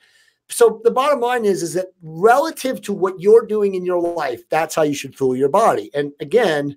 so 0.50 0.80
the 0.84 0.90
bottom 0.90 1.20
line 1.20 1.44
is 1.44 1.62
is 1.62 1.74
that 1.74 1.86
relative 2.02 2.80
to 2.82 2.92
what 2.92 3.18
you're 3.20 3.46
doing 3.46 3.74
in 3.74 3.84
your 3.84 4.00
life 4.00 4.42
that's 4.48 4.74
how 4.74 4.82
you 4.82 4.94
should 4.94 5.16
fuel 5.16 5.36
your 5.36 5.48
body 5.48 5.90
and 5.94 6.12
again 6.20 6.76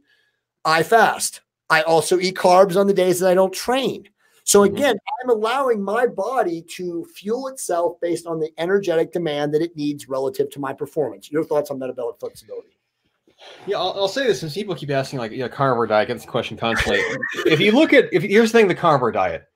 i 0.65 0.83
fast 0.83 1.41
i 1.69 1.81
also 1.83 2.19
eat 2.19 2.35
carbs 2.35 2.79
on 2.79 2.87
the 2.87 2.93
days 2.93 3.19
that 3.19 3.29
i 3.29 3.33
don't 3.33 3.53
train 3.53 4.07
so 4.43 4.61
mm-hmm. 4.61 4.75
again 4.75 4.95
mm-hmm. 4.95 5.29
i'm 5.29 5.37
allowing 5.37 5.81
my 5.81 6.07
body 6.07 6.61
to 6.61 7.05
fuel 7.15 7.47
itself 7.47 7.99
based 8.01 8.27
on 8.27 8.39
the 8.39 8.51
energetic 8.57 9.11
demand 9.11 9.53
that 9.53 9.61
it 9.61 9.75
needs 9.75 10.07
relative 10.07 10.49
to 10.49 10.59
my 10.59 10.73
performance 10.73 11.31
your 11.31 11.43
thoughts 11.43 11.71
on 11.71 11.79
metabolic 11.79 12.19
flexibility 12.19 12.77
yeah, 13.67 13.77
I'll, 13.77 13.93
I'll, 13.97 14.07
say 14.07 14.25
this 14.25 14.39
since 14.39 14.53
people 14.53 14.73
keep 14.73 14.89
asking, 14.89 15.19
like, 15.19 15.31
you 15.31 15.39
know, 15.39 15.49
carnivore 15.49 15.87
diet 15.87 16.07
gets 16.07 16.23
the 16.23 16.31
question 16.31 16.55
constantly. 16.55 17.01
if 17.45 17.59
you 17.59 17.73
look 17.73 17.91
at, 17.91 18.05
if 18.13 18.23
here's 18.23 18.53
the 18.53 18.57
thing, 18.57 18.69
the 18.69 18.75
carnivore 18.75 19.11
diet, 19.11 19.49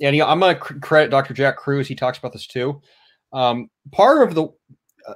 and 0.00 0.14
you 0.14 0.22
know, 0.22 0.28
I'm 0.28 0.40
going 0.40 0.56
to 0.56 0.60
credit 0.80 1.10
Dr. 1.10 1.34
Jack 1.34 1.56
Kruse. 1.56 1.86
He 1.86 1.94
talks 1.94 2.18
about 2.18 2.32
this 2.32 2.46
too. 2.46 2.80
Um, 3.34 3.68
part 3.92 4.26
of 4.26 4.34
the 4.34 4.48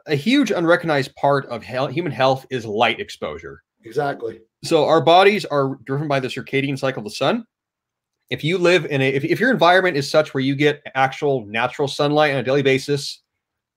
a 0.06 0.16
huge 0.16 0.50
unrecognized 0.50 1.14
part 1.14 1.46
of 1.46 1.62
health, 1.62 1.92
human 1.92 2.12
health 2.12 2.44
is 2.50 2.66
light 2.66 3.00
exposure. 3.00 3.62
Exactly. 3.84 4.40
So 4.64 4.84
our 4.84 5.00
bodies 5.00 5.44
are 5.46 5.78
driven 5.84 6.08
by 6.08 6.20
the 6.20 6.28
circadian 6.28 6.78
cycle 6.78 7.00
of 7.00 7.04
the 7.04 7.14
sun. 7.14 7.44
If 8.28 8.44
you 8.44 8.58
live 8.58 8.84
in 8.86 9.00
a 9.00 9.08
if, 9.08 9.24
if 9.24 9.40
your 9.40 9.50
environment 9.50 9.96
is 9.96 10.10
such 10.10 10.34
where 10.34 10.42
you 10.42 10.54
get 10.54 10.82
actual 10.94 11.46
natural 11.46 11.88
sunlight 11.88 12.32
on 12.32 12.38
a 12.38 12.42
daily 12.42 12.62
basis 12.62 13.22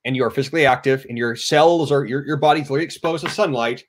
and 0.04 0.16
you 0.16 0.24
are 0.26 0.32
physically 0.32 0.66
active 0.66 1.06
and 1.08 1.18
your 1.18 1.36
cells 1.36 1.92
are 1.92 2.04
your, 2.04 2.26
your 2.26 2.38
body's 2.38 2.70
really 2.70 2.84
exposed 2.84 3.24
to 3.24 3.32
sunlight, 3.32 3.86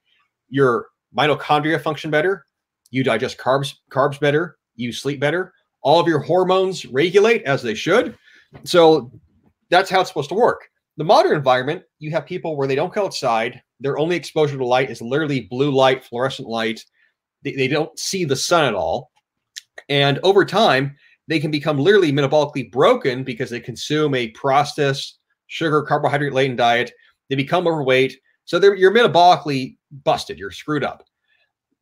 your 0.50 0.86
mitochondria 1.16 1.80
function 1.80 2.10
better, 2.10 2.44
you 2.90 3.02
digest 3.02 3.38
carbs 3.38 3.74
carbs 3.90 4.20
better, 4.20 4.58
you 4.76 4.92
sleep 4.92 5.18
better, 5.18 5.52
all 5.82 5.98
of 5.98 6.06
your 6.06 6.20
hormones 6.20 6.86
regulate 6.86 7.42
as 7.42 7.62
they 7.62 7.74
should. 7.74 8.16
So 8.64 9.10
that's 9.72 9.88
how 9.88 10.00
it's 10.00 10.10
supposed 10.10 10.28
to 10.28 10.34
work. 10.34 10.68
The 10.98 11.04
modern 11.04 11.34
environment, 11.34 11.82
you 11.98 12.10
have 12.10 12.26
people 12.26 12.56
where 12.56 12.68
they 12.68 12.74
don't 12.74 12.92
go 12.92 13.06
outside. 13.06 13.62
Their 13.80 13.98
only 13.98 14.14
exposure 14.14 14.58
to 14.58 14.66
light 14.66 14.90
is 14.90 15.00
literally 15.00 15.48
blue 15.50 15.72
light, 15.72 16.04
fluorescent 16.04 16.46
light. 16.46 16.84
They, 17.42 17.54
they 17.54 17.68
don't 17.68 17.98
see 17.98 18.26
the 18.26 18.36
sun 18.36 18.66
at 18.66 18.74
all. 18.74 19.10
And 19.88 20.20
over 20.22 20.44
time, 20.44 20.94
they 21.26 21.40
can 21.40 21.50
become 21.50 21.78
literally 21.78 22.12
metabolically 22.12 22.70
broken 22.70 23.24
because 23.24 23.48
they 23.48 23.60
consume 23.60 24.14
a 24.14 24.28
processed 24.28 25.18
sugar, 25.46 25.82
carbohydrate 25.82 26.34
laden 26.34 26.56
diet. 26.56 26.92
They 27.30 27.36
become 27.36 27.66
overweight. 27.66 28.18
So 28.44 28.60
you're 28.60 28.92
metabolically 28.92 29.78
busted. 30.04 30.38
You're 30.38 30.50
screwed 30.50 30.84
up. 30.84 31.02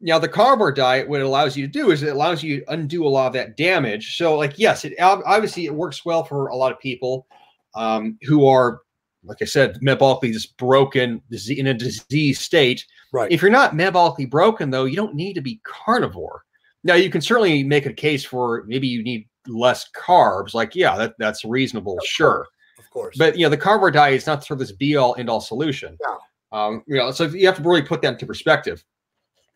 Now, 0.01 0.21
the 0.21 0.29
carnivore 0.29 0.73
diet, 0.73 1.09
what 1.09 1.21
it 1.21 1.27
allows 1.27 1.57
you 1.57 1.67
to 1.67 1.73
do 1.73 1.91
is 1.91 2.05
it 2.05 2.15
allows 2.15 2.43
you 2.43 2.61
to 2.61 2.73
undo 2.73 3.05
a 3.05 3.09
lot 3.09 3.27
of 3.27 3.33
that 3.33 3.57
damage. 3.57 4.17
So, 4.17 4.37
like, 4.37 4.59
yes, 4.59 4.85
it 4.85 4.95
obviously 5.01 5.67
it 5.67 5.75
works 5.75 6.05
well 6.05 6.23
for 6.23 6.47
a 6.47 6.57
lot 6.57 6.71
of 6.73 6.79
people 6.79 7.27
um, 7.75 8.19
who 8.23 8.47
are, 8.47 8.81
like 9.25 9.39
I 9.41 9.45
said, 9.45 9.79
metabolically 9.81 10.33
just 10.33 10.57
broken 10.57 11.23
in 11.49 11.67
a 11.67 11.75
disease 11.75 12.41
state. 12.41 12.85
Right. 13.13 13.31
If 13.31 13.43
you're 13.43 13.51
not 13.51 13.73
metabolically 13.73 14.31
broken, 14.31 14.71
though, 14.71 14.85
you 14.85 14.97
don't 14.97 15.15
need 15.15 15.35
to 15.35 15.41
be 15.41 15.61
carnivore. 15.65 16.43
Now, 16.85 16.95
you 16.95 17.11
can 17.11 17.21
certainly 17.21 17.63
make 17.63 17.87
a 17.87 17.93
case 17.93 18.25
for 18.25 18.65
maybe 18.67 18.87
you 18.87 19.03
need 19.03 19.29
less 19.47 19.91
carbs. 19.95 20.55
Like, 20.55 20.75
yeah, 20.75 20.97
that, 20.97 21.15
that's 21.19 21.45
reasonable, 21.45 21.99
of 21.99 22.05
sure. 22.07 22.29
Course. 22.29 22.49
Of 22.79 22.91
course. 22.91 23.17
But 23.19 23.37
you 23.37 23.45
know, 23.45 23.51
the 23.51 23.57
carnivore 23.57 23.91
diet 23.91 24.15
is 24.15 24.27
not 24.27 24.45
sort 24.45 24.61
of 24.61 24.67
this 24.67 24.73
be 24.77 24.97
all 24.97 25.15
end 25.19 25.31
all 25.31 25.41
solution. 25.41 25.97
Yeah. 26.01 26.17
Um, 26.53 26.83
you 26.87 26.97
know, 26.97 27.11
so 27.13 27.25
you 27.25 27.47
have 27.47 27.57
to 27.57 27.63
really 27.63 27.83
put 27.83 28.03
that 28.03 28.15
into 28.15 28.27
perspective. 28.27 28.85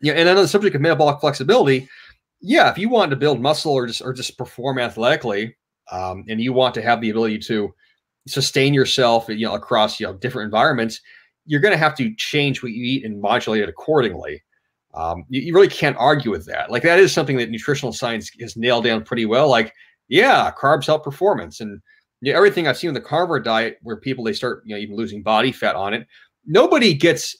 Yeah, 0.01 0.13
and 0.13 0.29
on 0.29 0.35
the 0.35 0.47
subject 0.47 0.75
of 0.75 0.81
metabolic 0.81 1.19
flexibility, 1.19 1.89
yeah, 2.41 2.69
if 2.69 2.77
you 2.77 2.89
want 2.89 3.09
to 3.09 3.15
build 3.15 3.41
muscle 3.41 3.73
or 3.73 3.87
just 3.87 4.01
or 4.01 4.13
just 4.13 4.37
perform 4.37 4.77
athletically, 4.77 5.55
um, 5.91 6.23
and 6.29 6.39
you 6.39 6.53
want 6.53 6.73
to 6.75 6.81
have 6.81 7.01
the 7.01 7.09
ability 7.09 7.39
to 7.39 7.73
sustain 8.27 8.73
yourself, 8.73 9.25
you 9.29 9.45
know, 9.45 9.53
across 9.53 9.99
you 9.99 10.07
know 10.07 10.13
different 10.13 10.45
environments, 10.45 11.01
you're 11.45 11.61
going 11.61 11.73
to 11.73 11.77
have 11.77 11.95
to 11.95 12.13
change 12.15 12.63
what 12.63 12.71
you 12.71 12.83
eat 12.83 13.05
and 13.05 13.21
modulate 13.21 13.61
it 13.61 13.69
accordingly. 13.69 14.43
Um, 14.93 15.25
you, 15.29 15.41
you, 15.41 15.53
really 15.53 15.67
can't 15.67 15.97
argue 15.97 16.31
with 16.31 16.45
that. 16.45 16.71
Like 16.71 16.83
that 16.83 16.99
is 16.99 17.11
something 17.11 17.37
that 17.37 17.49
nutritional 17.49 17.91
science 17.91 18.31
has 18.39 18.55
nailed 18.55 18.85
down 18.85 19.03
pretty 19.03 19.25
well. 19.25 19.49
Like, 19.49 19.73
yeah, 20.07 20.51
carbs 20.57 20.85
help 20.85 21.03
performance, 21.03 21.59
and 21.59 21.81
you 22.21 22.31
know, 22.31 22.37
everything 22.37 22.67
I've 22.67 22.77
seen 22.77 22.89
in 22.89 22.93
the 22.93 23.01
carnivore 23.01 23.39
diet, 23.39 23.77
where 23.81 23.97
people 23.97 24.23
they 24.23 24.33
start, 24.33 24.63
you 24.65 24.75
know, 24.75 24.79
even 24.79 24.95
losing 24.95 25.21
body 25.21 25.51
fat 25.51 25.75
on 25.75 25.93
it. 25.93 26.07
Nobody 26.45 26.93
gets 26.93 27.35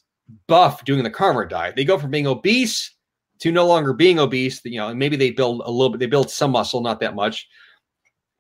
buff 0.48 0.84
doing 0.84 1.04
the 1.04 1.10
carnivore 1.10 1.46
diet. 1.46 1.76
They 1.76 1.86
go 1.86 1.98
from 1.98 2.12
being 2.12 2.28
obese 2.28 2.92
to 3.40 3.52
no 3.52 3.66
longer 3.68 3.94
being 3.94 4.20
obese. 4.20 4.60
You 4.66 4.80
know, 4.80 4.90
and 4.90 5.00
maybe 5.00 5.16
they 5.16 5.32
build 5.32 5.62
a 5.66 5.72
little 5.72 5.90
bit, 5.90 6.00
they 6.00 6.08
build 6.08 6.30
some 6.30 6.52
muscle, 6.52 6.82
not 6.82 7.00
that 7.00 7.16
much 7.16 7.48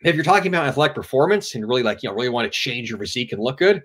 if 0.05 0.15
you're 0.15 0.23
talking 0.23 0.47
about 0.47 0.67
athletic 0.67 0.95
performance 0.95 1.55
and 1.55 1.67
really 1.67 1.83
like 1.83 2.03
you 2.03 2.09
know 2.09 2.15
really 2.15 2.29
want 2.29 2.51
to 2.51 2.57
change 2.57 2.89
your 2.89 2.99
physique 2.99 3.31
and 3.31 3.41
look 3.41 3.57
good 3.57 3.83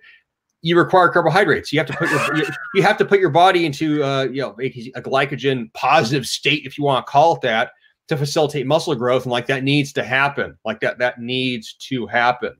you 0.62 0.76
require 0.76 1.08
carbohydrates. 1.08 1.72
You 1.72 1.78
have 1.78 1.86
to 1.86 1.96
put 1.96 2.10
your 2.10 2.36
you, 2.36 2.44
you, 2.74 2.82
have 2.82 2.98
to 2.98 3.04
put 3.04 3.18
your 3.18 3.30
body 3.30 3.64
into 3.64 4.02
uh, 4.04 4.24
you 4.24 4.42
know 4.42 4.54
a 4.60 5.02
glycogen 5.02 5.72
positive 5.72 6.26
state 6.26 6.66
if 6.66 6.76
you 6.76 6.84
want 6.84 7.06
to 7.06 7.10
call 7.10 7.36
it 7.36 7.40
that 7.42 7.72
to 8.08 8.16
facilitate 8.16 8.66
muscle 8.66 8.94
growth 8.94 9.24
and 9.24 9.32
like 9.32 9.46
that 9.46 9.64
needs 9.64 9.92
to 9.94 10.04
happen. 10.04 10.58
Like 10.64 10.80
that 10.80 10.98
that 10.98 11.20
needs 11.20 11.74
to 11.88 12.06
happen. 12.06 12.54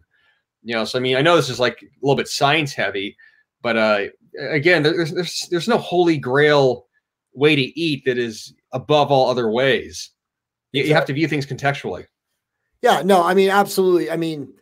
You 0.62 0.74
know 0.74 0.84
so 0.84 0.98
i 0.98 1.02
mean 1.02 1.16
i 1.16 1.22
know 1.22 1.36
this 1.36 1.48
is 1.48 1.58
like 1.58 1.82
a 1.82 1.86
little 2.02 2.16
bit 2.16 2.28
science 2.28 2.74
heavy 2.74 3.16
but 3.62 3.78
uh 3.78 4.00
again 4.50 4.82
there's 4.82 5.10
there's 5.10 5.48
there's 5.50 5.68
no 5.68 5.78
holy 5.78 6.18
grail 6.18 6.86
way 7.32 7.56
to 7.56 7.80
eat 7.80 8.04
that 8.04 8.18
is 8.18 8.52
above 8.72 9.10
all 9.10 9.30
other 9.30 9.50
ways. 9.50 10.10
You, 10.72 10.84
you 10.84 10.94
have 10.94 11.06
to 11.06 11.14
view 11.14 11.28
things 11.28 11.46
contextually 11.46 12.06
yeah, 12.82 13.02
no, 13.04 13.22
I 13.22 13.34
mean, 13.34 13.50
absolutely. 13.50 14.10
I 14.10 14.16
mean, 14.16 14.52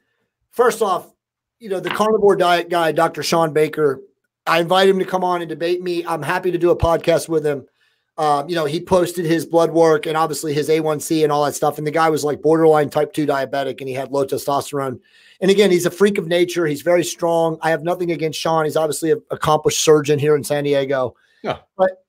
first 0.51 0.83
off, 0.83 1.13
you 1.59 1.69
know, 1.69 1.81
the 1.81 1.91
carnivore 1.91 2.37
diet 2.37 2.69
guy, 2.69 2.93
Dr. 2.93 3.23
Shawn 3.23 3.53
Baker, 3.53 4.01
I 4.47 4.61
invited 4.61 4.91
him 4.91 4.99
to 4.99 5.05
come 5.05 5.25
on 5.25 5.41
and 5.41 5.49
debate 5.49 5.83
me. 5.83 6.05
I'm 6.07 6.23
happy 6.23 6.51
to 6.51 6.59
do 6.59 6.71
a 6.71 6.77
podcast 6.77 7.29
with 7.29 7.45
him. 7.45 7.67
Um, 8.17 8.49
you 8.49 8.57
know, 8.57 8.65
he 8.65 8.81
posted 8.81 9.27
his 9.27 9.47
blood 9.47 9.71
work 9.71 10.07
and 10.07 10.17
obviously 10.17 10.53
his 10.53 10.69
A1C 10.69 11.23
and 11.23 11.31
all 11.31 11.45
that 11.45 11.55
stuff. 11.55 11.79
And 11.79 11.87
the 11.87 11.93
guy 11.93 12.11
was 12.11 12.25
like 12.25 12.43
borderline 12.43 12.91
type 12.91 13.13
2 13.13 13.27
diabetic 13.27 13.79
and 13.79 13.89
he 13.89 13.95
had 13.95 14.11
low 14.11 14.27
testosterone. 14.27 14.99
And 15.41 15.51
again, 15.53 15.71
he's 15.71 15.87
a 15.87 15.91
freak 15.91 16.19
of 16.19 16.27
nature. 16.27 16.67
He's 16.67 16.83
very 16.83 17.05
strong. 17.05 17.59
I 17.63 17.71
have 17.71 17.85
nothing 17.85 18.11
against 18.11 18.41
Shawn. 18.41 18.65
He's 18.65 18.77
obviously 18.77 19.13
an 19.13 19.23
accomplished 19.31 19.85
surgeon 19.85 20.19
here 20.19 20.35
in 20.35 20.43
San 20.43 20.65
Diego. 20.65 21.15
Yeah. 21.45 21.59
But 21.77 22.05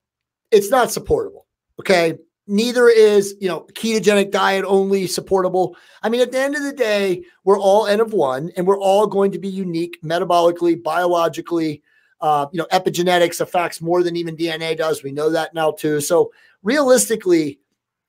it's 0.50 0.70
not 0.70 0.90
supportable. 0.90 1.46
Okay 1.78 2.18
neither 2.50 2.88
is 2.88 3.36
you 3.40 3.48
know 3.48 3.60
ketogenic 3.72 4.30
diet 4.30 4.64
only 4.66 5.06
supportable. 5.06 5.76
I 6.02 6.08
mean 6.08 6.20
at 6.20 6.32
the 6.32 6.40
end 6.40 6.56
of 6.56 6.62
the 6.62 6.72
day 6.72 7.24
we're 7.44 7.58
all 7.58 7.86
n 7.86 8.00
of 8.00 8.12
one 8.12 8.50
and 8.56 8.66
we're 8.66 8.80
all 8.80 9.06
going 9.06 9.30
to 9.32 9.38
be 9.38 9.48
unique 9.48 10.02
metabolically 10.02 10.82
biologically 10.82 11.82
uh, 12.20 12.46
you 12.52 12.58
know 12.58 12.66
epigenetics 12.72 13.40
affects 13.40 13.80
more 13.80 14.02
than 14.02 14.16
even 14.16 14.36
dna 14.36 14.76
does. 14.76 15.02
We 15.02 15.12
know 15.12 15.30
that 15.30 15.54
now 15.54 15.70
too. 15.70 16.00
So 16.00 16.32
realistically 16.62 17.60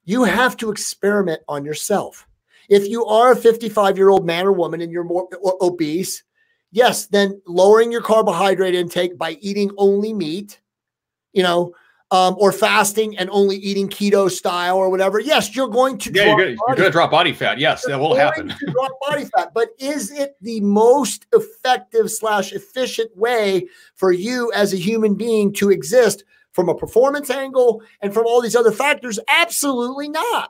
you 0.04 0.24
have 0.24 0.58
to 0.58 0.72
experiment 0.72 1.42
on 1.48 1.64
yourself. 1.64 2.28
If 2.68 2.88
you 2.88 3.06
are 3.06 3.34
a 3.34 3.36
55 3.36 3.98
year 3.98 4.10
old 4.10 4.26
man 4.26 4.46
or 4.46 4.52
woman 4.52 4.82
and 4.82 4.92
you're 4.92 5.04
more 5.04 5.30
obese 5.62 6.24
yes 6.72 7.06
then 7.08 7.42
lowering 7.46 7.92
your 7.92 8.02
carbohydrate 8.02 8.76
intake 8.76 9.18
by 9.18 9.38
eating 9.42 9.72
only 9.78 10.14
meat 10.14 10.60
you 11.34 11.44
know 11.44 11.74
um, 12.12 12.36
or 12.38 12.52
fasting 12.52 13.18
and 13.18 13.30
only 13.30 13.56
eating 13.56 13.88
keto 13.88 14.30
style 14.30 14.78
or 14.78 14.90
whatever, 14.90 15.20
yes, 15.20 15.56
you're 15.56 15.70
going 15.70 15.98
to 15.98 16.12
yeah, 16.12 16.26
drop 16.26 16.40
you're 16.40 16.56
going 16.76 16.78
to 16.84 16.90
drop 16.92 17.10
body 17.10 17.32
fat. 17.32 17.58
Yes, 17.58 17.84
You're 17.88 17.98
that 17.98 18.04
will 18.04 18.16
happen. 18.16 18.54
drop 18.72 18.92
body 19.08 19.26
fat, 19.36 19.54
but 19.54 19.70
is 19.80 20.12
it 20.12 20.36
the 20.42 20.60
most 20.60 21.26
effective 21.32 22.12
slash 22.12 22.52
efficient 22.52 23.16
way 23.16 23.68
for 23.96 24.12
you 24.12 24.52
as 24.54 24.74
a 24.74 24.78
human 24.78 25.16
being 25.16 25.54
to 25.54 25.72
exist 25.72 26.26
from 26.52 26.68
a 26.68 26.76
performance 26.76 27.30
angle 27.30 27.82
and 28.02 28.14
from 28.14 28.26
all 28.26 28.42
these 28.42 28.58
other 28.58 28.72
factors? 28.72 29.18
Absolutely 29.30 30.10
not. 30.10 30.50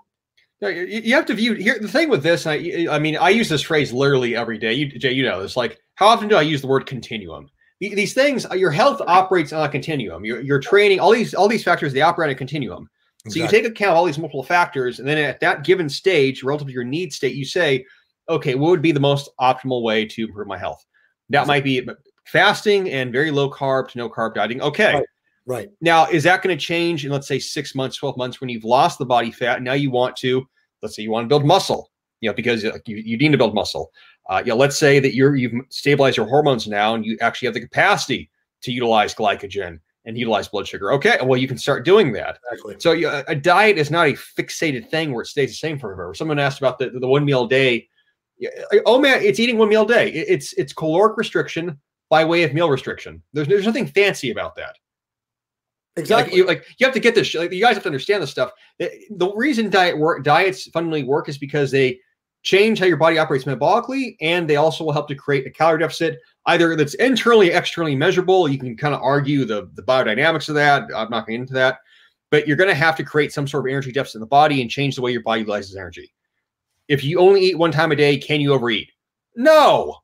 You 0.62 1.16
have 1.16 1.26
to 1.26 1.34
view 1.34 1.54
here. 1.54 1.80
The 1.80 1.88
thing 1.88 2.10
with 2.10 2.22
this, 2.22 2.46
I, 2.46 2.88
I 2.90 3.00
mean, 3.00 3.18
I 3.18 3.30
use 3.30 3.50
this 3.50 3.64
phrase 3.64 3.92
literally 3.92 4.36
every 4.36 4.60
day. 4.60 4.74
You, 4.74 4.88
Jay, 4.88 5.12
you 5.12 5.24
know, 5.24 5.42
it's 5.42 5.58
like 5.58 5.80
how 5.96 6.08
often 6.08 6.28
do 6.28 6.36
I 6.36 6.44
use 6.44 6.62
the 6.62 6.68
word 6.68 6.86
continuum? 6.86 7.50
The- 7.82 7.94
These 7.94 8.14
things, 8.14 8.46
uh, 8.50 8.54
your 8.54 8.72
health 8.72 9.02
operates 9.06 9.52
on 9.52 9.66
a 9.66 9.70
continuum. 9.70 10.24
Your, 10.24 10.40
your 10.40 10.60
training, 10.60 11.02
all 11.02 11.12
these, 11.12 11.34
all 11.34 11.50
these 11.50 11.64
factors, 11.64 11.92
they 11.92 12.02
operate 12.02 12.30
on 12.30 12.32
a 12.32 12.38
continuum. 12.38 12.90
So 13.28 13.40
you 13.40 13.48
take 13.48 13.66
account 13.66 13.92
of 13.92 13.98
all 13.98 14.06
these 14.06 14.18
multiple 14.18 14.42
factors, 14.42 14.98
and 14.98 15.08
then 15.08 15.20
at 15.20 15.40
that 15.42 15.64
given 15.64 15.88
stage, 15.88 16.42
relative 16.42 16.68
to 16.68 16.74
your 16.74 16.84
need 16.84 17.14
state, 17.14 17.36
you 17.36 17.46
say, 17.46 17.86
okay, 18.30 18.56
what 18.56 18.70
would 18.72 18.82
be 18.82 18.92
the 18.92 19.00
most 19.00 19.30
optimal 19.40 19.84
way 19.84 20.06
to 20.06 20.24
improve 20.26 20.48
my 20.48 20.58
health? 20.58 20.84
That 21.30 21.46
might 21.46 21.64
be 21.64 21.88
fasting 22.26 22.90
and 22.90 23.12
very 23.12 23.30
low 23.30 23.50
carb 23.50 23.90
to 23.90 23.98
no 23.98 24.10
carb 24.10 24.34
dieting. 24.34 24.62
Okay. 24.62 24.94
Right. 24.94 25.06
Right. 25.46 25.70
Now, 25.82 26.06
is 26.08 26.24
that 26.24 26.42
going 26.42 26.56
to 26.58 26.64
change 26.64 27.06
in 27.06 27.12
let's 27.12 27.28
say 27.28 27.40
six 27.40 27.76
months, 27.76 27.98
12 27.98 28.18
months 28.18 28.42
when 28.42 28.50
you've 28.50 28.64
lost 28.64 29.00
the 29.00 29.06
body 29.06 29.32
fat? 29.32 29.62
Now 29.62 29.74
you 29.74 29.92
want 29.92 30.16
to, 30.18 30.46
let's 30.82 30.96
say 30.96 31.04
you 31.04 31.12
want 31.12 31.26
to 31.26 31.30
build 31.30 31.46
muscle, 31.46 31.92
you 32.22 32.30
know, 32.30 32.34
because 32.34 32.64
uh, 32.64 32.78
you, 32.86 32.98
you 32.98 33.18
need 33.18 33.32
to 33.32 33.38
build 33.38 33.56
muscle. 33.56 33.92
Uh, 34.32 34.42
you 34.46 34.50
know, 34.50 34.56
let's 34.56 34.78
say 34.78 34.98
that 34.98 35.14
you're 35.14 35.36
you've 35.36 35.52
stabilized 35.68 36.16
your 36.16 36.26
hormones 36.26 36.66
now 36.66 36.96
and 36.96 37.06
you 37.06 37.18
actually 37.20 37.48
have 37.48 37.54
the 37.54 37.60
capacity 37.60 38.32
to 38.62 38.72
utilize 38.72 39.14
glycogen 39.14 39.78
and 40.06 40.18
utilize 40.18 40.48
blood 40.48 40.66
sugar. 40.66 40.94
Okay, 40.94 41.18
well, 41.22 41.38
you 41.38 41.50
can 41.50 41.58
start 41.58 41.84
doing 41.84 42.14
that. 42.14 42.40
Exactly. 42.50 42.76
So 42.80 42.94
you, 42.94 43.10
a 43.28 43.36
diet 43.36 43.78
is 43.78 43.92
not 43.92 44.08
a 44.08 44.14
fixated 44.14 44.90
thing 44.90 45.12
where 45.12 45.24
it 45.24 45.28
stays 45.28 45.50
the 45.50 45.56
same 45.56 45.78
forever. 45.78 46.14
Someone 46.14 46.40
asked 46.40 46.60
about 46.60 46.80
the, 46.80 46.92
the 46.92 47.08
one 47.08 47.26
meal 47.26 47.44
a 47.44 47.50
day. 47.50 47.90
Oh 48.86 49.02
man, 49.02 49.22
it's 49.22 49.38
eating 49.38 49.58
one 49.58 49.68
meal 49.68 49.84
a 49.84 49.88
day. 49.88 50.10
It's 50.12 50.54
it's 50.54 50.72
caloric 50.72 51.18
restriction 51.18 51.78
by 52.10 52.24
way 52.24 52.44
of 52.44 52.54
meal 52.54 52.70
restriction. 52.70 53.22
There's 53.34 53.50
there's 53.50 53.66
nothing 53.66 53.86
fancy 53.86 54.32
about 54.32 54.56
that. 54.56 54.78
Exactly. 55.98 56.32
Like 56.32 56.38
you, 56.38 56.46
like 56.46 56.66
you 56.80 56.86
have 56.88 56.94
to 56.94 57.02
get 57.02 57.16
this. 57.16 57.36
Like, 57.36 57.52
you 57.52 57.62
guys 57.62 57.74
have 57.74 57.84
to 57.84 57.90
understand 57.90 58.24
this 58.24 58.32
stuff. 58.32 58.52
The, 58.80 58.90
the 59.10 59.30
reason 59.34 59.70
diet 59.70 59.98
work 59.98 60.24
diets 60.24 60.70
fundamentally 60.70 61.04
work 61.04 61.28
is 61.28 61.38
because 61.38 61.70
they 61.70 62.00
change 62.44 62.80
how 62.80 62.86
your 62.86 62.98
body 62.98 63.18
operates 63.18 63.46
metabolically, 63.46 64.16
and 64.22 64.50
they 64.50 64.56
also 64.56 64.84
will 64.84 64.94
help 64.94 65.08
to 65.08 65.16
create 65.16 65.46
a 65.46 65.50
calorie 65.50 65.80
deficit, 65.80 66.20
either 66.48 66.76
that's 66.76 66.96
internally, 66.96 67.52
externally 67.52 67.96
measurable. 67.96 68.50
You 68.50 68.58
can 68.58 68.76
kind 68.76 68.96
of 68.96 69.02
argue 69.02 69.46
the 69.46 69.70
the 69.76 69.84
biodynamics 69.84 70.50
of 70.50 70.56
that. 70.56 70.84
I'm 70.96 71.10
not 71.10 71.28
going 71.28 71.42
into 71.42 71.54
that, 71.54 71.80
but 72.30 72.48
you're 72.48 72.58
going 72.58 72.70
to 72.70 72.76
have 72.76 72.96
to 72.98 73.04
create 73.04 73.32
some 73.32 73.48
sort 73.48 73.66
of 73.66 73.72
energy 73.72 73.92
deficit 73.92 74.16
in 74.16 74.22
the 74.22 74.28
body 74.28 74.62
and 74.62 74.70
change 74.70 74.96
the 74.96 75.02
way 75.02 75.12
your 75.12 75.24
body 75.24 75.42
utilizes 75.42 75.76
energy. 75.76 76.14
If 76.88 77.04
you 77.04 77.20
only 77.20 77.42
eat 77.42 77.58
one 77.58 77.72
time 77.72 77.92
a 77.92 77.96
day, 77.96 78.18
can 78.18 78.42
you 78.42 78.54
overeat? 78.54 78.90
No. 79.36 79.98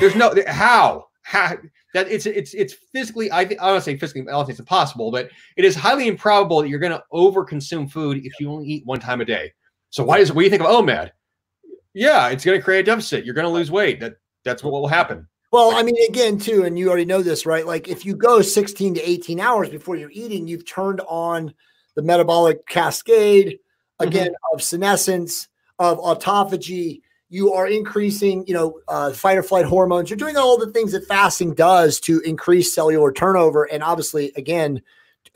There's 0.00 0.16
no 0.16 0.34
how 0.46 1.06
how 1.22 1.56
that 1.94 2.08
it's 2.08 2.26
it's 2.26 2.54
it's 2.54 2.74
physically 2.92 3.30
I 3.32 3.44
think 3.44 3.60
I 3.62 3.68
don't 3.68 3.82
say 3.82 3.96
physically 3.96 4.22
I 4.22 4.32
don't 4.32 4.44
think 4.44 4.54
it's 4.54 4.60
impossible, 4.60 5.10
but 5.10 5.30
it 5.56 5.64
is 5.64 5.74
highly 5.74 6.08
improbable 6.08 6.60
that 6.60 6.68
you're 6.68 6.78
going 6.78 6.92
to 6.92 7.02
overconsume 7.12 7.90
food 7.90 8.24
if 8.24 8.32
you 8.40 8.50
only 8.50 8.66
eat 8.66 8.86
one 8.86 9.00
time 9.00 9.20
a 9.20 9.24
day. 9.24 9.52
So 9.90 10.04
why 10.04 10.18
is 10.18 10.32
what 10.32 10.40
do 10.40 10.44
you 10.44 10.50
think 10.50 10.62
of 10.62 10.68
OMAD? 10.68 11.10
Yeah, 11.98 12.28
it's 12.28 12.44
going 12.44 12.56
to 12.56 12.62
create 12.62 12.80
a 12.80 12.84
deficit. 12.84 13.24
You're 13.24 13.34
going 13.34 13.46
to 13.46 13.52
lose 13.52 13.72
weight. 13.72 13.98
That 13.98 14.18
that's 14.44 14.62
what 14.62 14.72
will 14.72 14.86
happen. 14.86 15.26
Well, 15.50 15.74
I 15.74 15.82
mean, 15.82 15.96
again, 16.08 16.38
too, 16.38 16.64
and 16.64 16.78
you 16.78 16.88
already 16.88 17.04
know 17.04 17.22
this, 17.22 17.44
right? 17.44 17.66
Like 17.66 17.88
if 17.88 18.06
you 18.06 18.14
go 18.14 18.40
16 18.40 18.94
to 18.94 19.10
18 19.10 19.40
hours 19.40 19.68
before 19.68 19.96
you're 19.96 20.10
eating, 20.12 20.46
you've 20.46 20.66
turned 20.66 21.00
on 21.08 21.52
the 21.96 22.02
metabolic 22.02 22.66
cascade 22.66 23.58
again 23.98 24.30
of 24.52 24.62
senescence, 24.62 25.48
of 25.80 25.98
autophagy. 25.98 27.00
You 27.30 27.52
are 27.52 27.66
increasing, 27.66 28.46
you 28.46 28.54
know, 28.54 28.78
uh, 28.86 29.12
fight 29.12 29.36
or 29.36 29.42
flight 29.42 29.64
hormones. 29.64 30.08
You're 30.08 30.18
doing 30.18 30.36
all 30.36 30.56
the 30.56 30.70
things 30.70 30.92
that 30.92 31.06
fasting 31.06 31.54
does 31.54 31.98
to 32.00 32.20
increase 32.20 32.72
cellular 32.72 33.12
turnover, 33.12 33.64
and 33.64 33.82
obviously, 33.82 34.32
again, 34.36 34.80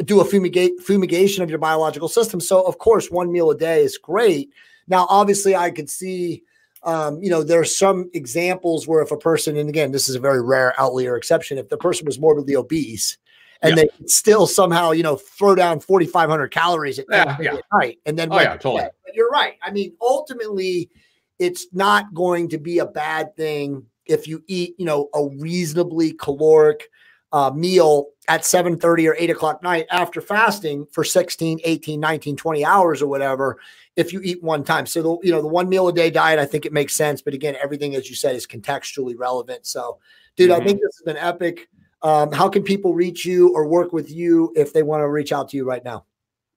do 0.04 0.20
a 0.20 0.24
fumigate 0.24 0.80
fumigation 0.80 1.42
of 1.42 1.50
your 1.50 1.58
biological 1.58 2.08
system. 2.08 2.38
So, 2.38 2.62
of 2.62 2.78
course, 2.78 3.10
one 3.10 3.32
meal 3.32 3.50
a 3.50 3.56
day 3.56 3.82
is 3.82 3.98
great. 3.98 4.52
Now, 4.86 5.06
obviously, 5.10 5.56
I 5.56 5.70
could 5.70 5.90
see 5.90 6.44
um, 6.84 7.22
you 7.22 7.30
know, 7.30 7.42
there 7.42 7.60
are 7.60 7.64
some 7.64 8.10
examples 8.12 8.88
where 8.88 9.02
if 9.02 9.10
a 9.12 9.16
person, 9.16 9.56
and 9.56 9.68
again, 9.68 9.92
this 9.92 10.08
is 10.08 10.14
a 10.16 10.20
very 10.20 10.42
rare 10.42 10.74
outlier 10.80 11.16
exception, 11.16 11.58
if 11.58 11.68
the 11.68 11.76
person 11.76 12.06
was 12.06 12.18
morbidly 12.18 12.56
obese 12.56 13.18
and 13.62 13.76
Yeah. 13.76 13.84
they 13.84 14.06
still 14.06 14.46
somehow, 14.46 14.90
you 14.90 15.02
know, 15.02 15.16
throw 15.16 15.54
down 15.54 15.78
4,500 15.78 16.48
calories 16.48 16.98
at, 16.98 17.06
Yeah, 17.08 17.36
yeah. 17.40 17.54
at 17.54 17.64
night 17.72 17.98
and 18.06 18.18
then, 18.18 18.32
Oh, 18.32 18.40
yeah, 18.40 18.56
totally. 18.56 18.84
But 19.04 19.14
you're 19.14 19.30
right. 19.30 19.54
I 19.62 19.70
mean, 19.70 19.94
ultimately, 20.00 20.90
it's 21.38 21.66
not 21.72 22.12
going 22.14 22.48
to 22.48 22.58
be 22.58 22.80
a 22.80 22.86
bad 22.86 23.36
thing 23.36 23.86
if 24.06 24.26
you 24.26 24.42
eat, 24.48 24.74
you 24.78 24.84
know, 24.84 25.08
a 25.14 25.28
reasonably 25.38 26.12
caloric 26.12 26.88
uh, 27.32 27.50
meal 27.50 28.08
at 28.28 28.42
7.30 28.42 29.08
or 29.08 29.16
8 29.18 29.30
o'clock 29.30 29.62
night 29.62 29.86
after 29.90 30.20
fasting 30.20 30.86
for 30.92 31.02
16 31.02 31.60
18 31.64 31.98
19 31.98 32.36
20 32.36 32.64
hours 32.64 33.02
or 33.02 33.06
whatever 33.08 33.58
if 33.96 34.12
you 34.12 34.20
eat 34.22 34.42
one 34.42 34.62
time 34.62 34.86
so 34.86 35.02
the 35.02 35.26
you 35.26 35.32
know 35.32 35.42
the 35.42 35.48
one 35.48 35.68
meal 35.68 35.88
a 35.88 35.92
day 35.92 36.08
diet 36.10 36.38
i 36.38 36.46
think 36.46 36.64
it 36.64 36.72
makes 36.72 36.94
sense 36.94 37.20
but 37.20 37.34
again 37.34 37.56
everything 37.62 37.94
as 37.96 38.08
you 38.08 38.14
said 38.14 38.36
is 38.36 38.46
contextually 38.46 39.14
relevant 39.18 39.66
so 39.66 39.98
dude 40.36 40.50
i 40.52 40.60
Mhm. 40.60 40.64
think 40.64 40.80
this 40.80 40.96
has 40.98 41.02
been 41.04 41.16
epic 41.16 41.68
um, 42.02 42.32
how 42.32 42.48
can 42.48 42.62
people 42.62 42.94
reach 42.94 43.24
you 43.24 43.54
or 43.54 43.66
work 43.66 43.92
with 43.92 44.10
you 44.10 44.52
if 44.56 44.72
they 44.72 44.82
want 44.82 45.00
to 45.02 45.08
reach 45.08 45.32
out 45.32 45.48
to 45.48 45.56
you 45.56 45.64
right 45.64 45.84
now 45.84 46.04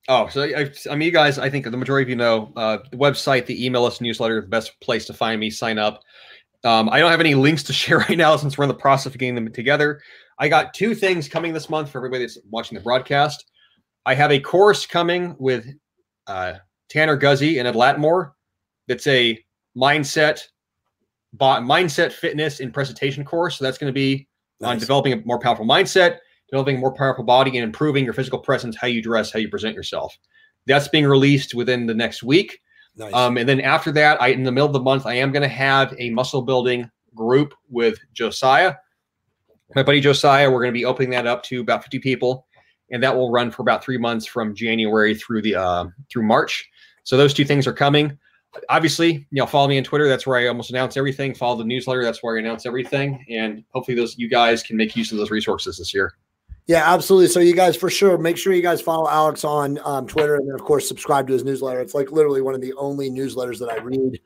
Oh, 0.07 0.27
so 0.27 0.43
I, 0.43 0.71
I 0.91 0.95
mean, 0.95 1.07
you 1.07 1.11
guys, 1.11 1.39
I 1.39 1.49
think 1.49 1.65
the 1.65 1.75
majority 1.75 2.03
of 2.03 2.09
you 2.09 2.15
know 2.15 2.51
uh, 2.55 2.77
the 2.91 2.97
website, 2.97 3.47
the 3.47 3.65
email 3.65 3.81
list, 3.81 4.01
newsletter, 4.01 4.39
the 4.41 4.47
best 4.47 4.79
place 4.79 5.05
to 5.07 5.13
find 5.13 5.39
me. 5.39 5.49
Sign 5.49 5.79
up. 5.79 6.03
Um, 6.63 6.89
I 6.89 6.99
don't 6.99 7.09
have 7.09 7.19
any 7.21 7.33
links 7.33 7.63
to 7.63 7.73
share 7.81 7.97
right 7.97 8.15
now 8.15 8.35
since 8.37 8.55
we're 8.55 8.65
in 8.65 8.67
the 8.67 8.75
process 8.75 9.07
of 9.13 9.17
getting 9.17 9.33
them 9.33 9.51
together. 9.51 10.01
I 10.37 10.47
got 10.49 10.73
two 10.73 10.95
things 10.95 11.27
coming 11.27 11.53
this 11.53 11.69
month 11.69 11.89
for 11.89 11.99
everybody 11.99 12.23
that's 12.23 12.37
watching 12.49 12.77
the 12.77 12.83
broadcast. 12.83 13.45
I 14.05 14.13
have 14.15 14.31
a 14.31 14.39
course 14.39 14.85
coming 14.85 15.35
with 15.39 15.67
uh, 16.27 16.55
Tanner 16.89 17.17
Guzy 17.17 17.57
and 17.57 17.67
Ed 17.67 17.75
Latimore. 17.75 18.31
That's 18.87 19.07
a 19.07 19.43
mindset, 19.77 20.41
bo- 21.33 21.61
mindset, 21.61 22.11
fitness, 22.11 22.59
and 22.59 22.73
presentation 22.73 23.23
course. 23.25 23.57
So 23.57 23.65
that's 23.65 23.77
going 23.77 23.91
to 23.91 23.93
be 23.93 24.27
on 24.61 24.77
developing 24.77 25.13
a 25.13 25.17
more 25.25 25.39
powerful 25.39 25.65
mindset, 25.65 26.19
developing 26.49 26.77
a 26.77 26.79
more 26.79 26.93
powerful 26.93 27.23
body, 27.23 27.51
and 27.57 27.63
improving 27.63 28.03
your 28.03 28.13
physical 28.13 28.39
presence, 28.39 28.75
how 28.75 28.87
you 28.87 29.01
dress, 29.01 29.31
how 29.31 29.39
you 29.39 29.49
present 29.49 29.75
yourself. 29.75 30.17
That's 30.67 30.87
being 30.87 31.05
released 31.05 31.53
within 31.53 31.85
the 31.85 31.93
next 31.93 32.23
week. 32.23 32.61
nice 32.95 33.13
Um, 33.13 33.37
and 33.37 33.47
then 33.47 33.61
after 33.61 33.91
that, 33.93 34.21
I 34.21 34.29
in 34.29 34.43
the 34.43 34.51
middle 34.51 34.67
of 34.67 34.73
the 34.73 34.79
month, 34.79 35.05
I 35.05 35.15
am 35.15 35.31
going 35.31 35.43
to 35.43 35.47
have 35.47 35.93
a 35.97 36.09
muscle 36.11 36.41
building 36.41 36.89
group 37.13 37.53
with 37.69 37.97
Josiah, 38.13 38.75
my 39.73 39.83
buddy 39.83 39.99
Josiah. 39.99 40.49
We're 40.49 40.61
going 40.61 40.73
to 40.73 40.77
be 40.77 40.85
opening 40.85 41.09
that 41.11 41.25
up 41.25 41.43
to 41.43 41.61
about 41.61 41.83
50 41.83 41.99
people, 41.99 42.47
and 42.91 43.01
that 43.01 43.15
will 43.15 43.31
run 43.31 43.51
for 43.51 43.61
about 43.61 43.83
three 43.83 43.97
months 43.97 44.25
from 44.25 44.53
January 44.53 45.15
through 45.15 45.41
the 45.41 45.55
uh, 45.55 45.85
through 46.11 46.23
March. 46.23 46.69
So 47.03 47.17
those 47.17 47.33
two 47.33 47.45
things 47.45 47.65
are 47.67 47.73
coming. 47.73 48.17
Obviously, 48.69 49.13
you 49.13 49.41
know, 49.41 49.45
follow 49.45 49.67
me 49.67 49.77
on 49.77 49.83
Twitter. 49.83 50.07
That's 50.07 50.25
where 50.25 50.37
I 50.37 50.47
almost 50.47 50.69
announce 50.69 50.95
everything. 50.95 51.33
Follow 51.33 51.57
the 51.57 51.65
newsletter. 51.65 52.03
That's 52.03 52.23
where 52.23 52.37
I 52.37 52.39
announce 52.39 52.65
everything. 52.65 53.25
And 53.29 53.63
hopefully, 53.73 53.95
those 53.95 54.17
you 54.17 54.29
guys 54.29 54.63
can 54.63 54.77
make 54.77 54.95
use 54.95 55.11
of 55.11 55.17
those 55.17 55.31
resources 55.31 55.77
this 55.77 55.93
year. 55.93 56.13
Yeah, 56.67 56.91
absolutely. 56.91 57.27
So 57.27 57.41
you 57.41 57.53
guys, 57.53 57.75
for 57.75 57.91
sure, 57.91 58.17
make 58.17 58.37
sure 58.37 58.51
you 58.51 58.63
guys 58.63 58.81
follow 58.81 59.07
Alex 59.07 59.43
on 59.43 59.79
um, 59.83 60.07
Twitter, 60.07 60.35
and 60.35 60.47
then 60.47 60.55
of 60.55 60.63
course 60.63 60.87
subscribe 60.87 61.27
to 61.27 61.33
his 61.33 61.43
newsletter. 61.43 61.79
It's 61.79 61.93
like 61.93 62.11
literally 62.11 62.41
one 62.41 62.55
of 62.55 62.61
the 62.61 62.73
only 62.73 63.09
newsletters 63.09 63.59
that 63.59 63.69
I 63.69 63.77
read 63.77 64.19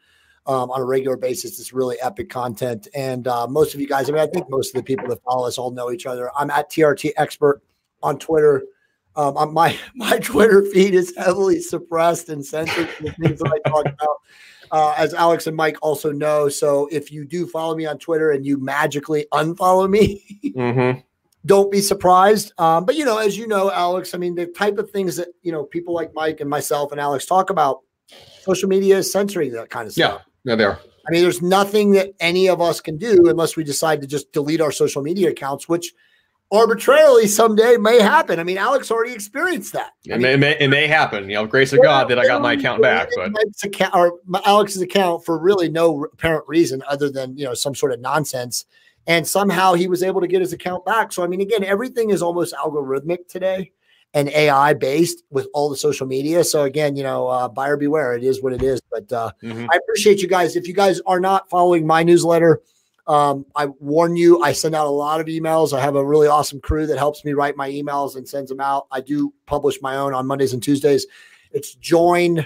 um, 0.50 0.70
on 0.72 0.82
a 0.82 0.86
regular 0.86 1.16
basis. 1.16 1.60
It's 1.60 1.72
really 1.72 1.96
epic 2.02 2.30
content, 2.30 2.88
and 2.94 3.28
uh, 3.28 3.48
most 3.48 3.74
of 3.74 3.80
you 3.80 3.88
guys, 3.88 4.10
I 4.10 4.14
mean, 4.14 4.22
I 4.22 4.28
think 4.28 4.50
most 4.50 4.76
of 4.76 4.80
the 4.80 4.84
people 4.84 5.08
that 5.10 5.22
follow 5.24 5.48
us 5.48 5.58
all 5.58 5.72
know 5.72 5.92
each 5.92 6.06
other. 6.06 6.30
I'm 6.36 6.50
at 6.50 6.70
TRT 6.70 7.12
Expert 7.16 7.62
on 8.04 8.18
Twitter. 8.20 8.64
Um, 9.16 9.54
my 9.54 9.78
my 9.96 10.18
Twitter 10.20 10.64
feed 10.64 10.94
is 10.96 11.14
heavily 11.18 11.62
suppressed 11.62 12.30
and 12.30 12.46
censored 12.46 12.90
the 13.00 13.12
things 13.14 13.40
that 13.40 13.52
I 13.66 13.70
talk 13.70 13.86
about. 13.86 14.18
Uh, 14.72 14.94
as 14.98 15.16
Alex 15.16 15.48
and 15.48 15.58
Mike 15.58 15.78
also 15.82 16.12
know, 16.12 16.48
so 16.48 16.88
if 16.92 17.12
you 17.12 17.26
do 17.26 17.48
follow 17.48 17.76
me 17.76 17.88
on 17.88 17.98
Twitter 17.98 18.32
and 18.32 18.46
you 18.46 18.58
magically 18.60 19.26
unfollow 19.34 19.90
me, 19.90 20.26
Mm-hmm. 20.56 21.00
don't 21.46 21.72
be 21.72 21.82
surprised. 21.82 22.54
Um, 22.60 22.86
but 22.86 22.96
you 22.96 23.04
know, 23.06 23.18
as 23.18 23.38
you 23.38 23.48
know, 23.48 23.72
Alex, 23.72 24.14
I 24.14 24.18
mean, 24.20 24.36
the 24.36 24.46
type 24.46 24.78
of 24.78 24.90
things 24.92 25.16
that 25.18 25.30
you 25.42 25.52
know 25.52 25.64
people 25.64 25.94
like 25.94 26.14
Mike 26.14 26.40
and 26.40 26.50
myself 26.50 26.92
and 26.92 27.00
Alex 27.02 27.26
talk 27.26 27.50
about, 27.50 27.80
social 28.42 28.70
media 28.70 28.98
is 29.00 29.12
censoring 29.12 29.52
that 29.54 29.70
kind 29.72 29.88
of 29.88 29.94
stuff. 29.94 30.22
Yeah, 30.22 30.29
yeah, 30.44 30.56
there. 30.56 30.80
I 31.08 31.12
mean, 31.12 31.24
there's 31.24 31.42
nothing 31.42 31.92
that 31.92 32.14
any 32.20 32.48
of 32.48 32.62
us 32.62 32.82
can 32.82 32.98
do 32.98 33.30
unless 33.30 33.56
we 33.56 33.64
decide 33.64 34.02
to 34.02 34.08
just 34.08 34.32
delete 34.32 34.62
our 34.62 34.72
social 34.72 35.02
media 35.02 35.30
accounts, 35.30 35.68
which 35.68 35.94
arbitrarily 36.52 37.28
someday 37.28 37.78
may 37.78 38.02
happen. 38.02 38.40
I 38.40 38.44
mean, 38.44 38.58
Alex 38.58 38.92
already 38.92 39.14
experienced 39.14 39.74
that. 39.74 39.92
It 40.06 40.14
mean, 40.14 40.22
may, 40.22 40.34
it 40.34 40.40
may, 40.40 40.58
it 40.60 40.68
may 40.70 40.88
happen. 40.88 41.30
You 41.30 41.36
know, 41.36 41.46
grace 41.46 41.74
of 41.74 41.82
God 41.82 42.08
that 42.10 42.20
I 42.20 42.26
got 42.26 42.42
my 42.42 42.54
account 42.54 42.82
back. 42.82 43.10
But 43.16 43.32
account 43.64 43.96
or 43.96 44.20
my- 44.26 44.42
Alex's 44.46 44.82
account 44.82 45.26
for 45.26 45.38
really 45.38 45.70
no 45.70 46.06
apparent 46.06 46.48
reason 46.48 46.84
other 46.88 47.10
than 47.10 47.38
you 47.38 47.46
know 47.46 47.54
some 47.54 47.76
sort 47.76 47.92
of 47.92 48.00
nonsense, 48.00 48.66
and 49.08 49.28
somehow 49.28 49.74
he 49.74 49.88
was 49.88 50.04
able 50.04 50.22
to 50.22 50.28
get 50.28 50.42
his 50.42 50.54
account 50.54 50.86
back. 50.86 51.12
So 51.12 51.24
I 51.24 51.28
mean, 51.28 51.42
again, 51.42 51.64
everything 51.64 52.10
is 52.10 52.22
almost 52.22 52.54
algorithmic 52.54 53.28
today, 53.28 53.72
and 54.14 54.30
AI 54.30 54.74
based 54.74 55.24
with 55.30 55.48
all 55.54 55.70
the 55.70 55.78
social 55.78 56.08
media. 56.08 56.44
So 56.44 56.64
again, 56.64 56.96
you 56.96 57.04
know, 57.04 57.28
uh, 57.28 57.48
buyer 57.48 57.78
beware. 57.78 58.16
It 58.16 58.24
is 58.24 58.42
what 58.42 58.54
it 58.54 58.64
is. 58.64 58.82
But 58.92 59.14
uh, 59.14 59.32
mm-hmm. 59.44 59.68
I 59.72 59.78
appreciate 59.78 60.20
you 60.22 60.28
guys. 60.28 60.56
If 60.56 60.68
you 60.68 60.74
guys 60.74 61.00
are 61.06 61.20
not 61.20 61.48
following 61.50 61.86
my 61.86 62.02
newsletter, 62.04 62.62
um, 63.08 63.46
I 63.56 63.66
warn 63.66 64.16
you, 64.16 64.42
I 64.42 64.52
send 64.52 64.74
out 64.76 64.88
a 64.88 64.92
lot 64.92 65.20
of 65.20 65.28
emails. 65.28 65.78
I 65.78 65.82
have 65.82 65.96
a 65.96 66.06
really 66.06 66.28
awesome 66.28 66.62
crew 66.62 66.86
that 66.88 66.98
helps 67.00 67.24
me 67.26 67.34
write 67.34 67.58
my 67.58 67.70
emails 67.70 68.16
and 68.16 68.28
sends 68.28 68.50
them 68.50 68.60
out. 68.60 68.88
I 68.92 69.02
do 69.02 69.32
publish 69.48 69.82
my 69.82 69.96
own 69.96 70.14
on 70.14 70.28
Mondays 70.28 70.54
and 70.54 70.62
Tuesdays. 70.62 71.08
It's 71.52 71.74
join 71.76 72.46